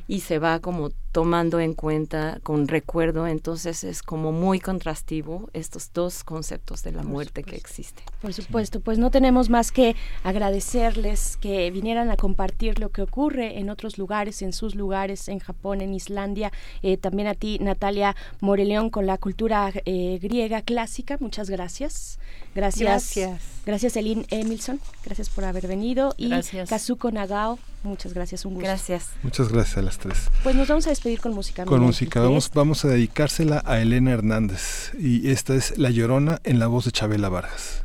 y 0.08 0.20
se 0.20 0.38
va 0.38 0.60
como 0.60 0.90
tomando 1.12 1.60
en 1.60 1.74
cuenta 1.74 2.40
con 2.42 2.68
recuerdo, 2.68 3.26
entonces 3.26 3.84
es 3.84 4.02
como 4.02 4.32
muy 4.32 4.60
contrastivo 4.60 5.50
estos 5.52 5.92
dos 5.92 6.24
conceptos 6.24 6.82
de 6.82 6.92
la 6.92 7.02
muerte 7.02 7.42
que 7.42 7.54
existen. 7.54 8.02
Por 8.22 8.32
supuesto, 8.32 8.80
pues 8.80 8.98
no 8.98 9.10
tenemos 9.10 9.50
más 9.50 9.72
que 9.72 9.94
agradecerles 10.24 11.36
que 11.36 11.70
vinieran 11.70 12.10
a 12.10 12.16
compartir 12.16 12.78
lo 12.78 12.88
que 12.88 13.02
ocurre 13.02 13.58
en 13.58 13.68
otros 13.68 13.98
lugares, 13.98 14.40
en 14.40 14.54
sus 14.54 14.74
lugares, 14.74 15.28
en 15.28 15.38
Japón, 15.38 15.82
en 15.82 15.92
Islandia, 15.92 16.50
eh, 16.82 16.96
también 16.96 17.28
a 17.28 17.34
ti, 17.34 17.58
Natalia 17.60 18.16
Moreleón, 18.40 18.88
con 18.88 19.04
la 19.04 19.18
cultura 19.18 19.70
eh, 19.84 20.18
griega 20.20 20.62
clásica, 20.62 21.18
muchas 21.20 21.50
gracias. 21.50 22.18
Gracias. 22.54 23.14
Gracias. 23.14 23.52
Gracias, 23.64 23.96
Elin 23.96 24.26
Emilson, 24.30 24.80
gracias 25.04 25.28
por 25.28 25.44
haber 25.44 25.68
venido. 25.68 26.14
Y 26.16 26.32
Kazuko 26.68 27.12
Nagao, 27.12 27.60
muchas 27.84 28.12
gracias, 28.12 28.44
un 28.44 28.54
gusto. 28.54 28.66
Gracias. 28.66 29.10
Muchas 29.22 29.48
gracias 29.50 29.78
a 29.78 29.82
las 29.82 29.98
tres. 29.98 30.30
Pues 30.42 30.56
nos 30.56 30.66
vamos 30.66 30.86
a 30.88 30.90
despedir 30.90 31.20
con 31.20 31.32
música. 31.32 31.64
Con 31.64 31.80
música, 31.80 32.20
vamos, 32.20 32.50
vamos 32.52 32.84
a 32.84 32.88
dedicársela 32.88 33.62
a 33.64 33.80
Elena 33.80 34.10
Hernández. 34.10 34.92
Y 34.98 35.30
esta 35.30 35.54
es 35.54 35.78
La 35.78 35.90
Llorona 35.90 36.40
en 36.42 36.58
la 36.58 36.66
voz 36.66 36.86
de 36.86 36.90
Chabela 36.90 37.28
Vargas. 37.28 37.84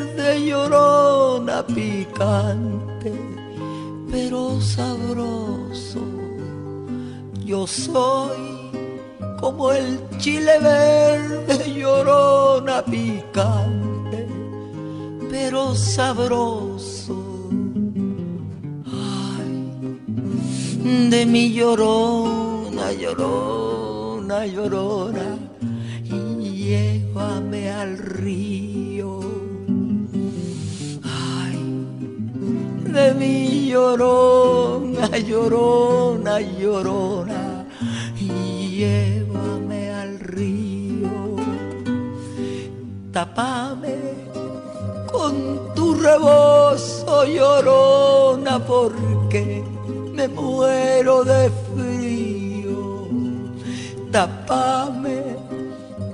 picante, 2.05 3.13
pero 4.09 4.59
sabroso. 4.59 6.01
Yo 7.45 7.67
soy 7.67 8.71
como 9.39 9.71
el 9.71 9.99
chile 10.17 10.57
verde 10.59 11.73
llorona 11.79 12.83
picante, 12.83 14.27
pero 15.29 15.75
sabroso. 15.75 17.17
Ay, 18.85 19.99
de 21.09 21.25
mi 21.25 21.53
llorona, 21.53 22.91
llorona, 22.93 24.45
llorona 24.47 25.51
llévame 26.71 27.69
al 27.69 27.97
río. 27.97 28.70
De 32.91 33.13
mi 33.13 33.69
llorona, 33.69 35.07
llorona, 35.17 36.39
llorona, 36.39 37.65
llévame 38.19 39.91
al 39.91 40.19
río. 40.19 41.35
Tapame 43.11 43.97
con 45.11 45.73
tu 45.75 45.95
rebozo, 45.95 47.25
llorona, 47.25 48.59
porque 48.59 49.63
me 50.13 50.27
muero 50.27 51.23
de 51.23 51.49
frío. 51.67 53.07
Tapame 54.11 55.37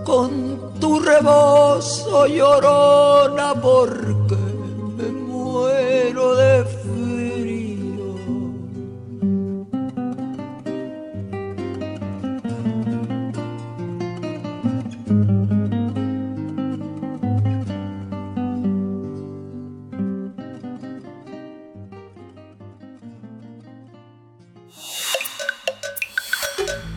con 0.04 0.58
tu 0.80 1.00
rebozo 1.00 2.28
llorona 2.28 3.54
porque 3.62 4.47
muero 5.48 6.36
de 6.36 6.66
frío. 6.66 8.16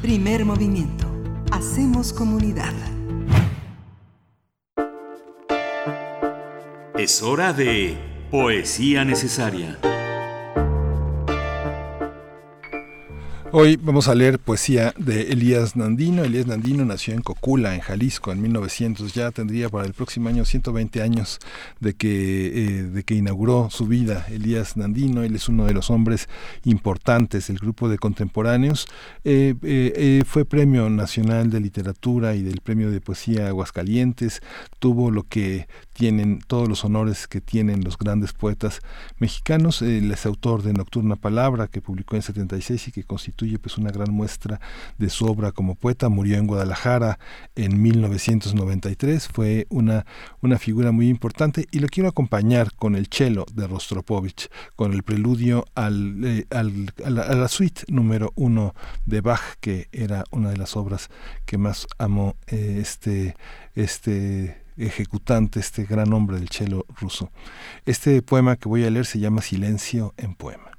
Primer 0.03 0.45
movimiento. 0.45 1.07
Hacemos 1.53 2.13
comunidad. 2.13 2.75
Es 6.97 7.23
hora 7.23 7.53
de 7.53 8.10
Poesía 8.31 9.05
Necesaria. 9.05 9.77
Hoy 13.53 13.77
vamos 13.83 14.07
a 14.07 14.15
leer 14.15 14.39
poesía 14.39 14.95
de 14.97 15.33
Elías 15.33 15.75
Nandino. 15.75 16.23
Elías 16.23 16.47
Nandino 16.47 16.85
nació 16.85 17.15
en 17.15 17.23
Cocula, 17.23 17.75
en 17.75 17.81
Jalisco, 17.81 18.31
en 18.31 18.41
1900. 18.41 19.13
Ya 19.13 19.33
tendría 19.33 19.69
para 19.69 19.85
el 19.85 19.93
próximo 19.93 20.29
año 20.29 20.45
120 20.45 21.03
años 21.03 21.41
de 21.81 21.95
que, 21.95 22.47
eh, 22.47 22.83
de 22.85 23.03
que 23.03 23.17
inauguró 23.17 23.69
su 23.69 23.87
vida. 23.89 24.25
Elías 24.31 24.77
Nandino, 24.77 25.25
él 25.25 25.35
es 25.35 25.49
uno 25.49 25.65
de 25.65 25.75
los 25.75 25.91
hombres 25.91 26.29
importantes 26.65 27.49
del 27.49 27.59
grupo 27.59 27.89
de 27.89 27.99
contemporáneos. 27.99 28.87
Eh, 29.25 29.57
eh, 29.65 30.23
fue 30.25 30.45
Premio 30.45 30.89
Nacional 30.89 31.51
de 31.51 31.59
Literatura 31.59 32.37
y 32.37 32.45
del 32.45 32.61
Premio 32.61 32.93
de 32.93 33.01
Poesía 33.01 33.49
Aguascalientes. 33.49 34.43
Tuvo 34.79 35.11
lo 35.11 35.25
que 35.25 35.67
tienen 35.93 36.41
todos 36.47 36.69
los 36.69 36.85
honores 36.85 37.27
que 37.27 37.41
tienen 37.41 37.85
los 37.85 37.99
grandes 37.99 38.33
poetas 38.33 38.81
mexicanos. 39.19 39.83
Él 39.83 40.11
es 40.11 40.27
autor 40.27 40.63
de 40.63 40.73
Nocturna 40.73 41.17
Palabra, 41.17 41.67
que 41.67 41.83
publicó 41.83 42.17
en 42.17 42.23
76 42.23 42.89
y 42.89 42.93
que 42.93 43.05
constituye 43.05 43.59
pues 43.59 43.79
una 43.79 43.91
gran 43.91 44.13
muestra 44.13 44.61
de 44.99 45.11
su 45.11 45.27
obra 45.27 45.53
como 45.53 45.75
poeta. 45.75 46.09
Murió 46.09 46.37
en 46.37 46.47
Guadalajara 46.47 47.19
en 47.57 47.81
1993. 47.83 49.29
Fue 49.29 49.67
una, 49.69 50.07
una 50.41 50.59
figura 50.59 50.93
muy 50.93 51.09
importante 51.09 51.67
y 51.71 51.81
lo 51.81 51.89
quiero 51.89 52.09
acompañar 52.09 52.75
con 52.75 52.95
el 52.95 53.09
cello 53.09 53.45
de 53.53 53.67
Rostropovich, 53.67 54.49
con 54.77 54.93
el 54.93 55.03
preludio 55.03 55.65
al, 55.75 56.25
eh, 56.25 56.47
al, 56.51 56.93
a, 57.05 57.11
la, 57.11 57.49
suite 57.49 57.83
número 57.89 58.33
uno 58.37 58.75
de 59.07 59.21
Bach, 59.21 59.57
que 59.61 59.89
era 59.93 60.25
una 60.31 60.51
de 60.51 60.57
las 60.57 60.77
obras 60.77 61.11
que 61.47 61.59
más 61.59 61.87
amo 61.99 62.37
eh, 62.47 62.79
este, 62.81 63.37
este 63.75 64.60
ejecutante, 64.87 65.61
este 65.61 65.85
gran 65.85 66.13
hombre 66.13 66.39
del 66.39 66.49
cello 66.49 66.87
ruso. 67.01 67.31
Este 67.87 68.23
poema 68.23 68.57
que 68.57 68.69
voy 68.69 68.85
a 68.85 68.91
leer 68.91 69.07
se 69.07 69.19
llama 69.19 69.43
Silencio 69.43 70.15
en 70.17 70.35
poema. 70.35 70.71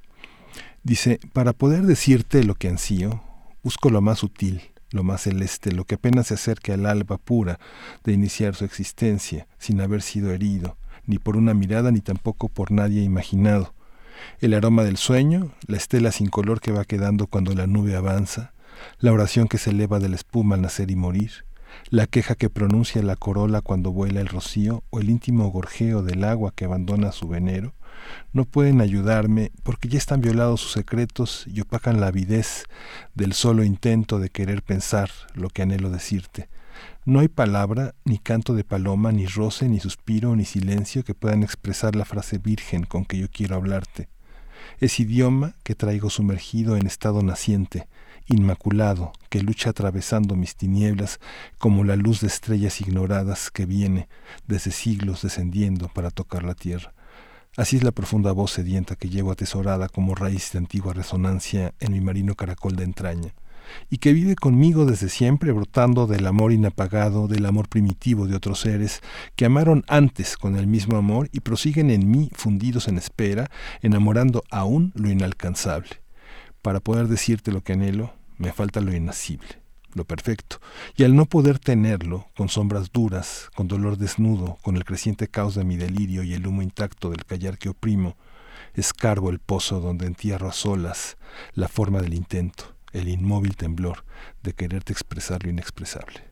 Dice, 0.82 1.20
para 1.32 1.52
poder 1.52 1.82
decirte 1.82 2.42
lo 2.44 2.54
que 2.54 2.68
ansío, 2.68 3.22
busco 3.62 3.90
lo 3.90 4.00
más 4.00 4.18
sutil, 4.18 4.62
lo 4.90 5.04
más 5.04 5.22
celeste, 5.22 5.72
lo 5.72 5.84
que 5.84 5.94
apenas 5.94 6.28
se 6.28 6.34
acerca 6.34 6.74
al 6.74 6.86
alba 6.86 7.18
pura 7.18 7.58
de 8.04 8.12
iniciar 8.12 8.54
su 8.54 8.64
existencia, 8.64 9.46
sin 9.58 9.80
haber 9.80 10.02
sido 10.02 10.32
herido, 10.32 10.76
ni 11.06 11.18
por 11.18 11.36
una 11.36 11.54
mirada, 11.54 11.90
ni 11.90 12.00
tampoco 12.00 12.48
por 12.48 12.72
nadie 12.72 13.02
imaginado. 13.02 13.74
El 14.40 14.54
aroma 14.54 14.84
del 14.84 14.96
sueño, 14.96 15.52
la 15.66 15.76
estela 15.76 16.12
sin 16.12 16.28
color 16.28 16.60
que 16.60 16.72
va 16.72 16.84
quedando 16.84 17.26
cuando 17.26 17.54
la 17.54 17.66
nube 17.66 17.96
avanza, 17.96 18.52
la 18.98 19.12
oración 19.12 19.48
que 19.48 19.58
se 19.58 19.70
eleva 19.70 19.98
de 20.00 20.08
la 20.08 20.16
espuma 20.16 20.56
al 20.56 20.62
nacer 20.62 20.90
y 20.90 20.96
morir, 20.96 21.44
la 21.92 22.06
queja 22.06 22.36
que 22.36 22.48
pronuncia 22.48 23.02
la 23.02 23.16
corola 23.16 23.60
cuando 23.60 23.92
vuela 23.92 24.22
el 24.22 24.26
rocío 24.26 24.82
o 24.88 25.00
el 25.00 25.10
íntimo 25.10 25.50
gorjeo 25.50 26.02
del 26.02 26.24
agua 26.24 26.54
que 26.56 26.64
abandona 26.64 27.12
su 27.12 27.28
venero, 27.28 27.74
no 28.32 28.46
pueden 28.46 28.80
ayudarme 28.80 29.52
porque 29.62 29.90
ya 29.90 29.98
están 29.98 30.22
violados 30.22 30.62
sus 30.62 30.72
secretos 30.72 31.44
y 31.46 31.60
opacan 31.60 32.00
la 32.00 32.06
avidez 32.06 32.64
del 33.14 33.34
solo 33.34 33.62
intento 33.62 34.18
de 34.18 34.30
querer 34.30 34.62
pensar 34.62 35.10
lo 35.34 35.50
que 35.50 35.60
anhelo 35.60 35.90
decirte. 35.90 36.48
No 37.04 37.20
hay 37.20 37.28
palabra, 37.28 37.94
ni 38.06 38.16
canto 38.16 38.54
de 38.54 38.64
paloma, 38.64 39.12
ni 39.12 39.26
roce, 39.26 39.68
ni 39.68 39.78
suspiro, 39.78 40.34
ni 40.34 40.46
silencio 40.46 41.04
que 41.04 41.12
puedan 41.12 41.42
expresar 41.42 41.94
la 41.94 42.06
frase 42.06 42.38
virgen 42.38 42.84
con 42.84 43.04
que 43.04 43.18
yo 43.18 43.28
quiero 43.30 43.56
hablarte. 43.56 44.08
Es 44.80 44.98
idioma 44.98 45.56
que 45.62 45.74
traigo 45.74 46.08
sumergido 46.08 46.74
en 46.74 46.86
estado 46.86 47.22
naciente, 47.22 47.86
inmaculado, 48.26 49.12
que 49.28 49.42
lucha 49.42 49.70
atravesando 49.70 50.36
mis 50.36 50.56
tinieblas 50.56 51.20
como 51.58 51.84
la 51.84 51.96
luz 51.96 52.20
de 52.20 52.26
estrellas 52.26 52.80
ignoradas 52.80 53.50
que 53.50 53.66
viene 53.66 54.08
desde 54.46 54.70
siglos 54.70 55.22
descendiendo 55.22 55.88
para 55.88 56.10
tocar 56.10 56.42
la 56.42 56.54
tierra. 56.54 56.94
Así 57.56 57.76
es 57.76 57.82
la 57.82 57.92
profunda 57.92 58.32
voz 58.32 58.52
sedienta 58.52 58.96
que 58.96 59.10
llevo 59.10 59.30
atesorada 59.30 59.88
como 59.88 60.14
raíz 60.14 60.52
de 60.52 60.58
antigua 60.58 60.94
resonancia 60.94 61.74
en 61.80 61.92
mi 61.92 62.00
marino 62.00 62.34
caracol 62.34 62.76
de 62.76 62.84
entraña, 62.84 63.34
y 63.90 63.98
que 63.98 64.12
vive 64.12 64.36
conmigo 64.36 64.86
desde 64.86 65.08
siempre 65.08 65.52
brotando 65.52 66.06
del 66.06 66.26
amor 66.26 66.52
inapagado, 66.52 67.28
del 67.28 67.46
amor 67.46 67.68
primitivo 67.68 68.26
de 68.26 68.36
otros 68.36 68.60
seres 68.60 69.00
que 69.36 69.44
amaron 69.44 69.84
antes 69.88 70.36
con 70.36 70.56
el 70.56 70.66
mismo 70.66 70.96
amor 70.96 71.28
y 71.32 71.40
prosiguen 71.40 71.90
en 71.90 72.10
mí 72.10 72.30
fundidos 72.34 72.88
en 72.88 72.98
espera, 72.98 73.50
enamorando 73.82 74.42
aún 74.50 74.92
lo 74.94 75.10
inalcanzable. 75.10 76.01
Para 76.62 76.78
poder 76.78 77.08
decirte 77.08 77.50
lo 77.50 77.62
que 77.62 77.72
anhelo, 77.72 78.14
me 78.38 78.52
falta 78.52 78.80
lo 78.80 78.94
inacible, 78.94 79.60
lo 79.94 80.04
perfecto, 80.04 80.60
y 80.96 81.02
al 81.02 81.16
no 81.16 81.26
poder 81.26 81.58
tenerlo, 81.58 82.28
con 82.36 82.48
sombras 82.48 82.92
duras, 82.92 83.50
con 83.54 83.66
dolor 83.66 83.98
desnudo, 83.98 84.58
con 84.62 84.76
el 84.76 84.84
creciente 84.84 85.26
caos 85.26 85.56
de 85.56 85.64
mi 85.64 85.76
delirio 85.76 86.22
y 86.22 86.34
el 86.34 86.46
humo 86.46 86.62
intacto 86.62 87.10
del 87.10 87.24
callar 87.24 87.58
que 87.58 87.68
oprimo, 87.68 88.16
escarbo 88.74 89.30
el 89.30 89.40
pozo 89.40 89.80
donde 89.80 90.06
entierro 90.06 90.48
a 90.48 90.52
solas 90.52 91.16
la 91.54 91.68
forma 91.68 92.00
del 92.00 92.14
intento, 92.14 92.76
el 92.92 93.08
inmóvil 93.08 93.56
temblor 93.56 94.04
de 94.42 94.52
quererte 94.52 94.92
expresar 94.92 95.42
lo 95.42 95.50
inexpresable. 95.50 96.31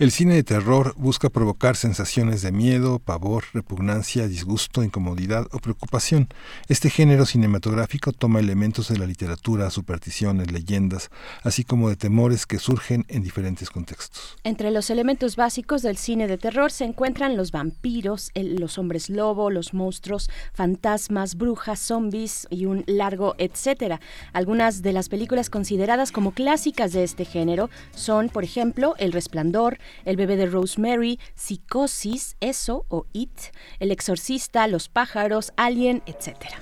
El 0.00 0.12
cine 0.12 0.32
de 0.34 0.44
terror 0.44 0.94
busca 0.96 1.28
provocar 1.28 1.76
sensaciones 1.76 2.40
de 2.40 2.52
miedo, 2.52 3.00
pavor, 3.00 3.44
repugnancia, 3.52 4.26
disgusto, 4.28 4.82
incomodidad 4.82 5.46
o 5.52 5.58
preocupación. 5.58 6.28
Este 6.68 6.88
género 6.88 7.26
cinematográfico 7.26 8.12
toma 8.12 8.40
elementos 8.40 8.88
de 8.88 8.96
la 8.96 9.04
literatura, 9.04 9.68
supersticiones, 9.68 10.52
leyendas, 10.52 11.10
así 11.42 11.64
como 11.64 11.90
de 11.90 11.96
temores 11.96 12.46
que 12.46 12.58
surgen 12.58 13.04
en 13.08 13.20
diferentes 13.22 13.68
contextos. 13.68 14.38
Entre 14.42 14.70
los 14.70 14.88
elementos 14.88 15.36
básicos 15.36 15.82
del 15.82 15.98
cine 15.98 16.28
de 16.28 16.38
terror 16.38 16.72
se 16.72 16.86
encuentran 16.86 17.36
los 17.36 17.52
vampiros, 17.52 18.30
el- 18.32 18.54
los 18.56 18.78
hombres 18.78 19.10
lobo, 19.10 19.50
los 19.50 19.74
monstruos, 19.74 20.30
fantasmas, 20.54 21.34
brujas, 21.34 21.78
zombies 21.78 22.46
y 22.48 22.64
un 22.64 22.84
largo 22.86 23.34
etcétera. 23.36 24.00
Algunas 24.32 24.80
de 24.80 24.94
las 24.94 25.10
películas 25.10 25.50
consideradas 25.50 26.10
como 26.10 26.32
clásicas 26.32 26.94
de 26.94 27.04
este 27.04 27.26
género 27.26 27.68
son, 27.94 28.30
por 28.30 28.44
ejemplo, 28.44 28.94
El 28.96 29.12
Resplandor, 29.12 29.78
El 30.04 30.16
bebé 30.16 30.36
de 30.36 30.46
Rosemary, 30.46 31.18
Psicosis, 31.34 32.36
Eso 32.40 32.84
o 32.88 33.06
It, 33.12 33.30
El 33.78 33.90
exorcista, 33.90 34.66
Los 34.66 34.88
pájaros, 34.88 35.52
Alien, 35.56 36.02
etcétera. 36.06 36.58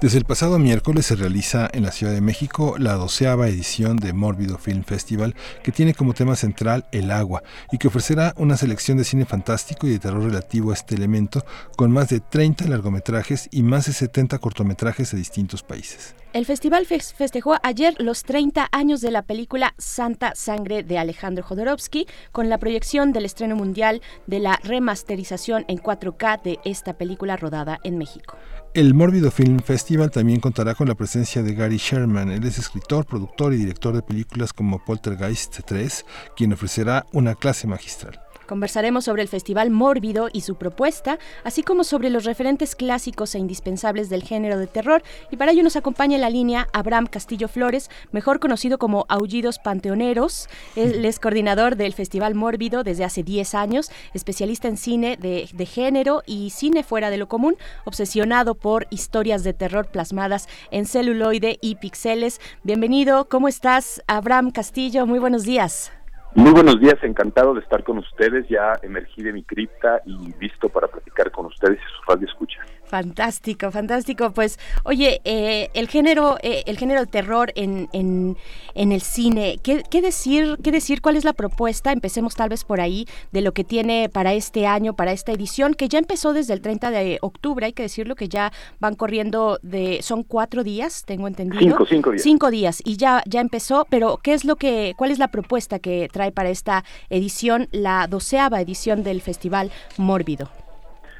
Desde 0.00 0.18
el 0.18 0.24
pasado 0.24 0.58
miércoles 0.58 1.06
se 1.06 1.16
realiza 1.16 1.70
en 1.72 1.84
la 1.84 1.92
Ciudad 1.92 2.12
de 2.12 2.20
México 2.20 2.76
la 2.78 2.92
doceava 2.94 3.48
edición 3.48 3.96
de 3.96 4.12
Mórbido 4.12 4.58
Film 4.58 4.84
Festival, 4.84 5.34
que 5.62 5.72
tiene 5.72 5.94
como 5.94 6.12
tema 6.12 6.36
central 6.36 6.86
el 6.92 7.10
agua 7.10 7.42
y 7.72 7.78
que 7.78 7.88
ofrecerá 7.88 8.34
una 8.36 8.56
selección 8.56 8.98
de 8.98 9.04
cine 9.04 9.24
fantástico 9.24 9.86
y 9.86 9.90
de 9.90 10.00
terror 10.00 10.24
relativo 10.24 10.72
a 10.72 10.74
este 10.74 10.94
elemento, 10.94 11.44
con 11.76 11.90
más 11.90 12.08
de 12.08 12.20
30 12.20 12.66
largometrajes 12.66 13.48
y 13.50 13.62
más 13.62 13.86
de 13.86 13.94
70 13.94 14.38
cortometrajes 14.40 15.12
de 15.12 15.18
distintos 15.18 15.62
países. 15.62 16.14
El 16.34 16.46
festival 16.46 16.84
fes- 16.84 17.14
festejó 17.14 17.54
ayer 17.62 17.94
los 18.00 18.24
30 18.24 18.66
años 18.72 19.00
de 19.00 19.12
la 19.12 19.22
película 19.22 19.72
Santa 19.78 20.32
Sangre 20.34 20.82
de 20.82 20.98
Alejandro 20.98 21.44
Jodorowsky 21.44 22.08
con 22.32 22.48
la 22.48 22.58
proyección 22.58 23.12
del 23.12 23.24
estreno 23.24 23.54
mundial 23.54 24.02
de 24.26 24.40
la 24.40 24.58
remasterización 24.64 25.64
en 25.68 25.78
4K 25.78 26.42
de 26.42 26.58
esta 26.64 26.94
película 26.98 27.36
rodada 27.36 27.78
en 27.84 27.98
México. 27.98 28.36
El 28.74 28.94
Mórbido 28.94 29.30
Film 29.30 29.60
Festival 29.60 30.10
también 30.10 30.40
contará 30.40 30.74
con 30.74 30.88
la 30.88 30.96
presencia 30.96 31.44
de 31.44 31.54
Gary 31.54 31.76
Sherman. 31.76 32.32
Él 32.32 32.42
es 32.42 32.58
escritor, 32.58 33.06
productor 33.06 33.54
y 33.54 33.58
director 33.58 33.94
de 33.94 34.02
películas 34.02 34.52
como 34.52 34.84
Poltergeist 34.84 35.60
3, 35.64 36.04
quien 36.34 36.52
ofrecerá 36.52 37.06
una 37.12 37.36
clase 37.36 37.68
magistral. 37.68 38.23
Conversaremos 38.46 39.04
sobre 39.04 39.22
el 39.22 39.28
Festival 39.28 39.70
Mórbido 39.70 40.28
y 40.32 40.42
su 40.42 40.56
propuesta, 40.56 41.18
así 41.44 41.62
como 41.62 41.84
sobre 41.84 42.10
los 42.10 42.24
referentes 42.24 42.74
clásicos 42.76 43.34
e 43.34 43.38
indispensables 43.38 44.10
del 44.10 44.22
género 44.22 44.58
de 44.58 44.66
terror. 44.66 45.02
Y 45.30 45.36
para 45.36 45.52
ello 45.52 45.62
nos 45.62 45.76
acompaña 45.76 46.16
en 46.16 46.20
la 46.20 46.30
línea 46.30 46.68
Abraham 46.72 47.06
Castillo 47.06 47.48
Flores, 47.48 47.90
mejor 48.12 48.40
conocido 48.40 48.78
como 48.78 49.06
Aullidos 49.08 49.58
Panteoneros. 49.58 50.48
Él 50.76 51.04
es 51.04 51.18
coordinador 51.18 51.76
del 51.76 51.94
Festival 51.94 52.34
Mórbido 52.34 52.84
desde 52.84 53.04
hace 53.04 53.22
10 53.22 53.54
años, 53.54 53.90
especialista 54.12 54.68
en 54.68 54.76
cine 54.76 55.16
de, 55.16 55.48
de 55.52 55.66
género 55.66 56.22
y 56.26 56.50
cine 56.50 56.82
fuera 56.82 57.10
de 57.10 57.16
lo 57.16 57.28
común, 57.28 57.56
obsesionado 57.84 58.54
por 58.54 58.86
historias 58.90 59.44
de 59.44 59.54
terror 59.54 59.86
plasmadas 59.86 60.48
en 60.70 60.86
celuloide 60.86 61.58
y 61.60 61.76
pixeles. 61.76 62.40
Bienvenido, 62.62 63.28
¿cómo 63.28 63.48
estás, 63.48 64.02
Abraham 64.06 64.50
Castillo? 64.50 65.06
Muy 65.06 65.18
buenos 65.18 65.44
días. 65.44 65.92
Muy 66.34 66.50
buenos 66.50 66.80
días, 66.80 66.96
encantado 67.02 67.54
de 67.54 67.60
estar 67.60 67.84
con 67.84 67.98
ustedes. 67.98 68.48
Ya 68.48 68.72
emergí 68.82 69.22
de 69.22 69.32
mi 69.32 69.44
cripta 69.44 70.02
y 70.04 70.34
listo 70.40 70.68
para 70.68 70.88
platicar 70.88 71.30
con 71.30 71.46
ustedes 71.46 71.78
y 71.78 71.96
sus 71.96 72.06
radio 72.06 72.26
escucha. 72.26 72.58
Fantástico, 72.94 73.72
fantástico. 73.72 74.30
Pues, 74.30 74.56
oye, 74.84 75.20
eh, 75.24 75.68
el 75.74 75.88
género, 75.88 76.36
eh, 76.42 76.62
el 76.66 76.78
género 76.78 77.00
de 77.00 77.06
terror 77.08 77.52
en, 77.56 77.88
en, 77.92 78.36
en 78.76 78.92
el 78.92 79.00
cine, 79.00 79.58
¿qué, 79.64 79.82
qué 79.90 80.00
decir, 80.00 80.58
qué 80.62 80.70
decir? 80.70 81.02
¿Cuál 81.02 81.16
es 81.16 81.24
la 81.24 81.32
propuesta? 81.32 81.90
Empecemos 81.90 82.36
tal 82.36 82.50
vez 82.50 82.62
por 82.62 82.80
ahí 82.80 83.08
de 83.32 83.40
lo 83.40 83.50
que 83.50 83.64
tiene 83.64 84.08
para 84.08 84.32
este 84.32 84.68
año, 84.68 84.94
para 84.94 85.10
esta 85.10 85.32
edición, 85.32 85.74
que 85.74 85.88
ya 85.88 85.98
empezó 85.98 86.32
desde 86.32 86.54
el 86.54 86.60
30 86.60 86.92
de 86.92 87.18
octubre. 87.20 87.66
Hay 87.66 87.72
que 87.72 87.82
decirlo 87.82 88.14
que 88.14 88.28
ya 88.28 88.52
van 88.78 88.94
corriendo 88.94 89.58
de, 89.62 89.98
son 90.00 90.22
cuatro 90.22 90.62
días, 90.62 91.02
tengo 91.04 91.26
entendido. 91.26 91.62
Cinco, 91.62 91.86
cinco 91.86 92.10
días. 92.12 92.22
Cinco 92.22 92.50
días 92.52 92.80
y 92.84 92.96
ya, 92.96 93.24
ya 93.26 93.40
empezó. 93.40 93.88
Pero, 93.90 94.20
¿qué 94.22 94.34
es 94.34 94.44
lo 94.44 94.54
que, 94.54 94.94
cuál 94.96 95.10
es 95.10 95.18
la 95.18 95.32
propuesta 95.32 95.80
que 95.80 96.08
trae 96.12 96.30
para 96.30 96.48
esta 96.48 96.84
edición, 97.10 97.66
la 97.72 98.06
doceava 98.06 98.60
edición 98.60 99.02
del 99.02 99.20
Festival 99.20 99.72
Mórbido? 99.96 100.48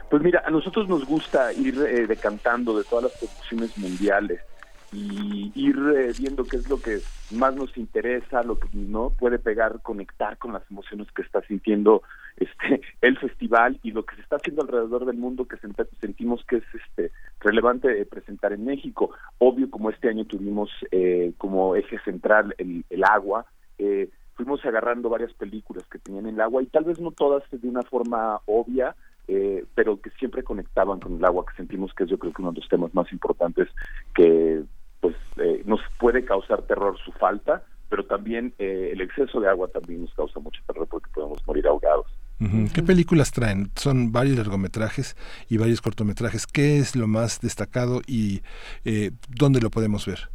Pues 0.08 0.22
mira, 0.22 0.42
a 0.46 0.50
nosotros 0.50 0.88
nos 0.88 1.04
gusta 1.04 1.52
ir 1.52 1.76
eh, 1.80 2.06
decantando 2.06 2.76
de 2.76 2.84
todas 2.84 3.04
las 3.04 3.12
producciones 3.18 3.76
mundiales 3.76 4.40
y 4.92 5.50
ir 5.56 5.76
eh, 5.96 6.12
viendo 6.16 6.44
qué 6.46 6.56
es 6.58 6.68
lo 6.68 6.80
que 6.80 7.00
más 7.30 7.56
nos 7.56 7.76
interesa, 7.76 8.44
lo 8.44 8.60
que 8.60 8.68
no 8.72 9.10
puede 9.10 9.40
pegar, 9.40 9.80
conectar 9.82 10.38
con 10.38 10.52
las 10.52 10.62
emociones 10.70 11.10
que 11.12 11.22
está 11.22 11.40
sintiendo 11.42 12.02
este 12.36 12.80
el 13.00 13.18
festival 13.18 13.80
y 13.82 13.90
lo 13.92 14.04
que 14.04 14.14
se 14.16 14.22
está 14.22 14.36
haciendo 14.36 14.62
alrededor 14.62 15.04
del 15.06 15.16
mundo 15.16 15.46
que 15.46 15.56
sent- 15.56 15.88
sentimos 16.00 16.44
que 16.46 16.56
es 16.56 16.64
este 16.74 17.10
relevante 17.40 18.00
eh, 18.00 18.06
presentar 18.06 18.52
en 18.52 18.64
México. 18.64 19.10
Obvio, 19.38 19.68
como 19.70 19.90
este 19.90 20.08
año 20.08 20.26
tuvimos 20.26 20.70
eh, 20.92 21.32
como 21.38 21.74
eje 21.76 21.98
central 22.04 22.54
el, 22.58 22.84
el 22.90 23.04
agua, 23.04 23.46
eh, 23.78 24.10
fuimos 24.34 24.64
agarrando 24.64 25.08
varias 25.08 25.32
películas 25.34 25.84
que 25.88 25.98
tenían 25.98 26.26
el 26.26 26.40
agua 26.40 26.62
y 26.62 26.66
tal 26.66 26.84
vez 26.84 27.00
no 27.00 27.10
todas 27.10 27.42
de 27.50 27.68
una 27.68 27.82
forma 27.82 28.40
obvia, 28.46 28.94
eh, 29.28 29.64
pero 29.74 30.00
que 30.00 30.10
siempre 30.10 30.42
conectaban 30.42 31.00
con 31.00 31.16
el 31.16 31.24
agua, 31.24 31.44
que 31.46 31.56
sentimos 31.56 31.92
que 31.94 32.04
es 32.04 32.10
yo 32.10 32.18
creo 32.18 32.32
que 32.32 32.42
uno 32.42 32.52
de 32.52 32.60
los 32.60 32.68
temas 32.68 32.94
más 32.94 33.10
importantes 33.12 33.68
que 34.14 34.62
pues 35.00 35.16
eh, 35.36 35.62
nos 35.66 35.80
puede 35.98 36.24
causar 36.24 36.62
terror 36.62 36.96
su 37.04 37.12
falta, 37.12 37.62
pero 37.88 38.06
también 38.06 38.54
eh, 38.58 38.90
el 38.92 39.00
exceso 39.00 39.40
de 39.40 39.48
agua 39.48 39.68
también 39.68 40.02
nos 40.02 40.14
causa 40.14 40.40
mucho 40.40 40.60
terror 40.66 40.88
porque 40.88 41.10
podemos 41.12 41.38
morir 41.46 41.66
ahogados. 41.66 42.06
¿Qué 42.74 42.82
películas 42.82 43.30
traen? 43.30 43.70
Son 43.76 44.12
varios 44.12 44.36
largometrajes 44.36 45.16
y 45.48 45.56
varios 45.56 45.80
cortometrajes. 45.80 46.46
¿Qué 46.46 46.78
es 46.78 46.96
lo 46.96 47.06
más 47.06 47.40
destacado 47.40 48.02
y 48.06 48.42
eh, 48.84 49.12
dónde 49.28 49.60
lo 49.60 49.70
podemos 49.70 50.04
ver? 50.04 50.28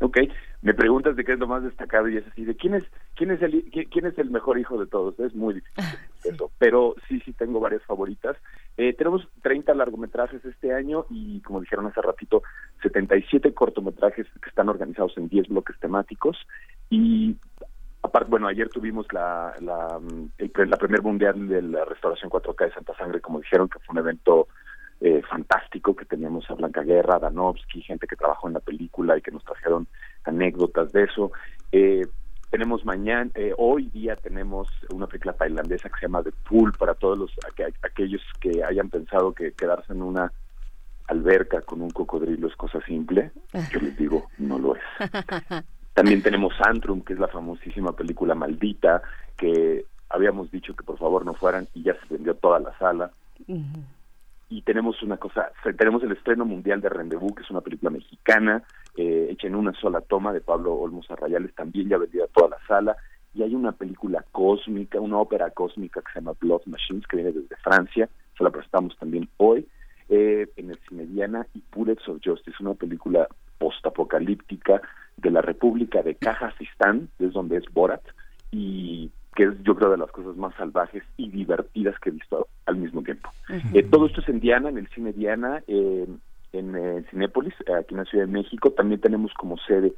Ok, 0.00 0.18
me 0.62 0.74
preguntas 0.74 1.16
de 1.16 1.24
qué 1.24 1.32
es 1.32 1.38
lo 1.38 1.46
más 1.46 1.62
destacado 1.62 2.08
y 2.08 2.16
es 2.16 2.26
así, 2.26 2.44
de 2.44 2.56
quién 2.56 2.74
es 2.74 2.84
quién 3.16 3.30
es 3.32 3.42
el 3.42 3.64
qui- 3.70 3.88
quién 3.90 4.06
es 4.06 4.16
el 4.18 4.30
mejor 4.30 4.58
hijo 4.58 4.78
de 4.78 4.86
todos, 4.86 5.18
es 5.18 5.34
muy 5.34 5.54
difícil 5.54 5.84
eso, 6.24 6.50
pero 6.58 6.94
sí 7.08 7.20
sí 7.24 7.32
tengo 7.32 7.58
varias 7.60 7.82
favoritas. 7.84 8.36
Eh, 8.76 8.92
tenemos 8.92 9.26
30 9.42 9.74
largometrajes 9.74 10.44
este 10.44 10.72
año 10.72 11.06
y 11.10 11.40
como 11.40 11.60
dijeron 11.60 11.86
hace 11.86 12.00
ratito, 12.02 12.42
77 12.82 13.52
cortometrajes 13.54 14.26
que 14.42 14.48
están 14.48 14.68
organizados 14.68 15.16
en 15.16 15.28
10 15.28 15.48
bloques 15.48 15.78
temáticos 15.80 16.36
y 16.90 17.36
aparte, 18.02 18.30
bueno, 18.30 18.46
ayer 18.48 18.68
tuvimos 18.68 19.06
la 19.12 19.54
la, 19.60 19.98
el 20.38 20.52
la 20.70 20.76
primer 20.76 21.02
mundial 21.02 21.48
de 21.48 21.62
la 21.62 21.84
restauración 21.84 22.30
4K 22.30 22.66
de 22.66 22.72
Santa 22.74 22.94
Sangre, 22.96 23.20
como 23.20 23.40
dijeron, 23.40 23.68
que 23.68 23.78
fue 23.80 23.94
un 23.94 23.98
evento 23.98 24.46
eh, 25.00 25.22
fantástico 25.28 25.94
que 25.94 26.04
teníamos 26.06 26.48
a 26.50 26.54
Blanca 26.54 26.82
Guerra, 26.82 27.16
a 27.16 27.18
Danovsky, 27.18 27.82
gente 27.82 28.06
que 28.06 28.16
trabajó 28.16 28.46
en 28.48 28.54
la 28.54 28.60
película 28.60 29.16
y 29.18 29.22
que 29.22 29.30
nos 29.30 29.44
trajeron 29.44 29.86
anécdotas 30.24 30.90
de 30.92 31.04
eso. 31.04 31.32
Eh, 31.72 32.02
tenemos 32.50 32.84
mañana, 32.84 33.30
eh, 33.34 33.52
hoy 33.56 33.86
día 33.86 34.16
tenemos 34.16 34.68
una 34.90 35.06
película 35.06 35.34
tailandesa 35.34 35.88
que 35.88 35.96
se 36.00 36.06
llama 36.06 36.22
The 36.22 36.32
Pool 36.48 36.72
para 36.78 36.94
todos 36.94 37.18
los 37.18 37.30
aqu- 37.50 37.74
aquellos 37.82 38.22
que 38.40 38.62
hayan 38.64 38.88
pensado 38.90 39.32
que 39.32 39.52
quedarse 39.52 39.92
en 39.92 40.02
una 40.02 40.32
alberca 41.08 41.60
con 41.62 41.82
un 41.82 41.90
cocodrilo 41.90 42.48
es 42.48 42.56
cosa 42.56 42.80
simple. 42.82 43.30
Yo 43.72 43.80
les 43.80 43.96
digo, 43.96 44.26
no 44.38 44.58
lo 44.58 44.74
es. 44.76 44.82
También 45.94 46.22
tenemos 46.22 46.52
Antrum, 46.60 47.00
que 47.02 47.14
es 47.14 47.18
la 47.18 47.28
famosísima 47.28 47.92
película 47.92 48.34
maldita, 48.34 49.02
que 49.36 49.86
habíamos 50.10 50.50
dicho 50.50 50.74
que 50.74 50.84
por 50.84 50.98
favor 50.98 51.24
no 51.24 51.34
fueran 51.34 51.68
y 51.74 51.82
ya 51.82 51.94
se 51.94 52.14
vendió 52.14 52.34
toda 52.34 52.60
la 52.60 52.76
sala. 52.78 53.10
Y 54.48 54.62
tenemos 54.62 55.02
una 55.02 55.16
cosa, 55.16 55.50
tenemos 55.76 56.02
el 56.04 56.12
estreno 56.12 56.44
mundial 56.44 56.80
de 56.80 56.88
Rendezvous, 56.88 57.34
que 57.34 57.42
es 57.42 57.50
una 57.50 57.62
película 57.62 57.90
mexicana, 57.90 58.62
eh, 58.96 59.28
hecha 59.30 59.48
en 59.48 59.56
una 59.56 59.72
sola 59.72 60.00
toma 60.00 60.32
de 60.32 60.40
Pablo 60.40 60.74
Olmos 60.74 61.10
Arrayales, 61.10 61.54
también 61.54 61.88
ya 61.88 61.98
vendida 61.98 62.26
toda 62.32 62.50
la 62.50 62.66
sala. 62.68 62.96
Y 63.34 63.42
hay 63.42 63.54
una 63.54 63.72
película 63.72 64.24
cósmica, 64.32 65.00
una 65.00 65.18
ópera 65.18 65.50
cósmica 65.50 66.00
que 66.00 66.12
se 66.12 66.20
llama 66.20 66.36
Blood 66.40 66.62
Machines, 66.66 67.06
que 67.06 67.16
viene 67.16 67.32
desde 67.32 67.56
Francia, 67.56 68.08
se 68.36 68.44
la 68.44 68.50
prestamos 68.50 68.96
también 68.96 69.28
hoy, 69.36 69.66
eh, 70.08 70.46
en 70.56 70.70
el 70.70 70.78
Cine 70.88 71.06
Diana, 71.06 71.46
y 71.54 71.62
Bullets 71.74 72.08
of 72.08 72.20
Justice, 72.24 72.56
una 72.60 72.74
película 72.74 73.28
postapocalíptica 73.58 74.80
de 75.16 75.30
la 75.30 75.42
República 75.42 76.02
de 76.02 76.14
Kazajistán, 76.14 77.08
es 77.18 77.32
donde 77.32 77.56
es 77.56 77.64
Borat, 77.72 78.02
y 78.52 79.10
que 79.36 79.44
es 79.44 79.62
yo 79.62 79.76
creo 79.76 79.90
de 79.92 79.98
las 79.98 80.10
cosas 80.10 80.36
más 80.36 80.54
salvajes 80.56 81.04
y 81.16 81.28
divertidas 81.30 81.96
que 82.00 82.08
he 82.08 82.12
visto 82.12 82.48
al 82.64 82.76
mismo 82.76 83.02
tiempo. 83.02 83.30
Eh, 83.72 83.84
todo 83.84 84.06
esto 84.06 84.20
es 84.22 84.28
en 84.28 84.40
Diana, 84.40 84.70
en 84.70 84.78
el 84.78 84.88
cine 84.88 85.12
Diana, 85.12 85.62
eh, 85.68 86.06
en 86.52 86.74
eh, 86.74 87.04
Cinépolis, 87.10 87.54
aquí 87.78 87.94
en 87.94 87.98
la 87.98 88.04
Ciudad 88.06 88.26
de 88.26 88.32
México. 88.32 88.70
También 88.72 89.00
tenemos 89.00 89.32
como 89.34 89.56
sede 89.58 89.92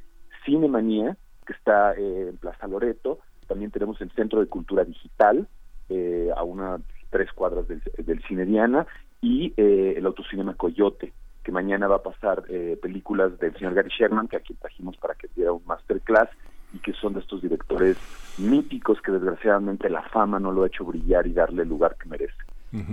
Cinemanía, 0.44 1.16
que 1.46 1.52
está 1.54 1.94
eh, 1.94 2.28
en 2.30 2.36
Plaza 2.36 2.66
Loreto. 2.66 3.20
También 3.46 3.70
tenemos 3.70 3.98
el 4.02 4.10
Centro 4.10 4.40
de 4.40 4.46
Cultura 4.46 4.84
Digital, 4.84 5.48
eh, 5.88 6.30
a 6.36 6.42
unas 6.42 6.82
tres 7.08 7.32
cuadras 7.32 7.66
del, 7.68 7.80
del 7.96 8.22
Cine 8.24 8.44
Diana. 8.44 8.86
y 9.20 9.52
eh, 9.56 9.94
el 9.96 10.06
Autocinema 10.06 10.54
Coyote, 10.54 11.12
que 11.42 11.52
mañana 11.52 11.88
va 11.88 11.96
a 11.96 12.02
pasar 12.02 12.44
eh, 12.48 12.78
películas 12.80 13.38
del 13.38 13.54
señor 13.54 13.74
Gary 13.74 13.90
Sherman, 13.90 14.28
que 14.28 14.36
aquí 14.36 14.54
trajimos 14.54 14.96
para 14.96 15.14
que 15.14 15.28
diera 15.34 15.52
un 15.52 15.62
masterclass, 15.66 16.28
y 16.72 16.78
que 16.78 16.92
son 16.92 17.14
de 17.14 17.20
estos 17.20 17.42
directores 17.42 17.96
míticos 18.38 19.00
que 19.00 19.12
desgraciadamente 19.12 19.88
la 19.88 20.02
fama 20.02 20.38
no 20.38 20.52
lo 20.52 20.62
ha 20.62 20.66
hecho 20.66 20.84
brillar 20.84 21.26
y 21.26 21.32
darle 21.32 21.62
el 21.62 21.68
lugar 21.68 21.96
que 22.00 22.08
merece. 22.08 22.36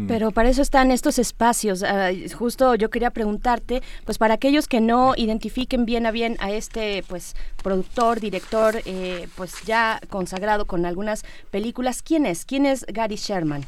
Pero 0.08 0.32
para 0.32 0.48
eso 0.48 0.62
están 0.62 0.90
estos 0.90 1.20
espacios. 1.20 1.84
Ah, 1.84 2.10
justo 2.38 2.76
yo 2.76 2.90
quería 2.90 3.12
preguntarte, 3.12 3.82
pues 4.06 4.18
para 4.18 4.36
aquellos 4.36 4.70
que 4.70 4.80
no 4.80 5.16
identifiquen 5.18 5.86
bien 5.86 6.06
a 6.06 6.12
bien 6.12 6.38
a 6.40 6.50
este 6.52 7.04
pues 7.10 7.36
productor, 7.62 8.22
director, 8.22 8.76
eh, 8.86 9.28
pues 9.36 9.64
ya 9.66 10.00
consagrado 10.10 10.66
con 10.66 10.86
algunas 10.86 11.24
películas, 11.52 12.02
¿quién 12.02 12.26
es? 12.26 12.46
¿Quién 12.46 12.66
es 12.66 12.86
Gary 12.86 13.18
Sherman? 13.18 13.64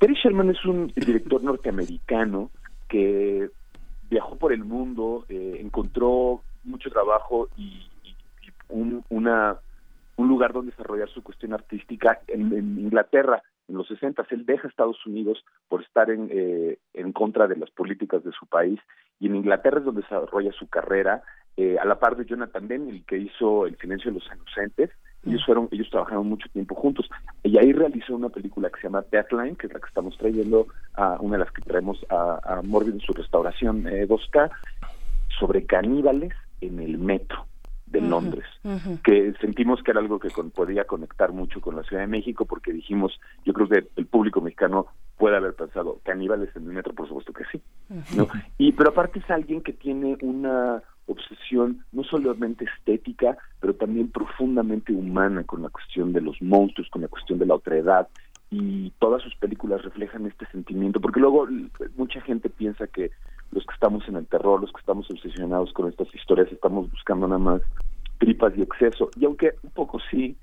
Gary 0.00 0.14
Sherman 0.14 0.48
es 0.48 0.64
un 0.64 0.90
director 0.96 1.42
norteamericano 1.42 2.50
que 2.88 3.50
viajó 4.08 4.36
por 4.36 4.54
el 4.54 4.64
mundo, 4.64 5.26
eh, 5.28 5.58
encontró 5.60 6.40
mucho 6.64 6.90
trabajo 6.90 7.48
y, 7.58 7.86
un, 8.72 9.04
una, 9.08 9.56
un 10.16 10.28
lugar 10.28 10.52
donde 10.52 10.72
desarrollar 10.72 11.08
su 11.08 11.22
cuestión 11.22 11.52
artística 11.52 12.20
en 12.26 12.78
Inglaterra 12.78 13.42
en 13.68 13.76
los 13.76 13.88
60 13.88 14.26
él 14.30 14.44
deja 14.44 14.68
Estados 14.68 15.04
Unidos 15.06 15.44
por 15.68 15.82
estar 15.82 16.10
en, 16.10 16.28
eh, 16.30 16.78
en 16.94 17.12
contra 17.12 17.46
de 17.46 17.56
las 17.56 17.70
políticas 17.70 18.24
de 18.24 18.32
su 18.32 18.46
país 18.46 18.78
y 19.20 19.26
en 19.26 19.36
Inglaterra 19.36 19.78
es 19.78 19.84
donde 19.84 20.02
desarrolla 20.02 20.52
su 20.52 20.68
carrera 20.68 21.22
eh, 21.56 21.76
a 21.78 21.84
la 21.84 21.98
par 21.98 22.16
de 22.16 22.24
Jonathan 22.24 22.66
Demme, 22.66 23.02
que 23.06 23.18
hizo 23.18 23.66
El 23.66 23.76
silencio 23.76 24.10
de 24.10 24.18
los 24.18 24.26
inocentes. 24.26 24.90
Ellos 25.24 25.44
fueron 25.44 25.68
ellos 25.70 25.88
trabajaron 25.90 26.26
mucho 26.26 26.48
tiempo 26.48 26.74
juntos. 26.74 27.08
Y 27.44 27.56
ahí 27.58 27.72
realizó 27.72 28.16
una 28.16 28.30
película 28.30 28.70
que 28.70 28.80
se 28.80 28.88
llama 28.88 29.04
Deathline 29.10 29.56
que 29.56 29.68
es 29.68 29.72
la 29.72 29.78
que 29.78 29.86
estamos 29.86 30.16
trayendo 30.16 30.66
a 30.94 31.18
una 31.20 31.36
de 31.36 31.44
las 31.44 31.52
que 31.52 31.62
traemos 31.62 32.04
a, 32.08 32.40
a 32.42 32.62
Morbid 32.62 32.94
en 32.94 33.00
su 33.00 33.12
restauración 33.12 33.86
eh, 33.86 34.08
2K 34.08 34.50
sobre 35.38 35.64
caníbales 35.66 36.32
en 36.60 36.80
el 36.80 36.98
metro 36.98 37.46
de 37.92 38.00
Londres, 38.00 38.44
que 39.04 39.34
sentimos 39.40 39.82
que 39.82 39.90
era 39.90 40.00
algo 40.00 40.18
que 40.18 40.30
podía 40.54 40.84
conectar 40.84 41.32
mucho 41.32 41.60
con 41.60 41.76
la 41.76 41.82
Ciudad 41.82 42.02
de 42.02 42.08
México, 42.08 42.46
porque 42.46 42.72
dijimos, 42.72 43.20
yo 43.44 43.52
creo 43.52 43.68
que 43.68 43.86
el 43.96 44.06
público 44.06 44.40
mexicano 44.40 44.86
puede 45.18 45.36
haber 45.36 45.54
pensado, 45.54 46.00
caníbales 46.02 46.48
en 46.56 46.64
el 46.64 46.72
metro, 46.72 46.94
por 46.94 47.06
supuesto 47.06 47.32
que 47.32 47.44
sí, 47.52 47.62
¿no? 48.16 48.26
Y, 48.58 48.72
pero 48.72 48.90
aparte 48.90 49.18
es 49.18 49.30
alguien 49.30 49.60
que 49.60 49.74
tiene 49.74 50.16
una 50.22 50.82
obsesión 51.06 51.84
no 51.92 52.02
solamente 52.04 52.64
estética, 52.64 53.36
pero 53.60 53.74
también 53.74 54.10
profundamente 54.10 54.92
humana 54.92 55.44
con 55.44 55.62
la 55.62 55.68
cuestión 55.68 56.12
de 56.12 56.22
los 56.22 56.40
monstruos, 56.40 56.88
con 56.90 57.02
la 57.02 57.08
cuestión 57.08 57.38
de 57.38 57.46
la 57.46 57.54
otredad, 57.54 58.08
y 58.50 58.90
todas 58.98 59.22
sus 59.22 59.34
películas 59.36 59.82
reflejan 59.82 60.26
este 60.26 60.46
sentimiento, 60.46 61.00
porque 61.00 61.20
luego 61.20 61.46
mucha 61.96 62.20
gente 62.22 62.50
piensa 62.50 62.86
que 62.86 63.10
los 63.52 63.64
que 63.64 63.74
estamos 63.74 64.06
en 64.08 64.16
el 64.16 64.26
terror, 64.26 64.60
los 64.60 64.72
que 64.72 64.80
estamos 64.80 65.08
obsesionados 65.10 65.72
con 65.72 65.88
estas 65.88 66.12
historias, 66.14 66.50
estamos 66.50 66.90
buscando 66.90 67.28
nada 67.28 67.38
más 67.38 67.62
tripas 68.18 68.52
y 68.56 68.62
exceso. 68.62 69.10
Y 69.16 69.24
aunque 69.24 69.52
un 69.62 69.70
poco 69.70 69.98
sí, 70.10 70.36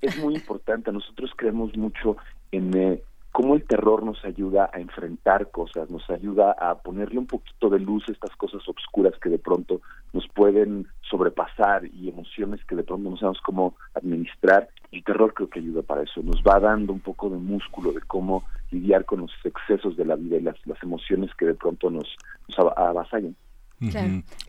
es 0.00 0.16
muy 0.18 0.34
importante, 0.36 0.92
nosotros 0.92 1.30
creemos 1.36 1.76
mucho 1.76 2.16
en 2.52 2.76
eh, 2.76 3.02
cómo 3.32 3.54
el 3.54 3.64
terror 3.64 4.02
nos 4.02 4.24
ayuda 4.24 4.70
a 4.72 4.80
enfrentar 4.80 5.50
cosas, 5.50 5.90
nos 5.90 6.08
ayuda 6.08 6.52
a 6.52 6.76
ponerle 6.76 7.18
un 7.18 7.26
poquito 7.26 7.68
de 7.68 7.80
luz 7.80 8.04
a 8.08 8.12
estas 8.12 8.34
cosas 8.36 8.62
oscuras 8.66 9.12
que 9.20 9.28
de 9.28 9.38
pronto 9.38 9.82
nos 10.12 10.26
pueden 10.28 10.86
sobrepasar 11.02 11.84
y 11.84 12.08
emociones 12.08 12.64
que 12.64 12.76
de 12.76 12.84
pronto 12.84 13.10
no 13.10 13.16
sabemos 13.18 13.40
cómo 13.42 13.74
administrar. 13.94 14.68
El 14.92 15.04
terror 15.04 15.34
creo 15.34 15.48
que 15.50 15.60
ayuda 15.60 15.82
para 15.82 16.02
eso, 16.02 16.22
nos 16.22 16.42
va 16.42 16.60
dando 16.60 16.92
un 16.92 17.00
poco 17.00 17.28
de 17.28 17.36
músculo 17.36 17.92
de 17.92 18.00
cómo 18.02 18.44
lidiar 18.70 19.04
con 19.04 19.20
los 19.20 19.32
excesos 19.44 19.96
de 19.96 20.04
la 20.04 20.16
vida 20.16 20.36
y 20.36 20.42
las, 20.42 20.56
las 20.66 20.82
emociones 20.82 21.30
que 21.36 21.46
de 21.46 21.54
pronto 21.54 21.90
nos, 21.90 22.16
nos 22.48 22.58
avasallan. 22.76 23.36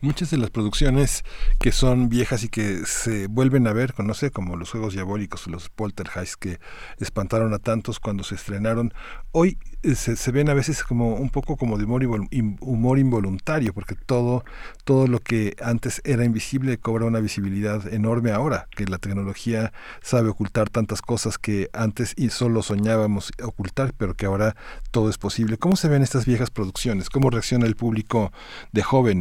Muchas 0.00 0.30
de 0.30 0.38
las 0.38 0.48
producciones 0.48 1.22
que 1.60 1.70
son 1.70 2.08
viejas 2.08 2.44
y 2.44 2.48
que 2.48 2.86
se 2.86 3.26
vuelven 3.26 3.66
a 3.66 3.74
ver, 3.74 3.92
no 4.00 4.14
sé, 4.14 4.30
como 4.30 4.56
los 4.56 4.70
Juegos 4.70 4.94
Diabólicos, 4.94 5.46
los 5.48 5.68
Poltergeist 5.68 6.36
que 6.36 6.58
espantaron 6.98 7.52
a 7.52 7.58
tantos 7.58 8.00
cuando 8.00 8.24
se 8.24 8.36
estrenaron, 8.36 8.94
hoy 9.32 9.58
eh, 9.82 9.94
se, 9.94 10.32
ven 10.32 10.48
a 10.48 10.54
veces 10.54 10.82
como 10.82 11.14
un 11.14 11.28
poco 11.28 11.56
como 11.56 11.76
de 11.76 11.84
humor, 11.84 12.02
humor, 12.60 12.98
involuntario, 12.98 13.74
porque 13.74 13.94
todo, 13.94 14.44
todo 14.84 15.06
lo 15.06 15.20
que 15.20 15.54
antes 15.62 16.00
era 16.04 16.24
invisible 16.24 16.78
cobra 16.78 17.04
una 17.04 17.20
visibilidad 17.20 17.92
enorme 17.92 18.32
ahora, 18.32 18.66
que 18.74 18.86
la 18.86 18.98
tecnología 18.98 19.72
sabe 20.00 20.30
ocultar 20.30 20.70
tantas 20.70 21.02
cosas 21.02 21.36
que 21.36 21.68
antes 21.74 22.14
y 22.16 22.30
solo 22.30 22.62
soñábamos 22.62 23.30
ocultar, 23.42 23.92
pero 23.96 24.14
que 24.14 24.24
ahora 24.24 24.56
todo 24.90 25.10
es 25.10 25.18
posible. 25.18 25.58
¿Cómo 25.58 25.76
se 25.76 25.88
ven 25.88 26.02
estas 26.02 26.24
viejas 26.24 26.50
producciones? 26.50 27.10
¿Cómo 27.10 27.28
reacciona 27.28 27.66
el 27.66 27.76
público 27.76 28.32
de 28.72 28.82
jóvenes? 28.82 29.17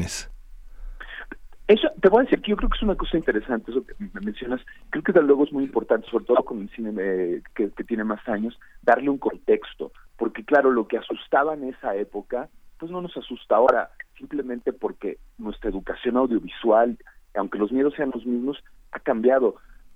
Eso, 1.68 1.90
te 2.02 2.08
voy 2.08 2.22
a 2.22 2.24
decir 2.24 2.42
que 2.42 2.52
yo 2.52 2.56
creo 2.56 2.70
que 2.70 2.78
es 2.78 2.84
una 2.84 2.96
cosa 2.96 3.18
interesante, 3.18 3.72
eso 3.72 3.86
que 3.86 3.94
me 4.00 4.22
mencionas, 4.22 4.62
creo 4.90 5.04
que 5.04 5.12
desde 5.12 5.28
luego 5.28 5.44
es 5.44 5.52
muy 5.52 5.66
importante, 5.66 6.10
sobre 6.10 6.24
todo 6.24 6.46
con 6.46 6.62
el 6.62 6.70
cine 6.70 6.94
eh, 6.98 7.42
que, 7.54 7.68
tiene 7.84 8.06
más 8.06 8.26
años, 8.30 8.58
darle 8.84 9.10
un 9.10 9.18
contexto, 9.18 9.92
porque 10.16 10.46
claro, 10.46 10.72
lo 10.72 10.88
que 10.88 10.98
asustaba 10.98 11.56
en 11.56 11.66
esa 11.66 11.94
época, 11.96 12.48
pues 12.80 12.90
no 12.90 13.02
nos 13.02 13.18
asusta 13.18 13.58
ahora, 13.58 13.92
simplemente 14.18 14.72
porque 14.72 15.18
nuestra 15.38 15.70
educación 15.70 16.16
audiovisual, 16.16 16.98
aunque 17.36 17.60
los 17.60 17.74
miedos 17.74 17.94
sean 17.96 18.12
los 18.14 18.26
mismos, 18.26 18.64
ha 18.94 19.00
cambiado. 19.00 19.56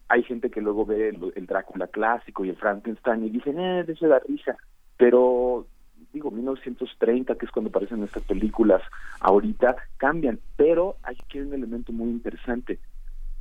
Hay 0.10 0.24
gente 0.24 0.52
que 0.52 0.60
luego 0.60 0.86
ve 0.86 1.18
el, 1.36 1.46
Drácula 1.46 1.88
clásico 1.88 2.44
y 2.44 2.50
el 2.50 2.58
Frankenstein 2.58 3.24
y 3.24 3.30
dicen, 3.30 3.58
eh, 3.58 3.86
eso 3.88 4.10
da 4.10 4.20
risa, 4.28 4.58
pero 4.98 5.68
digo, 6.14 6.32
1930, 6.32 7.36
que 7.36 7.46
es 7.46 7.52
cuando 7.52 7.70
aparecen 7.70 8.04
estas 8.04 8.24
películas, 8.24 8.82
ahorita 9.20 9.76
cambian, 9.98 10.40
pero 10.56 10.98
hay 11.04 11.16
que 11.30 11.42
un 11.42 11.54
elemento 11.54 11.92
muy 11.94 12.10
interesante. 12.10 12.80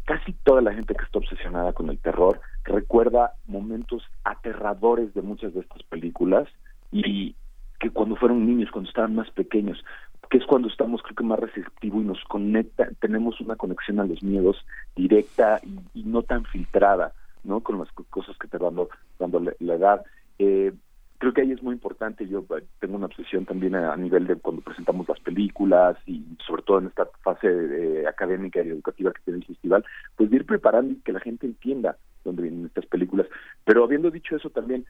Casi 0.05 0.33
toda 0.33 0.61
la 0.61 0.75
gente 0.75 0.95
que 0.95 1.05
está 1.05 1.19
obsesionada 1.19 1.73
con 1.73 1.89
el 1.91 1.99
terror 1.99 2.41
recuerda 2.65 3.35
momentos 3.47 4.03
aterradores 4.25 5.15
de 5.15 5.23
muchas 5.23 5.55
de 5.55 5.61
estas 5.61 5.83
películas 5.85 6.49
y 6.91 7.35
que 7.79 7.91
cuando 7.91 8.17
fueron 8.17 8.47
niños, 8.47 8.71
cuando 8.71 8.89
estaban 8.89 9.15
más 9.15 9.31
pequeños, 9.31 9.83
que 10.29 10.39
es 10.39 10.47
cuando 10.47 10.69
estamos 10.69 11.03
creo 11.03 11.17
que 11.17 11.25
más 11.25 11.39
receptivo 11.39 12.01
y 12.01 12.05
nos 12.05 12.23
conecta, 12.25 12.89
tenemos 13.01 13.41
una 13.41 13.57
conexión 13.57 14.01
a 14.01 14.05
los 14.05 14.23
miedos 14.23 14.65
directa 14.95 15.61
y, 15.95 16.05
no 16.05 16.23
tan 16.23 16.45
filtrada, 16.45 17.13
¿no? 17.43 17.61
Con 17.61 17.79
las 17.79 17.91
cosas 18.11 18.37
que 18.39 18.47
te 18.47 18.59
van 18.59 18.77
dando, 19.19 19.41
la, 19.41 19.75
edad. 19.75 20.05
Eh, 20.39 20.73
creo 21.21 21.35
que 21.35 21.43
ahí 21.43 21.53
es 21.53 21.63
muy 21.63 21.75
importante, 21.75 22.27
yo 22.27 22.45
eh, 22.57 22.65
tengo 22.81 22.97
una 22.97 23.07
obsesión 23.07 23.45
también 23.45 23.75
a, 23.75 23.95
nivel 23.95 24.27
de 24.27 24.37
cuando 24.37 24.63
presentamos 24.63 25.07
las 25.07 25.21
películas 25.21 25.97
y 26.07 26.25
sobre 26.47 26.63
todo 26.63 26.79
en 26.79 26.87
esta 26.87 27.07
fase 27.23 27.47
eh, 27.47 28.07
académica 28.09 28.63
y 28.63 28.69
educativa 28.71 29.13
que 29.13 29.23
tiene 29.25 29.41
el 29.41 29.47
festival, 29.47 29.85
pues 30.17 30.31
de 30.31 30.37
ir 30.37 30.47
preparando 30.47 30.95
y 30.95 31.01
que 31.03 31.13
la 31.13 31.21
gente 31.21 31.47
entienda 31.47 31.99
dónde 32.25 32.43
vienen 32.43 32.67
estas 32.67 32.87
películas. 32.87 33.27
Pero 33.65 33.85
habiendo 33.85 34.11
dicho 34.11 34.35
eso 34.35 34.49
también, 34.49 34.87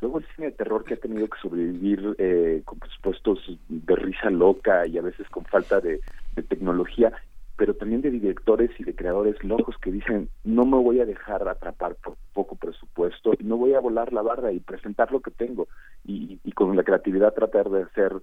Luego 0.00 0.18
el 0.18 0.26
cine 0.34 0.46
de 0.46 0.56
terror 0.56 0.82
que 0.84 0.94
ha 0.94 0.96
tenido 0.96 1.28
que 1.28 1.38
sobrevivir 1.40 2.14
eh, 2.18 2.62
con 2.64 2.78
presupuestos 2.78 3.38
de 3.68 3.96
risa 3.96 4.30
loca 4.30 4.86
y 4.86 4.96
a 4.96 5.02
veces 5.02 5.28
con 5.28 5.44
falta 5.44 5.80
de, 5.80 6.00
tecnología, 6.48 7.12
pero 7.60 7.74
también 7.74 8.00
de 8.00 8.10
directores 8.10 8.70
y 8.78 8.84
de 8.84 8.94
creadores 8.94 9.44
locos 9.44 9.76
que 9.82 9.92
dicen 9.92 10.30
no 10.44 10.64
me 10.64 10.78
voy 10.78 11.00
a 11.00 11.04
dejar 11.04 11.46
atrapar 11.46 11.94
por 11.96 12.16
poco 12.32 12.56
presupuesto 12.56 13.32
y 13.38 13.44
no 13.44 13.58
voy 13.58 13.74
a 13.74 13.80
volar 13.80 14.14
la 14.14 14.22
barra 14.22 14.50
y 14.50 14.60
presentar 14.60 15.12
lo 15.12 15.20
que 15.20 15.30
tengo 15.30 15.68
y, 16.02 16.38
con 16.52 16.74
la 16.74 16.84
creatividad 16.84 17.34
tratar 17.34 17.68
de 17.68 17.82
hacer 17.82 18.14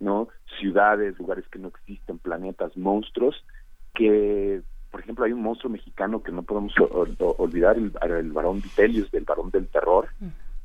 no 0.00 0.26
ciudades, 0.58 1.16
lugares 1.20 1.44
que 1.52 1.60
no 1.60 1.68
existen, 1.68 2.18
planetas, 2.18 2.76
monstruos 2.76 3.44
que 3.94 4.60
por 4.90 5.02
ejemplo 5.02 5.24
hay 5.24 5.34
un 5.34 5.42
monstruo 5.42 5.70
mexicano 5.70 6.24
que 6.24 6.32
no 6.32 6.42
podemos 6.42 6.74
olvidar 7.38 7.76
el, 7.76 7.92
el 8.02 8.32
varón 8.32 8.60
Vitelius 8.60 9.08
del 9.12 9.22
varón 9.22 9.52
del 9.52 9.68
terror 9.68 10.08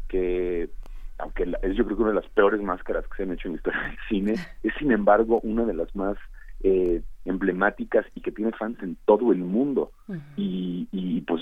que 0.08 0.72
aunque 1.20 1.44
es 1.62 1.76
yo 1.76 1.86
creo 1.86 1.96
que 1.96 2.04
una 2.04 2.14
de 2.14 2.22
las 2.22 2.30
peores 2.32 2.60
máscaras 2.60 3.06
que 3.06 3.18
se 3.18 3.24
han 3.24 3.34
hecho 3.34 3.50
en 3.50 3.54
la 3.54 3.58
historia 3.58 3.82
del 3.84 3.98
cine, 4.10 4.34
es 4.64 4.74
sin 4.80 4.92
embargo 4.92 5.42
una 5.44 5.64
de 5.64 5.76
las 5.76 5.96
más 5.96 6.18
eh, 6.64 7.04
emblemáticas 7.26 8.06
y 8.16 8.22
que 8.22 8.32
tiene 8.32 8.52
fans 8.52 8.82
en 8.82 8.98
todo 9.06 9.32
el 9.32 9.40
mundo. 9.40 9.92
y, 10.38 10.88
y, 10.92 11.22
pues 11.22 11.42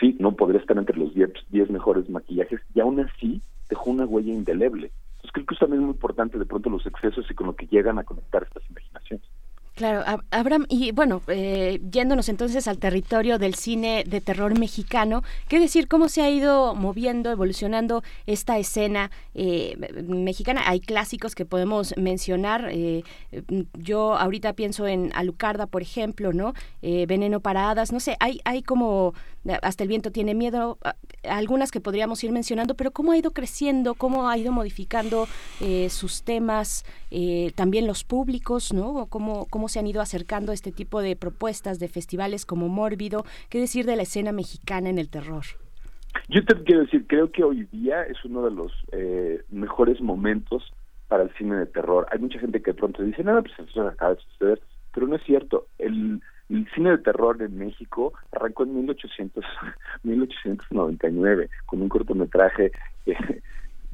sí, 0.00 0.16
no 0.18 0.32
podría 0.32 0.60
estar 0.60 0.76
entre 0.78 0.96
los 0.96 1.12
10 1.14 1.70
mejores 1.70 2.08
maquillajes 2.08 2.60
y 2.74 2.80
aún 2.80 3.00
así 3.00 3.42
dejó 3.68 3.90
una 3.90 4.06
huella 4.06 4.32
indeleble. 4.32 4.90
Entonces 5.16 5.32
creo 5.32 5.46
que 5.46 5.54
es 5.54 5.60
también 5.60 5.82
muy 5.82 5.92
importante 5.92 6.38
de 6.38 6.46
pronto 6.46 6.70
los 6.70 6.86
excesos 6.86 7.26
y 7.30 7.34
con 7.34 7.48
lo 7.48 7.56
que 7.56 7.66
llegan 7.66 7.98
a 7.98 8.04
conectar 8.04 8.42
estas 8.42 8.62
imaginaciones. 8.70 9.26
Claro, 9.74 10.04
Abraham, 10.30 10.66
y 10.68 10.92
bueno, 10.92 11.20
eh, 11.26 11.80
yéndonos 11.90 12.28
entonces 12.28 12.68
al 12.68 12.78
territorio 12.78 13.40
del 13.40 13.56
cine 13.56 14.04
de 14.06 14.20
terror 14.20 14.56
mexicano, 14.56 15.24
¿qué 15.48 15.58
decir 15.58 15.88
cómo 15.88 16.08
se 16.08 16.22
ha 16.22 16.30
ido 16.30 16.76
moviendo, 16.76 17.32
evolucionando 17.32 18.04
esta 18.26 18.56
escena 18.56 19.10
eh, 19.34 19.76
mexicana? 20.06 20.62
Hay 20.66 20.78
clásicos 20.78 21.34
que 21.34 21.44
podemos 21.44 21.92
mencionar. 21.96 22.68
Eh, 22.70 23.02
yo 23.76 24.14
ahorita 24.16 24.52
pienso 24.52 24.86
en 24.86 25.10
Alucarda, 25.12 25.66
por 25.66 25.82
ejemplo, 25.82 26.32
¿no? 26.32 26.54
Veneno 26.80 27.40
para 27.40 27.70
hadas, 27.70 27.90
no 27.90 27.98
sé, 27.98 28.16
hay, 28.20 28.40
hay 28.44 28.62
como 28.62 29.14
hasta 29.60 29.82
el 29.82 29.88
viento 29.88 30.10
tiene 30.10 30.34
miedo, 30.34 30.78
algunas 31.22 31.70
que 31.70 31.80
podríamos 31.80 32.22
ir 32.24 32.32
mencionando, 32.32 32.76
pero 32.76 32.92
cómo 32.92 33.12
ha 33.12 33.18
ido 33.18 33.32
creciendo, 33.32 33.94
cómo 33.94 34.28
ha 34.28 34.38
ido 34.38 34.52
modificando 34.52 35.26
sus 35.90 36.22
temas, 36.22 36.84
también 37.54 37.86
los 37.86 38.04
públicos, 38.04 38.72
¿no? 38.72 39.06
Se 39.68 39.78
han 39.78 39.86
ido 39.86 40.00
acercando 40.00 40.52
este 40.52 40.72
tipo 40.72 41.02
de 41.02 41.16
propuestas 41.16 41.78
de 41.78 41.88
festivales 41.88 42.46
como 42.46 42.68
Mórbido. 42.68 43.24
¿Qué 43.48 43.58
decir 43.58 43.86
de 43.86 43.96
la 43.96 44.02
escena 44.02 44.32
mexicana 44.32 44.88
en 44.88 44.98
el 44.98 45.10
terror? 45.10 45.44
Yo 46.28 46.44
te 46.44 46.54
quiero 46.62 46.82
decir, 46.82 47.06
creo 47.06 47.30
que 47.30 47.44
hoy 47.44 47.64
día 47.72 48.02
es 48.02 48.24
uno 48.24 48.44
de 48.44 48.50
los 48.50 48.72
eh, 48.92 49.42
mejores 49.50 50.00
momentos 50.00 50.72
para 51.08 51.24
el 51.24 51.34
cine 51.34 51.56
de 51.56 51.66
terror. 51.66 52.06
Hay 52.10 52.18
mucha 52.18 52.38
gente 52.38 52.62
que 52.62 52.72
de 52.72 52.78
pronto 52.78 53.02
dice, 53.02 53.22
no, 53.22 53.42
pues 53.42 53.54
eso 53.58 53.86
acaba 53.86 54.14
de 54.14 54.20
suceder, 54.20 54.60
pero 54.92 55.06
no 55.06 55.16
es 55.16 55.22
cierto. 55.24 55.66
El, 55.78 56.20
el 56.48 56.68
cine 56.74 56.90
de 56.90 56.98
terror 56.98 57.40
en 57.42 57.58
México 57.58 58.12
arrancó 58.32 58.64
en 58.64 58.74
1800, 58.74 59.44
1899 60.02 61.50
con 61.66 61.82
un 61.82 61.88
cortometraje 61.88 62.72
eh, 63.06 63.42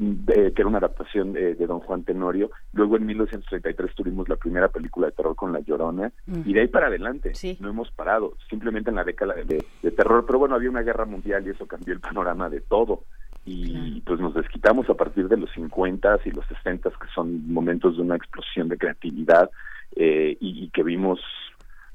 que 0.01 0.55
era 0.57 0.67
una 0.67 0.79
adaptación 0.79 1.35
de, 1.35 1.55
Don 1.55 1.81
Juan 1.81 2.05
Tenorio. 2.05 2.51
Luego 2.73 2.97
en 2.97 3.05
1933 3.05 3.95
tuvimos 3.95 4.29
la 4.29 4.37
primera 4.37 4.69
película 4.69 5.09
de 5.09 5.13
terror 5.13 5.37
con 5.37 5.53
La 5.53 5.61
Llorona 5.61 6.11
y 6.27 6.55
de 6.55 6.61
ahí 6.63 6.69
para 6.69 6.87
adelante 6.87 7.33
no 7.61 7.69
hemos 7.69 7.91
parado, 7.91 8.35
simplemente 8.49 8.89
en 8.89 8.97
la 8.97 9.05
década 9.05 9.35
de, 9.35 9.63
terror. 9.91 10.25
Pero 10.27 10.39
bueno, 10.39 10.55
había 10.55 10.71
una 10.71 10.83
guerra 10.83 11.05
mundial 11.05 11.47
y 11.47 11.51
eso 11.51 11.67
cambió 11.67 11.93
el 11.93 12.01
panorama 12.01 12.49
de 12.49 12.63
todo. 12.63 13.05
Y 13.45 14.01
pues 14.03 14.21
nos 14.21 14.35
desquitamos 14.35 14.89
a 14.89 14.95
partir 14.95 15.29
de 15.29 15.37
los 15.37 15.51
50 15.53 16.21
y 16.25 16.31
los 16.31 16.47
60 16.47 16.91
que 16.91 17.09
son 17.15 17.53
momentos 17.53 17.97
de 17.97 18.03
una 18.03 18.17
explosión 18.17 18.69
de 18.69 18.79
creatividad 18.79 19.51
eh, 19.97 20.37
y, 20.41 20.71
que 20.71 20.83
vimos 20.83 21.21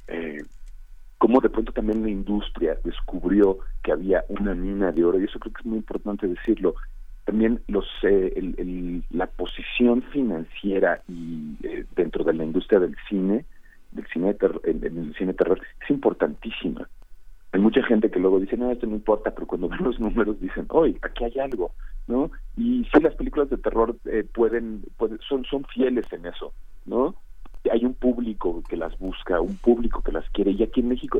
eh, 0.07 0.43
cómo 1.17 1.39
de 1.39 1.49
pronto 1.49 1.71
también 1.71 2.03
la 2.03 2.09
industria 2.09 2.77
descubrió 2.83 3.59
que 3.83 3.91
había 3.91 4.25
una 4.27 4.53
mina 4.53 4.91
de 4.91 5.05
oro 5.05 5.19
y 5.19 5.23
eso 5.23 5.39
creo 5.39 5.53
que 5.53 5.61
es 5.61 5.65
muy 5.65 5.77
importante 5.77 6.27
decirlo 6.27 6.75
también 7.25 7.61
los 7.67 7.85
eh, 8.03 9.01
la 9.09 9.25
posición 9.25 10.03
financiera 10.03 11.01
y 11.09 11.55
eh, 11.63 11.85
dentro 11.95 12.23
de 12.23 12.33
la 12.33 12.43
industria 12.43 12.79
del 12.79 12.95
cine 13.09 13.45
del 13.91 14.05
cine 14.07 14.33
terror, 14.35 14.61
el 14.63 15.15
cine 15.17 15.33
terror 15.33 15.59
es 15.81 15.89
importantísima. 15.89 16.87
Hay 17.51 17.61
mucha 17.61 17.81
gente 17.83 18.11
que 18.11 18.19
luego 18.19 18.39
dice 18.39 18.57
no 18.57 18.71
esto 18.71 18.85
no 18.85 18.95
importa 18.95 19.31
pero 19.31 19.47
cuando 19.47 19.69
ven 19.69 19.83
los 19.83 19.99
números 19.99 20.39
dicen 20.39 20.65
hoy 20.69 20.97
aquí 21.01 21.23
hay 21.23 21.39
algo 21.39 21.71
no 22.07 22.29
y 22.57 22.85
sí 22.93 23.01
las 23.01 23.15
películas 23.15 23.49
de 23.49 23.57
terror 23.57 23.95
eh, 24.05 24.23
pueden, 24.31 24.83
pueden 24.97 25.19
son 25.27 25.45
son 25.45 25.63
fieles 25.65 26.05
en 26.11 26.25
eso 26.27 26.53
no 26.85 27.15
hay 27.71 27.85
un 27.85 27.93
público 27.93 28.61
que 28.69 28.77
las 28.77 28.95
busca 28.99 29.39
un 29.39 29.55
público 29.57 30.01
que 30.01 30.11
las 30.11 30.29
quiere 30.31 30.51
y 30.51 30.61
aquí 30.61 30.81
en 30.81 30.89
México 30.89 31.19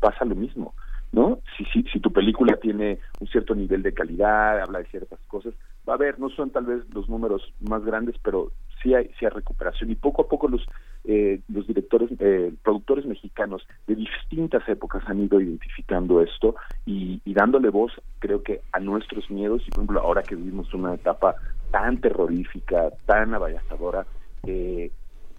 pasa 0.00 0.24
lo 0.24 0.34
mismo 0.34 0.74
¿no? 1.12 1.38
Si, 1.56 1.64
si, 1.66 1.82
si 1.84 2.00
tu 2.00 2.10
película 2.12 2.56
tiene 2.56 2.98
un 3.20 3.28
cierto 3.28 3.54
nivel 3.54 3.82
de 3.82 3.92
calidad, 3.92 4.60
habla 4.60 4.80
de 4.80 4.86
ciertas 4.86 5.20
cosas, 5.28 5.54
va 5.88 5.92
a 5.92 5.96
haber, 5.96 6.18
no 6.18 6.30
son 6.30 6.50
tal 6.50 6.64
vez 6.64 6.82
los 6.92 7.08
números 7.08 7.52
más 7.60 7.84
grandes, 7.84 8.16
pero 8.22 8.50
sí 8.82 8.94
hay, 8.94 9.08
sí 9.18 9.26
hay 9.26 9.30
recuperación 9.30 9.90
y 9.90 9.94
poco 9.94 10.22
a 10.22 10.28
poco 10.28 10.48
los, 10.48 10.64
eh, 11.04 11.40
los 11.48 11.66
directores, 11.66 12.10
eh, 12.18 12.52
productores 12.62 13.04
mexicanos 13.04 13.66
de 13.86 13.94
distintas 13.94 14.66
épocas 14.68 15.02
han 15.06 15.22
ido 15.22 15.40
identificando 15.40 16.22
esto 16.22 16.56
y, 16.86 17.20
y 17.24 17.34
dándole 17.34 17.68
voz, 17.68 17.92
creo 18.18 18.42
que 18.42 18.62
a 18.72 18.80
nuestros 18.80 19.30
miedos 19.30 19.62
y 19.66 19.70
por 19.70 19.80
ejemplo 19.80 20.00
ahora 20.00 20.22
que 20.22 20.34
vivimos 20.34 20.72
una 20.74 20.94
etapa 20.94 21.36
tan 21.70 22.00
terrorífica, 22.00 22.90
tan 23.06 23.34
abayazadora, 23.34 24.06
eh, 24.46 24.90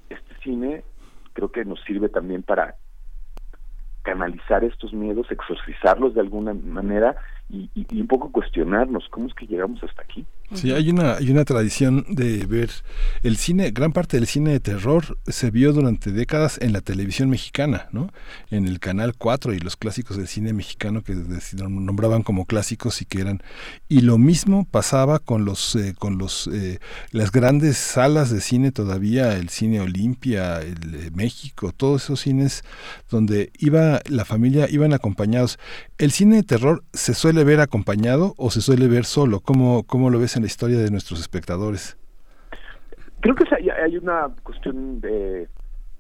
este 0.10 0.36
cine 0.44 0.84
creo 1.34 1.52
que 1.52 1.66
nos 1.66 1.82
sirve 1.82 2.10
también 2.10 2.44
para 2.44 2.76
canalizar 4.04 4.64
estos 4.64 4.94
miedos, 4.94 5.32
exorcizarlos 5.32 6.14
de 6.14 6.22
alguna 6.22 6.54
manera 6.54 7.16
y, 7.54 8.02
un 8.02 8.08
poco 8.08 8.32
cuestionarnos 8.32 9.08
cómo 9.12 9.28
es 9.28 9.34
que 9.36 9.46
llegamos 9.46 9.82
hasta 9.84 10.02
aquí. 10.02 10.26
Sí, 10.54 10.72
hay 10.72 10.90
una, 10.90 11.16
hay 11.16 11.32
una 11.32 11.46
tradición 11.46 12.06
de 12.10 12.46
ver 12.46 12.70
el 13.22 13.38
cine, 13.38 13.72
gran 13.72 13.92
parte 13.92 14.18
del 14.18 14.28
cine 14.28 14.52
de 14.52 14.60
terror 14.60 15.18
se 15.28 15.52
vio 15.52 15.72
durante 15.72 16.12
décadas 16.12 16.60
en 16.62 16.74
la 16.74 16.82
televisión 16.82 17.30
mexicana, 17.30 17.88
¿no? 17.92 18.10
En 18.52 18.68
el 18.68 18.80
Canal 18.80 19.16
4 19.18 19.54
y 19.54 19.60
los 19.60 19.78
clásicos 19.78 20.18
del 20.18 20.28
cine 20.28 20.54
mexicano 20.54 21.02
que 21.04 21.16
nombraban 21.58 22.24
como 22.24 22.46
clásicos 22.46 23.02
y 23.02 23.06
que 23.06 23.22
eran... 23.22 23.42
Y 23.88 24.02
lo 24.02 24.18
mismo 24.18 24.66
pasaba 24.66 25.20
con 25.20 25.46
los, 25.46 25.76
eh, 25.76 25.94
con 25.98 26.18
los, 26.18 26.48
eh, 26.48 26.80
las 27.12 27.32
grandes 27.32 27.78
salas 27.78 28.30
de 28.30 28.42
cine 28.42 28.72
todavía, 28.72 29.38
el 29.38 29.50
cine 29.50 29.80
Olimpia, 29.80 30.60
el 30.60 30.96
eh, 30.96 31.12
México, 31.14 31.72
todos 31.72 32.04
esos 32.04 32.22
cines 32.22 32.64
donde 33.10 33.52
iba 33.60 34.02
la 34.08 34.26
familia, 34.26 34.68
iban 34.70 34.94
acompañados. 34.94 35.60
¿El 35.98 36.12
cine 36.12 36.38
de 36.38 36.44
terror 36.44 36.84
se 36.94 37.14
suele 37.14 37.43
ver 37.44 37.60
acompañado 37.60 38.34
o 38.38 38.50
se 38.50 38.62
suele 38.62 38.88
ver 38.88 39.06
solo? 39.06 39.40
¿Cómo, 39.40 39.84
cómo 39.84 40.10
lo 40.10 40.20
ves 40.20 40.36
en 40.36 40.44
la 40.44 40.48
historia 40.48 40.78
de 40.78 40.92
nuestros 40.92 41.20
espectadores? 41.20 41.98
Creo 43.22 43.36
que 43.36 43.46
hay 43.82 43.98
una 43.98 44.30
cuestión 44.44 45.00
de 45.00 45.48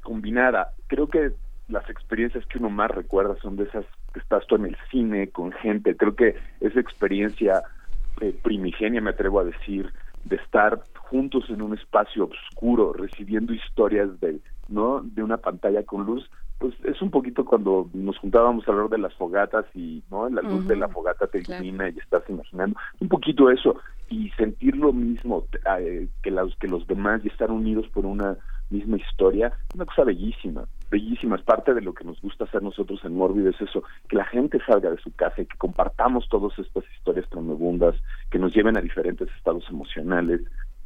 combinada. 0.01 0.73
Creo 0.87 1.07
que 1.07 1.31
las 1.69 1.89
experiencias 1.89 2.45
que 2.47 2.57
uno 2.57 2.69
más 2.69 2.91
recuerda 2.91 3.35
son 3.41 3.55
de 3.55 3.63
esas 3.63 3.85
que 4.13 4.19
estás 4.19 4.45
tú 4.47 4.55
en 4.55 4.65
el 4.65 4.77
cine 4.91 5.29
con 5.29 5.51
gente. 5.53 5.95
Creo 5.95 6.15
que 6.15 6.35
esa 6.59 6.79
experiencia 6.79 7.63
eh, 8.21 8.35
primigenia, 8.43 9.01
me 9.01 9.11
atrevo 9.11 9.39
a 9.39 9.45
decir, 9.45 9.91
de 10.25 10.35
estar 10.35 10.83
juntos 10.97 11.45
en 11.49 11.61
un 11.61 11.73
espacio 11.77 12.29
oscuro, 12.29 12.93
recibiendo 12.93 13.53
historias 13.53 14.19
de, 14.19 14.39
¿no? 14.67 15.01
de 15.01 15.23
una 15.23 15.37
pantalla 15.37 15.83
con 15.83 16.05
luz, 16.05 16.29
pues 16.63 16.75
es 16.85 17.01
un 17.01 17.11
poquito 17.11 17.43
cuando 17.43 17.89
nos 17.93 18.17
juntábamos 18.19 18.65
a 18.65 18.71
hablar 18.71 18.87
de 18.87 18.97
las 18.97 19.13
fogatas 19.15 19.65
y 19.75 20.01
no 20.09 20.29
la 20.29 20.41
luz 20.41 20.65
de 20.65 20.77
la 20.77 20.87
fogata 20.87 21.27
te 21.27 21.39
ilumina 21.39 21.89
y 21.89 21.97
estás 21.99 22.23
imaginando. 22.29 22.79
Un 23.01 23.09
poquito 23.09 23.49
eso 23.49 23.75
y 24.07 24.29
sentir 24.37 24.77
lo 24.77 24.93
mismo 24.93 25.45
eh, 25.77 26.07
que 26.21 26.31
los 26.31 26.55
que 26.55 26.69
los 26.69 26.87
demás 26.87 27.19
y 27.25 27.27
estar 27.27 27.51
unidos 27.51 27.85
por 27.89 28.05
una 28.05 28.37
misma 28.69 28.95
historia 28.95 29.51
una 29.75 29.83
cosa 29.83 30.05
bellísima 30.05 30.63
bellísima. 30.89 31.35
Es 31.35 31.41
parte 31.41 31.73
de 31.73 31.81
lo 31.81 31.93
que 31.93 32.05
nos 32.05 32.21
gusta 32.21 32.45
hacer 32.45 32.63
nosotros 32.63 33.01
en 33.03 33.17
Mórbido 33.17 33.49
es 33.49 33.59
eso 33.59 33.83
que 34.07 34.15
la 34.15 34.25
gente 34.25 34.57
salga 34.65 34.89
de 34.89 35.01
su 35.01 35.13
casa 35.13 35.41
y 35.41 35.45
que 35.45 35.57
compartamos 35.57 36.29
todas 36.29 36.57
estas 36.57 36.85
historias 36.97 37.29
tremebundas 37.29 37.95
que 38.31 38.39
nos 38.39 38.53
lleven 38.55 38.77
a 38.77 38.81
diferentes 38.81 39.27
estados 39.35 39.65
emocionales 39.69 40.39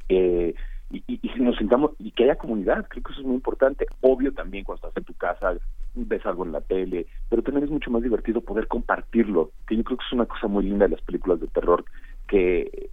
eh, 0.10 0.56
y, 0.90 1.04
y, 1.08 1.40
nos 1.42 1.58
sentamos 1.58 1.92
y 2.00 2.12
que 2.12 2.24
haya 2.24 2.38
comunidad, 2.38 2.88
creo 2.88 3.04
que 3.04 3.12
eso 3.12 3.22
es 3.22 3.28
muy 3.28 3.36
importante. 3.36 3.86
Obvio 4.02 4.34
también 4.34 4.64
cuando 4.64 4.88
estás 4.88 4.98
en 4.98 5.06
tu 5.06 5.14
casa, 5.14 5.58
ves 5.96 6.26
algo 6.26 6.46
en 6.46 6.52
la 6.52 6.62
tele, 6.62 7.08
pero 7.30 7.42
también 7.42 7.66
es 7.66 7.72
mucho 7.72 7.92
más 7.92 8.04
divertido 8.04 8.42
poder 8.42 8.68
compartirlo, 8.68 9.52
que 9.68 9.76
yo 9.76 9.84
creo 9.84 9.98
que 9.98 10.06
es 10.06 10.14
una 10.14 10.26
cosa 10.26 10.48
muy 10.48 10.64
linda 10.64 10.86
de 10.86 10.96
las 10.96 11.02
películas 11.02 11.40
de 11.40 11.48
terror, 11.48 11.84
que 12.28 12.90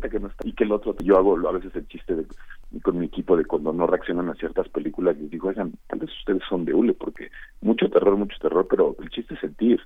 que 0.00 0.20
no 0.20 0.28
está 0.28 0.46
y 0.46 0.52
que 0.52 0.64
el 0.64 0.72
otro 0.72 0.96
yo 1.02 1.16
hago 1.16 1.36
a 1.48 1.52
veces 1.52 1.74
el 1.74 1.86
chiste 1.88 2.14
de, 2.14 2.26
con 2.82 2.98
mi 2.98 3.06
equipo 3.06 3.36
de 3.36 3.44
cuando 3.44 3.72
no 3.72 3.86
reaccionan 3.86 4.28
a 4.28 4.34
ciertas 4.34 4.68
películas 4.68 5.16
les 5.18 5.30
digo 5.30 5.48
oigan 5.48 5.72
tal 5.86 5.98
vez 5.98 6.10
ustedes 6.18 6.42
son 6.48 6.64
de 6.64 6.74
hule 6.74 6.94
porque 6.94 7.30
mucho 7.60 7.88
terror 7.90 8.16
mucho 8.16 8.36
terror 8.40 8.66
pero 8.68 8.96
el 9.00 9.10
chiste 9.10 9.34
es 9.34 9.40
sentir 9.40 9.80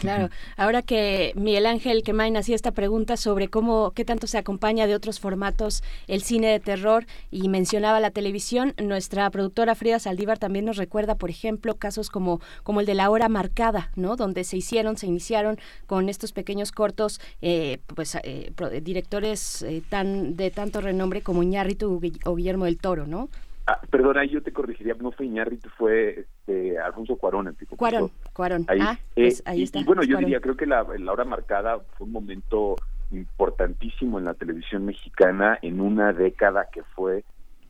Claro, 0.00 0.30
ahora 0.56 0.82
que 0.82 1.32
Miguel 1.34 1.66
Ángel 1.66 2.02
Quemain 2.02 2.36
hacía 2.36 2.54
esta 2.54 2.72
pregunta 2.72 3.16
sobre 3.16 3.48
cómo, 3.48 3.92
qué 3.92 4.04
tanto 4.04 4.26
se 4.26 4.38
acompaña 4.38 4.86
de 4.86 4.94
otros 4.94 5.20
formatos 5.20 5.82
el 6.06 6.22
cine 6.22 6.48
de 6.48 6.60
terror 6.60 7.06
y 7.30 7.48
mencionaba 7.48 8.00
la 8.00 8.10
televisión, 8.10 8.74
nuestra 8.82 9.28
productora 9.30 9.74
Frida 9.74 9.98
Saldívar 9.98 10.38
también 10.38 10.64
nos 10.64 10.76
recuerda, 10.76 11.16
por 11.16 11.30
ejemplo, 11.30 11.76
casos 11.76 12.10
como, 12.10 12.40
como 12.62 12.80
el 12.80 12.86
de 12.86 12.94
La 12.94 13.10
Hora 13.10 13.28
Marcada, 13.28 13.90
¿no? 13.96 14.16
Donde 14.16 14.44
se 14.44 14.56
hicieron, 14.56 14.96
se 14.96 15.06
iniciaron 15.06 15.58
con 15.86 16.08
estos 16.08 16.32
pequeños 16.32 16.72
cortos, 16.72 17.20
eh, 17.42 17.78
pues 17.94 18.16
eh, 18.22 18.52
directores 18.82 19.62
eh, 19.62 19.82
tan 19.88 20.36
de 20.36 20.50
tanto 20.50 20.80
renombre 20.80 21.22
como 21.22 21.42
Iñárritu 21.42 22.00
o 22.24 22.34
Guillermo 22.34 22.64
del 22.64 22.78
Toro, 22.78 23.06
¿no? 23.06 23.28
Ah, 23.70 23.78
perdona, 23.90 24.24
yo 24.24 24.42
te 24.42 24.50
corregiría, 24.50 24.94
no 24.98 25.12
fue 25.12 25.26
Iñárritu, 25.26 25.68
fue 25.76 26.20
este, 26.20 26.78
Alfonso 26.78 27.16
Cuarón 27.16 27.48
el 27.48 27.54
tipo. 27.54 27.76
Cuarón, 27.76 28.10
Cuarón. 28.32 28.64
Ahí, 28.66 28.78
ah, 28.80 28.98
eh, 29.14 29.24
pues 29.24 29.42
ahí 29.44 29.62
está. 29.62 29.78
Y, 29.78 29.84
bueno, 29.84 30.02
yo 30.04 30.16
diría, 30.16 30.40
creo 30.40 30.56
que 30.56 30.64
la, 30.64 30.86
la, 30.98 31.12
hora 31.12 31.26
marcada 31.26 31.78
fue 31.98 32.06
un 32.06 32.14
momento 32.14 32.76
importantísimo 33.10 34.18
en 34.18 34.24
la 34.24 34.32
televisión 34.32 34.86
mexicana 34.86 35.58
en 35.60 35.82
una 35.82 36.14
década 36.14 36.68
que 36.72 36.82
fue 36.82 37.24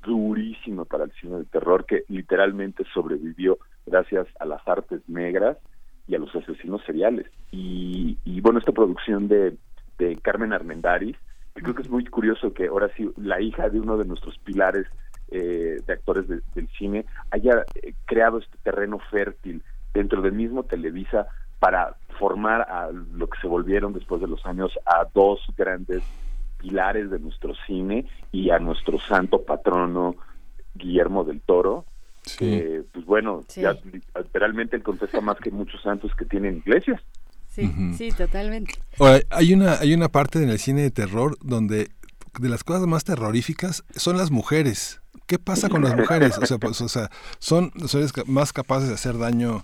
durísimo 0.04 0.84
para 0.84 1.02
el 1.02 1.12
cine 1.20 1.38
de 1.38 1.46
terror, 1.46 1.84
que 1.84 2.04
literalmente 2.06 2.84
sobrevivió 2.94 3.58
gracias 3.84 4.28
a 4.38 4.44
las 4.44 4.66
artes 4.68 5.00
negras 5.08 5.58
y 6.06 6.14
a 6.14 6.20
los 6.20 6.32
asesinos 6.32 6.80
seriales. 6.86 7.26
Y, 7.50 8.18
y 8.24 8.40
bueno, 8.40 8.60
esta 8.60 8.70
producción 8.70 9.26
de, 9.26 9.56
de 9.98 10.16
Carmen 10.22 10.52
Armendáriz, 10.52 11.16
que 11.56 11.62
creo 11.62 11.74
que 11.74 11.82
es 11.82 11.90
muy 11.90 12.04
curioso 12.04 12.54
que 12.54 12.68
ahora 12.68 12.88
sí, 12.96 13.10
la 13.16 13.40
hija 13.40 13.68
de 13.68 13.80
uno 13.80 13.98
de 13.98 14.04
nuestros 14.04 14.38
pilares 14.38 14.86
eh, 15.30 15.80
de 15.86 15.92
actores 15.92 16.26
del 16.28 16.68
cine 16.78 17.04
haya 17.30 17.64
eh, 17.74 17.92
creado 18.06 18.38
este 18.38 18.56
terreno 18.62 18.98
fértil 19.10 19.62
dentro 19.92 20.22
del 20.22 20.32
mismo 20.32 20.62
Televisa 20.62 21.26
para 21.58 21.96
formar 22.18 22.62
a 22.62 22.90
lo 22.90 23.28
que 23.28 23.40
se 23.40 23.46
volvieron 23.46 23.92
después 23.92 24.20
de 24.20 24.26
los 24.26 24.44
años 24.46 24.72
a 24.86 25.06
dos 25.12 25.40
grandes 25.56 26.02
pilares 26.58 27.10
de 27.10 27.18
nuestro 27.18 27.54
cine 27.66 28.06
y 28.32 28.50
a 28.50 28.58
nuestro 28.58 28.98
santo 29.00 29.42
patrono 29.42 30.16
Guillermo 30.74 31.24
del 31.24 31.40
Toro. 31.40 31.84
que, 32.38 32.82
pues 32.92 33.04
bueno, 33.06 33.44
ya 33.54 33.76
literalmente 34.16 34.76
él 34.76 34.82
contesta 34.82 35.20
más 35.20 35.38
que 35.38 35.50
muchos 35.50 35.80
santos 35.82 36.12
que 36.16 36.24
tienen 36.24 36.58
iglesias. 36.58 37.00
Sí, 37.48 37.70
sí, 37.96 38.12
totalmente. 38.12 38.74
hay 39.30 39.52
una 39.52 39.74
hay 39.74 39.92
una 39.92 40.08
parte 40.08 40.40
en 40.42 40.48
el 40.48 40.58
cine 40.58 40.82
de 40.82 40.90
terror 40.90 41.36
donde 41.40 41.88
de 42.38 42.48
las 42.48 42.64
cosas 42.64 42.86
más 42.86 43.04
terroríficas 43.04 43.84
son 43.96 44.16
las 44.16 44.30
mujeres. 44.30 45.00
¿Qué 45.28 45.38
pasa 45.38 45.68
con 45.68 45.84
las 45.84 45.94
mujeres? 45.94 46.38
O 46.38 46.46
sea, 46.46 46.56
pues, 46.56 46.80
o 46.80 46.88
sea 46.88 47.10
son 47.38 47.70
seres 47.86 48.12
más 48.26 48.54
capaces 48.54 48.88
de 48.88 48.94
hacer 48.94 49.18
daño 49.18 49.62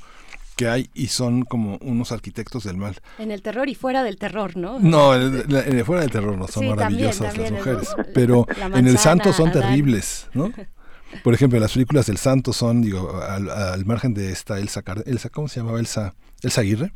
que 0.57 0.69
hay 0.69 0.91
y 0.95 1.07
son 1.09 1.43
como 1.43 1.79
unos 1.79 2.13
arquitectos 2.13 2.65
del 2.65 2.77
mal. 2.77 3.01
En 3.19 3.31
el 3.31 3.41
terror 3.41 3.67
y 3.71 3.75
fuera 3.75 4.05
del 4.05 4.19
terror, 4.19 4.59
¿no? 4.59 4.79
No, 4.79 5.15
en 5.15 5.51
el, 5.51 5.85
fuera 5.87 6.03
del 6.03 6.11
terror 6.11 6.37
no, 6.37 6.47
son 6.49 6.69
maravillosas 6.69 7.37
las 7.37 7.51
mujeres, 7.51 7.89
pero 8.13 8.47
en 8.75 8.87
el 8.87 8.99
santo 8.99 9.33
son 9.33 9.51
terribles, 9.51 10.29
¿no? 10.35 10.53
Por 11.23 11.33
ejemplo, 11.33 11.59
las 11.59 11.73
películas 11.73 12.07
del 12.07 12.19
santo 12.19 12.53
son, 12.53 12.83
digo, 12.83 13.21
al, 13.23 13.85
margen 13.87 14.13
de 14.15 14.33
esta 14.33 14.59
Elsa, 14.59 14.83
Elsa, 15.07 15.31
¿cómo 15.31 15.49
se 15.49 15.61
llamaba 15.61 15.79
Elsa? 15.79 16.15
Elsa 16.43 16.61
Aguirre. 16.61 16.93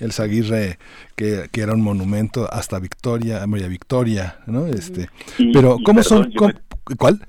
Elsa 0.00 0.22
Aguirre, 0.22 0.78
que, 1.14 1.48
que, 1.52 1.60
era 1.60 1.74
un 1.74 1.82
monumento 1.82 2.48
hasta 2.50 2.78
Victoria, 2.78 3.46
María 3.46 3.68
Victoria, 3.68 4.38
¿no? 4.46 4.66
Este, 4.66 5.10
pero 5.52 5.76
¿cómo 5.84 6.02
son? 6.02 6.32
¿Cuál? 6.96 7.28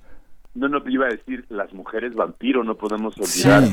No, 0.60 0.68
no, 0.68 0.82
iba 0.90 1.06
a 1.06 1.10
decir 1.10 1.46
las 1.50 1.74
mujeres 1.74 2.14
vampiro, 2.14 2.64
no 2.64 2.76
podemos 2.76 3.16
olvidar, 3.18 3.64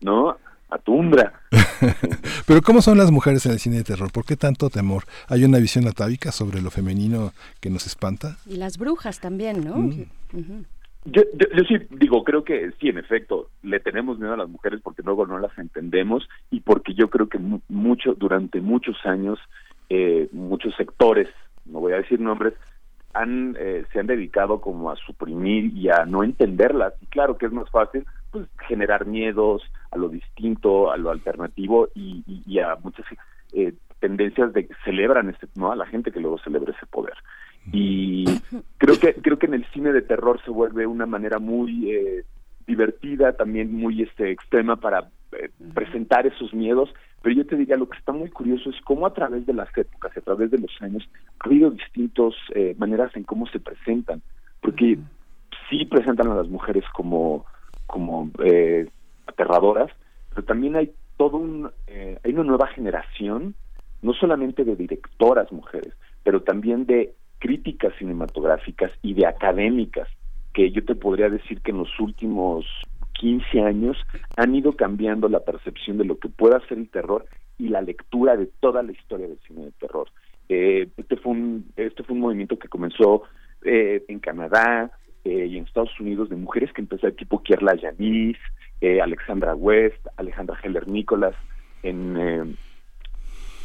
¿no? 0.00 0.36
a 0.70 0.78
Tumbra. 0.78 1.32
Pero 2.46 2.62
¿cómo 2.62 2.80
son 2.80 2.98
las 2.98 3.10
mujeres 3.10 3.44
en 3.46 3.52
el 3.52 3.58
cine 3.58 3.78
de 3.78 3.84
terror? 3.84 4.12
¿Por 4.12 4.24
qué 4.24 4.36
tanto 4.36 4.70
temor? 4.70 5.04
¿Hay 5.28 5.44
una 5.44 5.58
visión 5.58 5.86
atávica 5.86 6.32
sobre 6.32 6.62
lo 6.62 6.70
femenino 6.70 7.32
que 7.60 7.70
nos 7.70 7.86
espanta? 7.86 8.36
Y 8.46 8.56
las 8.56 8.78
brujas 8.78 9.20
también, 9.20 9.64
¿no? 9.64 9.76
Mm. 9.76 10.64
yo, 11.06 11.22
yo, 11.34 11.64
sí 11.68 11.74
digo, 11.90 12.22
creo 12.24 12.44
que 12.44 12.70
sí, 12.80 12.88
en 12.88 12.98
efecto, 12.98 13.50
le 13.62 13.80
tenemos 13.80 14.18
miedo 14.18 14.34
a 14.34 14.38
las 14.38 14.48
mujeres 14.48 14.80
porque 14.82 15.02
luego 15.02 15.26
no 15.26 15.38
las 15.38 15.56
entendemos 15.58 16.28
y 16.50 16.60
porque 16.60 16.94
yo 16.94 17.10
creo 17.10 17.28
que 17.28 17.38
mucho 17.68 18.14
durante 18.14 18.60
muchos 18.60 18.96
años 19.04 19.38
eh, 19.88 20.28
muchos 20.32 20.74
sectores, 20.76 21.28
no 21.64 21.80
voy 21.80 21.94
a 21.94 21.96
decir 21.96 22.20
nombres, 22.20 22.54
han 23.12 23.56
eh, 23.58 23.84
se 23.92 24.00
han 24.00 24.06
dedicado 24.06 24.60
como 24.60 24.90
a 24.90 24.96
suprimir 24.96 25.76
y 25.76 25.88
a 25.88 26.04
no 26.04 26.22
entenderlas. 26.22 26.94
Y 27.00 27.06
claro 27.06 27.36
que 27.36 27.46
es 27.46 27.52
más 27.52 27.68
fácil 27.70 28.06
pues, 28.30 28.46
generar 28.68 29.06
miedos 29.06 29.62
a 29.90 29.98
lo 29.98 30.08
distinto, 30.08 30.90
a 30.90 30.96
lo 30.96 31.10
alternativo 31.10 31.88
y, 31.94 32.58
a 32.58 32.76
muchas 32.76 33.06
eh, 33.52 33.74
tendencias 33.98 34.52
de 34.52 34.66
que 34.66 34.74
celebran 34.84 35.30
este, 35.30 35.46
¿no? 35.56 35.72
a 35.72 35.76
la 35.76 35.86
gente 35.86 36.12
que 36.12 36.20
luego 36.20 36.38
celebra 36.38 36.72
ese 36.72 36.86
poder. 36.86 37.14
Y 37.72 38.24
creo 38.78 38.98
que 38.98 39.14
creo 39.14 39.38
que 39.38 39.46
en 39.46 39.54
el 39.54 39.66
cine 39.66 39.92
de 39.92 40.02
terror 40.02 40.40
se 40.44 40.50
vuelve 40.50 40.86
una 40.86 41.06
manera 41.06 41.38
muy 41.38 41.90
eh, 41.90 42.24
divertida, 42.66 43.32
también 43.34 43.72
muy 43.72 44.02
este 44.02 44.30
extrema 44.30 44.76
para 44.76 45.10
eh, 45.32 45.50
presentar 45.74 46.26
esos 46.26 46.52
miedos, 46.54 46.92
pero 47.22 47.34
yo 47.34 47.46
te 47.46 47.56
diría 47.56 47.76
lo 47.76 47.88
que 47.88 47.98
está 47.98 48.12
muy 48.12 48.30
curioso 48.30 48.70
es 48.70 48.80
cómo 48.82 49.06
a 49.06 49.14
través 49.14 49.46
de 49.46 49.52
las 49.52 49.68
épocas, 49.76 50.16
a 50.16 50.20
través 50.20 50.50
de 50.50 50.58
los 50.58 50.70
años, 50.80 51.08
ha 51.38 51.46
habido 51.46 51.70
distintas 51.70 52.34
maneras 52.78 53.14
en 53.14 53.24
cómo 53.24 53.46
se 53.46 53.60
presentan, 53.60 54.22
porque 54.60 54.98
sí 55.68 55.84
presentan 55.84 56.28
a 56.28 56.34
las 56.34 56.48
mujeres 56.48 56.84
como 56.92 57.44
como 57.90 58.30
eh, 58.44 58.88
aterradoras, 59.26 59.90
pero 60.30 60.44
también 60.44 60.76
hay 60.76 60.92
todo 61.16 61.38
un, 61.38 61.70
eh, 61.88 62.18
hay 62.24 62.32
una 62.32 62.44
nueva 62.44 62.68
generación, 62.68 63.54
no 64.00 64.14
solamente 64.14 64.64
de 64.64 64.76
directoras 64.76 65.50
mujeres, 65.50 65.92
pero 66.22 66.42
también 66.42 66.86
de 66.86 67.14
críticas 67.40 67.92
cinematográficas 67.98 68.92
y 69.02 69.14
de 69.14 69.26
académicas, 69.26 70.08
que 70.54 70.70
yo 70.70 70.84
te 70.84 70.94
podría 70.94 71.28
decir 71.28 71.60
que 71.62 71.72
en 71.72 71.78
los 71.78 72.00
últimos 72.00 72.64
15 73.20 73.60
años 73.60 73.98
han 74.36 74.54
ido 74.54 74.72
cambiando 74.72 75.28
la 75.28 75.40
percepción 75.40 75.98
de 75.98 76.06
lo 76.06 76.18
que 76.18 76.30
pueda 76.30 76.66
ser 76.66 76.78
el 76.78 76.88
terror 76.88 77.26
y 77.58 77.68
la 77.68 77.82
lectura 77.82 78.36
de 78.36 78.46
toda 78.46 78.82
la 78.82 78.92
historia 78.92 79.28
del 79.28 79.38
cine 79.46 79.66
de 79.66 79.72
terror. 79.72 80.08
Eh, 80.48 80.88
este 80.96 81.16
fue 81.16 81.32
un 81.32 81.66
este 81.76 82.02
fue 82.02 82.14
un 82.14 82.22
movimiento 82.22 82.58
que 82.58 82.68
comenzó 82.68 83.24
eh, 83.62 84.02
en 84.08 84.18
Canadá, 84.20 84.90
eh, 85.22 85.46
y 85.50 85.58
en 85.58 85.66
Estados 85.66 86.00
Unidos 86.00 86.30
de 86.30 86.36
mujeres 86.36 86.72
que 86.72 86.80
empezaron 86.80 87.14
tipo 87.14 87.42
Kierla 87.42 87.74
Yanis, 87.74 88.38
eh, 88.80 89.02
Alexandra 89.02 89.54
West, 89.54 90.06
Alejandra 90.16 90.58
Heller 90.62 90.88
Nicholas 90.88 91.34
en, 91.82 92.16
eh, 92.16 92.54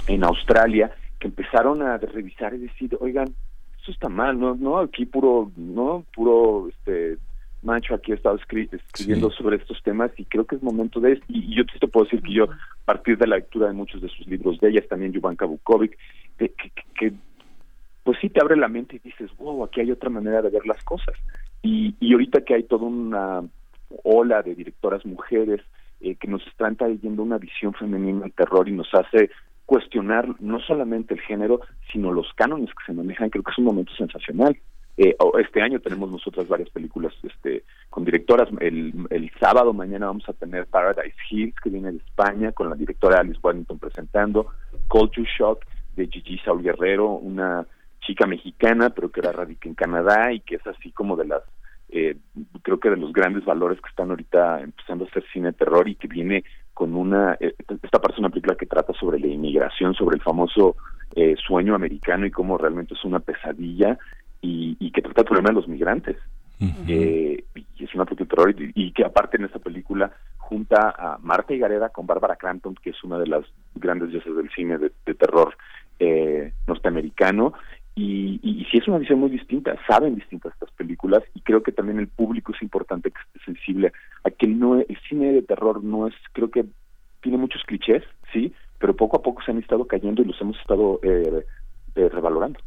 en 0.07 0.23
Australia, 0.25 0.91
que 1.17 1.27
empezaron 1.27 1.81
a 1.81 1.97
revisar 1.97 2.53
y 2.55 2.57
decir, 2.57 2.97
oigan, 2.99 3.33
eso 3.81 3.91
está 3.91 4.09
mal, 4.09 4.37
no, 4.37 4.55
no, 4.55 4.79
aquí 4.79 5.05
puro, 5.05 5.49
no, 5.55 6.03
puro, 6.13 6.67
este, 6.67 7.19
macho 7.65 7.95
aquí 7.95 8.11
he 8.11 8.15
estado 8.15 8.37
escribiendo 8.37 9.29
sobre 9.31 9.57
estos 9.57 9.81
temas 9.83 10.11
y 10.17 10.25
creo 10.25 10.45
que 10.45 10.55
es 10.55 10.63
momento 10.63 10.99
de 10.99 11.19
y, 11.27 11.51
y 11.51 11.55
yo 11.57 11.63
te 11.65 11.87
puedo 11.87 12.05
decir 12.05 12.21
que 12.21 12.33
yo 12.33 12.45
a 12.45 12.85
partir 12.85 13.17
de 13.17 13.27
la 13.27 13.37
lectura 13.37 13.67
de 13.67 13.73
muchos 13.73 14.01
de 14.01 14.09
sus 14.09 14.25
libros 14.27 14.59
de 14.59 14.69
ellas 14.69 14.87
también 14.87 15.11
Yubanka 15.11 15.45
Bukovic 15.45 15.97
que, 16.37 16.49
que, 16.49 16.71
que 16.97 17.13
pues 18.03 18.17
sí 18.21 18.29
te 18.29 18.41
abre 18.41 18.55
la 18.55 18.67
mente 18.67 18.95
y 18.95 18.99
dices 18.99 19.29
wow 19.37 19.63
aquí 19.63 19.81
hay 19.81 19.91
otra 19.91 20.09
manera 20.09 20.41
de 20.41 20.49
ver 20.49 20.65
las 20.65 20.83
cosas 20.83 21.15
y, 21.61 21.95
y 21.99 22.13
ahorita 22.13 22.41
que 22.41 22.53
hay 22.53 22.63
toda 22.63 22.85
una 22.85 23.43
ola 24.03 24.41
de 24.41 24.55
directoras 24.55 25.05
mujeres 25.05 25.61
eh, 26.01 26.15
que 26.15 26.27
nos 26.27 26.45
están 26.47 26.75
trayendo 26.75 27.23
una 27.23 27.37
visión 27.37 27.73
femenina 27.73 28.21
del 28.21 28.33
terror 28.33 28.67
y 28.67 28.73
nos 28.73 28.93
hace 28.93 29.29
cuestionar 29.65 30.27
no 30.39 30.59
solamente 30.59 31.13
el 31.13 31.21
género, 31.21 31.61
sino 31.91 32.11
los 32.11 32.31
cánones 32.35 32.69
que 32.69 32.85
se 32.85 32.93
manejan, 32.93 33.29
creo 33.29 33.43
que 33.43 33.51
es 33.51 33.57
un 33.57 33.65
momento 33.65 33.93
sensacional. 33.95 34.57
Eh, 34.97 35.15
este 35.39 35.61
año 35.61 35.79
tenemos 35.79 36.09
nosotras 36.09 36.47
varias 36.47 36.69
películas 36.69 37.13
este, 37.23 37.63
con 37.89 38.05
directoras. 38.05 38.47
El, 38.59 38.93
el 39.09 39.31
sábado 39.39 39.73
mañana 39.73 40.07
vamos 40.07 40.27
a 40.29 40.33
tener 40.33 40.67
Paradise 40.67 41.15
Hills, 41.29 41.55
que 41.61 41.69
viene 41.69 41.91
de 41.91 41.97
España, 41.97 42.51
con 42.51 42.69
la 42.69 42.75
directora 42.75 43.19
Alice 43.19 43.39
Wellington 43.43 43.79
presentando, 43.79 44.47
Culture 44.87 45.27
Shock 45.37 45.65
de 45.95 46.07
Gigi 46.07 46.39
Saul 46.39 46.63
Guerrero, 46.63 47.09
una 47.09 47.65
chica 48.01 48.25
mexicana, 48.25 48.91
pero 48.91 49.11
que 49.11 49.19
ahora 49.19 49.39
radica 49.39 49.67
en 49.67 49.75
Canadá 49.75 50.31
y 50.31 50.39
que 50.41 50.55
es 50.55 50.67
así 50.67 50.91
como 50.91 51.15
de 51.15 51.25
las 51.25 51.43
eh, 51.89 52.17
creo 52.63 52.79
que 52.79 52.89
de 52.89 52.97
los 52.97 53.13
grandes 53.13 53.45
valores 53.45 53.79
que 53.79 53.89
están 53.89 54.09
ahorita 54.09 54.61
empezando 54.61 55.05
a 55.05 55.07
hacer 55.07 55.23
cine 55.31 55.53
terror 55.53 55.87
y 55.87 55.95
que 55.95 56.07
viene 56.07 56.43
con 56.73 56.95
una, 56.95 57.37
eh, 57.39 57.55
esta 57.57 57.99
parte 57.99 58.13
es 58.13 58.19
una 58.19 58.29
película 58.29 58.55
que 58.55 58.65
trata 58.65 58.91
sobre 58.93 59.19
la 59.19 59.27
inmigración, 59.27 59.93
sobre 59.93 60.17
el 60.17 60.21
famoso 60.21 60.75
eh, 61.15 61.35
sueño 61.37 61.75
americano 61.75 62.25
y 62.25 62.31
cómo 62.31 62.57
realmente 62.57 62.95
es 62.95 63.05
una 63.05 63.19
pesadilla 63.19 63.97
y, 64.45 64.77
y 64.79 64.91
que 64.91 65.01
trata 65.01 65.21
el 65.21 65.27
problema 65.27 65.49
de 65.49 65.55
los 65.55 65.67
migrantes. 65.67 66.17
y 66.59 67.83
es 67.83 67.93
una 67.93 68.05
de 68.05 68.25
terror 68.25 68.55
y, 68.57 68.91
que 68.91 69.03
aparte 69.03 69.37
en 69.37 69.45
esta 69.45 69.59
película 69.59 70.11
junta 70.37 70.95
a 70.97 71.17
Marta 71.19 71.53
Gareda 71.55 71.89
con 71.89 72.05
Bárbara 72.05 72.35
Crampton, 72.35 72.75
que 72.75 72.91
es 72.91 73.03
una 73.03 73.17
de 73.17 73.27
las 73.27 73.43
grandes 73.75 74.09
diosas 74.11 74.35
del 74.35 74.49
cine 74.51 74.77
de, 74.77 74.91
de 75.05 75.13
terror 75.15 75.55
eh, 75.99 76.53
norteamericano 76.67 77.53
y, 77.95 78.39
y, 78.43 78.65
sí 78.65 78.77
es 78.77 78.87
una 78.87 78.97
visión 78.97 79.19
muy 79.19 79.29
distinta, 79.29 79.75
saben 79.87 80.15
distintas 80.15 80.53
estas 80.53 80.71
películas 80.71 81.23
y 81.33 81.39
creo 81.41 81.63
que 81.63 81.71
también 81.71 81.99
el 81.99 82.09
público 82.09 82.51
es 82.53 82.61
importante 82.61 83.09
que 83.09 83.19
esté 83.19 83.45
sensible 83.45 83.93
a 84.25 84.29
que 84.29 84.47
no 84.47 84.79
el 84.79 84.97
cine 85.07 85.31
de 85.31 85.41
terror 85.41 85.83
no 85.83 86.07
es, 86.07 86.13
creo 86.33 86.51
que 86.51 86.65
tiene 87.21 87.37
muchos 87.37 87.63
clichés, 87.63 88.03
sí, 88.33 88.53
pero 88.79 88.95
poco 88.95 89.17
a 89.17 89.21
poco 89.21 89.41
se 89.43 89.51
han 89.51 89.59
estado 89.59 89.85
cayendo 89.85 90.21
y 90.21 90.25
los 90.25 90.39
hemos 90.41 90.59
estado 90.59 90.99
eh, 91.03 91.45
eh 91.95 92.09
revalorando. 92.09 92.59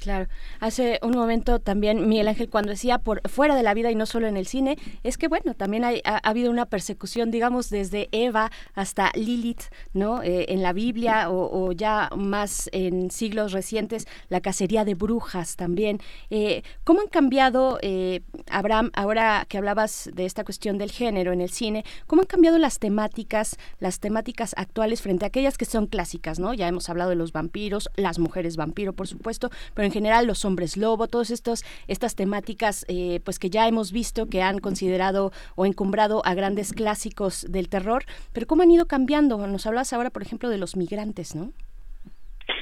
Claro. 0.00 0.26
Hace 0.58 0.98
un 1.02 1.12
momento 1.12 1.60
también 1.60 2.08
Miguel 2.08 2.26
Ángel 2.26 2.50
cuando 2.50 2.70
decía 2.70 2.98
por 2.98 3.20
fuera 3.28 3.54
de 3.54 3.62
la 3.62 3.72
vida 3.72 3.90
y 3.90 3.94
no 3.94 4.04
solo 4.04 4.26
en 4.26 4.36
el 4.36 4.48
cine, 4.48 4.76
es 5.04 5.16
que 5.16 5.28
bueno, 5.28 5.54
también 5.54 5.84
ha, 5.84 5.92
habido 6.24 6.50
una 6.50 6.66
persecución, 6.66 7.30
digamos, 7.30 7.70
desde 7.70 8.08
Eva 8.10 8.50
hasta 8.74 9.12
Lilith, 9.14 9.62
¿no? 9.92 10.22
Eh, 10.24 10.46
en 10.48 10.62
la 10.62 10.72
Biblia 10.72 11.30
o, 11.30 11.70
ya 11.70 12.10
más 12.16 12.68
en 12.72 13.12
siglos 13.12 13.52
recientes, 13.52 14.08
la 14.28 14.40
cacería 14.40 14.84
de 14.84 14.94
brujas 14.94 15.54
también. 15.54 16.00
Eh, 16.30 16.62
¿Cómo 16.82 17.00
han 17.00 17.08
cambiado, 17.08 17.78
eh, 17.80 18.22
Abraham, 18.50 18.90
ahora 18.94 19.46
que 19.48 19.58
hablabas 19.58 20.10
de 20.12 20.24
esta 20.24 20.42
cuestión 20.42 20.78
del 20.78 20.90
género 20.90 21.32
en 21.32 21.40
el 21.40 21.50
cine, 21.50 21.84
cómo 22.08 22.22
han 22.22 22.26
cambiado 22.26 22.58
las 22.58 22.80
temáticas, 22.80 23.56
las 23.78 24.00
temáticas 24.00 24.52
actuales 24.56 25.00
frente 25.00 25.24
a 25.24 25.28
aquellas 25.28 25.56
que 25.56 25.64
son 25.64 25.86
clásicas, 25.86 26.40
¿no? 26.40 26.54
Ya 26.54 26.66
hemos 26.66 26.88
hablado 26.88 27.10
de 27.10 27.16
los 27.16 27.32
vampiros, 27.32 27.88
las 27.94 28.18
mujeres 28.18 28.56
vampiro, 28.56 28.92
por 28.92 29.06
supuesto, 29.06 29.50
pero 29.74 29.81
en 29.84 29.92
general 29.92 30.26
los 30.26 30.44
hombres 30.44 30.76
lobo, 30.76 31.08
todas 31.08 31.30
estas 31.30 32.14
temáticas 32.14 32.84
eh, 32.88 33.20
pues 33.24 33.38
que 33.38 33.50
ya 33.50 33.68
hemos 33.68 33.92
visto 33.92 34.26
que 34.26 34.42
han 34.42 34.58
considerado 34.58 35.32
o 35.56 35.66
encumbrado 35.66 36.22
a 36.24 36.34
grandes 36.34 36.72
clásicos 36.72 37.46
del 37.50 37.68
terror, 37.68 38.04
pero 38.32 38.46
cómo 38.46 38.62
han 38.62 38.70
ido 38.70 38.86
cambiando. 38.86 39.46
Nos 39.46 39.66
hablas 39.66 39.92
ahora, 39.92 40.10
por 40.10 40.22
ejemplo, 40.22 40.48
de 40.48 40.58
los 40.58 40.76
migrantes, 40.76 41.34
¿no? 41.34 41.52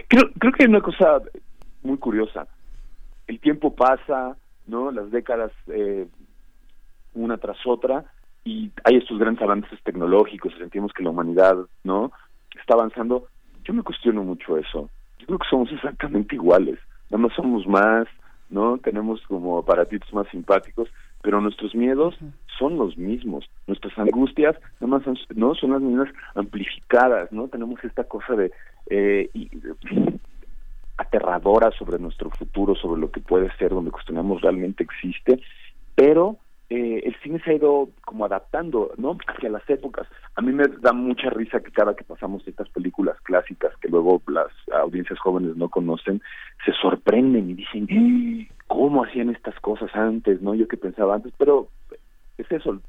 Creo, 0.09 0.31
creo 0.39 0.53
que 0.53 0.65
hay 0.65 0.69
una 0.69 0.81
cosa 0.81 1.21
muy 1.83 1.99
curiosa. 1.99 2.47
El 3.27 3.39
tiempo 3.41 3.75
pasa, 3.75 4.37
¿no? 4.67 4.91
Las 4.91 5.11
décadas 5.11 5.53
eh, 5.69 6.07
una 7.15 7.39
tras 7.39 7.59
otra 7.67 8.05
y 8.45 8.71
hay 8.85 8.97
estos 8.97 9.19
grandes 9.19 9.43
avances 9.43 9.79
tecnológicos 9.83 10.55
sentimos 10.59 10.93
que 10.93 11.03
la 11.03 11.11
humanidad 11.11 11.57
no 11.85 12.13
está 12.59 12.75
avanzando 12.75 13.27
yo 13.65 13.75
me 13.75 13.83
cuestiono 13.83 14.23
mucho 14.23 14.57
eso 14.57 14.89
yo 15.19 15.27
creo 15.27 15.39
que 15.39 15.49
somos 15.49 15.73
exactamente 15.73 16.35
iguales 16.35 16.79
nada 17.11 17.23
más 17.23 17.33
somos 17.35 17.67
más 17.67 18.07
no 18.49 18.79
tenemos 18.79 19.21
como 19.29 19.59
aparatitos 19.59 20.13
más 20.13 20.27
simpáticos 20.29 20.89
pero 21.23 21.41
nuestros 21.41 21.75
miedos 21.75 22.17
son 22.59 22.79
los 22.79 22.97
mismos. 22.97 23.45
Nuestras 23.67 23.99
angustias 23.99 24.57
nada 24.81 24.87
más 24.99 25.03
son, 25.05 25.19
no 25.35 25.55
son 25.55 25.73
las 25.73 25.83
mismas 25.83 26.09
amplificadas 26.35 27.31
no 27.33 27.49
tenemos 27.49 27.83
esta 27.85 28.05
cosa 28.05 28.35
de 28.35 28.53
eh, 28.89 29.31
y, 29.35 29.51
aterradora 30.97 31.71
sobre 31.73 31.99
nuestro 31.99 32.31
futuro 32.31 32.75
sobre 32.75 33.01
lo 33.01 33.11
que 33.11 33.21
puede 33.21 33.51
ser 33.57 33.71
donde 33.71 33.91
cuestionamos 33.91 34.43
realmente 34.43 34.85
existe 34.85 35.41
pero 35.95 36.37
eh, 36.71 37.03
el 37.05 37.17
cine 37.21 37.41
se 37.41 37.51
ha 37.51 37.55
ido 37.55 37.91
como 38.05 38.25
adaptando, 38.25 38.93
¿no? 38.97 39.19
Hacia 39.27 39.51
las 39.51 39.69
épocas. 39.69 40.07
A 40.37 40.41
mí 40.41 40.53
me 40.53 40.65
da 40.81 40.93
mucha 40.93 41.29
risa 41.29 41.61
que 41.61 41.73
cada 41.73 41.95
que 41.95 42.05
pasamos 42.05 42.47
estas 42.47 42.69
películas 42.69 43.21
clásicas 43.23 43.77
que 43.81 43.89
luego 43.89 44.23
las 44.29 44.49
audiencias 44.73 45.19
jóvenes 45.19 45.57
no 45.57 45.69
conocen, 45.69 46.23
se 46.65 46.73
sorprenden 46.73 47.51
y 47.51 47.55
dicen. 47.55 48.49
¿cómo 48.71 49.03
hacían 49.03 49.31
estas 49.31 49.59
cosas 49.59 49.91
antes? 49.97 50.41
¿No? 50.43 50.55
Yo 50.55 50.69
que 50.69 50.77
pensaba 50.77 51.17
antes, 51.17 51.33
pero 51.37 51.67
es 52.39 52.51
eso. 52.53 52.81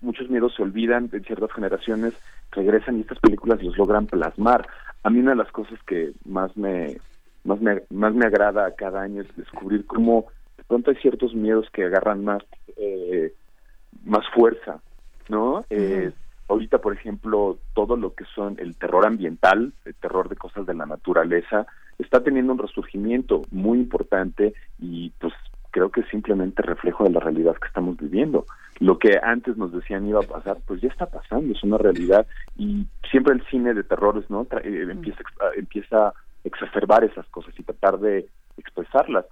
Muchos 0.00 0.30
miedos 0.30 0.54
se 0.54 0.62
olvidan, 0.62 1.10
en 1.12 1.24
ciertas 1.24 1.52
generaciones 1.52 2.14
regresan 2.52 2.98
y 2.98 3.00
estas 3.00 3.18
películas 3.18 3.60
los 3.60 3.76
logran 3.76 4.06
plasmar. 4.06 4.64
A 5.02 5.10
mí 5.10 5.18
una 5.18 5.30
de 5.30 5.38
las 5.38 5.50
cosas 5.50 5.82
que 5.88 6.12
más 6.24 6.56
me 6.56 6.98
más 7.42 7.60
me, 7.60 7.82
más 7.90 8.14
me 8.14 8.26
agrada 8.26 8.74
cada 8.76 9.02
año 9.02 9.22
es 9.22 9.36
descubrir 9.36 9.86
cómo 9.86 10.26
pronto 10.68 10.90
hay 10.90 10.96
ciertos 10.98 11.34
miedos 11.34 11.68
que 11.72 11.84
agarran 11.84 12.24
más 12.24 12.44
eh, 12.76 13.32
más 14.04 14.24
fuerza, 14.32 14.80
¿no? 15.28 15.64
Eh, 15.70 16.12
ahorita, 16.48 16.78
por 16.78 16.92
ejemplo, 16.92 17.58
todo 17.74 17.96
lo 17.96 18.14
que 18.14 18.24
son 18.34 18.56
el 18.58 18.76
terror 18.76 19.06
ambiental, 19.06 19.72
el 19.84 19.94
terror 19.96 20.28
de 20.28 20.36
cosas 20.36 20.66
de 20.66 20.74
la 20.74 20.86
naturaleza, 20.86 21.66
está 21.98 22.22
teniendo 22.22 22.52
un 22.52 22.58
resurgimiento 22.58 23.42
muy 23.50 23.78
importante 23.78 24.54
y 24.78 25.10
pues 25.18 25.32
creo 25.70 25.90
que 25.90 26.00
es 26.00 26.08
simplemente 26.08 26.62
reflejo 26.62 27.04
de 27.04 27.10
la 27.10 27.20
realidad 27.20 27.56
que 27.56 27.66
estamos 27.66 27.96
viviendo. 27.96 28.46
Lo 28.78 28.98
que 28.98 29.18
antes 29.22 29.56
nos 29.56 29.72
decían 29.72 30.06
iba 30.06 30.20
a 30.20 30.26
pasar, 30.26 30.58
pues 30.66 30.80
ya 30.80 30.88
está 30.88 31.06
pasando, 31.06 31.52
es 31.52 31.62
una 31.62 31.78
realidad 31.78 32.26
y 32.56 32.86
siempre 33.10 33.34
el 33.34 33.44
cine 33.46 33.74
de 33.74 33.84
terrores, 33.84 34.30
¿no? 34.30 34.46
Eh, 34.62 34.86
empieza, 34.90 35.22
empieza 35.56 36.08
a 36.08 36.14
exacerbar 36.44 37.04
esas 37.04 37.26
cosas 37.26 37.52
y 37.58 37.62
tratar 37.62 37.98
de 37.98 38.28
expresarlas 38.56 39.26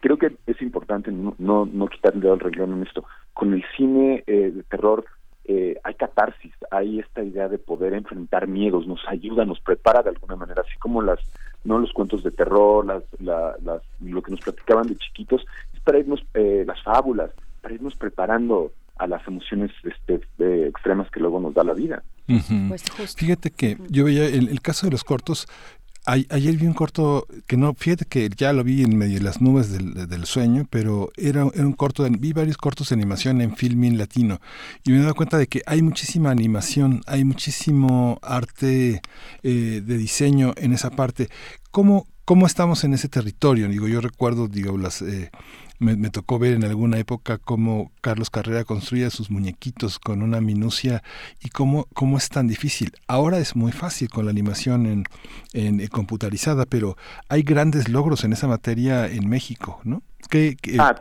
creo 0.00 0.18
que 0.18 0.36
es 0.46 0.60
importante 0.62 1.10
no, 1.10 1.34
no, 1.38 1.66
no 1.66 1.88
quitar 1.88 2.14
el 2.14 2.20
dedo 2.20 2.34
al 2.34 2.40
renglón 2.40 2.74
en 2.74 2.86
esto. 2.86 3.04
Con 3.32 3.52
el 3.54 3.64
cine 3.76 4.24
eh, 4.26 4.52
de 4.54 4.62
terror 4.64 5.04
eh, 5.50 5.80
hay 5.82 5.94
catarsis, 5.94 6.52
hay 6.70 7.00
esta 7.00 7.22
idea 7.22 7.48
de 7.48 7.56
poder 7.58 7.94
enfrentar 7.94 8.46
miedos, 8.46 8.86
nos 8.86 9.00
ayuda, 9.08 9.46
nos 9.46 9.60
prepara 9.60 10.02
de 10.02 10.10
alguna 10.10 10.36
manera, 10.36 10.62
así 10.66 10.76
como 10.78 11.00
las 11.00 11.20
no 11.64 11.78
los 11.78 11.92
cuentos 11.92 12.22
de 12.22 12.30
terror, 12.30 12.84
las, 12.84 13.02
las 13.18 13.82
lo 14.00 14.22
que 14.22 14.30
nos 14.30 14.40
platicaban 14.40 14.86
de 14.86 14.96
chiquitos, 14.96 15.44
es 15.72 15.80
para 15.80 15.98
irnos, 15.98 16.22
eh, 16.34 16.64
las 16.66 16.82
fábulas, 16.82 17.30
para 17.62 17.74
irnos 17.74 17.96
preparando 17.96 18.72
a 18.98 19.06
las 19.06 19.26
emociones 19.26 19.70
este, 19.84 20.66
extremas 20.66 21.10
que 21.10 21.20
luego 21.20 21.40
nos 21.40 21.54
da 21.54 21.64
la 21.64 21.72
vida. 21.72 22.02
Pues 22.68 22.84
Fíjate 23.16 23.50
que 23.50 23.78
yo 23.88 24.04
veía 24.04 24.26
el, 24.26 24.48
el, 24.48 24.60
caso 24.60 24.86
de 24.86 24.92
los 24.92 25.02
cortos, 25.02 25.48
ayer 26.08 26.56
vi 26.56 26.66
un 26.66 26.72
corto 26.72 27.26
que 27.46 27.56
no, 27.56 27.74
fíjate 27.74 28.06
que 28.06 28.30
ya 28.34 28.52
lo 28.52 28.64
vi 28.64 28.82
en 28.82 28.96
medio 28.96 29.18
de 29.18 29.24
las 29.24 29.40
nubes 29.42 29.70
del, 29.70 30.24
sueño, 30.24 30.66
pero 30.70 31.10
era, 31.16 31.44
un 31.44 31.72
corto, 31.72 32.06
vi 32.10 32.32
varios 32.32 32.56
cortos 32.56 32.88
de 32.88 32.94
animación 32.94 33.40
en 33.40 33.54
filming 33.54 33.98
latino 33.98 34.40
y 34.84 34.90
me 34.90 34.98
he 34.98 35.00
dado 35.02 35.14
cuenta 35.14 35.36
de 35.36 35.46
que 35.46 35.62
hay 35.66 35.82
muchísima 35.82 36.30
animación, 36.30 37.02
hay 37.06 37.24
muchísimo 37.24 38.18
arte 38.22 39.02
eh, 39.42 39.82
de 39.84 39.98
diseño 39.98 40.54
en 40.56 40.72
esa 40.72 40.90
parte. 40.90 41.28
¿Cómo, 41.70 42.06
¿Cómo 42.24 42.46
estamos 42.46 42.84
en 42.84 42.94
ese 42.94 43.08
territorio? 43.08 43.68
Digo, 43.68 43.86
yo 43.88 44.00
recuerdo, 44.00 44.48
digo, 44.48 44.76
las... 44.78 45.02
Eh, 45.02 45.30
me, 45.78 46.10
tocó 46.10 46.38
ver 46.38 46.54
en 46.54 46.64
alguna 46.64 46.98
época 46.98 47.38
cómo 47.38 47.92
Carlos 48.00 48.30
Carrera 48.30 48.64
construía 48.64 49.10
sus 49.10 49.30
muñequitos 49.30 49.98
con 49.98 50.22
una 50.22 50.40
minucia 50.40 51.02
y 51.42 51.50
cómo, 51.50 51.86
cómo 51.94 52.16
es 52.16 52.28
tan 52.28 52.48
difícil. 52.48 52.92
Ahora 53.06 53.38
es 53.38 53.56
muy 53.56 53.72
fácil 53.72 54.08
con 54.08 54.24
la 54.24 54.30
animación 54.30 54.86
en, 54.86 55.04
en, 55.52 55.80
eh, 55.80 55.88
computarizada, 55.88 56.64
pero 56.66 56.96
hay 57.28 57.42
grandes 57.42 57.88
logros 57.88 58.24
en 58.24 58.32
esa 58.32 58.48
materia 58.48 59.06
en 59.06 59.28
México, 59.28 59.80
¿no? 59.84 60.02
¿Qué, 60.30 60.56
ah, 60.78 60.94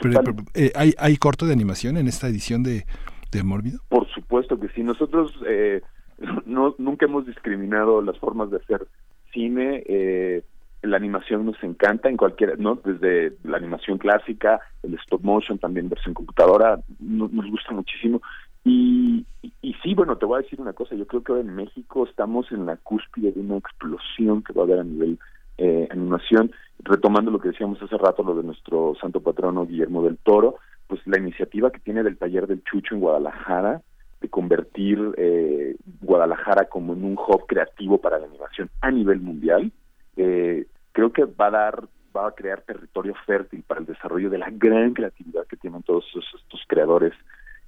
eh, 0.54 0.72
¿hay, 0.76 0.94
¿Hay 1.00 1.18
corto 1.18 1.46
de 1.48 1.54
animación 1.54 1.98
en 1.98 2.08
esta 2.08 2.28
edición 2.28 2.64
de, 2.64 2.86
de 3.32 3.44
Mórbido? 3.44 3.80
Por 3.90 4.08
supuesto 4.10 4.60
que 4.60 4.70
sí. 4.70 4.84
Nosotros 4.84 5.34
eh, 5.48 5.82
no, 6.46 6.76
nunca 6.78 7.06
hemos 7.06 7.26
discriminado 7.26 8.02
las 8.02 8.18
formas 8.20 8.52
de 8.52 8.58
hacer 8.58 8.88
cine. 9.34 9.84
Eh, 9.88 10.44
la 10.82 10.98
animación 10.98 11.46
nos 11.46 11.62
encanta 11.64 12.10
en 12.10 12.18
cualquier, 12.18 12.60
¿no? 12.60 12.76
Desde 12.76 13.34
la 13.44 13.58
animación 13.58 13.98
clásica, 13.98 14.60
el 14.84 14.94
stop 14.96 15.24
motion, 15.24 15.58
también 15.58 15.90
versión 15.90 16.14
computadora, 16.14 16.80
nos 17.00 17.50
gusta 17.50 17.72
muchísimo. 17.74 18.22
Y, 18.64 19.26
y, 19.62 19.74
sí, 19.82 19.94
bueno, 19.94 20.18
te 20.18 20.26
voy 20.26 20.40
a 20.40 20.44
decir 20.44 20.60
una 20.60 20.74
cosa, 20.74 20.96
yo 20.96 21.08
creo 21.08 21.24
que 21.24 21.40
en 21.40 21.56
México 21.56 22.06
estamos 22.06 22.52
en 22.52 22.66
la 22.66 22.76
cúspide 22.76 23.32
de 23.32 23.40
una 23.40 23.58
explosión 23.58 24.44
que 24.44 24.54
va 24.54 24.64
a 24.64 24.66
haber 24.66 24.80
a 24.80 24.84
nivel 24.84 25.18
eh, 25.58 25.88
animación, 25.90 26.52
retomando 26.80 27.32
lo 27.32 27.40
que 27.40 27.50
decíamos 27.50 27.82
hace 27.82 27.98
rato, 27.98 28.24
lo 28.24 28.36
de 28.36 28.44
nuestro 28.44 28.94
santo 29.02 29.22
patrono 29.22 29.66
Guillermo 29.66 30.04
del 30.04 30.18
Toro, 30.18 30.58
pues 30.86 31.02
la 31.06 31.18
iniciativa 31.18 31.72
que 31.72 31.80
tiene 31.80 32.04
del 32.04 32.18
taller 32.18 32.46
del 32.46 32.64
Chucho 32.64 32.94
en 32.94 33.02
Guadalajara, 33.02 33.82
de 34.22 34.30
convertir 34.30 35.00
eh, 35.18 35.76
Guadalajara 36.02 36.66
como 36.66 36.94
en 36.94 37.04
un 37.04 37.14
hub 37.14 37.46
creativo 37.48 38.00
para 38.00 38.20
la 38.20 38.26
animación 38.26 38.70
a 38.82 38.92
nivel 38.92 39.20
mundial, 39.20 39.72
eh, 40.18 40.66
creo 40.92 41.14
que 41.14 41.26
va 41.26 41.48
a 41.48 41.52
dar 41.52 41.88
va 42.16 42.28
a 42.30 42.32
crear 42.32 42.62
territorio 42.62 43.14
fértil 43.26 43.64
para 43.64 43.80
el 43.80 43.86
desarrollo 43.86 44.30
de 44.30 44.40
la 44.40 44.50
gran 44.50 44.94
creatividad 44.94 45.46
que 45.46 45.58
tienen 45.58 45.84
todos 45.84 46.06
estos, 46.08 46.62
creadores 46.68 47.14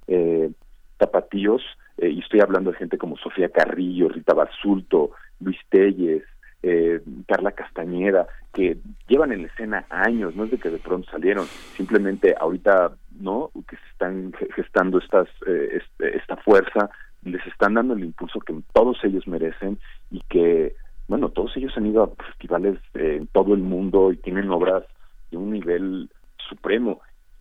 eh, 0.08 0.50
tapatíos. 0.96 1.62
Eh, 1.98 2.08
y 2.10 2.20
estoy 2.20 2.40
hablando 2.40 2.72
de 2.72 2.78
gente 2.78 2.98
como 2.98 3.16
Sofía 3.16 3.48
Carrillo, 3.50 4.08
Rita 4.08 4.34
Basulto, 4.34 5.12
Luis 5.38 5.58
Telles, 5.68 6.24
eh, 6.62 7.00
Carla 7.26 7.52
Castañeda, 7.52 8.26
que 8.52 8.78
llevan 9.08 9.32
en 9.32 9.42
la 9.42 9.48
escena 9.48 9.86
años, 9.88 10.34
no 10.36 10.44
es 10.44 10.50
de 10.50 10.58
que 10.58 10.70
de 10.70 10.78
pronto 10.78 11.10
salieron, 11.10 11.46
simplemente 11.76 12.34
ahorita 12.38 12.92
no 13.18 13.50
que 13.68 13.76
se 13.76 13.86
están 13.92 14.32
gestando 14.54 14.98
estas 14.98 15.28
eh, 15.46 15.80
esta 15.98 16.36
fuerza, 16.36 16.90
les 17.22 17.46
están 17.46 17.74
dando 17.74 17.94
el 17.94 18.04
impulso 18.04 18.40
que 18.40 18.54
todos 18.72 18.98
ellos 19.04 19.26
merecen 19.26 19.78
y 20.10 20.20
que 20.28 20.74
bueno, 21.10 21.28
todos 21.30 21.56
ellos 21.56 21.72
han 21.76 21.86
ido 21.86 22.04
a 22.04 22.24
festivales 22.24 22.78
eh, 22.94 23.16
en 23.18 23.26
todo 23.26 23.52
el 23.54 23.60
mundo 23.62 24.12
y 24.12 24.16
tienen 24.18 24.48
obras 24.48 24.84
de 25.32 25.36
un 25.36 25.50
nivel 25.50 26.08
supremo. 26.48 27.00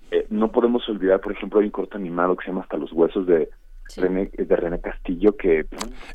Eh, 0.10 0.26
no 0.32 0.52
podemos 0.52 0.90
olvidar, 0.90 1.22
por 1.22 1.34
ejemplo, 1.34 1.60
hay 1.60 1.68
un 1.68 1.72
corto 1.72 1.96
animado 1.96 2.36
que 2.36 2.46
se 2.46 2.50
llama 2.50 2.64
Hasta 2.64 2.78
los 2.78 2.92
huesos 2.92 3.28
de 3.28 3.48
René, 3.96 4.32
de 4.36 4.56
René 4.56 4.82
Castillo 4.82 5.38
que 5.38 5.68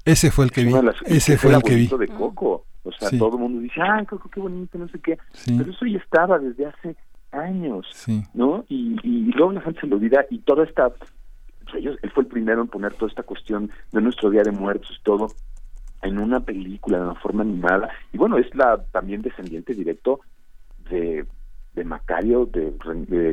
ese 0.04 0.32
fue 0.32 0.46
el 0.46 0.50
que 0.50 0.64
vi. 0.64 0.72
ese 1.06 1.38
fue 1.38 1.54
el 1.54 1.62
que 1.62 1.76
vi. 1.76 1.86
de 1.86 2.08
Coco. 2.08 2.66
O 2.82 2.90
sea 2.90 3.08
todo 3.16 3.36
el 3.36 3.42
mundo 3.42 3.60
dice 3.60 3.80
ah 3.80 4.04
Coco 4.08 4.28
qué 4.28 4.40
bonito 4.40 4.76
no 4.76 4.86
sé 4.88 4.98
qué 5.00 5.16
pero 5.46 5.70
eso 5.70 5.86
ya 5.86 5.98
estaba 5.98 6.38
desde 6.38 6.66
hace 6.66 6.96
años 7.32 7.86
no 8.34 8.64
y, 8.68 8.96
y, 9.02 9.32
luego 9.32 9.52
la 9.52 9.62
gente 9.62 9.80
se 9.80 9.86
lo 9.86 9.96
olvida 9.96 10.26
y 10.28 10.38
toda 10.40 10.64
esta 10.64 10.92
ellos, 11.74 11.96
él 12.02 12.10
fue 12.10 12.24
el 12.24 12.28
primero 12.28 12.60
en 12.60 12.68
poner 12.68 12.92
toda 12.92 13.08
esta 13.08 13.22
cuestión 13.22 13.70
de 13.90 14.00
nuestro 14.02 14.28
día 14.28 14.42
de 14.42 14.52
muertos 14.52 14.94
y 15.00 15.02
todo 15.02 15.28
en 16.04 16.18
una 16.18 16.40
película, 16.40 16.98
de 16.98 17.04
una 17.04 17.14
forma 17.16 17.42
animada. 17.42 17.90
Y 18.12 18.18
bueno, 18.18 18.38
es 18.38 18.54
la 18.54 18.82
también 18.92 19.22
descendiente 19.22 19.74
directo 19.74 20.20
de, 20.90 21.26
de 21.74 21.84
Macario, 21.84 22.46
de, 22.46 22.72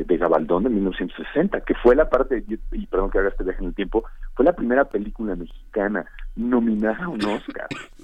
de, 0.06 0.18
Gabaldón 0.18 0.64
de 0.64 0.70
1960, 0.70 1.62
que 1.62 1.76
fue 1.76 1.96
la 1.96 2.10
parte, 2.10 2.44
y 2.72 2.88
perdón 2.88 3.12
que 3.12 3.20
haga 3.20 3.30
este 3.30 3.44
viaje 3.44 3.60
en 3.60 3.68
el 3.68 3.76
tiempo, 3.76 4.04
fue 4.34 4.46
la 4.46 4.54
primera 4.54 4.86
película 4.86 5.36
mexicana 5.36 6.06
nominada 6.36 7.06
a 7.06 7.10
un 7.10 7.24
Oscar. 7.24 7.68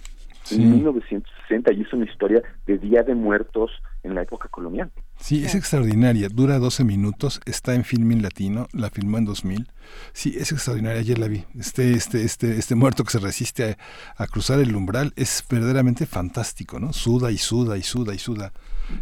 En 0.51 0.71
1960 0.71 1.73
y 1.73 1.81
es 1.81 1.93
una 1.93 2.05
historia 2.05 2.41
de 2.65 2.77
Día 2.77 3.03
de 3.03 3.15
Muertos 3.15 3.71
en 4.03 4.15
la 4.15 4.21
época 4.21 4.47
colonial. 4.49 4.91
Sí, 5.17 5.43
es 5.43 5.55
extraordinaria, 5.55 6.29
dura 6.29 6.59
12 6.59 6.83
minutos, 6.83 7.41
está 7.45 7.73
en 7.73 7.83
Filmin 7.83 8.21
Latino, 8.21 8.67
la 8.71 8.89
filmó 8.89 9.17
en 9.17 9.25
2000. 9.25 9.67
Sí, 10.13 10.35
es 10.37 10.51
extraordinaria, 10.51 10.99
ayer 10.99 11.17
la 11.17 11.27
vi. 11.27 11.43
Este 11.57 11.93
este 11.93 12.23
este 12.23 12.57
este 12.57 12.75
muerto 12.75 13.03
que 13.03 13.11
se 13.11 13.19
resiste 13.19 13.77
a, 14.15 14.27
cruzar 14.27 14.59
el 14.59 14.75
umbral 14.75 15.13
es 15.15 15.43
verdaderamente 15.49 16.05
fantástico, 16.05 16.79
¿no? 16.79 16.93
Suda 16.93 17.31
y 17.31 17.37
suda 17.37 17.77
y 17.77 17.81
suda 17.81 18.13
y 18.13 18.19
suda. 18.19 18.51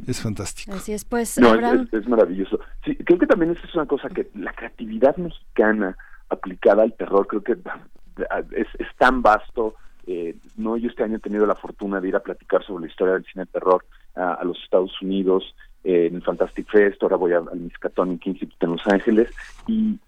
Es 0.07 0.21
fantástico. 0.21 0.73
Así 0.73 0.93
es, 0.93 1.05
pues 1.05 1.37
no, 1.37 1.53
es, 1.53 2.07
maravilloso. 2.07 2.59
Sí, 2.83 2.95
creo 2.95 3.19
que 3.19 3.27
también 3.27 3.51
es 3.51 3.75
una 3.75 3.85
cosa 3.85 4.09
que 4.09 4.29
la 4.35 4.53
creatividad 4.53 5.15
mexicana 5.17 5.95
aplicada 6.29 6.83
al 6.83 6.93
terror 6.93 7.27
creo 7.27 7.43
que 7.43 7.51
es, 7.51 8.67
es 8.79 8.87
tan 8.97 9.21
vasto 9.21 9.75
eh, 10.07 10.35
no, 10.57 10.77
yo 10.77 10.89
este 10.89 11.03
año 11.03 11.17
he 11.17 11.19
tenido 11.19 11.45
la 11.45 11.55
fortuna 11.55 11.99
de 11.99 12.07
ir 12.07 12.15
a 12.15 12.23
platicar 12.23 12.63
sobre 12.63 12.85
la 12.85 12.91
historia 12.91 13.13
del 13.13 13.25
cine 13.25 13.45
de 13.45 13.51
terror 13.51 13.85
a, 14.15 14.43
los 14.43 14.61
Estados 14.63 15.01
Unidos, 15.01 15.55
eh, 15.83 16.07
en 16.07 16.15
el 16.15 16.21
Fantastic 16.21 16.69
Fest, 16.69 17.03
ahora 17.03 17.17
voy 17.17 17.33
al 17.33 17.59
Miskatonic 17.59 18.25
Institute 18.25 18.65
en 18.65 18.71
Los 18.71 18.87
Ángeles, 18.87 19.29
y 19.67 19.99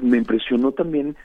me 0.00 0.18
impresionó 0.18 0.72
también 0.72 1.16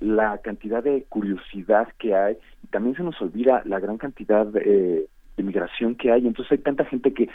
la 0.00 0.38
cantidad 0.38 0.82
de 0.82 1.04
curiosidad 1.08 1.88
que 1.98 2.14
hay 2.14 2.36
y 2.64 2.66
también 2.68 2.96
se 2.96 3.02
nos 3.02 3.20
olvida 3.20 3.62
la 3.66 3.78
gran 3.78 3.98
cantidad 3.98 4.46
de, 4.46 5.06
de 5.36 5.42
migración 5.42 5.94
que 5.94 6.10
hay. 6.10 6.26
Entonces 6.26 6.52
hay 6.52 6.58
tanta 6.58 6.84
gente 6.86 7.12
que 7.12 7.28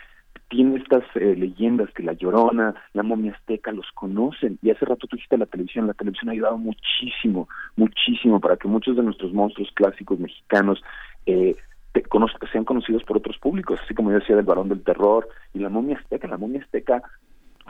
tiene 0.49 0.77
estas 0.77 1.03
eh, 1.15 1.35
leyendas 1.35 1.91
que 1.93 2.03
la 2.03 2.13
Llorona, 2.13 2.75
la 2.93 3.03
momia 3.03 3.33
azteca 3.33 3.71
los 3.71 3.87
conocen. 3.93 4.59
Y 4.61 4.69
hace 4.69 4.85
rato 4.85 5.07
tú 5.07 5.15
dijiste 5.15 5.37
la 5.37 5.45
televisión, 5.45 5.87
la 5.87 5.93
televisión 5.93 6.29
ha 6.29 6.33
ayudado 6.33 6.57
muchísimo, 6.57 7.47
muchísimo 7.75 8.39
para 8.39 8.57
que 8.57 8.67
muchos 8.67 8.95
de 8.95 9.03
nuestros 9.03 9.33
monstruos 9.33 9.69
clásicos 9.73 10.19
mexicanos 10.19 10.81
eh, 11.25 11.55
te 11.93 12.03
sean 12.51 12.65
conocidos 12.65 13.03
por 13.03 13.17
otros 13.17 13.37
públicos, 13.37 13.79
así 13.83 13.93
como 13.93 14.11
yo 14.11 14.19
decía 14.19 14.35
del 14.35 14.45
Barón 14.45 14.69
del 14.69 14.83
Terror 14.83 15.27
y 15.53 15.59
la 15.59 15.69
momia 15.69 15.97
azteca, 15.97 16.27
la 16.27 16.37
momia 16.37 16.61
azteca 16.61 17.01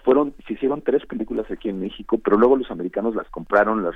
fueron 0.03 0.33
se 0.45 0.53
hicieron 0.53 0.81
tres 0.81 1.05
películas 1.05 1.49
aquí 1.49 1.69
en 1.69 1.79
México, 1.79 2.19
pero 2.23 2.37
luego 2.37 2.57
los 2.57 2.69
americanos 2.69 3.15
las 3.15 3.29
compraron, 3.29 3.83
las 3.83 3.95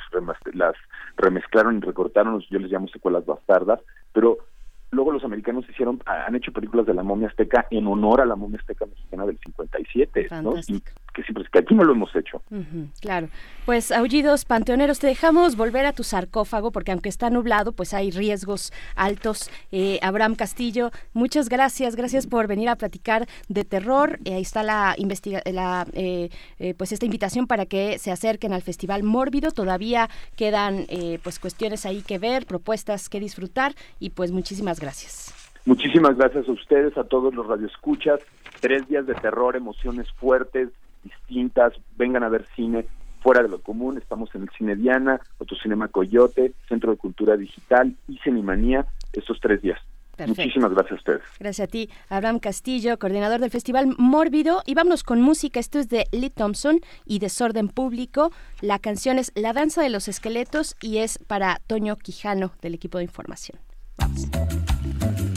las 0.54 0.76
remezclaron 1.18 1.78
y 1.78 1.82
recortaron, 1.82 2.40
yo 2.50 2.60
les 2.60 2.72
llamo 2.72 2.88
secuelas 2.88 3.26
bastardas, 3.26 3.80
pero 4.14 4.38
luego 4.92 5.12
los 5.12 5.24
americanos 5.24 5.66
hicieron 5.70 6.02
han 6.06 6.36
hecho 6.36 6.52
películas 6.52 6.86
de 6.86 6.94
la 6.94 7.04
momia 7.04 7.28
azteca 7.28 7.68
en 7.72 7.88
honor 7.88 8.22
a 8.22 8.26
la 8.26 8.36
momia 8.36 8.60
azteca 8.60 8.86
mexicana 8.86 9.26
del 9.26 9.38
57 9.40 10.28
¿no? 10.42 10.56
Que 11.14 11.24
siempre 11.24 11.44
que 11.52 11.60
aquí 11.60 11.76
no 11.76 11.84
lo 11.84 11.94
hemos 11.94 12.16
hecho. 12.16 12.42
Claro. 13.02 13.30
Pues 13.66 13.92
aullidos 13.92 14.46
panteoneros 14.46 15.00
te 15.00 15.08
dejamos 15.08 15.56
volver 15.56 15.86
a 15.86 15.94
tu 15.94 16.04
sarcófago 16.04 16.72
porque 16.72 16.92
aunque 16.92 17.10
está 17.10 17.30
nublado 17.30 17.72
pues 17.72 17.94
hay 17.94 18.12
riesgos 18.12 18.72
altos. 18.96 19.50
Eh, 19.72 20.00
Abraham 20.02 20.36
Castillo 20.36 20.92
muchas 21.14 21.50
gracias 21.50 21.96
gracias 21.96 22.28
por 22.28 22.48
venir 22.48 22.70
a 22.70 22.76
platicar 22.76 23.28
de 23.48 23.66
terror. 23.66 24.20
Eh, 24.26 24.34
ahí 24.34 24.42
está 24.42 24.64
la 24.64 24.96
investiga 24.98 25.42
la 25.46 25.86
eh, 25.94 26.30
pues 26.78 26.92
esta 26.92 27.06
invitación 27.06 27.48
para 27.48 27.66
que 27.66 28.00
se 28.00 28.12
acerquen 28.12 28.54
al 28.54 28.62
festival 28.62 29.04
mórbido. 29.04 29.52
Todavía 29.52 30.10
quedan 30.36 30.86
pues 31.24 31.40
cuestiones 31.40 31.86
ahí 31.86 32.02
que 32.02 32.18
ver 32.18 32.46
propuestas 32.46 33.10
que 33.10 33.20
disfrutar 33.20 33.74
y 34.00 34.12
pues 34.12 34.32
muchísimas 34.32 34.80
gracias. 34.80 35.34
Muchísimas 35.66 36.18
gracias 36.18 36.48
a 36.48 36.52
ustedes, 36.52 36.98
a 36.98 37.04
todos 37.04 37.34
los 37.34 37.46
radioescuchas. 37.46 38.20
Tres 38.60 38.88
días 38.88 39.06
de 39.06 39.14
terror, 39.16 39.56
emociones 39.56 40.12
fuertes, 40.14 40.70
distintas. 41.04 41.74
Vengan 41.98 42.24
a 42.24 42.30
ver 42.30 42.46
cine 42.56 42.86
fuera 43.22 43.42
de 43.42 43.50
lo 43.50 43.62
común. 43.62 43.98
Estamos 43.98 44.34
en 44.36 44.44
el 44.44 44.50
Cine 44.58 44.76
Diana, 44.76 45.20
Autocinema 45.40 45.88
Coyote, 45.88 46.54
Centro 46.68 46.92
de 46.92 46.98
Cultura 46.98 47.38
Digital 47.38 47.96
y 48.08 48.18
Cinemanía 48.20 48.86
estos 49.14 49.40
tres 49.40 49.62
días. 49.62 49.80
Muchísimas 50.28 50.72
gracias 50.72 50.92
a 50.92 50.96
ustedes. 50.96 51.22
Gracias 51.40 51.68
a 51.68 51.72
ti, 51.72 51.90
Abraham 52.10 52.40
Castillo, 52.40 53.00
coordinador 53.00 53.40
del 53.40 53.52
Festival 53.52 53.96
Mórbido. 53.98 54.62
Y 54.66 54.74
vámonos 54.74 55.04
con 55.04 55.22
música. 55.22 55.60
Esto 55.60 55.80
es 55.80 55.88
de 55.88 56.06
Lee 56.12 56.30
Thompson 56.30 56.82
y 57.06 57.20
Desorden 57.20 57.70
Público. 57.70 58.32
La 58.62 58.80
canción 58.80 59.18
es 59.18 59.32
La 59.36 59.54
Danza 59.54 59.82
de 59.82 59.90
los 59.90 60.08
Esqueletos 60.08 60.76
y 60.82 60.98
es 60.98 61.20
para 61.20 61.62
Toño 61.68 61.96
Quijano 61.96 62.52
del 62.62 62.74
equipo 62.74 62.98
de 62.98 63.06
información. 63.06 63.60
esqueletos 63.98 65.29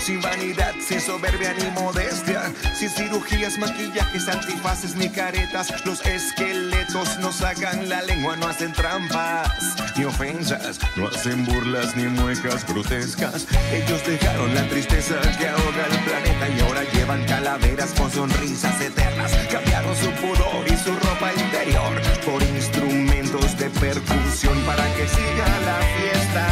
sin 0.00 0.20
vanidad, 0.20 0.74
sin 0.80 1.00
soberbia 1.00 1.54
ni 1.54 1.70
modestia, 1.80 2.52
sin 2.74 2.90
cirugías, 2.90 3.58
maquillajes, 3.58 4.28
antifaces 4.28 4.96
ni 4.96 5.08
caretas. 5.08 5.72
Los 5.84 6.04
esqueletos 6.04 7.18
no 7.20 7.32
sacan 7.32 7.88
la 7.88 8.02
lengua, 8.02 8.36
no 8.36 8.48
hacen 8.48 8.72
trampas 8.72 9.50
ni 9.96 10.04
ofensas, 10.04 10.80
no 10.96 11.08
hacen 11.08 11.44
burlas 11.44 11.96
ni 11.96 12.04
muecas 12.04 12.66
grotescas. 12.66 13.46
Ellos 13.72 14.04
dejaron 14.06 14.54
la 14.54 14.68
tristeza 14.68 15.20
que 15.38 15.48
ahoga 15.48 15.86
el 15.90 15.98
planeta 16.04 16.48
y 16.48 16.60
ahora 16.60 16.82
llevan 16.92 17.24
calaveras 17.26 17.92
con 17.92 18.10
sonrisas 18.10 18.80
eternas. 18.80 19.32
Cambiaron 19.50 19.94
su 19.96 20.10
pudor 20.12 20.64
y 20.66 20.76
su 20.76 20.92
ropa 20.92 21.32
interior 21.34 22.00
por 22.24 22.42
instrumentos 22.42 23.56
de 23.58 23.70
percusión 23.70 24.58
para 24.64 24.84
que 24.94 25.06
siga 25.08 25.46
la 25.66 25.78
fiesta. 25.96 26.46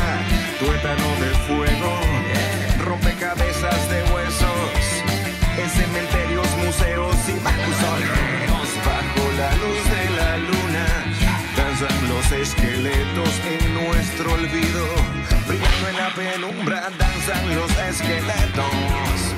Tuétano 0.59 1.09
de 1.21 1.31
fuego, 1.47 2.08
cementerios, 5.99 6.47
museos 6.65 7.17
y 7.29 7.39
bajo 7.43 9.23
la 9.37 9.51
luz 9.57 9.83
de 9.91 10.05
la 10.17 10.37
luna. 10.39 10.87
Danzan 11.57 12.09
los 12.09 12.33
esqueletos 12.33 13.31
en 13.47 13.75
nuestro 13.75 14.33
olvido, 14.33 14.87
brillando 15.47 15.89
en 15.89 15.97
la 15.97 16.11
penumbra, 16.15 16.91
danzan 16.99 17.55
los 17.57 17.71
esqueletos. 17.79 19.35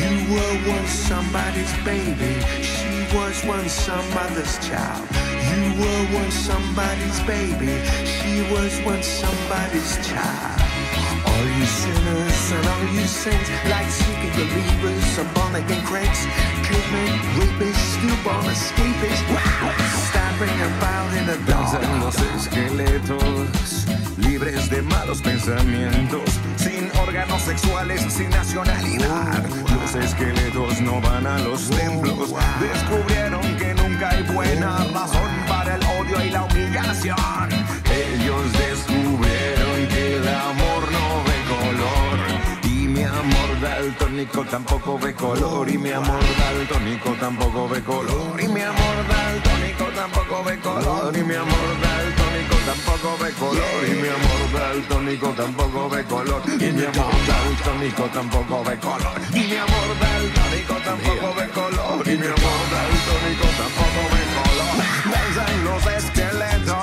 You 0.00 0.34
were 0.34 0.56
once 0.72 0.90
somebody's 0.90 1.72
baby. 1.84 2.40
She 2.62 3.06
was 3.14 3.44
once 3.44 3.72
some 3.72 4.08
mother's 4.14 4.58
child. 4.66 5.06
You 5.50 5.74
were 5.80 6.20
once 6.20 6.34
somebody's 6.34 7.20
baby. 7.26 7.80
She 8.04 8.42
was 8.52 8.80
once 8.84 9.06
somebody's 9.06 9.98
child. 10.06 10.51
All 11.42 11.48
you 11.48 11.66
sinners 11.66 12.52
and 12.52 12.66
all 12.68 12.94
you 12.94 13.04
saints, 13.04 13.50
seeking 13.90 14.30
believers, 14.30 15.18
cranks, 15.84 16.28
los 21.98 22.14
esqueletos, 22.36 23.86
libres 24.18 24.70
de 24.70 24.82
malos 24.82 25.20
pensamientos, 25.20 26.22
sin 26.58 26.88
órganos 27.00 27.42
sexuales, 27.42 28.00
sin 28.08 28.30
nacionalidad. 28.30 29.44
Los 29.74 29.96
esqueletos 29.96 30.80
no 30.80 31.00
van 31.00 31.26
a 31.26 31.40
los 31.40 31.68
templos, 31.70 32.32
descubrieron 32.60 33.56
que 33.56 33.74
nunca 33.74 34.10
hay 34.10 34.22
buena 34.32 34.76
razón 34.94 35.30
para 35.48 35.74
el 35.74 35.82
odio 35.82 36.24
y 36.24 36.30
la 36.30 36.44
humillación. 36.44 37.48
Ellos 37.90 38.52
descubrieron 38.52 39.88
que 39.88 40.16
el 40.16 40.28
amor 40.28 40.81
mi 42.92 43.02
amor 43.04 43.60
daltónico 43.60 44.44
tampoco 44.44 44.98
ve 44.98 45.14
color. 45.14 45.68
Y 45.68 45.78
mi 45.78 45.90
amor 45.90 46.22
daltónico 46.38 47.10
tampoco 47.18 47.68
ve 47.68 47.82
color. 47.82 48.40
Y 48.40 48.48
mi 48.48 48.60
amor 48.60 48.96
daltónico 49.08 49.84
tampoco 49.96 50.44
ve 50.44 50.58
color. 50.60 51.16
Y 51.16 51.22
mi 51.22 51.34
amor 51.34 51.70
daltónico 51.82 52.56
tampoco 52.66 53.18
ve 53.22 53.32
color. 53.32 53.84
Y 53.88 53.94
mi 54.02 54.08
amor 54.08 54.42
daltónico 54.52 55.28
tampoco 55.30 55.88
ve 55.88 56.04
color. 56.04 56.42
Y 56.46 56.72
mi 56.72 56.84
amor 56.84 57.14
daltónico 57.26 58.04
tampoco 58.12 58.64
ve 58.64 58.78
color. 58.78 59.12
Y 59.32 59.40
mi 59.40 59.56
amor 59.56 59.90
daltónico 60.04 60.74
tampoco 60.84 61.34
ve 61.34 61.48
color. 61.48 62.08
Y 62.08 62.16
mi 62.18 62.26
amor 62.26 62.62
daltónico 62.76 63.46
tampoco 63.60 64.00
ve 64.12 64.22
color. 64.36 64.72
Los 65.64 65.86
esqueletos. 65.86 66.81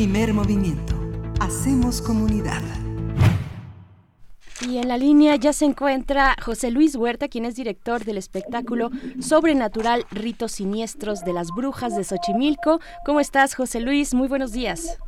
Primer 0.00 0.32
movimiento. 0.32 0.94
Hacemos 1.40 2.00
comunidad. 2.00 2.62
Y 4.66 4.78
en 4.78 4.88
la 4.88 4.96
línea 4.96 5.36
ya 5.36 5.52
se 5.52 5.66
encuentra 5.66 6.36
José 6.42 6.70
Luis 6.70 6.96
Huerta, 6.96 7.28
quien 7.28 7.44
es 7.44 7.54
director 7.54 8.06
del 8.06 8.16
espectáculo 8.16 8.88
Sobrenatural 9.20 10.06
Ritos 10.10 10.52
Siniestros 10.52 11.22
de 11.22 11.34
las 11.34 11.48
Brujas 11.54 11.98
de 11.98 12.04
Xochimilco. 12.04 12.80
¿Cómo 13.04 13.20
estás, 13.20 13.54
José 13.54 13.82
Luis? 13.82 14.14
Muy 14.14 14.26
buenos 14.26 14.52
días. 14.52 14.98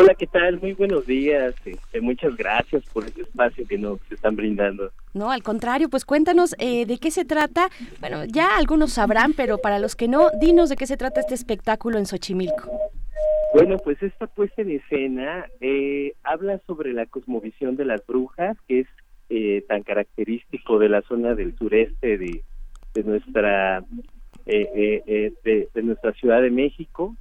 Hola, 0.00 0.14
¿qué 0.14 0.26
tal? 0.26 0.58
Muy 0.62 0.72
buenos 0.72 1.04
días. 1.04 1.54
Este, 1.66 2.00
muchas 2.00 2.34
gracias 2.34 2.84
por 2.90 3.04
este 3.04 3.20
espacio 3.20 3.66
que 3.68 3.76
nos 3.76 3.98
están 4.10 4.34
brindando. 4.34 4.90
No, 5.12 5.30
al 5.30 5.42
contrario, 5.42 5.90
pues 5.90 6.06
cuéntanos 6.06 6.56
eh, 6.58 6.86
de 6.86 6.96
qué 6.96 7.10
se 7.10 7.26
trata. 7.26 7.68
Bueno, 8.00 8.24
ya 8.24 8.56
algunos 8.56 8.94
sabrán, 8.94 9.34
pero 9.34 9.58
para 9.58 9.78
los 9.78 9.94
que 9.94 10.08
no, 10.08 10.30
dinos 10.40 10.70
de 10.70 10.76
qué 10.76 10.86
se 10.86 10.96
trata 10.96 11.20
este 11.20 11.34
espectáculo 11.34 11.98
en 11.98 12.06
Xochimilco. 12.06 12.70
Bueno, 13.52 13.76
pues 13.76 14.02
esta 14.02 14.26
puesta 14.26 14.62
en 14.62 14.70
escena 14.70 15.46
eh, 15.60 16.14
habla 16.22 16.58
sobre 16.66 16.94
la 16.94 17.04
cosmovisión 17.04 17.76
de 17.76 17.84
las 17.84 18.04
brujas, 18.06 18.56
que 18.66 18.80
es 18.80 18.86
eh, 19.28 19.62
tan 19.68 19.82
característico 19.82 20.78
de 20.78 20.88
la 20.88 21.02
zona 21.02 21.34
del 21.34 21.54
sureste 21.58 22.16
de, 22.16 22.42
de 22.94 23.04
nuestra 23.04 23.84
eh, 24.46 24.68
eh, 24.74 25.02
eh, 25.06 25.32
de, 25.44 25.68
de 25.74 25.82
nuestra 25.82 26.12
Ciudad 26.14 26.40
de 26.40 26.50
México. 26.50 27.14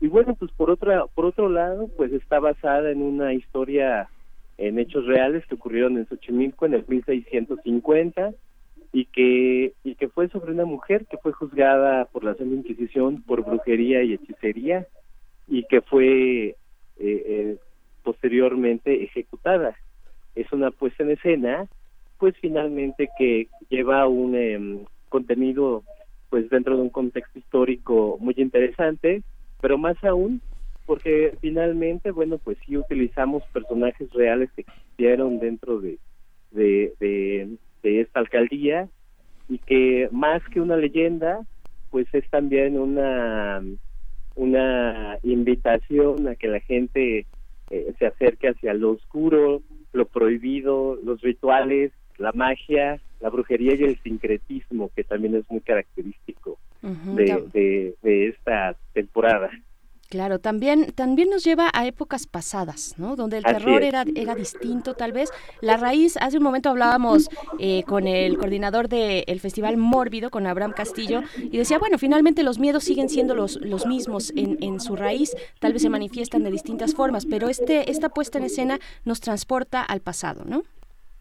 Y 0.00 0.08
bueno, 0.08 0.34
pues 0.34 0.52
por 0.52 0.70
otra 0.70 1.06
por 1.06 1.24
otro 1.24 1.48
lado, 1.48 1.88
pues 1.96 2.12
está 2.12 2.40
basada 2.40 2.90
en 2.90 3.00
una 3.00 3.32
historia 3.32 4.08
en 4.58 4.78
hechos 4.78 5.06
reales 5.06 5.46
que 5.46 5.54
ocurrieron 5.54 5.96
en 5.96 6.06
Xochimilco 6.06 6.66
en 6.66 6.74
el 6.74 6.84
1650 6.86 8.32
y 8.92 9.06
que 9.06 9.72
y 9.82 9.94
que 9.94 10.08
fue 10.08 10.28
sobre 10.28 10.52
una 10.52 10.66
mujer 10.66 11.06
que 11.06 11.16
fue 11.16 11.32
juzgada 11.32 12.04
por 12.04 12.22
la 12.22 12.34
Santa 12.34 12.54
Inquisición 12.54 13.22
por 13.22 13.44
brujería 13.44 14.02
y 14.02 14.12
hechicería 14.12 14.86
y 15.48 15.64
que 15.64 15.80
fue 15.82 16.48
eh, 16.48 16.56
eh, 16.98 17.56
posteriormente 18.02 19.02
ejecutada. 19.02 19.76
Es 20.34 20.52
una 20.52 20.70
puesta 20.70 21.02
en 21.02 21.12
escena, 21.12 21.66
pues 22.18 22.34
finalmente 22.40 23.08
que 23.18 23.48
lleva 23.68 24.06
un 24.06 24.34
em, 24.34 24.84
contenido 25.08 25.82
pues 26.30 26.48
dentro 26.50 26.76
de 26.76 26.82
un 26.82 26.90
contexto 26.90 27.38
histórico 27.38 28.16
muy 28.20 28.34
interesante, 28.36 29.22
pero 29.60 29.78
más 29.78 30.02
aún 30.02 30.40
porque 30.86 31.36
finalmente, 31.40 32.10
bueno, 32.10 32.38
pues 32.38 32.58
sí 32.66 32.76
utilizamos 32.76 33.42
personajes 33.52 34.12
reales 34.12 34.50
que 34.52 34.62
existieron 34.62 35.38
dentro 35.38 35.80
de, 35.80 35.98
de, 36.50 36.92
de, 37.00 37.56
de 37.82 38.00
esta 38.00 38.20
alcaldía 38.20 38.88
y 39.48 39.58
que 39.58 40.08
más 40.12 40.42
que 40.52 40.60
una 40.60 40.76
leyenda, 40.76 41.40
pues 41.90 42.06
es 42.12 42.28
también 42.30 42.78
una 42.78 43.62
una 44.34 45.18
invitación 45.22 46.28
a 46.28 46.34
que 46.34 46.48
la 46.48 46.60
gente 46.60 47.26
eh, 47.70 47.94
se 47.98 48.06
acerque 48.06 48.48
hacia 48.48 48.74
lo 48.74 48.90
oscuro, 48.90 49.62
lo 49.92 50.06
prohibido, 50.06 50.98
los 51.04 51.20
rituales, 51.20 51.92
la 52.18 52.32
magia, 52.32 53.00
la 53.20 53.30
brujería 53.30 53.74
y 53.74 53.84
el 53.84 53.98
sincretismo, 53.98 54.90
que 54.94 55.04
también 55.04 55.34
es 55.36 55.50
muy 55.50 55.60
característico 55.60 56.58
de, 56.82 57.44
de, 57.52 57.94
de 58.02 58.28
esta 58.28 58.76
temporada. 58.92 59.50
Claro, 60.14 60.38
también, 60.38 60.92
también 60.94 61.28
nos 61.28 61.42
lleva 61.42 61.72
a 61.74 61.88
épocas 61.88 62.28
pasadas, 62.28 62.94
¿no? 62.98 63.16
Donde 63.16 63.38
el 63.38 63.44
Así 63.44 63.56
terror 63.56 63.82
es. 63.82 63.88
era, 63.88 64.04
era 64.14 64.36
distinto, 64.36 64.94
tal 64.94 65.10
vez. 65.10 65.30
La 65.60 65.76
raíz, 65.76 66.16
hace 66.18 66.38
un 66.38 66.44
momento 66.44 66.68
hablábamos 66.68 67.28
eh, 67.58 67.82
con 67.82 68.06
el 68.06 68.38
coordinador 68.38 68.88
del 68.88 69.40
Festival 69.40 69.76
Mórbido, 69.76 70.30
con 70.30 70.46
Abraham 70.46 70.70
Castillo, 70.70 71.22
y 71.36 71.58
decía, 71.58 71.80
bueno, 71.80 71.98
finalmente 71.98 72.44
los 72.44 72.60
miedos 72.60 72.84
siguen 72.84 73.08
siendo 73.08 73.34
los, 73.34 73.56
los 73.56 73.86
mismos 73.86 74.32
en, 74.36 74.56
en 74.60 74.78
su 74.78 74.94
raíz, 74.94 75.34
tal 75.58 75.72
vez 75.72 75.82
se 75.82 75.90
manifiestan 75.90 76.44
de 76.44 76.52
distintas 76.52 76.94
formas, 76.94 77.26
pero 77.26 77.48
este, 77.48 77.90
esta 77.90 78.08
puesta 78.08 78.38
en 78.38 78.44
escena 78.44 78.78
nos 79.04 79.20
transporta 79.20 79.82
al 79.82 79.98
pasado, 79.98 80.44
¿no? 80.46 80.62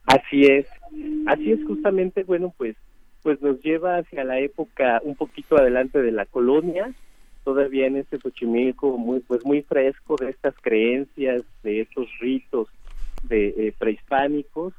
Así 0.06 0.44
es, 0.46 0.68
así 1.26 1.52
es 1.52 1.66
justamente, 1.66 2.26
bueno, 2.26 2.54
pues, 2.56 2.76
pues 3.24 3.42
nos 3.42 3.60
lleva 3.64 3.98
hacia 3.98 4.24
la 4.24 4.40
época 4.40 5.02
un 5.04 5.16
poquito 5.16 5.58
adelante 5.58 6.00
de 6.00 6.12
la 6.12 6.28
colonia, 6.28 6.94
todavía 7.44 7.88
en 7.88 7.98
este 7.98 8.20
Xochimilco 8.20 8.98
muy, 8.98 9.20
pues 9.20 9.46
muy 9.46 9.62
fresco 9.62 10.16
de 10.18 10.30
estas 10.30 10.56
creencias, 10.62 11.44
de 11.64 11.82
estos 11.82 12.08
ritos 12.20 12.68
de 13.24 13.48
eh, 13.50 13.74
prehispánicos, 13.78 14.74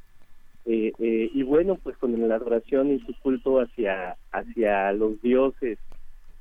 eh, 0.66 0.92
eh, 0.98 1.30
y 1.32 1.42
bueno, 1.42 1.76
pues 1.82 1.96
con 1.98 2.28
la 2.28 2.34
adoración 2.36 2.90
y 2.90 3.00
su 3.00 3.14
culto 3.20 3.60
hacia, 3.60 4.16
hacia 4.32 4.92
los 4.92 5.20
dioses 5.20 5.78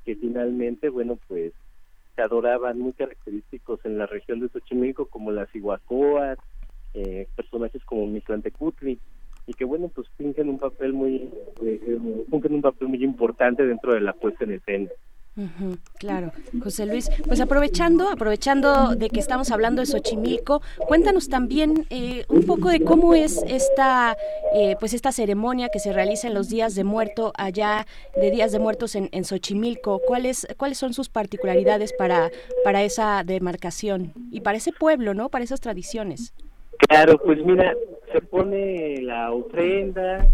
que 0.06 0.16
finalmente, 0.16 0.90
bueno, 0.90 1.18
pues 1.28 1.54
se 2.16 2.22
adoraban 2.22 2.80
muy 2.80 2.94
característicos 2.94 3.84
en 3.86 3.98
la 3.98 4.06
región 4.06 4.40
de 4.40 4.50
Xochimilco 4.50 5.08
como 5.08 5.32
las 5.32 5.54
Iguacoas, 5.56 6.38
eh, 6.94 7.28
personajes 7.36 7.84
como 7.86 8.06
Mictlantecutli 8.06 9.00
y 9.48 9.54
que 9.54 9.66
bueno 9.66 9.90
pues 9.90 10.08
fingen 10.16 10.48
un 10.48 10.60
papel 10.60 10.94
muy 10.94 11.16
eh, 11.62 11.82
eh, 11.88 12.26
fungen 12.30 12.54
un 12.54 12.62
papel 12.62 12.88
muy 12.88 13.04
importante 13.04 13.66
dentro 13.66 13.94
de 13.94 14.02
la 14.02 14.14
puesta 14.14 14.44
en 14.44 14.52
escena 14.52 14.90
Claro, 15.98 16.32
José 16.64 16.86
Luis. 16.86 17.10
Pues 17.26 17.42
aprovechando, 17.42 18.10
aprovechando 18.10 18.96
de 18.96 19.10
que 19.10 19.20
estamos 19.20 19.52
hablando 19.52 19.82
de 19.82 19.88
Xochimilco, 19.88 20.62
cuéntanos 20.88 21.28
también 21.28 21.86
eh, 21.90 22.26
un 22.30 22.44
poco 22.44 22.70
de 22.70 22.82
cómo 22.84 23.16
es 23.16 23.44
esta, 23.48 24.16
eh, 24.54 24.76
pues 24.80 24.94
esta 24.94 25.12
ceremonia 25.12 25.70
que 25.70 25.80
se 25.80 25.92
realiza 25.92 26.28
en 26.28 26.36
los 26.36 26.50
días 26.50 26.76
de 26.76 26.84
muerto 26.84 27.34
allá, 27.36 27.88
de 28.16 28.30
días 28.30 28.52
de 28.52 28.60
muertos 28.60 28.96
en, 28.96 29.10
en 29.12 29.26
Xochimilco. 29.26 30.02
¿Cuáles, 30.06 30.48
cuáles 30.58 30.78
son 30.78 30.94
sus 30.94 31.10
particularidades 31.10 31.94
para, 31.94 32.30
para 32.64 32.84
esa 32.84 33.24
demarcación 33.24 34.14
y 34.32 34.42
para 34.42 34.58
ese 34.58 34.72
pueblo, 34.72 35.14
no, 35.14 35.30
para 35.30 35.44
esas 35.44 35.62
tradiciones? 35.62 36.34
claro 36.90 37.18
pues 37.18 37.44
mira 37.46 37.76
se 38.12 38.22
pone 38.22 39.02
la 39.02 39.32
ofrenda 39.32 40.28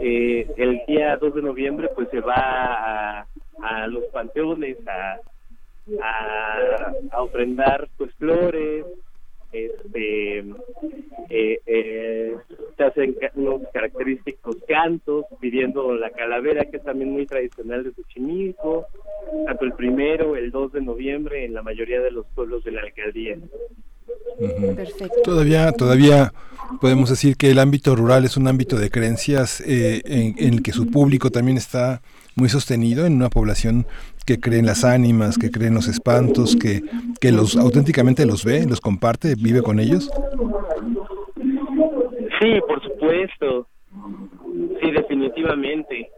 eh, 0.00 0.46
el 0.56 0.82
día 0.86 1.16
2 1.16 1.34
de 1.36 1.42
noviembre 1.42 1.88
pues 1.94 2.08
se 2.10 2.20
va 2.20 2.34
a, 2.36 3.26
a 3.62 3.86
los 3.86 4.04
panteones 4.06 4.76
a, 4.86 5.20
a, 6.02 6.92
a 7.10 7.22
ofrendar 7.22 7.88
pues 7.96 8.12
flores 8.14 8.84
este 9.52 10.40
eh, 11.30 11.60
eh, 11.66 12.36
se 12.76 12.84
hacen 12.84 13.16
unos 13.34 13.62
característicos 13.72 14.56
cantos 14.68 15.24
pidiendo 15.40 15.94
la 15.94 16.10
calavera 16.10 16.66
que 16.66 16.76
es 16.76 16.84
también 16.84 17.12
muy 17.12 17.24
tradicional 17.24 17.84
de 17.84 17.92
Xochimilco 17.92 18.86
tanto 19.46 19.64
el 19.64 19.72
primero 19.72 20.36
el 20.36 20.50
2 20.50 20.72
de 20.72 20.80
noviembre 20.82 21.44
en 21.44 21.54
la 21.54 21.62
mayoría 21.62 22.00
de 22.00 22.10
los 22.10 22.26
pueblos 22.34 22.64
de 22.64 22.72
la 22.72 22.82
alcaldía. 22.82 23.36
Perfecto. 24.76 25.20
Todavía, 25.22 25.72
todavía 25.72 26.32
podemos 26.80 27.10
decir 27.10 27.36
que 27.36 27.50
el 27.50 27.58
ámbito 27.58 27.96
rural 27.96 28.24
es 28.24 28.36
un 28.36 28.48
ámbito 28.48 28.76
de 28.76 28.90
creencias 28.90 29.60
eh, 29.60 30.02
en, 30.04 30.34
en 30.38 30.54
el 30.54 30.62
que 30.62 30.72
su 30.72 30.90
público 30.90 31.30
también 31.30 31.56
está 31.56 32.00
muy 32.38 32.48
sostenido 32.48 33.04
en 33.04 33.14
una 33.14 33.28
población 33.28 33.86
que 34.24 34.40
cree 34.40 34.60
en 34.60 34.66
las 34.66 34.84
ánimas, 34.84 35.36
que 35.38 35.50
cree 35.50 35.68
en 35.68 35.74
los 35.74 35.88
espantos, 35.88 36.56
que, 36.56 36.82
que 37.20 37.32
los 37.32 37.56
auténticamente 37.56 38.24
los 38.24 38.44
ve, 38.44 38.64
los 38.66 38.80
comparte, 38.80 39.34
vive 39.34 39.62
con 39.62 39.80
ellos. 39.80 40.10
Sí, 42.40 42.60
por 42.66 42.82
supuesto. 42.82 43.66
Sí, 44.80 44.90
definitivamente. 44.90 46.10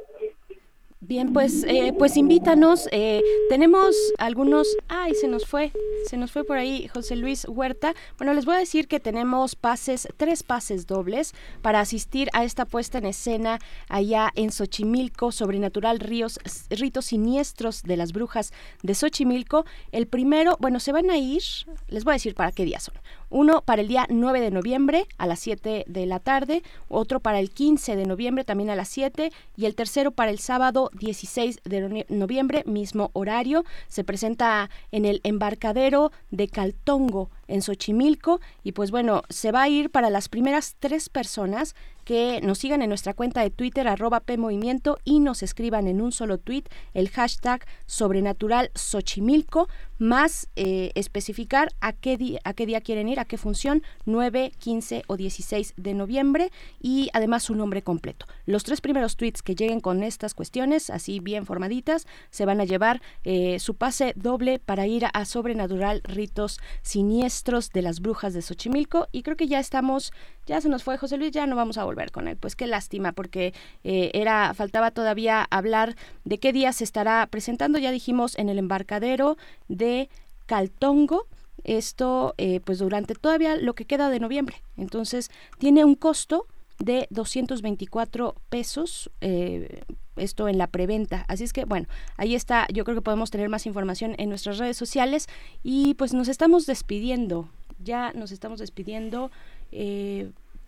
Bien, 1.10 1.32
pues, 1.32 1.64
eh, 1.64 1.92
pues 1.98 2.16
invítanos. 2.16 2.88
Eh, 2.92 3.20
tenemos 3.48 3.96
algunos. 4.18 4.68
Ay, 4.86 5.12
se 5.16 5.26
nos 5.26 5.44
fue, 5.44 5.72
se 6.06 6.16
nos 6.16 6.30
fue 6.30 6.44
por 6.44 6.56
ahí 6.56 6.86
José 6.86 7.16
Luis 7.16 7.48
Huerta. 7.48 7.94
Bueno, 8.16 8.32
les 8.32 8.44
voy 8.44 8.54
a 8.54 8.58
decir 8.58 8.86
que 8.86 9.00
tenemos 9.00 9.56
pases, 9.56 10.06
tres 10.16 10.44
pases 10.44 10.86
dobles 10.86 11.34
para 11.62 11.80
asistir 11.80 12.28
a 12.32 12.44
esta 12.44 12.64
puesta 12.64 12.98
en 12.98 13.06
escena 13.06 13.58
allá 13.88 14.30
en 14.36 14.52
Xochimilco, 14.52 15.32
Sobrenatural 15.32 15.98
Ríos, 15.98 16.38
Ritos 16.70 17.06
Siniestros 17.06 17.82
de 17.82 17.96
las 17.96 18.12
Brujas 18.12 18.52
de 18.84 18.94
Xochimilco. 18.94 19.64
El 19.90 20.06
primero, 20.06 20.58
bueno, 20.60 20.78
se 20.78 20.92
van 20.92 21.10
a 21.10 21.18
ir, 21.18 21.42
les 21.88 22.04
voy 22.04 22.12
a 22.12 22.14
decir 22.14 22.36
para 22.36 22.52
qué 22.52 22.64
día 22.64 22.78
son. 22.78 22.94
Uno 23.30 23.62
para 23.62 23.80
el 23.80 23.88
día 23.88 24.06
9 24.10 24.40
de 24.40 24.50
noviembre 24.50 25.06
a 25.16 25.26
las 25.26 25.38
7 25.38 25.84
de 25.86 26.06
la 26.06 26.18
tarde, 26.18 26.64
otro 26.88 27.20
para 27.20 27.38
el 27.38 27.50
15 27.50 27.94
de 27.94 28.04
noviembre 28.04 28.44
también 28.44 28.70
a 28.70 28.74
las 28.74 28.88
7 28.88 29.32
y 29.56 29.66
el 29.66 29.76
tercero 29.76 30.10
para 30.10 30.32
el 30.32 30.40
sábado 30.40 30.90
16 30.98 31.60
de 31.64 32.06
noviembre, 32.08 32.64
mismo 32.66 33.10
horario. 33.12 33.64
Se 33.86 34.02
presenta 34.02 34.68
en 34.90 35.04
el 35.04 35.20
embarcadero 35.22 36.10
de 36.32 36.48
Caltongo 36.48 37.30
en 37.46 37.62
Xochimilco 37.62 38.40
y 38.64 38.72
pues 38.72 38.90
bueno, 38.90 39.22
se 39.28 39.52
va 39.52 39.62
a 39.62 39.68
ir 39.68 39.90
para 39.90 40.10
las 40.10 40.28
primeras 40.28 40.76
tres 40.80 41.08
personas 41.08 41.76
que 42.10 42.40
nos 42.42 42.58
sigan 42.58 42.82
en 42.82 42.88
nuestra 42.88 43.14
cuenta 43.14 43.40
de 43.40 43.50
Twitter 43.50 43.86
arroba 43.86 44.18
PMovimiento 44.18 44.98
y 45.04 45.20
nos 45.20 45.44
escriban 45.44 45.86
en 45.86 46.00
un 46.00 46.10
solo 46.10 46.38
tweet 46.38 46.64
el 46.92 47.08
hashtag 47.08 47.64
sobrenatural 47.86 48.72
Xochimilco 48.74 49.68
más 50.00 50.48
eh, 50.56 50.90
especificar 50.94 51.68
a 51.80 51.92
qué, 51.92 52.16
día, 52.16 52.40
a 52.42 52.54
qué 52.54 52.64
día 52.66 52.80
quieren 52.80 53.08
ir, 53.08 53.20
a 53.20 53.26
qué 53.26 53.36
función, 53.36 53.82
9, 54.06 54.50
15 54.58 55.02
o 55.06 55.16
16 55.16 55.74
de 55.76 55.94
noviembre 55.94 56.50
y 56.80 57.10
además 57.12 57.44
su 57.44 57.54
nombre 57.54 57.82
completo. 57.82 58.26
Los 58.46 58.64
tres 58.64 58.80
primeros 58.80 59.16
tweets 59.16 59.42
que 59.42 59.54
lleguen 59.54 59.80
con 59.80 60.02
estas 60.02 60.32
cuestiones, 60.32 60.88
así 60.88 61.20
bien 61.20 61.44
formaditas, 61.44 62.06
se 62.30 62.46
van 62.46 62.62
a 62.62 62.64
llevar 62.64 63.02
eh, 63.24 63.58
su 63.60 63.74
pase 63.74 64.14
doble 64.16 64.58
para 64.58 64.86
ir 64.86 65.04
a 65.12 65.24
Sobrenatural 65.26 66.00
Ritos 66.04 66.60
Siniestros 66.80 67.70
de 67.70 67.82
las 67.82 68.00
Brujas 68.00 68.32
de 68.32 68.40
Xochimilco 68.40 69.06
y 69.12 69.22
creo 69.22 69.36
que 69.36 69.48
ya 69.48 69.60
estamos, 69.60 70.14
ya 70.50 70.60
se 70.60 70.68
nos 70.68 70.82
fue 70.82 70.98
José 70.98 71.16
Luis, 71.16 71.30
ya 71.30 71.46
no 71.46 71.54
vamos 71.54 71.78
a 71.78 71.84
volver 71.84 72.10
con 72.10 72.26
él. 72.26 72.36
Pues 72.36 72.56
qué 72.56 72.66
lástima 72.66 73.12
porque 73.12 73.54
eh, 73.84 74.10
era, 74.14 74.52
faltaba 74.52 74.90
todavía 74.90 75.46
hablar 75.48 75.94
de 76.24 76.38
qué 76.38 76.52
día 76.52 76.72
se 76.72 76.82
estará 76.82 77.24
presentando, 77.30 77.78
ya 77.78 77.92
dijimos 77.92 78.36
en 78.36 78.48
el 78.48 78.58
embarcadero 78.58 79.36
de 79.68 80.08
Caltongo. 80.46 81.28
Esto, 81.62 82.34
eh, 82.36 82.58
pues 82.64 82.80
durante 82.80 83.14
todavía 83.14 83.54
lo 83.54 83.74
que 83.74 83.84
queda 83.84 84.10
de 84.10 84.18
noviembre. 84.18 84.60
Entonces, 84.76 85.30
tiene 85.58 85.84
un 85.84 85.94
costo 85.94 86.46
de 86.80 87.06
224 87.10 88.34
pesos. 88.48 89.08
Eh, 89.20 89.82
esto 90.16 90.48
en 90.48 90.58
la 90.58 90.66
preventa. 90.66 91.26
Así 91.28 91.44
es 91.44 91.52
que, 91.52 91.64
bueno, 91.64 91.86
ahí 92.16 92.34
está. 92.34 92.66
Yo 92.72 92.82
creo 92.82 92.96
que 92.96 93.02
podemos 93.02 93.30
tener 93.30 93.48
más 93.48 93.66
información 93.66 94.16
en 94.18 94.28
nuestras 94.28 94.58
redes 94.58 94.76
sociales. 94.76 95.28
Y 95.62 95.94
pues 95.94 96.12
nos 96.12 96.26
estamos 96.26 96.66
despidiendo. 96.66 97.48
Ya 97.78 98.12
nos 98.14 98.32
estamos 98.32 98.58
despidiendo. 98.58 99.30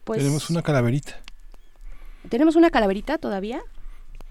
Pues, 0.05 0.19
tenemos 0.19 0.51
una 0.51 0.63
calaverita. 0.63 1.21
¿Tenemos 2.29 2.57
una 2.57 2.71
calaverita 2.71 3.19
todavía? 3.19 3.63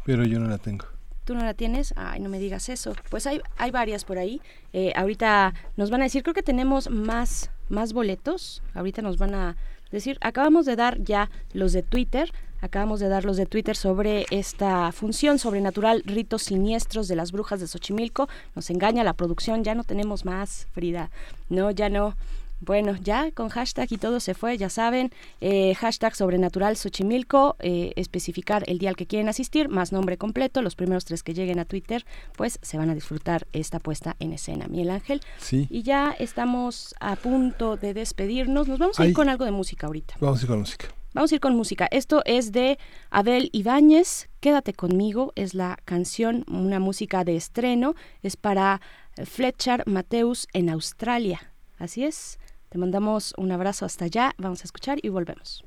Pero 0.06 0.24
yo 0.24 0.40
no 0.40 0.48
la 0.48 0.58
tengo 0.58 0.86
tú 1.32 1.36
no 1.36 1.46
la 1.46 1.54
tienes, 1.54 1.94
ay, 1.96 2.20
no 2.20 2.30
me 2.30 2.40
digas 2.40 2.70
eso. 2.70 2.94
Pues 3.10 3.28
hay, 3.28 3.42
hay 3.58 3.72
varias 3.72 4.04
por 4.04 4.18
ahí. 4.18 4.42
Eh, 4.74 4.92
ahorita 4.96 5.54
nos 5.78 5.90
van 5.90 6.02
a 6.02 6.06
decir, 6.06 6.24
creo 6.24 6.34
que 6.34 6.44
tenemos 6.44 6.90
más, 6.90 7.52
más 7.70 7.94
boletos. 7.94 8.62
Ahorita 8.74 9.02
nos 9.02 9.18
van 9.18 9.36
a 9.36 9.56
decir, 9.92 10.18
acabamos 10.22 10.66
de 10.66 10.76
dar 10.76 11.02
ya 11.02 11.30
los 11.54 11.74
de 11.74 11.84
Twitter. 11.84 12.34
Acabamos 12.60 13.00
de 13.00 13.08
dar 13.08 13.26
los 13.26 13.38
de 13.38 13.46
Twitter 13.46 13.76
sobre 13.76 14.26
esta 14.30 14.92
función 14.92 15.40
sobrenatural, 15.40 16.04
ritos 16.06 16.44
siniestros 16.44 17.08
de 17.08 17.16
las 17.16 17.32
brujas 17.32 17.60
de 17.60 17.68
Xochimilco. 17.68 18.30
Nos 18.56 18.70
engaña 18.70 19.04
la 19.04 19.14
producción, 19.14 19.64
ya 19.64 19.74
no 19.74 19.84
tenemos 19.84 20.26
más, 20.26 20.68
Frida. 20.74 21.10
No, 21.50 21.72
ya 21.72 21.90
no. 21.90 22.16
Bueno, 22.62 22.96
ya 22.96 23.32
con 23.32 23.50
hashtag 23.50 23.92
y 23.92 23.98
todo 23.98 24.20
se 24.20 24.34
fue, 24.34 24.58
ya 24.58 24.70
saben, 24.70 25.12
eh, 25.42 25.74
hashtag 25.76 26.16
sobrenatural 26.16 26.78
Xochimilco, 26.78 27.56
eh, 27.60 27.92
especificar 27.96 28.64
el 28.68 28.78
día 28.78 28.90
al 28.90 28.96
que 28.96 29.08
quieren 29.08 29.30
asistir, 29.30 29.68
más 29.68 29.92
nombre 29.92 30.18
completo, 30.18 30.62
los 30.62 30.76
primeros 30.76 31.04
tres 31.06 31.24
que 31.24 31.34
lleguen 31.34 31.60
a 31.60 31.66
Twitter, 31.66 32.06
pues 32.38 32.60
se 32.62 32.78
van 32.78 32.90
a 32.90 32.94
disfrutar 32.94 33.48
esta 33.52 33.80
puesta 33.80 34.16
en 34.20 34.32
escena, 34.34 34.68
Miguel 34.68 34.92
Ángel. 34.92 35.22
Sí. 35.40 35.68
Y 35.70 35.84
ya 35.84 36.16
estamos 36.18 36.96
a 37.00 37.16
punto 37.16 37.78
de 37.78 37.94
despedirnos, 37.94 38.68
nos 38.68 38.80
vamos 38.80 39.00
a 39.00 39.08
ir 39.08 39.14
con 39.14 39.28
algo 39.28 39.46
de 39.46 39.52
música 39.52 39.88
ahorita. 39.88 40.16
Vamos 40.20 40.40
a 40.40 40.44
ir 40.44 40.48
con 40.48 40.60
música. 40.60 40.88
Vamos 41.14 41.32
a 41.32 41.36
ir 41.36 41.42
con 41.42 41.56
música. 41.56 41.88
Esto 41.92 42.22
es 42.26 42.54
de 42.54 42.78
Abel 43.10 43.50
Ibáñez, 43.52 44.30
Quédate 44.42 44.74
conmigo, 44.74 45.34
es 45.36 45.54
la 45.54 45.78
canción, 45.86 46.46
una 46.48 46.80
música 46.80 47.24
de 47.24 47.36
estreno, 47.36 47.94
es 48.24 48.38
para 48.38 48.82
Fletcher 49.24 49.84
Mateus 49.86 50.48
en 50.52 50.68
Australia. 50.72 51.54
Así 51.78 52.04
es. 52.06 52.40
Te 52.72 52.78
mandamos 52.78 53.34
un 53.36 53.52
abrazo 53.52 53.86
hasta 53.86 54.06
allá, 54.06 54.34
vamos 54.38 54.62
a 54.62 54.64
escuchar 54.64 54.98
y 55.02 55.10
volvemos. 55.10 55.66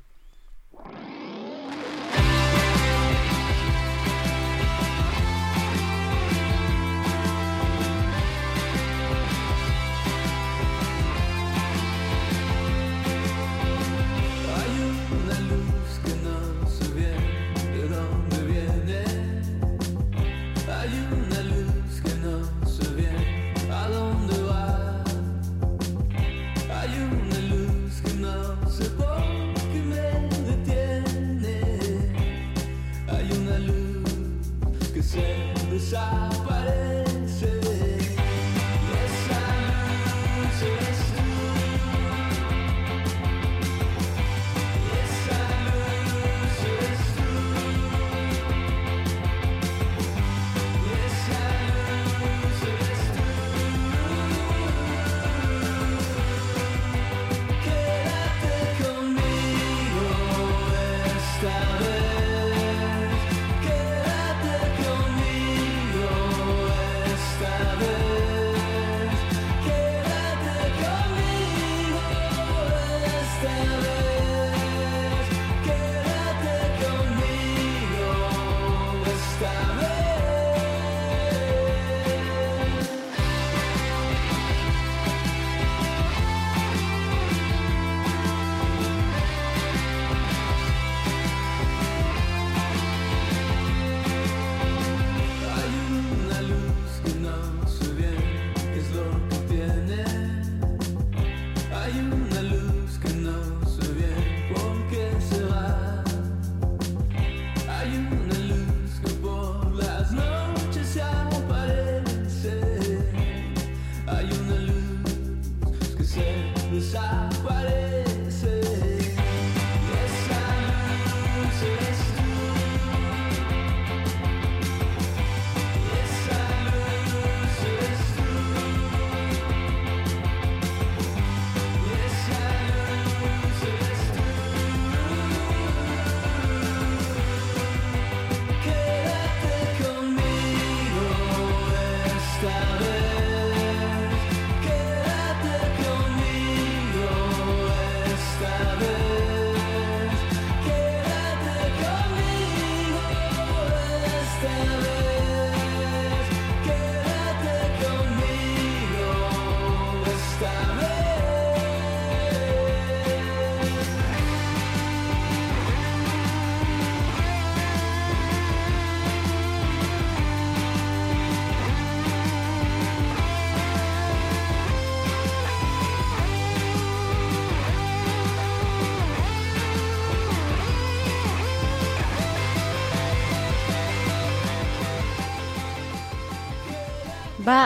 inside. 35.85 36.34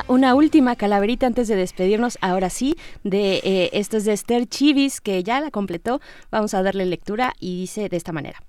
Una 0.09 0.33
última 0.33 0.75
calaverita 0.75 1.27
antes 1.27 1.47
de 1.47 1.55
despedirnos, 1.55 2.17
ahora 2.21 2.49
sí, 2.49 2.75
de 3.03 3.41
eh, 3.43 3.69
esto 3.73 3.97
es 3.97 4.05
de 4.05 4.13
Esther 4.13 4.47
Chivis, 4.47 5.01
que 5.01 5.23
ya 5.23 5.39
la 5.39 5.51
completó. 5.51 6.01
Vamos 6.31 6.55
a 6.55 6.63
darle 6.63 6.88
lectura 6.88 7.35
y 7.39 7.61
dice 7.61 7.89
de 7.89 7.97
esta 7.97 8.11
manera. 8.11 8.41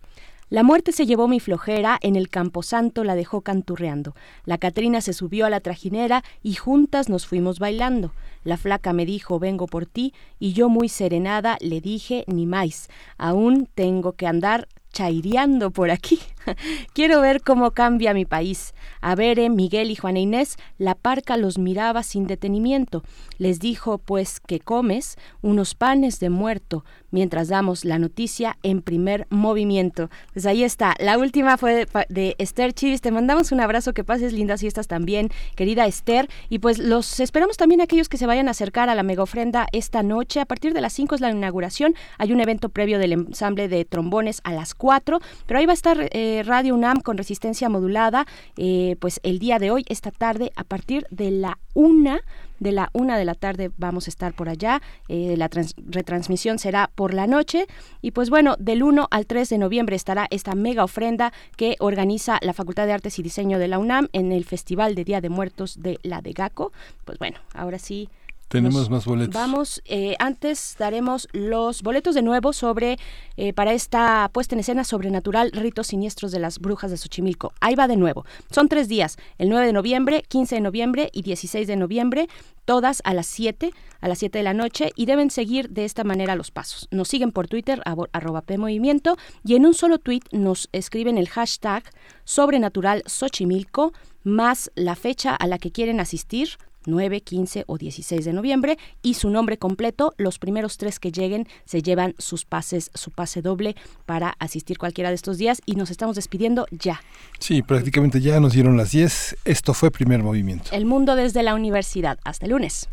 La 0.49 0.63
muerte 0.63 0.91
se 0.91 1.05
llevó 1.05 1.29
mi 1.29 1.39
flojera, 1.39 1.99
en 2.01 2.17
el 2.17 2.31
camposanto 2.31 3.05
la 3.05 3.15
dejó 3.15 3.43
canturreando. 3.43 4.17
La 4.47 4.57
Catrina 4.57 5.03
se 5.03 5.13
subió 5.13 5.45
a 5.45 5.51
la 5.51 5.61
trajinera 5.61 6.25
y 6.43 6.55
juntas 6.55 7.11
nos 7.11 7.27
fuimos 7.27 7.59
bailando. 7.59 8.13
La 8.43 8.57
flaca 8.57 8.95
me 8.95 9.05
dijo, 9.05 9.39
vengo 9.39 9.67
por 9.67 9.85
ti, 9.85 10.15
y 10.39 10.55
yo 10.55 10.71
muy 10.71 10.89
serenada 10.89 11.59
le 11.61 11.83
dije, 11.83 12.25
ni 12.27 12.47
más, 12.47 12.89
aún 13.19 13.69
tengo 13.75 14.13
que 14.13 14.27
andar 14.27 14.67
chaireando 14.93 15.71
por 15.71 15.91
aquí. 15.91 16.19
Quiero 16.93 17.21
ver 17.21 17.43
cómo 17.43 17.73
cambia 17.73 18.15
mi 18.15 18.25
país. 18.25 18.75
A 19.01 19.15
ver, 19.15 19.39
Miguel 19.51 19.91
y 19.91 19.97
Juana 19.97 20.19
Inés, 20.19 20.57
la 20.79 20.95
parca 20.95 21.37
los 21.37 21.59
miraba 21.59 22.03
sin 22.03 22.27
detenimiento. 22.27 23.03
Les 23.39 23.59
dijo, 23.59 23.99
pues, 23.99 24.41
que 24.41 24.61
comes 24.61 25.17
unos 25.43 25.75
panes 25.75 26.21
de 26.21 26.31
muerto, 26.31 26.85
mientras 27.11 27.49
damos 27.49 27.85
la 27.85 27.99
noticia 27.99 28.59
en 28.63 28.83
primer 28.83 29.27
movimiento. 29.31 30.11
Pues 30.33 30.47
ahí 30.47 30.63
está. 30.63 30.95
La 30.99 31.19
última 31.19 31.57
fue 31.57 31.87
de, 32.09 32.37
Esther 32.39 32.73
Chivis. 32.73 33.01
Te 33.01 33.11
mandamos 33.11 33.53
un 33.53 33.61
abrazo, 33.61 33.93
que 33.95 34.05
pases 34.05 34.33
lindas 34.33 34.61
fiestas 34.61 34.87
también, 34.87 35.31
querida 35.57 35.87
Esther. 35.87 36.29
Y 36.49 36.59
pues 36.59 36.79
los 36.79 37.21
esperamos 37.21 37.57
también 37.57 37.81
aquellos 37.81 38.09
que 38.09 38.17
se 38.17 38.27
vayan 38.27 38.49
a 38.49 38.53
acercar 38.53 38.89
a 38.89 38.95
la 38.95 39.03
mega 39.03 39.23
ofrenda 39.23 39.67
esta 39.73 40.03
noche. 40.03 40.41
A 40.41 40.47
partir 40.47 40.75
de 40.75 40.81
las 40.81 40.93
5 40.93 41.15
es 41.15 41.21
la 41.21 41.31
inauguración. 41.31 41.95
Hay 42.19 42.33
un 42.33 42.41
evento 42.41 42.69
previo 42.69 42.99
del 42.99 43.13
ensamble 43.13 43.69
de 43.69 43.85
trombones 43.85 44.41
a 44.45 44.53
las 44.53 44.75
4, 44.75 45.21
pero 45.47 45.61
ahí 45.61 45.67
va 45.67 45.73
a 45.73 45.75
estar 45.75 46.09
eh, 46.13 46.30
Radio 46.45 46.75
UNAM 46.75 47.01
con 47.01 47.17
resistencia 47.17 47.69
modulada, 47.69 48.27
eh, 48.57 48.97
pues 49.01 49.21
el 49.23 49.39
día 49.39 49.59
de 49.59 49.71
hoy, 49.71 49.85
esta 49.89 50.11
tarde, 50.11 50.53
a 50.57 50.65
partir 50.65 51.07
de 51.11 51.31
la 51.31 51.59
1 51.75 52.19
de 52.61 52.73
la 52.73 52.91
una 52.93 53.19
de 53.19 53.25
la 53.25 53.35
tarde 53.35 53.71
vamos 53.79 54.07
a 54.07 54.11
estar 54.11 54.35
por 54.35 54.49
allá. 54.49 54.81
Eh, 55.09 55.35
la 55.37 55.49
retransmisión 55.49 56.59
será 56.59 56.91
por 56.95 57.15
la 57.15 57.27
noche. 57.27 57.67
Y 58.03 58.13
pues 58.13 58.31
bueno, 58.31 58.55
del 58.59 58.83
1 58.83 59.09
al 59.11 59.27
3 59.27 59.49
de 59.49 59.59
noviembre 59.59 59.97
estará 59.97 60.29
esta 60.31 60.55
mega 60.55 60.85
ofrenda 60.85 61.33
que 61.57 61.77
organiza 61.81 62.39
la 62.43 62.53
Facultad 62.53 62.87
de 62.87 62.93
Artes 62.93 63.19
y 63.19 63.23
Diseño 63.23 63.59
de 63.59 63.69
la 63.69 63.79
UNAM 63.79 64.09
en 64.13 64.31
el 64.31 64.45
Festival 64.45 64.95
de 64.95 65.05
Día 65.05 65.21
de 65.21 65.31
Muertos 65.31 65.81
de 65.81 65.99
la 66.03 66.21
de 66.21 66.33
GACO. 66.33 66.73
Pues 67.05 67.19
bueno, 67.19 67.39
ahora 67.55 67.79
sí 67.79 68.09
tenemos 68.51 68.91
más 68.91 69.05
boletos. 69.05 69.33
Vamos, 69.33 69.81
eh, 69.85 70.17
antes 70.19 70.75
daremos 70.77 71.29
los 71.33 71.83
boletos 71.83 72.17
de 72.17 72.23
nuevo 72.23 72.53
sobre, 72.53 72.99
eh, 73.37 73.53
para 73.53 73.73
esta 73.73 74.29
puesta 74.33 74.57
en 74.57 74.61
escena 74.61 74.83
sobrenatural, 74.83 75.53
ritos 75.53 75.87
siniestros 75.87 76.33
de 76.33 76.41
las 76.41 76.59
brujas 76.59 76.91
de 76.91 76.97
Xochimilco. 76.97 77.53
Ahí 77.61 77.77
va 77.77 77.87
de 77.87 77.97
nuevo. 77.97 78.27
Son 78.51 78.69
tres 78.69 78.89
días, 78.89 79.19
el 79.39 79.51
9 79.51 79.67
de 79.67 79.73
noviembre, 79.73 80.25
15 80.27 80.57
de 80.57 80.61
noviembre 80.63 81.11
y 81.13 81.23
16 81.23 81.69
de 81.69 81.77
noviembre, 81.77 82.29
todas 82.65 83.03
a 83.05 83.15
las 83.15 83.27
7, 83.27 83.73
a 84.01 84.09
las 84.09 84.19
7 84.19 84.39
de 84.39 84.45
la 84.45 84.53
noche, 84.53 84.91
y 84.97 85.07
deben 85.07 85.31
seguir 85.31 85.71
de 85.71 85.85
esta 85.85 86.03
manera 86.03 86.35
los 86.35 86.51
pasos. 86.51 86.89
Nos 86.91 87.07
siguen 87.07 87.31
por 87.31 87.47
Twitter, 87.47 87.81
arroba 87.85 88.43
PMovimiento, 88.43 89.17
y 89.45 89.55
en 89.55 89.65
un 89.65 89.75
solo 89.75 89.99
tweet 89.99 90.23
nos 90.33 90.69
escriben 90.73 91.19
el 91.19 91.29
hashtag 91.29 91.85
sobrenatural 92.25 93.05
Xochimilco, 93.07 93.93
más 94.25 94.73
la 94.75 94.97
fecha 94.97 95.37
a 95.37 95.47
la 95.47 95.59
que 95.59 95.71
quieren 95.71 96.01
asistir, 96.01 96.59
9, 96.87 97.21
15 97.21 97.65
o 97.67 97.79
16 97.79 98.25
de 98.25 98.33
noviembre 98.33 98.79
y 99.03 99.15
su 99.15 99.31
nombre 99.31 99.59
completo. 99.59 100.15
Los 100.17 100.39
primeros 100.39 100.77
tres 100.77 100.99
que 100.99 101.13
lleguen 101.13 101.47
se 101.65 101.83
llevan 101.83 102.15
sus 102.19 102.45
pases, 102.45 102.91
su 102.95 103.11
pase 103.11 103.43
doble 103.43 103.77
para 104.07 104.35
asistir 104.39 104.79
cualquiera 104.79 105.11
de 105.11 105.15
estos 105.15 105.39
días 105.39 105.63
y 105.67 105.75
nos 105.75 105.91
estamos 105.91 106.17
despidiendo 106.17 106.67
ya. 106.71 107.01
Sí, 107.39 107.63
prácticamente 107.63 108.21
ya 108.21 108.41
nos 108.41 108.53
dieron 108.53 108.77
las 108.77 108.93
10. 108.93 109.37
Esto 109.45 109.75
fue 109.75 109.91
primer 109.91 110.23
movimiento. 110.23 110.71
El 110.73 110.87
mundo 110.87 111.17
desde 111.17 111.43
la 111.43 111.55
universidad. 111.55 112.19
Hasta 112.25 112.47
el 112.47 112.53
lunes. 112.53 112.89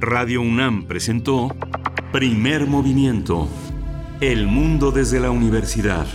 Radio 0.00 0.40
UNAM 0.40 0.86
presentó 0.86 1.54
Primer 2.12 2.66
Movimiento. 2.66 3.48
El 4.20 4.46
mundo 4.46 4.92
desde 4.92 5.20
la 5.20 5.30
universidad. 5.30 6.06